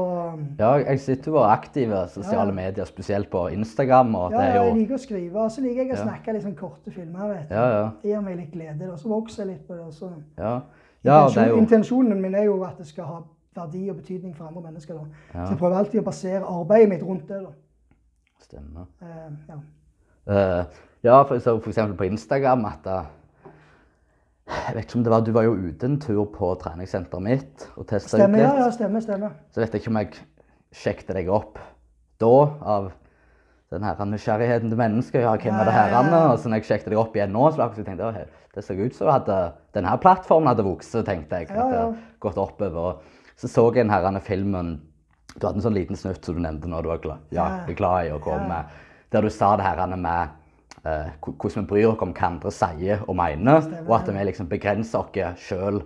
ja, 0.59 0.71
jeg 0.85 1.01
sitter 1.01 1.33
jo 1.33 1.39
og 1.41 1.45
er 1.45 1.55
aktiv 1.57 1.91
i 1.91 2.03
sosiale 2.13 2.49
Ja. 2.49 2.55
medier, 2.55 2.85
spesielt 2.85 3.31
på 3.31 3.49
Instagram. 3.53 4.13
ja, 4.31 4.41
er 4.41 4.63
jeg 4.63 4.77
liker 4.77 4.95
å 4.95 4.99
skrive. 4.99 5.37
Og 5.37 5.51
så 5.51 5.61
liker 5.61 5.83
jeg 5.83 5.93
å 5.93 6.03
snakke 6.05 6.33
litt 6.33 6.43
sånn 6.43 6.57
korte 6.57 6.91
filmer. 6.91 7.29
vet 7.29 7.49
du. 7.49 7.55
Ja, 7.55 7.69
ja. 7.69 7.91
Det 8.03 8.11
gir 8.11 8.21
meg 8.21 8.37
litt 8.37 8.53
glede. 8.53 8.93
Og 8.93 8.99
så 8.99 9.09
vokser 9.09 9.45
jeg 9.45 9.57
litt 9.57 9.67
på 9.67 9.75
det. 9.75 9.87
og 9.87 9.93
Så. 9.93 10.13
Ja, 10.39 10.61
ja 11.03 11.29
det 11.29 11.37
er 11.37 11.49
jo... 11.49 11.57
Intensjonen 11.57 12.23
min 12.23 12.35
er 12.35 12.45
jo 12.45 12.63
at 12.63 12.79
det 12.79 12.87
skal 12.87 13.05
ha 13.05 13.23
verdi 13.57 13.89
og 13.91 13.97
betydning 13.97 14.37
for 14.37 14.47
andre 14.47 14.63
mennesker. 14.63 14.95
da. 14.95 15.45
Så 15.45 15.51
jeg 15.51 15.59
prøver 15.59 15.77
alltid 15.77 16.01
å 16.01 16.05
basere 16.05 16.43
arbeidet 16.45 16.89
mitt 16.89 17.03
rundt 17.03 17.29
det. 17.29 17.43
da. 17.43 17.51
Stemmer. 18.41 18.87
Uh, 19.03 19.33
ja. 19.49 19.61
Uh, 20.27 20.65
ja, 21.05 21.23
for, 21.23 21.39
så 21.39 21.61
for 21.61 21.69
eksempel 21.71 21.97
på 21.97 22.05
Instagram 22.05 22.65
at 22.65 22.85
da, 22.85 23.03
Jeg 24.45 24.75
vet 24.77 24.85
ikke 24.85 24.99
om 24.99 25.05
det 25.07 25.13
var 25.13 25.25
Du 25.25 25.33
var 25.33 25.47
jo 25.47 25.55
ute 25.57 25.89
en 25.89 26.01
tur 26.01 26.25
på 26.33 26.51
treningssenteret 26.61 27.25
mitt 27.25 27.65
og 27.79 27.87
testa 27.89 28.19
ut 28.19 28.27
litt. 28.27 28.43
ja, 28.45 28.53
ja, 28.61 28.69
stemmer, 28.75 29.01
stemmer. 29.01 29.39
Så 29.55 29.63
vet 29.63 29.73
jeg 29.73 29.83
ikke 29.85 29.93
om 29.95 30.01
jeg 30.03 30.13
sjekket 30.75 31.17
deg 31.17 31.31
opp 31.33 31.59
da 32.21 32.35
av 32.61 32.93
den 33.75 33.83
her 33.83 33.99
nysgjerrigheten 34.07 34.71
til 34.71 34.79
mennesker. 34.79 35.25
Ja, 35.25 35.35
hvem 35.41 35.57
er 35.59 35.69
det 35.69 35.75
her? 35.75 35.97
Og 36.31 36.39
så 36.39 36.51
når 36.51 36.61
jeg 36.61 36.69
sjekket 36.69 36.93
deg 36.93 37.01
opp 37.01 37.17
igjen 37.17 37.33
nå, 37.35 37.49
så 37.51 37.71
jeg 37.73 37.87
tenkte 37.89 38.11
jeg 38.13 38.29
det 38.55 38.63
så 38.63 38.77
ut 38.79 38.95
som 38.95 39.11
hadde 39.11 39.37
denne 39.75 39.97
plattformen 39.99 40.53
hadde 40.53 40.67
vokst, 40.67 40.95
tenkte 41.07 41.41
jeg. 41.41 41.51
Ja, 41.51 41.65
At 41.65 41.73
det 41.73 41.81
ja. 41.81 41.87
gått 42.23 42.39
oppover. 42.39 43.01
Så 43.41 43.51
så 43.51 43.67
jeg 43.75 43.89
den 43.89 43.91
her 43.91 44.21
filmen 44.23 44.77
Du 45.35 45.49
hadde 45.49 45.59
en 45.59 45.65
sånn 45.65 45.75
liten 45.75 45.99
snutt 45.99 46.23
som 46.23 46.37
du 46.37 46.45
nevnte 46.45 46.69
nå 46.71 46.79
du 46.85 46.87
var 46.93 47.01
glad, 47.03 47.23
ja, 47.35 47.65
glad 47.75 48.07
i 48.07 48.13
å 48.15 48.21
komme. 48.23 48.61
Der 49.11 49.25
du 49.25 49.31
sa 49.35 49.57
det 49.59 49.65
her 49.67 49.81
med 49.97 50.07
eh, 50.07 50.29
hvordan 50.85 51.63
vi 51.63 51.69
bryr 51.69 51.91
oss 51.91 52.03
om 52.05 52.13
hva 52.13 52.29
andre 52.29 52.53
sier 52.53 53.05
og 53.09 53.17
mener, 53.17 53.63
Stemmer, 53.65 53.87
og 53.89 53.95
at 53.99 54.11
vi 54.13 54.25
liksom 54.29 54.49
begrenser 54.51 55.01
oss 55.01 55.45
sjøl 55.47 55.81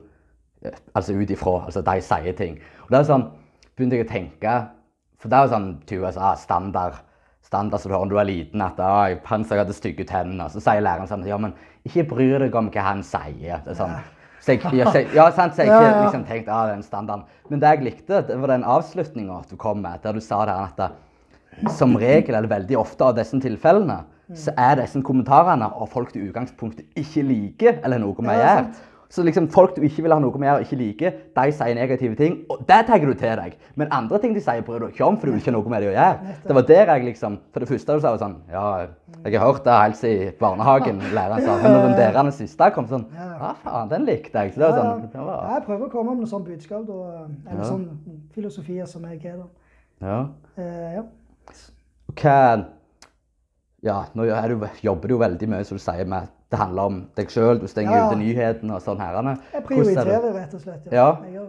altså 0.67 1.15
ut 1.15 1.31
ifra 1.31 1.53
altså 1.69 1.83
de 1.87 2.01
sier 2.03 2.35
ting. 2.39 2.59
Og 2.87 2.91
det 2.91 2.99
er 2.99 3.11
sånn, 3.13 3.29
begynte 3.77 4.01
jeg 4.01 4.09
å 4.09 4.11
tenke 4.11 4.57
For 5.19 5.31
det 5.31 5.39
er 5.39 5.47
jo 5.47 5.53
sånn 5.53 5.69
til 5.87 6.03
USA 6.03 6.33
standard 6.39 6.99
standard 7.49 7.81
som 7.81 7.91
du 7.91 7.95
hører 7.97 8.09
når 8.09 8.13
du 8.13 8.21
er 8.21 8.29
liten, 8.29 8.63
at 8.63 8.81
ah, 8.83 9.09
han 9.31 9.45
sa 9.47 9.57
jeg 9.57 9.65
hadde 9.65 9.77
stygge 9.77 10.05
tenner. 10.09 10.51
Så 10.53 10.61
sier 10.61 10.83
læreren 10.85 11.09
sånn 11.09 11.25
Ja, 11.27 11.39
men 11.41 11.55
ikke 11.89 12.05
bry 12.11 12.29
deg 12.43 12.57
om 12.59 12.69
hva 12.75 12.85
han 12.85 13.03
sier. 13.07 13.63
Det 13.65 13.73
er 13.73 13.79
sånn, 13.79 13.95
så 14.45 14.55
jeg, 14.55 14.63
ja, 14.77 14.91
så, 14.93 15.03
ja, 15.17 15.25
sant, 15.35 15.57
så 15.57 15.65
jeg 15.65 15.73
ikke 15.73 16.05
liksom 16.05 16.27
tenkte 16.29 16.55
ah, 16.55 16.69
den 16.71 16.85
standarden. 16.85 17.25
Men 17.49 17.63
det 17.63 17.73
jeg 17.73 17.87
likte, 17.87 18.21
det 18.29 18.37
var 18.43 18.53
den 18.53 18.67
avslutninga 18.69 19.41
du 19.49 19.57
kom 19.61 19.81
med, 19.83 20.03
der 20.05 20.19
du 20.19 20.23
sa 20.25 20.45
det 20.49 20.59
at 20.67 20.83
det, 20.83 20.91
som 21.75 21.97
regel, 21.99 22.37
eller 22.37 22.51
veldig 22.51 22.79
ofte 22.79 23.09
av 23.09 23.17
disse 23.17 23.41
tilfellene, 23.43 24.03
så 24.35 24.53
er 24.57 24.77
disse 24.83 25.01
kommentarene 25.03 25.65
av 25.73 25.89
folk 25.89 26.13
du 26.13 26.21
i 26.21 26.29
utgangspunktet 26.29 26.85
ikke 26.97 27.23
liker, 27.25 27.81
eller 27.85 27.99
noe 27.99 28.15
vi 28.19 28.37
Ja. 28.37 28.67
Så 29.11 29.23
liksom 29.25 29.47
folk 29.49 29.75
du 29.75 29.81
ikke 29.81 30.03
vil 30.05 30.13
ha 30.13 30.19
noe 30.21 30.37
med 30.39 30.51
og 30.53 30.61
ikke 30.61 30.77
liker, 30.77 31.13
de 31.33 31.53
sier 31.57 31.75
negative 31.75 32.15
ting, 32.15 32.45
og 32.51 32.59
det 32.69 32.83
tar 32.87 32.99
du 33.01 33.15
til 33.15 33.37
deg. 33.41 33.55
Men 33.75 33.89
andre 33.91 34.19
ting 34.21 34.35
de 34.35 34.41
sier, 34.45 34.61
bryr 34.61 34.81
du 34.83 34.85
deg 34.85 34.93
ikke 34.99 35.07
om, 35.07 35.17
for 35.17 35.25
du 35.27 35.33
vil 35.33 35.41
ikke 35.41 35.49
ha 35.49 35.55
noe 35.57 35.71
med 35.73 35.81
det 35.81 35.89
å 35.89 35.95
gjøre. 35.95 36.35
Det 36.45 36.55
var 36.59 36.63
der 36.69 36.93
jeg 36.93 37.05
liksom 37.07 37.39
For 37.55 37.61
det 37.65 37.69
første 37.71 37.95
du 37.97 38.01
sa 38.05 38.11
var 38.13 38.19
sånn 38.21 38.37
Ja, 38.53 38.87
jeg 39.25 39.39
har 39.41 39.47
hørt 39.53 39.65
det 39.65 39.73
helt 39.81 39.97
siden 39.97 40.35
barnehagen, 40.39 41.01
læreren 41.17 41.41
sa. 41.41 41.57
Men 41.63 41.73
når 41.73 41.87
den 41.87 41.97
der 41.97 42.13
den 42.21 42.33
siste 42.37 42.71
kom 42.75 42.87
sånn 42.87 43.07
Ja, 43.17 43.55
faen, 43.65 43.89
den 43.89 44.05
likte 44.05 44.45
jeg. 44.45 44.53
Så 44.53 44.61
det 44.61 44.69
var 44.69 44.77
sånn 44.77 45.09
det 45.09 45.25
var, 45.25 45.49
jeg 45.55 45.65
prøver 45.71 45.87
å 45.89 45.91
komme 45.97 46.11
med 46.13 46.27
noe 46.27 46.33
sånt 46.37 46.45
budskap, 46.45 46.85
da, 46.87 47.27
eller 47.49 47.65
Ja. 47.65 47.71
sånn 47.73 47.89
filosofier 48.37 48.85
som 48.87 49.09
jeg 49.09 49.23
har, 49.25 49.41
da. 49.41 49.49
ja. 50.05 50.21
Uh, 50.59 50.93
ja. 50.99 51.03
Hva 52.13 52.65
Ja, 53.87 54.01
nå 54.19 54.25
du, 54.27 54.67
jobber 54.83 55.09
du 55.09 55.15
jo 55.15 55.21
veldig 55.23 55.49
mye, 55.53 55.65
som 55.67 55.79
du 55.79 55.83
sier, 55.83 56.07
med 56.09 56.27
det 56.51 56.59
handler 56.59 56.91
om 56.91 56.99
deg 57.19 57.31
sjøl. 57.31 57.61
Du 57.61 57.69
stenger 57.71 57.95
Ja, 57.95 58.09
ute 58.09 58.19
nyhetene 58.19 58.75
og 58.79 58.83
sånn 58.83 59.01
herrene. 59.03 59.37
Jeg 59.53 59.61
er 59.61 59.67
prioriterer 59.69 60.29
rett 60.35 60.55
og 60.57 60.63
slett. 60.65 60.89
Ja. 60.91 61.09
ja. 61.31 61.47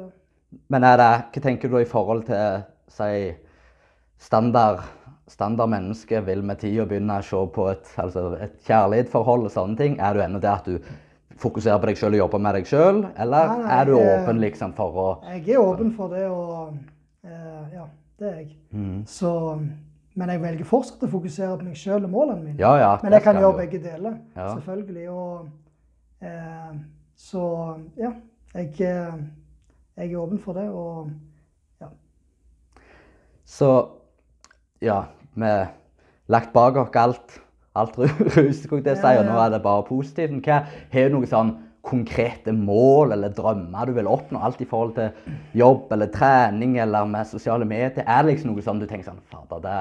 Men 0.70 0.86
det, 0.86 1.10
hva 1.34 1.44
tenker 1.44 1.72
du 1.72 1.78
i 1.80 1.88
forhold 1.90 2.26
til 2.28 2.64
si, 2.92 3.12
standard, 4.20 4.84
standard 5.30 5.72
menneske 5.72 6.22
vil 6.28 6.44
med 6.46 6.62
tida 6.62 6.86
begynne 6.90 7.20
å 7.22 7.26
se 7.26 7.44
på 7.56 7.70
et, 7.72 7.94
altså 8.02 8.32
et 8.42 8.58
kjærlighetsforhold 8.68 9.48
og 9.48 9.54
sånne 9.56 9.80
ting? 9.80 9.98
Er 10.04 10.18
du 10.18 10.26
ennå 10.26 10.42
der 10.44 10.60
at 10.60 10.68
du 10.70 10.78
fokuserer 11.40 11.80
på 11.80 11.90
deg 11.90 12.00
sjøl 12.00 12.18
og 12.18 12.24
jobber 12.26 12.42
med 12.44 12.58
deg 12.60 12.68
sjøl, 12.68 13.04
eller 13.16 13.52
Nei, 13.54 13.60
nei, 13.62 13.76
er 13.78 13.88
du 13.88 13.94
åpen 13.96 14.42
liksom 14.44 14.74
for 14.78 14.98
å 15.00 15.10
Jeg 15.30 15.46
er 15.56 15.62
åpen 15.62 15.94
for 15.96 16.12
det, 16.12 16.26
og 16.28 16.74
eh, 17.24 17.78
ja, 17.78 17.86
det 18.20 18.28
er 18.28 18.42
jeg. 18.42 18.50
Mm. 18.76 18.98
Så, 19.08 19.32
men 20.16 20.30
jeg 20.30 20.42
velger 20.42 20.66
fortsatt 20.66 21.04
å 21.06 21.10
fokusere 21.12 21.58
på 21.60 21.66
meg 21.70 21.76
sjøl 21.80 22.04
og 22.04 22.10
målene 22.12 22.44
mine. 22.44 22.60
Ja, 22.60 22.74
ja. 22.80 22.98
Men 23.04 23.14
jeg 23.14 23.24
kan 23.24 23.36
gjøre 23.40 23.58
begge 23.62 23.80
deler, 23.84 24.18
Ja. 24.36 24.48
selvfølgelig. 24.56 25.10
Og, 25.10 25.50
eh, 26.22 26.74
så 27.16 27.44
ja, 27.98 28.12
jeg, 28.54 28.74
eh, 28.82 29.14
jeg 29.98 30.12
er 30.14 30.18
åpen 30.20 30.40
for 30.40 30.54
det. 30.54 30.68
Og 30.70 31.12
ja. 31.82 31.88
Så 33.46 33.70
ja, 34.82 35.04
vi 35.36 35.46
har 35.46 35.72
lagt 36.28 36.54
bak 36.54 36.76
oss 36.78 36.96
alt, 36.96 37.40
alt 37.76 37.96
ru- 37.98 38.30
rus, 38.38 38.64
skulle 38.64 38.84
jeg 38.86 38.98
si, 38.98 39.16
og 39.20 39.26
nå 39.26 39.38
er 39.46 39.50
det 39.56 39.64
bare 39.64 39.84
positivt. 39.88 40.32
Men 40.32 40.42
hva, 40.46 40.64
har 40.92 41.10
du 41.10 41.16
noe 41.20 41.30
sånn 41.30 41.56
konkrete 41.82 42.52
mål 42.54 43.12
eller 43.16 43.30
drømmer 43.34 43.86
du 43.86 43.94
vil 43.96 44.08
oppnå? 44.08 44.40
Alt 44.44 44.62
i 44.62 44.68
forhold 44.70 44.94
til 44.96 45.10
jobb 45.58 45.92
eller 45.96 46.12
trening 46.14 46.78
eller 46.80 47.06
med 47.06 47.26
sosiale 47.28 47.66
medier? 47.66 48.04
Er 48.06 48.24
det 48.24 48.34
liksom 48.36 48.52
noe 48.54 48.62
sånn 48.66 48.80
du 48.82 48.86
tenker 48.90 49.12
sånn 49.12 49.24
Fader, 49.32 49.60
det 49.66 49.80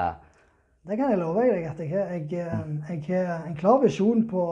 det 0.89 0.95
kan 0.97 1.11
jeg 1.11 1.19
love 1.19 1.43
deg 1.43 1.65
at 1.69 1.79
jeg 1.83 1.89
har. 1.91 2.07
Jeg, 2.15 2.23
eh, 2.33 3.01
jeg 3.11 3.27
har 3.27 3.43
en 3.45 3.55
klar 3.59 3.81
visjon 3.83 4.23
på 4.29 4.43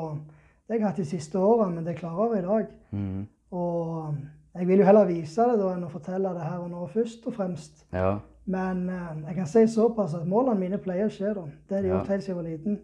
det 0.68 0.76
jeg 0.76 0.82
har 0.84 0.90
hatt 0.92 1.00
de 1.00 1.06
siste 1.08 1.40
årene, 1.40 1.76
men 1.80 1.86
det 1.88 1.96
klarer 1.98 2.36
jeg 2.36 2.44
i 2.44 2.48
dag. 2.48 2.66
mm, 2.92 3.22
Og 3.52 4.16
jeg 4.60 4.68
vil 4.68 4.80
jo 4.80 4.86
heller 4.86 5.06
vise 5.08 5.42
det 5.50 5.56
da 5.60 5.72
enn 5.74 5.86
å 5.88 5.90
fortelle 5.90 6.34
det 6.36 6.44
her 6.44 6.60
og 6.60 6.70
nå 6.70 6.88
først 6.94 7.26
og 7.26 7.34
fremst. 7.34 7.86
Ja. 7.94 8.18
Men 8.46 8.90
eh, 8.90 9.16
jeg 9.28 9.36
kan 9.40 9.48
si 9.50 9.64
såpass 9.68 10.14
at 10.20 10.28
målene 10.28 10.60
mine 10.60 10.78
pleier 10.78 11.08
å 11.08 11.16
skje. 11.16 11.34
da. 11.34 11.48
Det 11.70 11.78
er 11.78 11.82
de 11.82 11.88
Ja. 11.88 11.96
gjort 11.96 12.08
helt 12.14 12.24
siden 12.24 12.36
jeg 12.36 12.44
var 12.44 12.52
liten. 12.52 12.80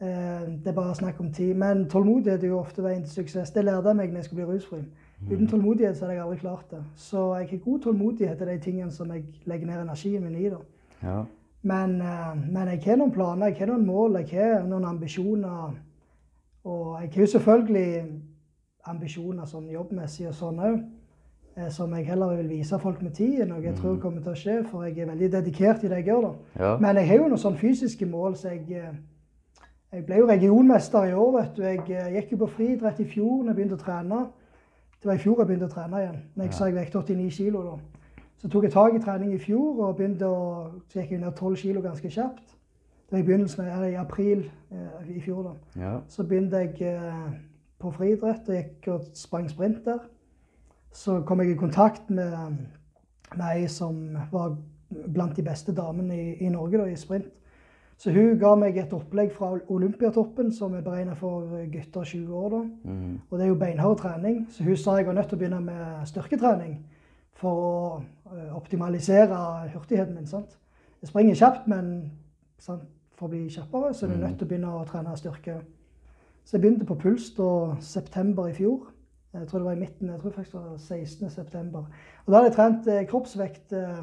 Eh, 0.00 0.48
det 0.64 0.66
er 0.66 0.72
bare 0.72 0.94
snakk 0.94 1.20
om 1.20 1.32
tid. 1.32 1.54
Men 1.54 1.88
tålmodighet 1.88 2.44
er 2.44 2.48
jo 2.48 2.58
ofte 2.58 2.82
veien 2.82 3.02
til 3.04 3.12
suksess. 3.12 3.50
Det 3.50 3.64
lærte 3.64 3.88
jeg 3.88 3.96
meg 3.96 4.08
når 4.08 4.16
jeg 4.16 4.24
skulle 4.24 4.46
bli 4.46 4.54
rusfri. 4.54 4.78
Uten 5.32 5.48
tålmodighet 5.48 5.96
så 5.96 6.04
hadde 6.04 6.14
jeg 6.14 6.22
aldri 6.22 6.36
klart 6.36 6.70
det. 6.70 6.84
Så 6.96 7.36
jeg 7.36 7.48
har 7.50 7.58
god 7.64 7.80
tålmodighet 7.80 8.38
til 8.38 8.46
de 8.46 8.58
tingene 8.58 8.90
som 8.90 9.12
jeg 9.12 9.24
legger 9.44 9.66
ned 9.66 9.82
energien 9.82 10.24
min 10.24 10.34
i. 10.34 10.48
da. 10.48 10.56
ja. 11.02 11.24
Men, 11.62 12.00
eh, 12.00 12.52
men 12.52 12.68
jeg 12.68 12.82
har 12.84 12.96
noen 12.96 13.12
planer, 13.12 13.46
jeg 13.46 13.56
har 13.58 13.66
noen 13.66 13.86
mål, 13.86 14.16
jeg 14.16 14.28
har 14.40 14.66
noen 14.66 14.84
ambisjoner. 14.84 15.76
Og 16.64 17.02
jeg 17.02 17.10
har 17.14 17.20
jo 17.20 17.26
selvfølgelig 17.26 18.04
ambisjoner 18.86 19.44
sånn 19.44 19.68
jobbmessig 19.68 20.28
og 20.28 20.34
sånn 20.34 20.58
òg. 20.58 20.80
Som 21.70 21.92
jeg 21.92 22.06
heller 22.06 22.36
vil 22.36 22.48
vise 22.48 22.78
folk 22.78 23.02
med 23.02 23.12
tiden, 23.12 23.52
og 23.52 23.64
jeg 23.64 23.74
tror 23.76 23.98
kommer 24.00 24.22
til 24.22 24.32
å 24.32 24.38
skje. 24.38 24.64
For 24.70 24.84
jeg 24.84 24.98
er 24.98 25.10
veldig 25.10 25.32
dedikert 25.32 25.84
i 25.84 25.88
det 25.88 25.96
jeg 25.96 26.06
gjør. 26.06 26.20
da. 26.20 26.64
ja. 26.64 26.76
Men 26.80 26.96
jeg 26.96 27.08
har 27.08 27.16
jo 27.16 27.28
noen 27.28 27.42
sånn 27.42 27.58
fysiske 27.60 28.06
mål, 28.06 28.36
så 28.36 28.48
jeg 28.48 28.70
eh, 28.70 28.94
Jeg 29.92 30.04
ble 30.06 30.20
jo 30.20 30.28
regionmester 30.28 31.04
i 31.04 31.12
år, 31.12 31.30
vet 31.38 31.56
du. 31.56 31.62
Jeg 31.62 31.80
eh, 31.90 32.12
gikk 32.14 32.32
jo 32.32 32.44
på 32.44 32.50
friidrett 32.56 33.00
i 33.02 33.08
fjor 33.10 33.40
når 33.40 33.50
jeg 33.50 33.56
begynte 33.58 33.78
å 33.78 33.80
trene. 33.80 34.20
Det 35.00 35.08
var 35.08 35.16
i 35.18 35.22
fjor 35.22 35.40
jeg 35.40 35.48
begynte 35.48 35.66
å 35.66 35.72
trene 35.72 36.02
igjen. 36.02 36.20
Når 36.36 36.46
jeg 36.46 36.54
sa 36.54 36.68
jeg 36.68 36.76
vekte 36.76 37.00
89 37.00 37.30
kilo 37.34 37.62
da. 37.64 37.74
Så 38.40 38.48
tok 38.48 38.64
jeg 38.64 38.72
tak 38.72 38.94
i 38.94 39.02
trening 39.02 39.32
i 39.34 39.40
fjor 39.42 39.82
og 39.82 39.96
begynte 39.98 40.28
å, 40.30 40.44
så 40.88 41.00
gikk 41.00 41.16
jeg 41.16 41.22
ned 41.24 41.34
12 41.34 41.56
kilo 41.64 41.82
ganske 41.84 42.12
kjapt. 42.12 42.54
Det 43.10 43.16
var 43.16 43.24
i 43.24 43.26
begynnelsen, 43.26 43.66
av 43.66 43.82
i 43.88 43.98
april 43.98 44.44
eh, 44.70 45.10
i 45.16 45.24
fjor. 45.24 45.42
da. 45.48 45.82
ja. 45.82 45.96
Så 46.08 46.24
begynte 46.28 46.62
jeg 46.62 46.94
eh, 46.94 47.26
på 47.82 47.90
friidrett 47.96 48.46
og 48.46 48.60
gikk 48.60 48.88
og 48.94 49.10
sprang 49.18 49.50
sprint 49.50 49.82
der. 49.88 50.06
Så 50.94 51.18
kom 51.26 51.42
jeg 51.42 51.56
i 51.56 51.58
kontakt 51.58 52.10
med, 52.10 52.30
med 53.34 53.44
ei 53.50 53.66
som 53.66 53.98
var 54.30 54.54
blant 54.90 55.36
de 55.36 55.42
beste 55.42 55.74
damene 55.74 56.14
i, 56.14 56.30
i 56.46 56.54
Norge 56.54 56.78
da, 56.78 56.86
i 56.86 56.98
sprint. 56.98 57.26
Så 58.00 58.12
hun 58.14 58.38
ga 58.40 58.54
meg 58.56 58.78
et 58.80 58.92
opplegg 58.96 59.32
fra 59.36 59.50
Olympiatoppen 59.68 60.48
som 60.56 60.72
er 60.74 60.84
beregna 60.84 61.12
for 61.18 61.50
gutter 61.72 62.04
20 62.04 62.34
år. 62.34 62.48
da. 62.54 62.60
Mm, 62.84 63.18
Og 63.30 63.38
det 63.38 63.44
er 63.44 63.48
jo 63.48 63.58
beinhard 63.60 63.98
trening, 63.98 64.46
så 64.50 64.64
hun 64.64 64.76
sa 64.76 64.96
jeg 64.96 65.06
var 65.06 65.12
nødt 65.18 65.28
til 65.28 65.36
å 65.36 65.38
begynne 65.42 65.60
med 65.60 66.06
styrketrening 66.08 66.78
for 67.36 67.66
å 67.66 67.74
eh, 68.32 68.56
optimalisere 68.56 69.68
hurtigheten 69.74 70.14
min. 70.14 70.26
sant? 70.26 70.56
Jeg 71.02 71.08
springer 71.08 71.34
kjapt, 71.34 71.68
men 71.68 72.12
sant? 72.58 72.88
for 73.20 73.28
å 73.28 73.34
bli 73.34 73.50
kjappere 73.52 73.92
så 73.92 74.06
er 74.06 74.14
du 74.14 74.22
nødt 74.22 74.38
til 74.40 74.46
å 74.46 74.48
begynne 74.48 74.72
å 74.72 74.84
trene 74.88 75.16
styrke. 75.20 75.58
Så 76.44 76.56
jeg 76.56 76.62
begynte 76.62 76.86
på 76.88 76.96
puls 77.02 77.28
da 77.36 77.76
september 77.84 78.48
i 78.48 78.54
fjor. 78.56 78.86
Jeg 79.34 79.48
tror 79.48 79.60
det 79.60 79.66
var 79.66 79.76
i 79.76 79.80
midten, 79.82 80.08
jeg 80.08 80.22
tror 80.22 80.32
faktisk 80.32 80.56
det 80.56 80.62
var 80.62 80.78
16. 80.78 81.30
september. 81.30 81.84
Og 82.24 82.32
da 82.32 82.38
hadde 82.38 82.48
jeg 82.48 82.56
trent 82.56 82.88
eh, 82.88 83.04
kroppsvekt 83.10 83.76
eh, 83.76 84.00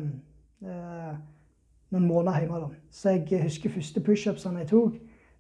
eh, 0.70 1.18
noen 1.92 2.08
måneder 2.08 2.40
hjemme. 2.40 2.60
da. 2.60 2.68
Så 2.92 3.10
jeg 3.10 3.44
husker 3.44 3.70
første 3.70 4.04
pushupsene 4.04 4.60
jeg 4.60 4.68
tok. 4.74 4.94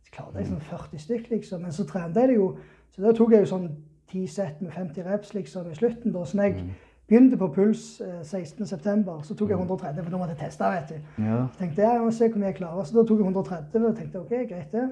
Så 0.03 0.11
klarte 0.11 0.39
jeg 0.39 0.47
sånn 0.47 0.61
40 0.61 0.99
stykk, 1.03 1.29
liksom. 1.29 1.61
Men 1.61 1.71
så 1.75 1.83
trente 1.85 2.19
jeg 2.19 2.29
det 2.29 2.35
jo. 2.37 2.51
Så 2.95 3.01
da 3.03 3.11
tok 3.13 3.31
jeg 3.31 3.43
jo 3.43 3.49
sånn 3.51 3.69
10 4.11 4.27
sett 4.31 4.61
med 4.61 4.71
50 4.71 5.03
reps 5.03 5.33
liksom 5.33 5.71
i 5.71 5.75
slutten. 5.75 6.13
da. 6.13 6.23
Så 6.25 6.37
når 6.37 6.43
jeg 6.43 6.61
begynte 7.07 7.37
på 7.37 7.47
puls 7.55 8.01
eh, 8.01 8.21
16.9., 8.23 9.23
så 9.23 9.35
tok 9.35 9.49
jeg 9.49 9.59
130, 9.59 10.03
for 10.03 10.11
da 10.11 10.17
måtte 10.21 10.35
jeg 10.35 10.39
teste. 10.45 10.71
vet 10.71 10.89
du. 10.89 11.23
ja. 11.25 11.41
Så 11.51 11.59
tenkte 11.59 11.81
jeg, 11.81 11.91
jeg 11.93 12.05
må 12.05 12.11
se 12.11 12.29
hvor 12.29 12.39
mye 12.39 12.51
jeg 12.53 12.59
klarer. 12.61 12.83
Så 12.87 12.95
da 12.97 13.03
tok 13.03 13.19
jeg 13.19 13.27
130 13.27 13.85
og 13.89 13.97
tenkte 13.97 14.19
ok, 14.21 14.33
greit 14.49 14.71
det. 14.71 14.87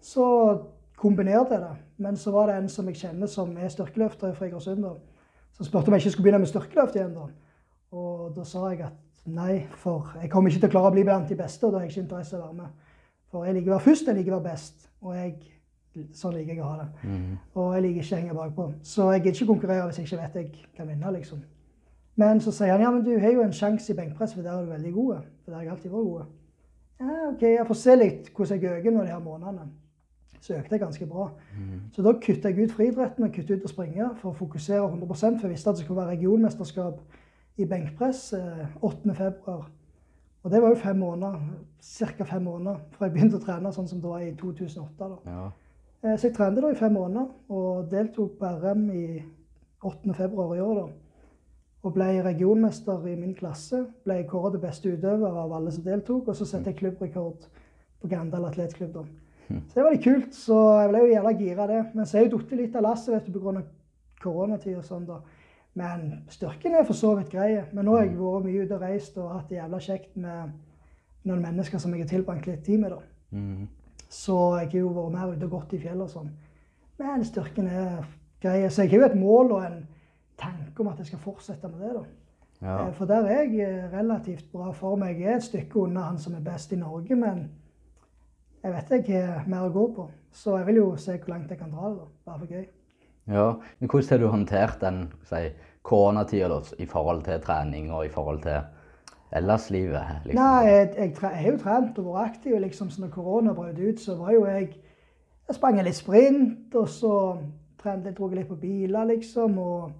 Så 0.00 0.26
kombinerte 0.96 1.54
jeg 1.54 1.62
det. 1.62 1.76
Men 1.98 2.16
så 2.16 2.30
var 2.34 2.50
det 2.50 2.56
en 2.56 2.68
som 2.68 2.88
jeg 2.90 2.96
kjenner 2.96 3.30
som 3.30 3.54
er 3.56 3.68
styrkeløfter 3.68 4.34
fra 4.34 4.46
Egersund. 4.46 4.84
som 5.52 5.66
spurte 5.66 5.88
om 5.88 5.94
jeg 5.94 6.00
ikke 6.02 6.10
skulle 6.10 6.24
begynne 6.24 6.38
med 6.42 6.50
styrkeløft 6.50 6.96
igjen. 6.96 7.14
da. 7.14 7.28
Og 7.92 8.34
da 8.36 8.44
sa 8.44 8.68
jeg 8.70 8.80
at 8.80 8.92
nei, 9.26 9.66
for 9.76 10.12
jeg 10.22 10.30
kommer 10.30 10.50
ikke 10.50 10.60
til 10.60 10.68
å 10.70 10.72
klare 10.72 10.90
å 10.90 10.94
bli 10.94 11.04
blant 11.04 11.28
de 11.28 11.36
beste. 11.36 11.66
og 11.66 11.72
da 11.72 11.78
har 11.78 11.84
jeg 11.86 11.90
ikke 11.92 12.02
interesse 12.06 12.36
av 12.36 12.42
å 12.42 12.46
være 12.46 12.56
med. 12.62 12.66
For 13.30 13.44
jeg 13.46 13.54
liker 13.54 13.70
å 13.70 13.74
være 13.74 13.84
først, 13.84 14.06
jeg 14.06 14.16
liker 14.16 14.32
å 14.32 14.40
være 14.40 14.50
best. 14.50 14.88
Og 15.02 15.14
jeg, 15.14 15.34
sånn 16.12 16.34
liker 16.34 16.54
jeg 16.54 16.62
å 16.64 16.68
ha 16.70 16.76
det. 16.82 16.88
Mm, 17.04 17.38
Og 17.54 17.74
jeg 17.74 17.82
liker 17.82 18.02
ikke 18.02 18.14
å 18.16 18.20
henge 18.20 18.34
bakpå. 18.34 18.66
Så 18.82 19.10
jeg 19.12 19.22
gidder 19.22 19.36
ikke 19.40 19.52
konkurrere 19.52 19.86
hvis 19.86 19.98
jeg 19.98 20.06
ikke 20.06 20.22
vet 20.22 20.34
jeg 20.34 20.66
kan 20.76 20.88
vinne. 20.88 21.12
liksom. 21.12 21.42
Men 22.16 22.40
så 22.40 22.52
sier 22.52 22.72
han 22.72 22.80
ja, 22.82 22.90
men 22.90 23.04
du 23.04 23.18
har 23.18 23.32
jo 23.32 23.42
en 23.42 23.52
sjanse 23.52 23.92
i 23.92 23.96
benkpress, 23.96 24.34
for 24.34 24.42
der 24.42 24.52
er 24.58 24.64
du 24.64 24.72
veldig 24.72 24.92
god. 24.92 25.22
For 25.44 25.50
der 25.52 25.56
har 25.56 25.62
jeg 25.62 25.72
alltid 25.72 25.90
vært 25.90 26.10
god. 26.10 26.24
Ja, 27.00 27.28
ok, 27.30 27.42
jeg 27.42 27.66
får 27.66 27.78
se 27.80 27.94
litt 27.96 28.26
hvordan 28.36 28.60
jeg 28.60 28.78
øker 28.80 28.90
nå 28.92 29.04
de 29.06 29.14
her 29.14 29.22
månedene. 29.24 29.70
så 30.40 30.54
økte 30.56 30.74
jeg 30.74 30.80
ganske 30.80 31.06
bra. 31.06 31.30
Så 31.92 32.02
da 32.02 32.12
kutta 32.12 32.48
jeg 32.48 32.64
ut 32.64 32.72
friidretten 32.72 33.24
og 33.24 33.32
kutta 33.32 33.54
ut 33.54 33.64
å 33.64 33.68
springe 33.68 34.10
for 34.20 34.30
å 34.30 34.36
fokusere 34.36 34.86
100 34.88 35.06
for 35.38 35.46
jeg 35.46 35.50
visste 35.50 35.70
at 35.70 35.76
det 35.76 35.84
skulle 35.84 36.00
være 36.00 36.14
regionmesterskap 36.16 37.00
i 37.58 37.64
benkpress 37.66 38.32
eh, 38.32 38.66
8. 38.82 39.14
februar. 39.14 39.70
Og 40.42 40.50
det 40.50 40.62
var 40.62 40.68
jo 40.68 40.74
fem 40.80 40.96
måneder, 40.96 41.40
ca. 41.82 42.24
fem 42.24 42.42
måneder 42.42 42.78
fra 42.92 43.06
jeg 43.06 43.12
begynte 43.12 43.36
å 43.36 43.44
trene 43.44 43.72
sånn 43.72 43.88
som 43.88 44.00
det 44.00 44.08
var 44.08 44.20
i 44.24 44.32
2008. 44.34 45.08
da. 45.08 45.16
Ja. 45.26 45.50
Eh, 46.02 46.16
Så 46.16 46.28
jeg 46.28 46.36
trente 46.36 46.60
da 46.64 46.70
i 46.70 46.74
fem 46.78 46.92
måneder 46.92 47.28
og 47.48 47.90
deltok 47.90 48.38
på 48.38 48.46
RM 48.62 48.90
i 48.90 49.22
8. 49.84 50.14
februar 50.14 50.56
i 50.56 50.60
år. 50.60 50.74
da. 50.74 50.86
Og 51.82 51.94
ble 51.94 52.22
regionmester 52.22 53.06
i 53.08 53.14
min 53.16 53.34
klasse. 53.34 53.86
Ble 54.04 54.24
kåret 54.28 54.52
til 54.52 54.60
beste 54.60 54.88
utøver 54.92 55.36
av 55.44 55.52
alle 55.52 55.70
som 55.72 55.84
deltok. 55.84 56.28
Og 56.28 56.36
så 56.36 56.44
satte 56.44 56.68
jeg 56.70 56.76
klubbrekord 56.76 57.46
på 58.00 58.08
Gandal 58.08 58.44
atletklubb. 58.44 58.92
da. 58.94 59.04
Så 59.48 59.74
det 59.74 59.82
var 59.84 59.90
litt 59.92 60.04
kult. 60.04 60.34
Så 60.34 60.56
jeg 60.80 60.88
ble 60.90 60.98
jo 60.98 61.14
jævla 61.14 61.32
gira 61.38 61.66
det. 61.66 61.86
Men 61.94 62.06
så 62.06 62.16
er 62.18 62.22
jeg 62.22 62.32
jo 62.32 62.38
falt 62.38 62.52
litt 62.52 62.76
av 62.76 62.82
lasset 62.82 63.24
pga. 63.32 63.62
koronatid 64.22 64.76
og 64.76 64.84
sånn. 64.84 65.06
da. 65.06 65.20
Men 65.78 66.24
styrken 66.28 66.74
er 66.74 66.84
for 66.84 66.98
så 66.98 67.14
vidt 67.18 67.30
grei. 67.30 67.60
Men 67.72 67.84
nå 67.86 67.96
har 67.96 68.04
jeg 68.08 68.16
vært 68.18 68.46
mye 68.48 68.64
ute 68.64 68.74
og 68.74 68.82
reist 68.82 69.18
og 69.18 69.30
hatt 69.36 69.48
det 69.52 69.60
jævla 69.60 69.78
kjekt 69.84 70.16
med 70.16 70.56
noen 71.28 71.42
mennesker 71.44 71.78
som 71.78 71.92
jeg 71.94 72.04
har 72.04 72.10
tilbrakt 72.10 72.46
litt 72.48 72.64
tid 72.66 72.80
med. 72.82 72.90
da. 72.90 73.00
Mm. 73.30 73.68
Så 74.10 74.36
jeg 74.58 74.72
har 74.72 74.78
jo 74.80 74.94
vært 74.96 75.14
mer 75.14 75.34
ute 75.36 75.46
og 75.46 75.50
gått 75.58 75.76
i 75.76 75.82
fjellet 75.82 76.08
og 76.08 76.10
sånn. 76.10 76.30
Men 76.98 77.24
styrken 77.24 77.68
er 77.70 78.02
grei. 78.42 78.64
Så 78.68 78.82
jeg 78.82 78.90
har 78.94 79.04
jo 79.04 79.10
et 79.12 79.20
mål 79.20 79.52
og 79.52 79.64
en 79.68 79.78
tanke 80.40 80.82
om 80.82 80.88
at 80.90 80.98
jeg 80.98 81.12
skal 81.12 81.22
fortsette 81.22 81.68
med 81.68 81.84
det. 81.84 81.94
da. 81.94 82.04
Ja. 82.60 82.88
Eh, 82.88 82.92
For 82.94 83.06
der 83.06 83.24
er 83.28 83.42
jeg 83.44 83.60
eh, 83.60 83.92
relativt 83.92 84.50
bra 84.52 84.72
for 84.72 84.96
meg. 84.96 85.20
Jeg 85.20 85.32
er 85.32 85.36
et 85.36 85.46
stykke 85.48 85.84
unna 85.86 86.08
han 86.10 86.18
som 86.18 86.34
er 86.34 86.44
best 86.44 86.72
i 86.72 86.76
Norge, 86.80 87.16
men 87.16 87.46
jeg 88.62 88.72
vet 88.74 89.08
jeg 89.08 89.26
har 89.26 89.46
mer 89.48 89.68
å 89.68 89.72
gå 89.72 89.86
på. 89.96 90.08
Så 90.32 90.58
jeg 90.58 90.66
vil 90.66 90.82
jo 90.82 90.90
se 90.96 91.16
hvor 91.16 91.32
langt 91.32 91.50
jeg 91.50 91.58
kan 91.58 91.70
dra 91.72 91.88
det. 91.88 91.98
da, 92.02 92.06
Bare 92.26 92.38
for 92.38 92.46
gøy. 92.46 92.66
Ja. 93.30 93.48
Men 93.78 93.90
hvordan 93.90 94.10
har 94.10 94.18
du 94.22 94.28
håndtert 94.32 94.80
den 94.82 95.00
si, 95.28 95.48
koronatida 95.86 96.60
i 96.78 96.86
forhold 96.86 97.24
til 97.24 97.40
trening 97.44 97.90
og 97.92 98.06
i 98.06 98.12
forhold 98.12 98.42
til 98.42 98.60
ellerslivet? 99.36 100.26
Liksom? 100.26 100.42
Nei, 100.42 100.66
jeg, 100.66 100.90
jeg, 100.96 101.14
jeg 101.22 101.42
har 101.44 101.50
jo 101.50 101.62
trent 101.62 101.98
og 102.02 102.10
vært 102.10 102.34
aktiv. 102.34 102.58
liksom, 102.60 102.90
så 102.90 103.04
når 103.04 103.14
korona 103.14 103.54
brøt 103.54 103.78
ut, 103.78 104.00
så 104.00 104.18
var 104.20 104.36
jo 104.36 104.46
jeg 104.46 104.76
Jeg 105.50 105.56
sprang 105.56 105.80
litt 105.82 105.96
sprint, 105.98 106.74
og 106.78 106.88
så 106.88 107.14
trente 107.82 108.06
jeg, 108.06 108.14
dro 108.14 108.28
litt 108.30 108.46
på 108.46 108.54
biler, 108.54 109.08
liksom, 109.08 109.56
og 109.58 109.90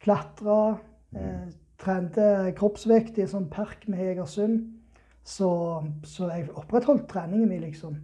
klatra. 0.00 0.78
Mm. 1.12 1.50
trente 1.80 2.54
kroppsvekt 2.56 3.18
i 3.18 3.24
en 3.26 3.28
sånn 3.28 3.48
park 3.52 3.84
med 3.88 4.00
Egersund. 4.00 4.62
Så, 5.26 5.50
så 6.04 6.30
jeg 6.30 6.48
opprettholdt 6.54 7.08
treningen 7.10 7.48
min, 7.48 7.60
liksom. 7.60 7.98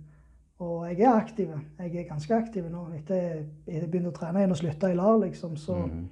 Og 0.61 0.87
jeg 0.89 1.01
er 1.05 1.13
aktiv. 1.21 1.51
Jeg 1.79 1.97
er 1.97 2.09
ganske 2.09 2.35
aktiv 2.35 2.65
nå. 2.73 2.87
Etter 2.97 3.43
jeg 3.69 3.91
begynte 3.91 4.09
å 4.09 4.17
trene 4.17 4.41
igjen 4.41 4.55
og 4.55 4.57
slutta 4.57 4.89
i 4.91 4.95
LAR, 4.97 5.19
liksom, 5.21 5.57
så 5.61 5.75
Mhm. 5.87 6.07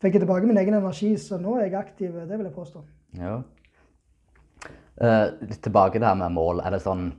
fikk 0.00 0.14
jeg 0.14 0.22
tilbake 0.22 0.46
min 0.46 0.56
egen 0.56 0.74
energi. 0.74 1.14
Så 1.18 1.38
nå 1.40 1.58
er 1.58 1.66
jeg 1.68 1.74
aktiv, 1.74 2.12
det 2.28 2.38
vil 2.38 2.46
jeg 2.46 2.54
påstå. 2.54 2.82
Ja. 3.18 3.42
Uh, 5.02 5.32
litt 5.40 5.60
tilbake 5.64 5.92
til 5.92 6.00
det 6.04 6.08
her 6.08 6.14
med 6.20 6.32
mål. 6.32 6.60
Er 6.64 6.70
det 6.70 6.82
sånn, 6.84 7.12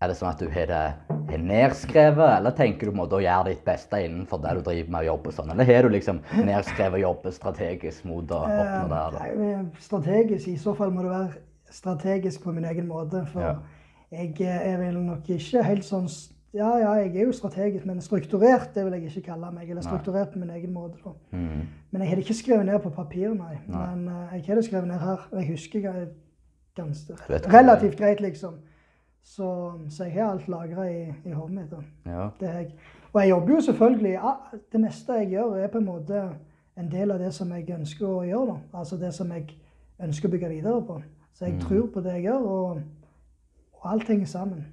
er 0.00 0.08
det 0.08 0.16
sånn 0.16 0.28
at 0.30 0.38
du 0.38 0.48
har 0.48 0.66
det 0.66 1.34
er 1.34 1.38
nedskrevet, 1.38 2.38
eller 2.38 2.50
tenker 2.56 2.86
du 2.86 2.92
på 2.92 2.94
en 2.96 3.00
måte 3.02 3.16
å 3.18 3.22
gjøre 3.24 3.50
ditt 3.50 3.64
beste 3.64 3.98
innenfor 4.04 4.40
det 4.40 4.54
du 4.56 4.62
driver 4.70 4.90
med 4.90 5.00
og 5.00 5.06
jobber 5.06 5.30
sånn? 5.32 5.50
Eller 5.50 5.64
har 5.64 5.82
du 5.82 5.88
liksom 5.88 6.20
nedskrevet 6.44 7.00
jobbe 7.02 7.32
strategisk 7.32 8.04
mot 8.04 8.26
å 8.28 8.42
oppnå 8.46 8.88
det? 8.88 9.00
Eller? 9.08 9.26
Eh, 9.26 9.62
nei, 9.62 9.70
strategisk, 9.80 10.48
i 10.48 10.56
så 10.56 10.74
fall 10.76 10.90
må 10.90 11.02
det 11.02 11.10
være 11.10 11.34
strategisk 11.70 12.44
på 12.44 12.54
min 12.54 12.64
egen 12.64 12.88
måte. 12.88 13.26
For 13.32 13.40
Ja. 13.40 13.56
Jeg 14.10 14.34
jeg 14.40 14.72
er 14.72 14.92
nok 14.92 15.30
ikke 15.30 15.62
helt 15.64 15.84
sånn 15.84 16.08
Ja, 16.54 16.70
ja, 16.80 16.92
jeg 17.02 17.16
er 17.16 17.26
jo 17.26 17.32
strategisk, 17.32 17.84
men 17.86 18.00
strukturert 18.00 18.70
det 18.74 18.84
vil 18.84 18.94
jeg 18.96 19.10
ikke 19.10 19.26
kalle 19.32 19.50
meg. 19.52 19.68
Eller 19.68 19.82
strukturert 19.84 20.30
på 20.32 20.38
min 20.38 20.50
egen 20.50 20.72
måte. 20.72 20.96
Mhm. 21.30 21.66
Men 21.90 22.02
jeg 22.02 22.08
har 22.08 22.16
det 22.16 22.24
ikke 22.24 22.34
skrevet 22.34 22.66
ned 22.66 22.78
på 22.78 22.90
papir, 22.90 23.34
nei. 23.34 23.58
Nei. 23.66 23.94
Men 23.94 24.08
uh, 24.08 24.32
jeg 24.32 24.44
har 24.46 24.54
det 24.54 24.64
skrevet 24.64 24.88
ned 24.88 24.98
her. 24.98 25.28
Jeg 25.32 25.50
husker 25.50 25.80
jeg 25.80 26.08
ganske, 26.76 27.12
relativt 27.28 27.96
greit, 27.98 28.20
liksom. 28.20 28.54
Så, 29.22 29.72
så 29.90 30.04
jeg 30.04 30.12
har 30.12 30.30
alt 30.30 30.48
lagra 30.48 30.88
i, 30.88 31.12
i 31.24 31.32
hodet 31.32 31.54
mitt. 31.54 31.74
Ja. 32.06 32.28
Det 32.40 32.48
jeg. 32.48 32.72
Og 33.12 33.20
jeg 33.20 33.30
jobber 33.30 33.54
jo 33.54 33.60
selvfølgelig 33.60 34.12
ja, 34.12 34.32
Det 34.72 34.80
meste 34.80 35.12
jeg 35.12 35.28
gjør, 35.28 35.56
er 35.56 35.68
på 35.68 35.78
en 35.78 35.84
måte 35.84 36.22
en 36.78 36.90
del 36.90 37.10
av 37.10 37.18
det 37.18 37.32
som 37.34 37.52
jeg 37.52 37.70
ønsker 37.74 38.06
å 38.06 38.22
gjøre. 38.22 38.46
da. 38.46 38.78
Altså 38.78 38.96
det 38.96 39.12
som 39.14 39.32
jeg 39.32 39.48
ønsker 40.00 40.28
å 40.28 40.30
bygge 40.30 40.48
videre 40.48 40.82
på. 40.86 41.00
Så 41.34 41.44
jeg 41.44 41.60
tror 41.60 41.86
på 41.94 42.00
det 42.00 42.12
jeg 42.18 42.28
gjør, 42.28 42.46
og, 42.46 42.80
og 43.82 43.92
alt 43.92 44.08
henger 44.08 44.26
sammen. 44.26 44.64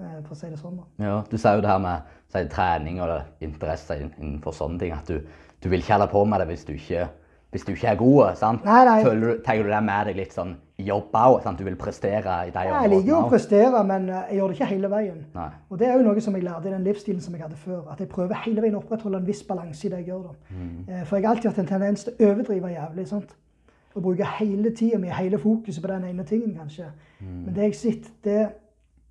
eh, 0.00 0.18
For 0.26 0.34
å 0.34 0.38
si 0.38 0.50
det 0.50 0.58
sånn. 0.58 0.76
da. 0.76 1.04
ja. 1.04 1.22
Du 1.30 1.36
sier 1.38 1.54
jo 1.56 1.60
det 1.64 1.70
her 1.70 1.78
med 1.78 2.00
si, 2.32 2.44
trening 2.48 3.00
og 3.00 3.20
interesse 3.40 3.98
innenfor 4.18 4.52
sånne 4.56 4.78
ting. 4.78 4.92
At 4.92 5.06
du, 5.08 5.20
du 5.62 5.68
vil 5.68 5.80
ikke 5.80 5.92
holde 5.98 6.08
på 6.12 6.24
med 6.24 6.40
det 6.40 6.48
hvis 6.48 6.64
du 6.64 6.72
ikke, 6.72 7.08
hvis 7.52 7.64
du 7.68 7.72
ikke 7.72 7.88
er 7.92 7.96
god. 8.00 8.36
sant? 8.36 8.64
Nei, 8.64 8.84
nei. 8.88 9.02
Føler 9.04 9.20
du, 9.36 9.42
Tar 9.44 9.62
du 9.62 9.68
det 9.70 9.82
med 9.84 10.06
deg 10.06 10.16
litt 10.16 10.32
sånn 10.34 10.54
i 10.78 10.86
jobb 10.88 11.12
òg? 11.14 11.44
Du 11.58 11.64
vil 11.64 11.76
prestere 11.76 12.38
i 12.48 12.50
de 12.50 12.62
Jeg 12.66 12.90
liker 12.90 13.14
å 13.18 13.28
prestere, 13.30 13.82
men 13.84 14.08
eh, 14.08 14.24
jeg 14.32 14.38
gjør 14.40 14.48
det 14.48 14.56
ikke 14.58 14.70
hele 14.72 14.88
veien. 14.90 15.20
Nei. 15.36 15.50
Og 15.70 15.78
det 15.78 15.86
er 15.88 15.94
jo 16.00 16.06
noe 16.08 16.20
som 16.24 16.34
jeg 16.34 16.44
lærte 16.48 16.68
i 16.68 16.72
den 16.72 16.82
livsstilen 16.88 17.20
som 17.20 17.34
jeg 17.36 17.42
hadde 17.44 17.56
før. 17.60 17.84
At 17.92 18.00
jeg 18.00 18.08
prøver 18.08 18.34
hele 18.46 18.64
veien 18.64 18.74
å 18.74 18.80
opprettholde 18.82 19.20
en 19.20 19.26
viss 19.28 19.42
balanse 19.46 19.86
i 19.86 19.90
det 19.92 19.98
jeg 20.02 20.08
gjør. 20.14 20.22
da. 20.32 20.56
Mm. 20.56 21.04
For 21.06 21.16
jeg 21.20 21.26
har 21.28 21.36
alltid 21.36 21.50
hatt 21.52 21.58
en 21.62 21.66
tendens 21.76 22.04
til 22.08 22.12
å 22.16 22.32
overdrive 22.32 22.72
jævlig. 22.74 23.06
sant? 23.08 23.36
Å 23.94 24.00
bruke 24.00 24.24
hele 24.38 24.70
tida 24.74 24.98
mi, 24.98 25.08
hele 25.12 25.38
fokuset 25.38 25.82
på 25.84 25.88
den 25.90 26.04
ene 26.08 26.24
tingen, 26.24 26.54
kanskje. 26.56 26.86
Men 27.20 27.54
det 27.54 27.62
jeg 27.62 27.74
sitter, 27.74 28.10
det, 28.24 28.48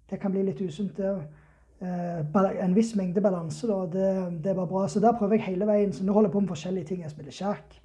det 0.10 0.20
kan 0.20 0.32
bli 0.32 0.44
litt 0.44 0.62
usunt. 0.62 0.98
det. 0.98 1.12
Eh, 1.82 2.64
En 2.66 2.76
viss 2.76 2.96
mengde 2.96 3.22
balanse, 3.22 3.68
da. 3.68 3.86
Det, 3.86 4.42
det 4.44 4.52
er 4.52 4.56
bare 4.56 4.68
bra. 4.68 4.88
Så 4.88 5.00
der 5.00 5.14
prøver 5.18 5.36
jeg 5.36 5.44
hele 5.46 5.68
veien. 5.68 5.94
Så 5.94 6.04
nå 6.04 6.14
holder 6.14 6.30
jeg 6.30 6.34
på 6.34 6.40
med 6.40 6.48
forskjellige 6.50 6.86
ting. 6.86 7.02
Jeg 7.02 7.12
spiller 7.12 7.32
sjakk. 7.32 7.78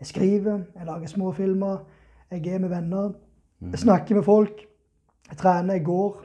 Jeg 0.00 0.06
skriver. 0.06 0.64
Jeg 0.76 0.86
lager 0.86 1.06
små 1.06 1.32
filmer. 1.32 1.84
Jeg 2.30 2.46
er 2.46 2.58
med 2.58 2.68
venner. 2.68 3.12
Jeg 3.60 3.78
snakker 3.78 4.14
med 4.14 4.22
folk. 4.24 4.60
Jeg 5.28 5.36
trener, 5.36 5.74
jeg 5.74 5.84
går. 5.84 6.24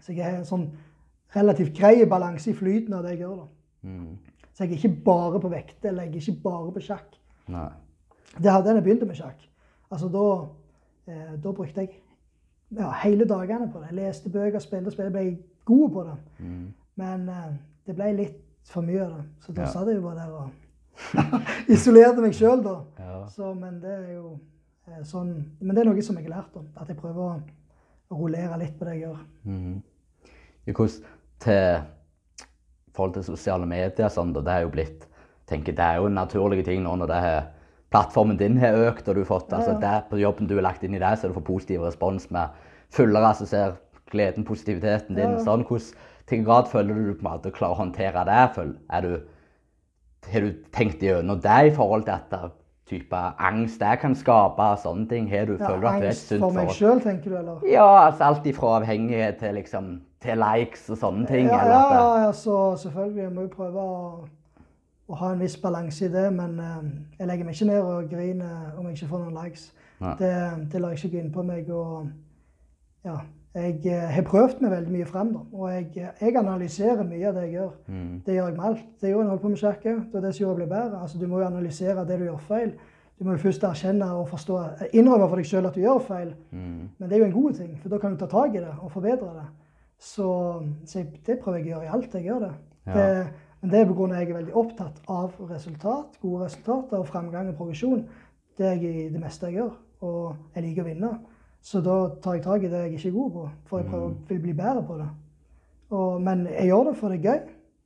Så 0.00 0.12
jeg 0.12 0.24
har 0.24 0.38
en 0.38 0.44
sånn 0.48 0.70
relativt 1.36 1.76
grei 1.76 2.06
balanse 2.08 2.50
i 2.50 2.54
flyten 2.56 2.94
av 2.96 3.04
det 3.04 3.10
jeg 3.10 3.20
gjør. 3.26 3.36
da. 3.36 3.46
Mm. 3.82 4.18
Så 4.54 4.64
jeg 4.64 4.72
er 4.72 4.76
ikke 4.76 5.04
bare 5.04 5.40
på 5.40 5.48
vekter, 5.52 5.88
eller 5.88 6.02
jeg 6.08 6.14
er 6.16 6.16
ikke 6.24 6.42
bare 6.42 6.72
på 6.72 6.80
sjakk. 6.80 7.14
Nei. 7.48 7.68
Det 8.38 8.50
hadde 8.52 8.68
jeg 8.68 8.74
da 8.74 8.78
jeg 8.78 8.84
begynte 8.86 9.06
med 9.08 9.18
sjakk. 9.18 9.40
Altså 9.90 10.08
da, 10.08 10.24
eh, 11.10 11.32
da 11.42 11.52
brukte 11.52 11.80
jeg 11.80 11.96
ja, 12.78 12.90
hele 13.02 13.26
dagene 13.28 13.66
på 13.72 13.80
det. 13.80 13.90
Jeg 13.90 13.98
leste 13.98 14.30
bøker, 14.30 14.58
spilte 14.62 14.86
og 14.86 14.92
spilte. 14.94 15.10
ble 15.10 15.38
god 15.64 15.90
på 15.90 16.04
det. 16.06 16.16
Mm. 16.38 16.72
Men 16.96 17.28
eh, 17.28 17.52
det 17.86 17.96
ble 17.98 18.12
litt 18.16 18.38
for 18.70 18.86
mye 18.86 19.02
av 19.04 19.16
det. 19.16 19.24
Så 19.46 19.52
da 19.52 19.62
Ja. 19.62 19.66
satt 19.72 19.88
jeg 19.88 19.96
jo 19.96 20.02
bare 20.02 20.16
der 20.16 20.30
og 20.30 20.50
isolerte 21.74 22.20
meg 22.20 22.34
sjøl, 22.36 22.62
da. 22.62 22.76
Ja. 22.98 23.26
Så, 23.32 23.54
men 23.54 23.80
det 23.82 23.90
er 23.90 24.12
jo 24.14 24.38
eh, 24.86 25.02
sånn 25.04 25.32
Men 25.60 25.74
det 25.76 25.82
er 25.82 25.90
noe 25.90 26.02
som 26.02 26.16
jeg 26.20 26.28
har 26.28 26.36
lært. 26.36 26.54
da. 26.54 26.60
At 26.82 26.88
jeg 26.88 26.96
prøver 27.00 27.22
å, 27.24 27.40
rullere 28.10 28.58
litt 28.58 28.78
på 28.78 28.84
det 28.84 28.96
jeg 28.98 29.04
gjør. 29.04 29.18
Mm. 29.44 29.82
Hvordan 30.66 31.04
til 31.40 31.82
forhold 32.92 33.14
til 33.14 33.24
sosiale 33.24 33.66
medier 33.66 34.08
sånn, 34.10 34.32
det 34.34 34.46
er 34.50 34.64
jo 34.64 34.72
blitt 34.74 35.06
tenker 35.46 35.72
Det 35.72 35.84
er 35.84 35.96
jo 35.98 36.06
en 36.06 36.14
naturlig 36.18 36.64
ting 36.66 36.82
nå 36.82 36.96
når 36.96 37.06
det 37.10 37.16
er, 37.16 37.46
plattformen 37.90 38.38
din 38.38 38.58
har 38.62 38.76
økt, 38.88 39.08
og 39.08 39.16
du 39.16 39.22
har 39.24 39.30
fått 39.30 39.52
altså, 39.52 39.74
det, 39.82 39.96
på 40.10 40.20
jobben 40.20 40.46
du 40.46 40.56
har 40.56 40.66
lagt 40.68 40.84
inn 40.86 40.94
i 40.94 41.02
det, 41.02 41.16
så 41.18 41.28
du 41.28 41.34
får 41.34 41.46
positiv 41.46 41.82
respons 41.82 42.28
med 42.30 42.54
følgere 42.94 43.34
som 43.38 43.50
ser 43.50 43.76
gleden, 44.10 44.46
positiviteten 44.46 45.18
din. 45.18 45.36
Ja. 45.36 45.44
sånn, 45.44 45.66
hvordan, 45.66 46.06
Til 46.30 46.44
grad 46.46 46.68
føler 46.70 46.94
du 46.94 47.14
på 47.18 47.24
en 47.24 47.26
måte 47.26 47.50
klarer 47.50 47.74
å 47.74 47.80
håndtere 47.80 48.22
det? 48.28 48.42
Er 48.94 49.02
du, 49.02 49.14
har 50.30 50.44
du 50.44 50.52
tenkt 50.70 51.02
gjennom 51.02 51.40
det 51.42 51.60
i 51.66 51.72
forhold 51.74 52.04
til 52.06 52.14
at 52.14 52.52
type 52.90 53.22
angst 53.38 53.80
det 53.82 53.96
kan 54.02 54.14
skape? 54.14 54.62
og 54.62 54.78
sånne 54.78 55.08
ting? 55.10 55.26
Har 55.30 55.50
du, 55.50 55.56
Ja, 55.56 55.66
føler 55.66 55.80
du 55.80 55.88
at 55.90 56.04
det 56.04 56.12
er 56.12 56.20
sunt 56.20 56.44
for 56.44 56.54
meg 56.54 56.70
sjøl, 56.76 57.02
tenker 57.02 57.34
du, 57.34 57.36
eller? 57.40 57.66
Ja, 57.66 57.88
altså 58.06 58.28
alt 58.28 58.46
ifra 58.46 58.76
avhengighet 58.78 59.42
til 59.42 59.58
liksom 59.58 59.90
til 60.20 60.36
likes 60.36 60.84
og 60.92 60.98
sånne 61.00 61.26
ting. 61.26 61.48
Ja, 61.48 61.62
eller 61.64 61.74
ja, 61.74 61.94
ja, 61.96 62.24
ja, 62.26 62.32
så 62.36 62.76
selvfølgelig. 62.82 63.22
Jeg 63.22 63.32
må 63.32 63.46
jo 63.46 63.52
prøve 63.54 63.82
å, 63.82 63.94
å 65.10 65.18
ha 65.18 65.32
en 65.34 65.42
viss 65.42 65.58
balanse 65.60 66.06
i 66.06 66.12
det. 66.12 66.28
Men 66.36 66.56
eh, 66.62 66.78
jeg 67.18 67.30
legger 67.30 67.48
meg 67.48 67.58
ikke 67.58 67.70
ned 67.72 67.82
og 67.82 68.10
griner 68.10 68.78
om 68.78 68.88
jeg 68.88 68.98
ikke 68.98 69.12
får 69.12 69.24
noen 69.24 69.42
likes. 69.42 69.68
Det, 70.00 70.32
det 70.72 70.80
lar 70.80 70.94
jeg 70.94 71.02
ikke 71.02 71.16
gå 71.16 71.24
inn 71.24 71.34
på 71.34 71.44
meg. 71.44 71.68
Og 71.74 72.08
ja, 73.04 73.18
jeg 73.56 73.80
eh, 73.90 74.06
har 74.14 74.26
prøvd 74.28 74.62
meg 74.62 74.72
veldig 74.76 74.94
mye 74.94 75.08
frem, 75.08 75.34
da. 75.34 75.42
Og 75.56 75.72
jeg, 75.72 76.06
jeg 76.20 76.38
analyserer 76.38 77.02
mye 77.02 77.26
av 77.28 77.36
det 77.36 77.48
jeg 77.48 77.56
gjør. 77.58 77.74
Mm. 77.90 78.14
Det 78.26 78.36
gjør 78.36 78.48
jeg 78.48 78.56
med 78.56 78.66
alt. 78.70 78.86
Det 79.00 79.10
gjør 79.10 79.16
jeg 79.16 79.26
jeg 79.26 79.30
holder 79.32 79.42
på 79.42 79.52
med 79.52 79.64
òg. 79.70 79.84
Det 80.12 80.20
er 80.20 80.26
det 80.26 80.32
som 80.36 80.44
gjør 80.44 80.54
det 80.54 80.60
blir 80.60 80.72
bedre. 80.76 81.02
Altså, 81.02 81.18
du 81.18 81.26
må 81.26 81.40
jo 81.40 81.50
analysere 81.50 82.06
det 82.06 82.18
du 82.20 82.26
gjør 82.28 82.44
feil. 82.46 82.72
Du 83.18 83.26
må 83.26 83.34
jo 83.34 83.42
først 83.42 83.64
erkjenne 83.68 84.06
og 84.16 84.30
forstå, 84.30 84.58
innrømme 84.96 85.26
for 85.28 85.36
deg 85.36 85.48
sjøl 85.50 85.66
at 85.68 85.74
du 85.76 85.82
gjør 85.82 85.98
feil. 86.06 86.30
Mm. 86.56 86.86
Men 86.96 87.10
det 87.10 87.16
er 87.16 87.20
jo 87.20 87.26
en 87.26 87.34
god 87.34 87.58
ting, 87.58 87.74
for 87.82 87.92
da 87.92 87.98
kan 88.00 88.14
du 88.14 88.22
ta 88.22 88.28
tak 88.32 88.54
i 88.54 88.62
det 88.62 88.70
og 88.78 88.94
forbedre 88.94 89.34
det. 89.34 89.48
Så, 90.00 90.28
så 90.88 91.02
jeg, 91.02 91.20
det 91.26 91.36
prøver 91.42 91.58
jeg 91.58 91.66
å 91.66 91.72
gjøre 91.74 91.88
i 91.88 91.92
alt 91.98 92.14
jeg 92.16 92.30
gjør 92.30 92.46
det. 92.46 92.52
Ja. 92.86 92.94
det 92.94 93.08
men 93.60 93.70
det 93.70 93.80
er 93.80 93.88
pga. 93.90 94.06
jeg 94.14 94.30
er 94.30 94.34
veldig 94.34 94.54
opptatt 94.56 95.00
av 95.08 95.34
resultat, 95.50 96.16
gode 96.22 96.44
resultater 96.44 96.98
og 96.98 97.06
fremgang 97.06 97.48
og 97.48 97.56
progresjon. 97.58 98.06
Det 98.56 98.66
er 98.66 98.78
jeg 98.80 99.06
i 99.06 99.08
det 99.12 99.20
meste 99.20 99.46
jeg 99.46 99.60
gjør. 99.60 99.74
Og 100.00 100.36
jeg 100.54 100.64
liker 100.64 100.82
å 100.82 100.88
vinne. 100.88 101.10
Så 101.60 101.82
da 101.84 101.96
tar 102.22 102.38
jeg 102.38 102.44
tak 102.44 102.62
i 102.64 102.70
det 102.72 102.84
jeg 102.86 102.94
ikke 102.96 103.08
er 103.08 103.16
god 103.18 103.32
på, 103.34 103.48
for 103.68 103.78
jeg 103.78 103.88
prøver, 103.90 104.14
vil 104.28 104.40
bli 104.40 104.54
bedre 104.56 104.84
på 104.86 104.96
det. 104.96 105.08
Og, 105.90 106.22
men 106.22 106.46
jeg 106.46 106.70
gjør 106.70 106.84
det 106.88 106.96
for 106.96 107.12
det 107.12 107.18
er 107.18 107.26
gøy, 107.26 107.40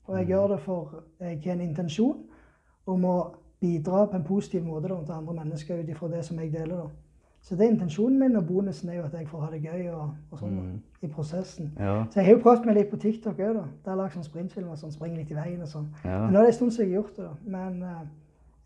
og 0.06 0.18
jeg 0.18 0.26
gjør 0.28 0.52
det 0.52 0.60
for 0.62 0.94
jeg 1.20 1.40
har 1.44 1.56
en 1.56 1.64
intensjon 1.64 2.20
om 2.86 3.06
å 3.08 3.16
bidra 3.64 4.04
på 4.06 4.18
en 4.18 4.26
positiv 4.28 4.62
måte 4.66 4.92
da, 4.92 5.00
til 5.00 5.16
andre 5.16 5.34
mennesker 5.40 5.80
ut 5.80 5.90
ifra 5.90 6.10
det 6.12 6.22
som 6.26 6.38
jeg 6.38 6.52
deler. 6.52 6.84
da. 6.84 7.03
Så 7.44 7.56
det 7.58 7.66
er 7.66 7.74
intensjonen 7.74 8.16
min, 8.18 8.36
og 8.40 8.46
bonusen 8.48 8.88
er 8.88 9.02
jo 9.02 9.02
at 9.04 9.14
jeg 9.18 9.26
får 9.28 9.42
ha 9.44 9.48
det 9.52 9.58
gøy 9.60 9.88
og, 9.92 10.14
og 10.32 10.38
sånn 10.40 10.54
mm. 10.56 10.76
i 11.04 11.08
prosessen. 11.12 11.72
Ja. 11.76 11.96
Så 12.08 12.20
jeg 12.20 12.30
har 12.30 12.38
jo 12.38 12.42
prøvd 12.46 12.68
meg 12.68 12.78
litt 12.78 12.88
på 12.88 13.00
TikTok 13.02 13.42
òg, 13.44 13.58
da. 13.58 13.64
Der 13.84 13.92
jeg 13.92 14.00
lagd 14.00 14.16
sånn 14.16 14.24
sprintfilmer 14.24 14.78
som 14.80 14.92
springer 14.94 15.20
litt 15.20 15.34
i 15.34 15.36
veien 15.36 15.60
og 15.60 15.68
sånn. 15.68 15.90
Ja. 16.06 16.22
Men 16.22 16.32
nå 16.32 16.40
er 16.40 16.48
det 16.48 16.54
en 16.54 16.56
stund 16.56 16.72
siden 16.72 16.88
jeg 16.88 16.94
har 16.94 17.02
gjort 17.02 17.18
det, 17.18 17.26
da. 17.26 17.56
Men 17.56 17.76
eh, 17.90 18.06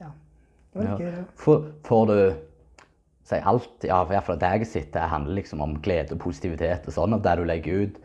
ja. 0.05 0.13
Det 0.71 0.79
var 0.79 0.87
litt 0.87 0.93
Ja. 0.93 1.09
gøy, 1.09 1.17
det. 1.17 1.25
Får, 1.43 2.13
du 2.13 2.87
si 3.29 3.41
alt, 3.53 3.89
ja, 3.91 3.99
i 4.05 4.13
hvert 4.13 4.31
det 4.45 4.53
jeg 4.55 4.71
sitter, 4.71 5.11
handler 5.11 5.41
liksom 5.41 5.67
om 5.67 5.75
glede 5.83 6.15
og 6.15 6.23
positivitet 6.23 6.87
og 6.87 6.95
sånn, 6.95 7.19
av 7.19 7.27
det 7.27 7.35
du 7.41 7.45
legger 7.51 7.83
ut? 7.83 7.99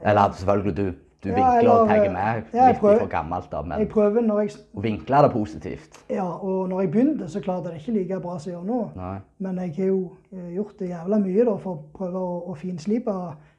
Eller 0.00 0.38
selvfølgelig 0.38 0.76
du, 0.78 0.86
du 1.22 1.28
Ja, 1.28 1.34
vinkler 1.36 1.70
og 1.70 1.80
eller, 1.82 1.88
tagger 1.88 2.12
mer. 2.12 2.42
ja, 2.54 2.66
jeg 2.66 2.76
prøver- 2.80 2.98
for 2.98 3.06
gammelt, 3.12 3.50
da, 3.52 3.62
men 3.62 3.78
Jeg 3.78 3.88
prøver 3.88 4.20
når 4.22 4.40
jeg 4.40 4.50
å 4.76 4.80
vinkle 4.82 5.22
det 5.22 5.32
positivt. 5.32 6.04
Ja, 6.10 6.24
og 6.24 6.68
når 6.68 6.80
jeg 6.80 6.90
begynte, 6.90 7.28
så 7.28 7.40
klarte 7.40 7.70
jeg 7.72 7.80
ikke 7.80 7.92
like 7.98 8.20
bra 8.20 8.38
som 8.38 8.50
jeg 8.52 8.58
gjør 8.60 8.66
nå. 8.66 8.90
Nei. 8.96 9.18
Men 9.38 9.56
jeg 9.58 9.74
har 9.76 9.86
jo 9.86 10.12
eh, 10.32 10.54
gjort 10.54 10.78
det 10.78 10.88
jævla 10.88 11.18
mye 11.18 11.44
da, 11.44 11.56
for 11.56 11.74
å 11.74 11.82
prøve 11.94 12.18
å, 12.18 12.50
å 12.50 12.54
finslipe 12.56 13.10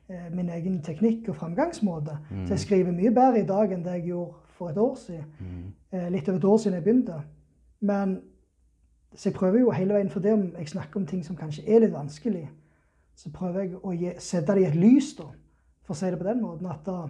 eh, 0.10 0.30
min 0.34 0.50
egen 0.50 0.82
teknikk 0.82 1.30
og 1.30 1.36
framgangsmåte. 1.36 2.18
Så 2.46 2.50
jeg 2.50 2.60
skriver 2.60 2.92
mye 2.92 3.12
bedre 3.12 3.40
i 3.40 3.46
dag 3.46 3.72
enn 3.72 3.84
det 3.84 3.92
jeg 4.00 4.08
gjorde 4.10 4.34
for 4.58 4.70
et 4.70 4.78
år 4.78 4.96
siden. 4.96 5.74
Eh, 5.92 6.10
litt 6.10 6.30
over 6.30 6.38
et 6.38 6.46
år 6.46 6.58
siden 6.58 6.74
jeg 6.74 6.84
begynte. 6.84 7.22
Men 7.82 8.22
så 9.16 9.30
jeg 9.30 9.34
prøver 9.34 9.60
jo 9.60 9.70
hele 9.72 9.94
veien, 9.94 10.10
for 10.10 10.20
det 10.20 10.34
om 10.34 10.52
jeg 10.58 10.68
snakker 10.70 10.98
om 11.00 11.06
ting 11.06 11.24
som 11.26 11.36
kanskje 11.36 11.64
er 11.68 11.80
litt 11.80 11.92
vanskelig, 11.94 12.48
så 13.16 13.30
prøver 13.34 13.60
jeg 13.62 13.74
å 13.84 13.92
gi, 13.92 14.14
sette 14.18 14.54
det 14.56 14.62
i 14.64 14.66
et 14.70 14.76
lys, 14.76 15.16
da, 15.18 15.24
for 15.84 15.94
å 15.94 15.98
si 15.98 16.06
det 16.10 16.18
på 16.20 16.24
den 16.30 16.42
måten. 16.42 16.66
At, 16.72 16.86
da, 16.86 17.10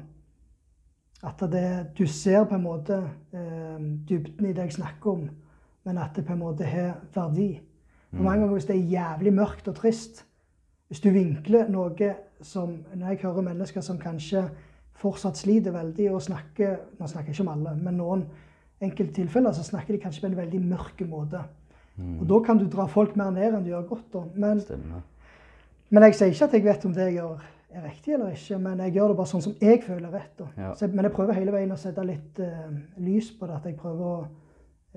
at 1.23 1.43
det, 1.51 1.65
du 1.97 2.07
ser 2.09 2.43
på 2.49 2.57
en 2.57 2.63
måte 2.65 2.97
eh, 3.33 3.81
dybden 4.09 4.47
i 4.49 4.53
det 4.53 4.69
jeg 4.69 4.79
snakker 4.79 5.11
om, 5.11 5.27
men 5.85 5.97
at 6.01 6.15
det 6.15 6.25
på 6.25 6.33
en 6.33 6.41
måte 6.41 6.65
har 6.65 6.97
verdi. 7.13 7.61
For 8.11 8.23
mange 8.25 8.41
ganger 8.41 8.57
hvis 8.57 8.67
det 8.67 8.75
er 8.75 8.91
jævlig 8.91 9.33
mørkt 9.33 9.67
og 9.71 9.75
trist, 9.77 10.25
hvis 10.91 10.99
du 10.99 11.09
vinkler 11.15 11.69
noe 11.71 12.15
som 12.41 12.73
Når 12.95 13.07
jeg 13.07 13.19
hører 13.21 13.41
mennesker 13.45 13.81
som 13.85 13.99
kanskje 14.01 14.41
fortsatt 14.97 15.37
sliter 15.37 15.71
veldig 15.71 16.07
og 16.11 16.23
snakker 16.25 16.73
Nå 16.99 17.07
snakker 17.07 17.29
jeg 17.29 17.37
ikke 17.37 17.45
om 17.45 17.51
alle, 17.53 17.75
men 17.77 17.97
noen 18.01 18.25
enkelte 18.81 19.13
tilfeller 19.13 19.53
så 19.53 19.63
snakker 19.63 19.93
de 19.93 20.01
kanskje 20.01 20.25
på 20.25 20.27
en 20.31 20.37
veldig 20.37 20.61
mørk 20.65 21.03
måte. 21.07 21.43
Og 22.19 22.25
da 22.29 22.39
kan 22.43 22.57
du 22.57 22.65
dra 22.65 22.87
folk 22.89 23.15
mer 23.15 23.29
ned 23.31 23.53
enn 23.53 23.63
du 23.63 23.69
gjør 23.69 23.87
godt. 23.91 24.07
da. 24.13 24.23
Men, 24.35 24.61
men 25.89 26.03
jeg 26.07 26.17
sier 26.17 26.33
ikke 26.33 26.47
at 26.47 26.55
jeg 26.57 26.65
vet 26.65 26.85
om 26.89 26.95
det 26.95 27.07
jeg 27.07 27.19
gjør 27.19 27.43
er 27.75 27.85
riktig 27.85 28.15
eller 28.15 28.33
ikke, 28.35 28.57
men 28.61 28.81
jeg 28.85 28.95
gjør 28.95 29.11
det 29.11 29.17
bare 29.19 29.31
sånn 29.31 29.43
som 29.45 29.53
jeg 29.61 29.83
føler 29.85 30.07
er 30.09 30.17
rett. 30.19 30.41
Ja. 30.57 30.71
Så, 30.77 30.89
men 30.91 31.07
jeg 31.07 31.13
prøver 31.15 31.37
hele 31.37 31.53
veien 31.55 31.71
å 31.73 31.79
sette 31.79 32.03
litt 32.07 32.41
uh, 32.43 32.71
lys 33.03 33.31
på 33.37 33.47
det. 33.47 33.59
At 33.59 33.69
jeg 33.69 33.77
prøver 33.79 34.07
å 34.07 34.17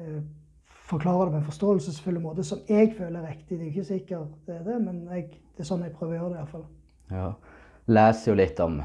uh, 0.01 0.18
forklare 0.88 1.28
det 1.28 1.34
på 1.36 1.40
en 1.42 1.48
forståelsesfull 1.51 2.18
måte 2.22 2.44
som 2.46 2.64
jeg 2.68 2.92
føler 2.96 3.20
er 3.20 3.30
riktig. 3.34 3.59
Det 3.59 3.60
er 3.60 3.68
jo 3.68 3.72
ikke 3.72 3.90
sikkert 3.92 4.34
det 4.48 4.59
er 4.59 4.66
det, 4.66 4.80
men 4.84 5.05
jeg, 5.12 5.30
det 5.55 5.64
er 5.64 5.70
sånn 5.70 5.86
jeg 5.86 5.94
prøver 5.94 6.16
å 6.16 6.20
gjøre 6.20 6.34
det 6.34 6.42
iallfall. 6.42 6.66
Ja. 7.14 7.30
Leser 7.94 8.32
jo 8.32 8.36
litt 8.40 8.60
om 8.64 8.82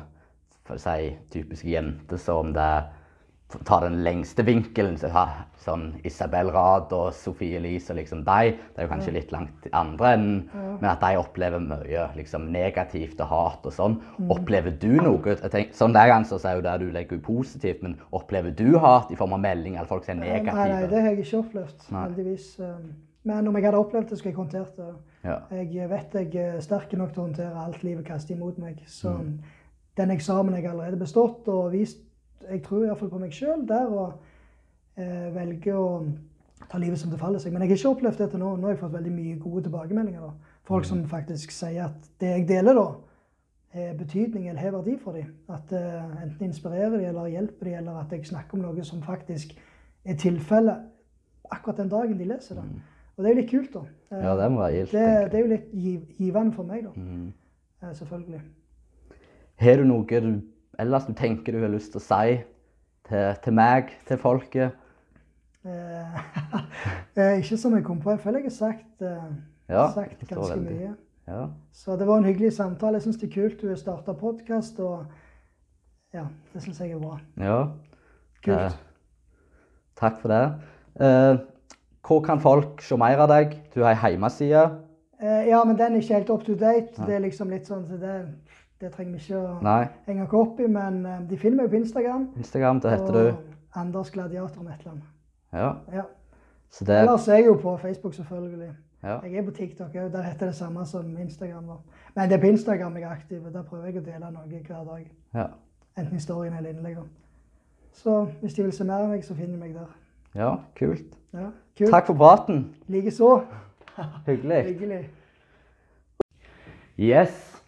for 0.67 0.77
å 0.77 0.83
si, 0.83 1.11
typiske 1.33 1.71
jenter 1.71 2.21
som 2.21 2.53
det 2.53 2.71
tar 3.65 3.81
den 3.81 4.03
lengste 4.05 4.43
vinkelen. 4.45 4.97
Så, 5.01 5.09
ha, 5.13 5.23
sånn 5.59 5.95
Isabel 6.07 6.51
Rad 6.53 6.93
og 6.95 7.09
Sofie 7.17 7.57
Elise 7.57 7.91
og 7.93 7.97
liksom 7.99 8.21
de. 8.27 8.51
Det 8.53 8.77
er 8.79 8.85
jo 8.87 8.91
kanskje 8.93 9.13
litt 9.15 9.31
langt 9.33 9.67
andre 9.75 10.13
enden, 10.13 10.37
men 10.53 10.85
at 10.91 11.01
de 11.01 11.17
opplever 11.19 11.59
mye 11.63 12.05
liksom, 12.15 12.47
negativt 12.53 13.19
og 13.25 13.27
hat 13.33 13.65
og 13.65 13.73
sånn. 13.75 13.97
Opplever 14.31 14.71
du 14.79 14.91
noe? 15.01 15.19
Jeg 15.35 15.51
tenker, 15.51 15.73
sånn 15.75 15.93
der 15.97 16.11
jeg 16.13 16.29
så 16.29 16.39
er 16.45 16.55
jo 16.59 16.65
det 16.67 16.77
du 16.79 16.87
legger 16.95 17.19
positivt, 17.25 17.83
men 17.83 17.97
opplever 18.15 18.51
du 18.55 18.77
hat 18.79 19.11
i 19.11 19.17
form 19.19 19.33
av 19.33 19.39
melding 19.43 19.75
eller 19.77 19.89
folk 19.89 20.05
som 20.05 20.17
er 20.17 20.23
Nei, 20.23 20.33
negative? 20.39 20.69
nei, 20.69 20.87
det 20.87 21.01
har 21.03 21.09
jeg 21.15 21.25
ikke 21.25 21.43
opplevd, 21.43 21.85
Nei. 21.91 22.03
heldigvis. 22.07 22.49
Um, 22.59 22.89
Men 23.27 23.47
om 23.47 23.55
jeg 23.55 23.65
hadde 23.65 23.77
opplevd 23.77 24.09
det, 24.09 24.17
skulle 24.17 24.31
jeg 24.31 24.37
håndtert 24.39 24.77
det. 24.77 24.93
Ja. 25.27 25.39
Jeg 25.51 25.89
vet 25.89 26.13
jeg 26.13 26.35
er 26.39 26.61
sterk 26.63 26.93
nok 26.97 27.11
til 27.13 27.21
å 27.21 27.25
håndtere 27.25 27.65
alt 27.65 27.83
livet 27.83 28.05
kaster 28.07 28.33
imot 28.37 28.57
meg. 28.57 28.79
Så 28.87 29.09
Mm. 29.11 29.39
den 29.97 30.11
eksamen 30.11 30.55
jeg 30.55 30.65
allerede 30.71 30.97
bestått 30.97 31.47
og 31.51 31.71
vist, 31.73 31.99
jeg 32.47 32.63
tror 32.63 32.85
iallfall 32.85 33.11
på 33.11 33.21
meg 33.21 33.35
sjøl 33.35 33.65
der, 33.67 33.89
og 33.91 34.99
eh, 34.99 35.27
velge 35.35 35.75
å 35.75 35.89
ta 36.69 36.79
livet 36.81 36.99
som 37.01 37.11
det 37.11 37.19
faller 37.19 37.41
seg. 37.41 37.53
Men 37.53 37.63
jeg 37.63 37.73
har 37.73 37.81
ikke 37.81 37.93
opplevd 37.95 38.23
det 38.23 38.29
til 38.31 38.41
nå. 38.43 38.55
Nå 38.55 38.67
har 38.67 38.75
jeg 38.75 38.81
fått 38.83 38.95
veldig 38.95 39.13
mye 39.13 39.37
gode 39.41 39.63
tilbakemeldinger. 39.67 40.25
da. 40.27 40.57
Folk 40.69 40.85
som 40.85 41.05
faktisk 41.09 41.53
sier 41.55 41.87
at 41.87 42.09
det 42.21 42.33
jeg 42.35 42.47
deler, 42.49 42.77
da, 42.77 42.87
har 43.73 43.97
betydning 43.97 44.49
eller 44.49 44.61
har 44.61 44.75
verdi 44.77 44.95
for 45.01 45.17
dem. 45.17 45.33
At 45.49 45.73
eh, 45.73 46.23
enten 46.23 46.49
inspirerer 46.49 46.97
de 46.97 47.09
eller 47.09 47.31
hjelper 47.33 47.69
de, 47.69 47.73
eller 47.81 47.99
at 48.03 48.13
jeg 48.13 48.25
snakker 48.29 48.57
om 48.57 48.65
noe 48.65 48.85
som 48.85 49.01
faktisk 49.05 49.53
er 50.05 50.17
tilfellet 50.17 50.87
akkurat 51.49 51.77
den 51.77 51.89
dagen 51.91 52.17
de 52.17 52.29
leser 52.29 52.55
det. 52.59 52.63
Og 53.17 53.23
det 53.23 53.29
er 53.29 53.35
jo 53.35 53.41
litt 53.41 53.51
kult, 53.51 53.73
da. 53.73 53.81
Eh, 54.11 54.23
ja, 54.23 54.35
det 54.39 54.51
må 54.51 54.61
være 54.61 54.75
gildt. 54.77 54.91
det, 54.91 55.31
det 55.31 55.37
er 55.39 55.43
jo 55.43 55.51
litt 55.51 55.73
giv, 55.73 55.99
givende 56.17 56.55
for 56.55 56.69
meg, 56.69 56.85
da. 56.85 56.93
Mm. 56.95 57.33
Eh, 57.83 57.93
Selvfølgelig. 57.97 58.41
Har 59.59 59.81
du 59.81 59.83
noe 59.89 60.21
du 60.23 60.29
ellers 60.79 61.05
du 61.07 61.13
tenker 61.17 61.55
du 61.55 61.61
har 61.63 61.71
lyst 61.73 61.93
til 61.93 62.01
å 62.01 62.05
si 62.05 62.37
til, 63.09 63.35
til 63.43 63.55
meg, 63.57 63.91
til 64.07 64.19
folket? 64.21 64.77
Eh, 65.67 66.19
eh, 67.19 67.37
ikke 67.41 67.57
som 67.59 67.75
jeg 67.75 67.85
kom 67.87 67.99
på. 68.03 68.13
Jeg 68.15 68.23
føler 68.23 68.43
jeg 68.45 68.51
har 68.51 68.57
sagt, 68.57 69.03
eh, 69.03 69.29
Ja, 69.69 69.85
sagt 69.93 70.23
ganske 70.29 70.55
veldig. 70.55 70.77
mye. 70.79 70.95
Ja. 71.29 71.43
Så 71.75 71.95
det 71.99 72.07
var 72.09 72.17
en 72.17 72.25
hyggelig 72.25 72.53
samtale. 72.55 72.97
Jeg 72.97 73.05
syns 73.09 73.19
det 73.21 73.29
er 73.29 73.35
kult 73.35 73.61
du 73.61 73.67
har 73.69 73.77
starta 73.77 74.15
podkast, 74.17 74.79
og 74.81 75.05
ja, 76.15 76.23
det 76.53 76.63
syns 76.63 76.79
jeg 76.81 76.95
er 76.95 77.03
bra. 77.03 77.19
ja. 77.37 77.59
Kult. 78.39 78.55
Eh, 78.55 78.71
takk 79.99 80.21
for 80.21 80.31
det. 80.31 80.43
Eh, 81.03 81.41
hvor 82.07 82.21
kan 82.23 82.39
folk 82.39 82.79
se 82.81 82.95
mer 82.97 83.19
av 83.19 83.27
deg? 83.29 83.57
Du 83.73 83.81
har 83.83 83.91
ei 83.99 84.13
hjemmeside. 84.13 84.61
Eh, 85.19 85.49
ja, 85.49 85.59
men 85.67 85.75
den 85.75 85.97
er 85.97 85.99
ikke 85.99 86.15
helt 86.21 86.29
up 86.31 86.45
to 86.47 86.55
date. 86.55 86.95
Det 87.05 87.17
er 87.17 87.19
liksom 87.25 87.51
litt 87.51 87.67
sånn, 87.67 87.83
så 87.89 87.97
det, 87.99 88.13
det 88.81 88.91
trenger 88.93 89.11
vi 89.13 89.19
ikke 89.23 89.39
å 89.39 89.55
Nei, 89.65 89.87
henge 90.07 90.23
oss 90.23 90.33
opp 90.39 90.59
i. 90.59 90.67
Men 90.67 91.05
eh, 91.05 91.21
de 91.29 91.37
finner 91.37 91.63
meg 91.63 91.69
på 91.73 91.75
Instagram. 91.81 92.29
Instagram, 92.37 92.79
det 92.83 92.91
heter 92.91 93.13
du. 93.17 93.55
Anders 93.75 94.11
Gladiator 94.11 94.63
Netland. 94.63 95.01
Ja. 95.53 95.73
Ja. 95.93 96.03
Så 96.71 96.85
det 96.85 96.95
Ellers 97.01 97.27
er 97.27 97.35
jeg 97.41 97.45
jo 97.49 97.55
på 97.61 97.77
Facebook, 97.81 98.13
selvfølgelig. 98.13 98.69
ja. 99.03 99.19
Jeg 99.23 99.35
er 99.35 99.45
på 99.45 99.51
TikTok 99.51 99.95
òg. 99.95 100.11
Der 100.13 100.21
heter 100.21 100.45
det 100.45 100.55
samme 100.55 100.85
som 100.85 101.17
Instagram. 101.17 101.63
Men 102.15 102.29
det 102.29 102.37
er 102.37 102.41
på 102.41 102.47
Instagram 102.53 102.95
jeg 102.97 103.03
er 103.03 103.09
aktiv. 103.11 103.45
og 103.45 103.53
Der 103.53 103.63
prøver 103.63 103.85
jeg 103.85 103.97
å 103.97 104.05
dele 104.05 104.31
noe 104.31 104.47
hver 104.67 104.83
dag. 104.85 105.11
ja. 105.35 105.47
Enten 105.97 106.13
historien 106.15 106.53
eller 106.53 106.69
innlegg. 106.69 106.97
Så 107.91 108.27
hvis 108.41 108.53
de 108.53 108.63
vil 108.63 108.71
se 108.71 108.83
mer 108.83 109.01
av 109.03 109.09
meg, 109.09 109.23
så 109.25 109.35
finner 109.35 109.53
de 109.57 109.59
meg 109.59 109.73
der. 109.73 109.87
Ja, 110.35 110.55
kult. 110.77 111.17
Ja, 111.33 111.49
kult. 111.77 111.89
Takk 111.91 112.05
for 112.07 112.13
praten. 112.13 112.75
Likeså. 112.87 113.41
Hyggelig. 114.27 114.63
Hyggelig. 114.63 115.09
Yes, 116.99 117.58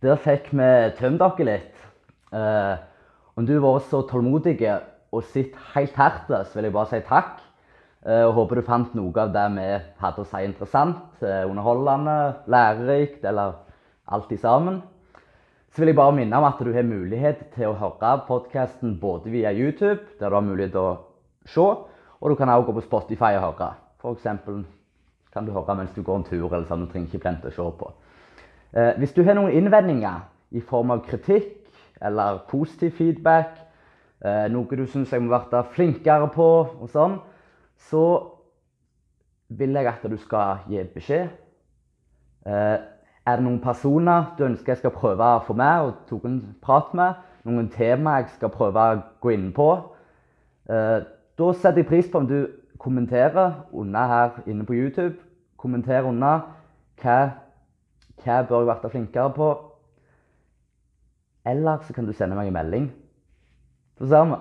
der 0.00 0.16
fikk 0.16 0.48
vi 0.56 0.70
tømt 0.96 1.20
dere 1.20 1.46
litt. 1.46 1.80
Eh, 2.32 2.76
om 3.36 3.46
du 3.46 3.52
har 3.56 3.64
vært 3.64 3.90
så 3.90 4.00
tålmodig 4.08 4.56
og 5.12 5.24
sett 5.28 5.56
helt 5.74 5.96
hertil, 5.98 6.44
så 6.46 6.56
vil 6.56 6.68
jeg 6.68 6.76
bare 6.76 6.90
si 6.92 7.00
takk. 7.08 7.42
Eh, 8.06 8.22
og 8.24 8.32
håper 8.38 8.60
du 8.60 8.64
fant 8.64 8.94
noe 8.96 9.12
av 9.20 9.34
det 9.34 9.44
vi 9.58 9.66
hadde 10.00 10.22
å 10.22 10.28
si 10.30 10.40
interessant, 10.46 11.20
eh, 11.20 11.44
underholdende, 11.44 12.16
lærerikt, 12.48 13.24
eller 13.28 13.58
alt 14.08 14.32
i 14.32 14.40
sammen. 14.40 14.80
Så 15.70 15.82
vil 15.82 15.92
jeg 15.92 16.00
bare 16.00 16.16
minne 16.16 16.36
om 16.36 16.48
at 16.48 16.58
du 16.58 16.72
har 16.72 16.82
mulighet 16.82 17.52
til 17.54 17.68
å 17.68 17.76
høre 17.78 18.24
podkasten 18.26 18.96
både 18.98 19.30
via 19.30 19.52
YouTube, 19.52 20.00
der 20.18 20.30
du 20.30 20.34
har 20.34 20.42
mulighet 20.42 20.72
til 20.72 20.80
å 20.80 20.98
se, 21.44 21.60
og 21.60 22.30
du 22.30 22.34
kan 22.34 22.48
også 22.48 22.66
gå 22.66 22.80
på 22.80 22.88
Spotify 22.88 23.36
og 23.36 23.52
høre. 23.52 23.74
For 24.00 24.16
eksempel 24.16 24.64
kan 25.32 25.44
du 25.44 25.52
høre 25.52 25.76
mens 25.76 25.92
du 25.94 26.02
går 26.02 26.16
en 26.16 26.24
tur, 26.24 26.48
eller 26.48 26.66
sånn, 26.66 26.86
du 26.86 26.90
trenger 26.90 27.12
ikke 27.12 27.22
plente 27.28 27.52
å 27.52 27.54
se 27.54 27.68
på. 27.78 27.92
Eh, 28.76 28.98
hvis 28.98 29.12
du 29.12 29.24
har 29.26 29.34
noen 29.34 29.54
innvendinger 29.58 30.20
i 30.54 30.60
form 30.62 30.92
av 30.94 31.02
kritikk 31.02 31.66
eller 32.06 32.44
positiv 32.50 32.92
feedback, 32.98 33.56
eh, 34.22 34.46
noe 34.52 34.76
du 34.78 34.84
syns 34.86 35.10
jeg 35.10 35.22
må 35.22 35.32
være 35.32 35.64
flinkere 35.74 36.28
på, 36.30 36.46
og 36.80 36.88
sånn, 36.92 37.18
så 37.90 38.04
vil 39.48 39.74
jeg 39.74 39.86
at 39.90 40.06
du 40.06 40.16
skal 40.16 40.62
gi 40.70 40.84
beskjed. 40.94 41.32
Eh, 42.46 42.78
er 43.26 43.36
det 43.36 43.44
noen 43.44 43.60
personer 43.60 44.30
du 44.38 44.46
ønsker 44.46 44.72
jeg 44.72 44.84
skal 44.84 44.94
prøve 44.94 45.18
å 45.34 45.42
få 45.44 45.54
med 45.58 45.88
og 45.88 46.06
tok 46.08 46.24
en 46.24 46.40
prat 46.62 46.94
med? 46.94 47.18
Noen 47.44 47.68
tema 47.74 48.20
jeg 48.20 48.30
skal 48.36 48.54
prøve 48.54 48.80
å 48.80 49.02
gå 49.20 49.32
inn 49.34 49.50
på? 49.52 49.68
Da 50.70 51.52
setter 51.56 51.80
jeg 51.80 51.88
pris 51.88 52.08
på 52.10 52.20
om 52.20 52.26
du 52.28 52.46
kommenterer 52.78 53.64
under 53.72 54.06
her 54.06 54.42
inne 54.46 54.64
på 54.64 54.76
YouTube. 54.76 55.16
Kommenter 55.56 56.06
under 56.06 56.44
hva, 57.02 57.16
hva 58.24 58.42
bør 58.48 58.64
jeg 58.64 58.70
være 58.70 58.90
flinkere 58.90 59.32
på. 59.36 59.50
Eller 61.46 61.84
så 61.86 61.96
kan 61.96 62.06
du 62.06 62.12
sende 62.12 62.36
meg 62.36 62.50
en 62.50 62.56
melding. 62.56 62.88
Det 64.00 64.08
samme. 64.08 64.38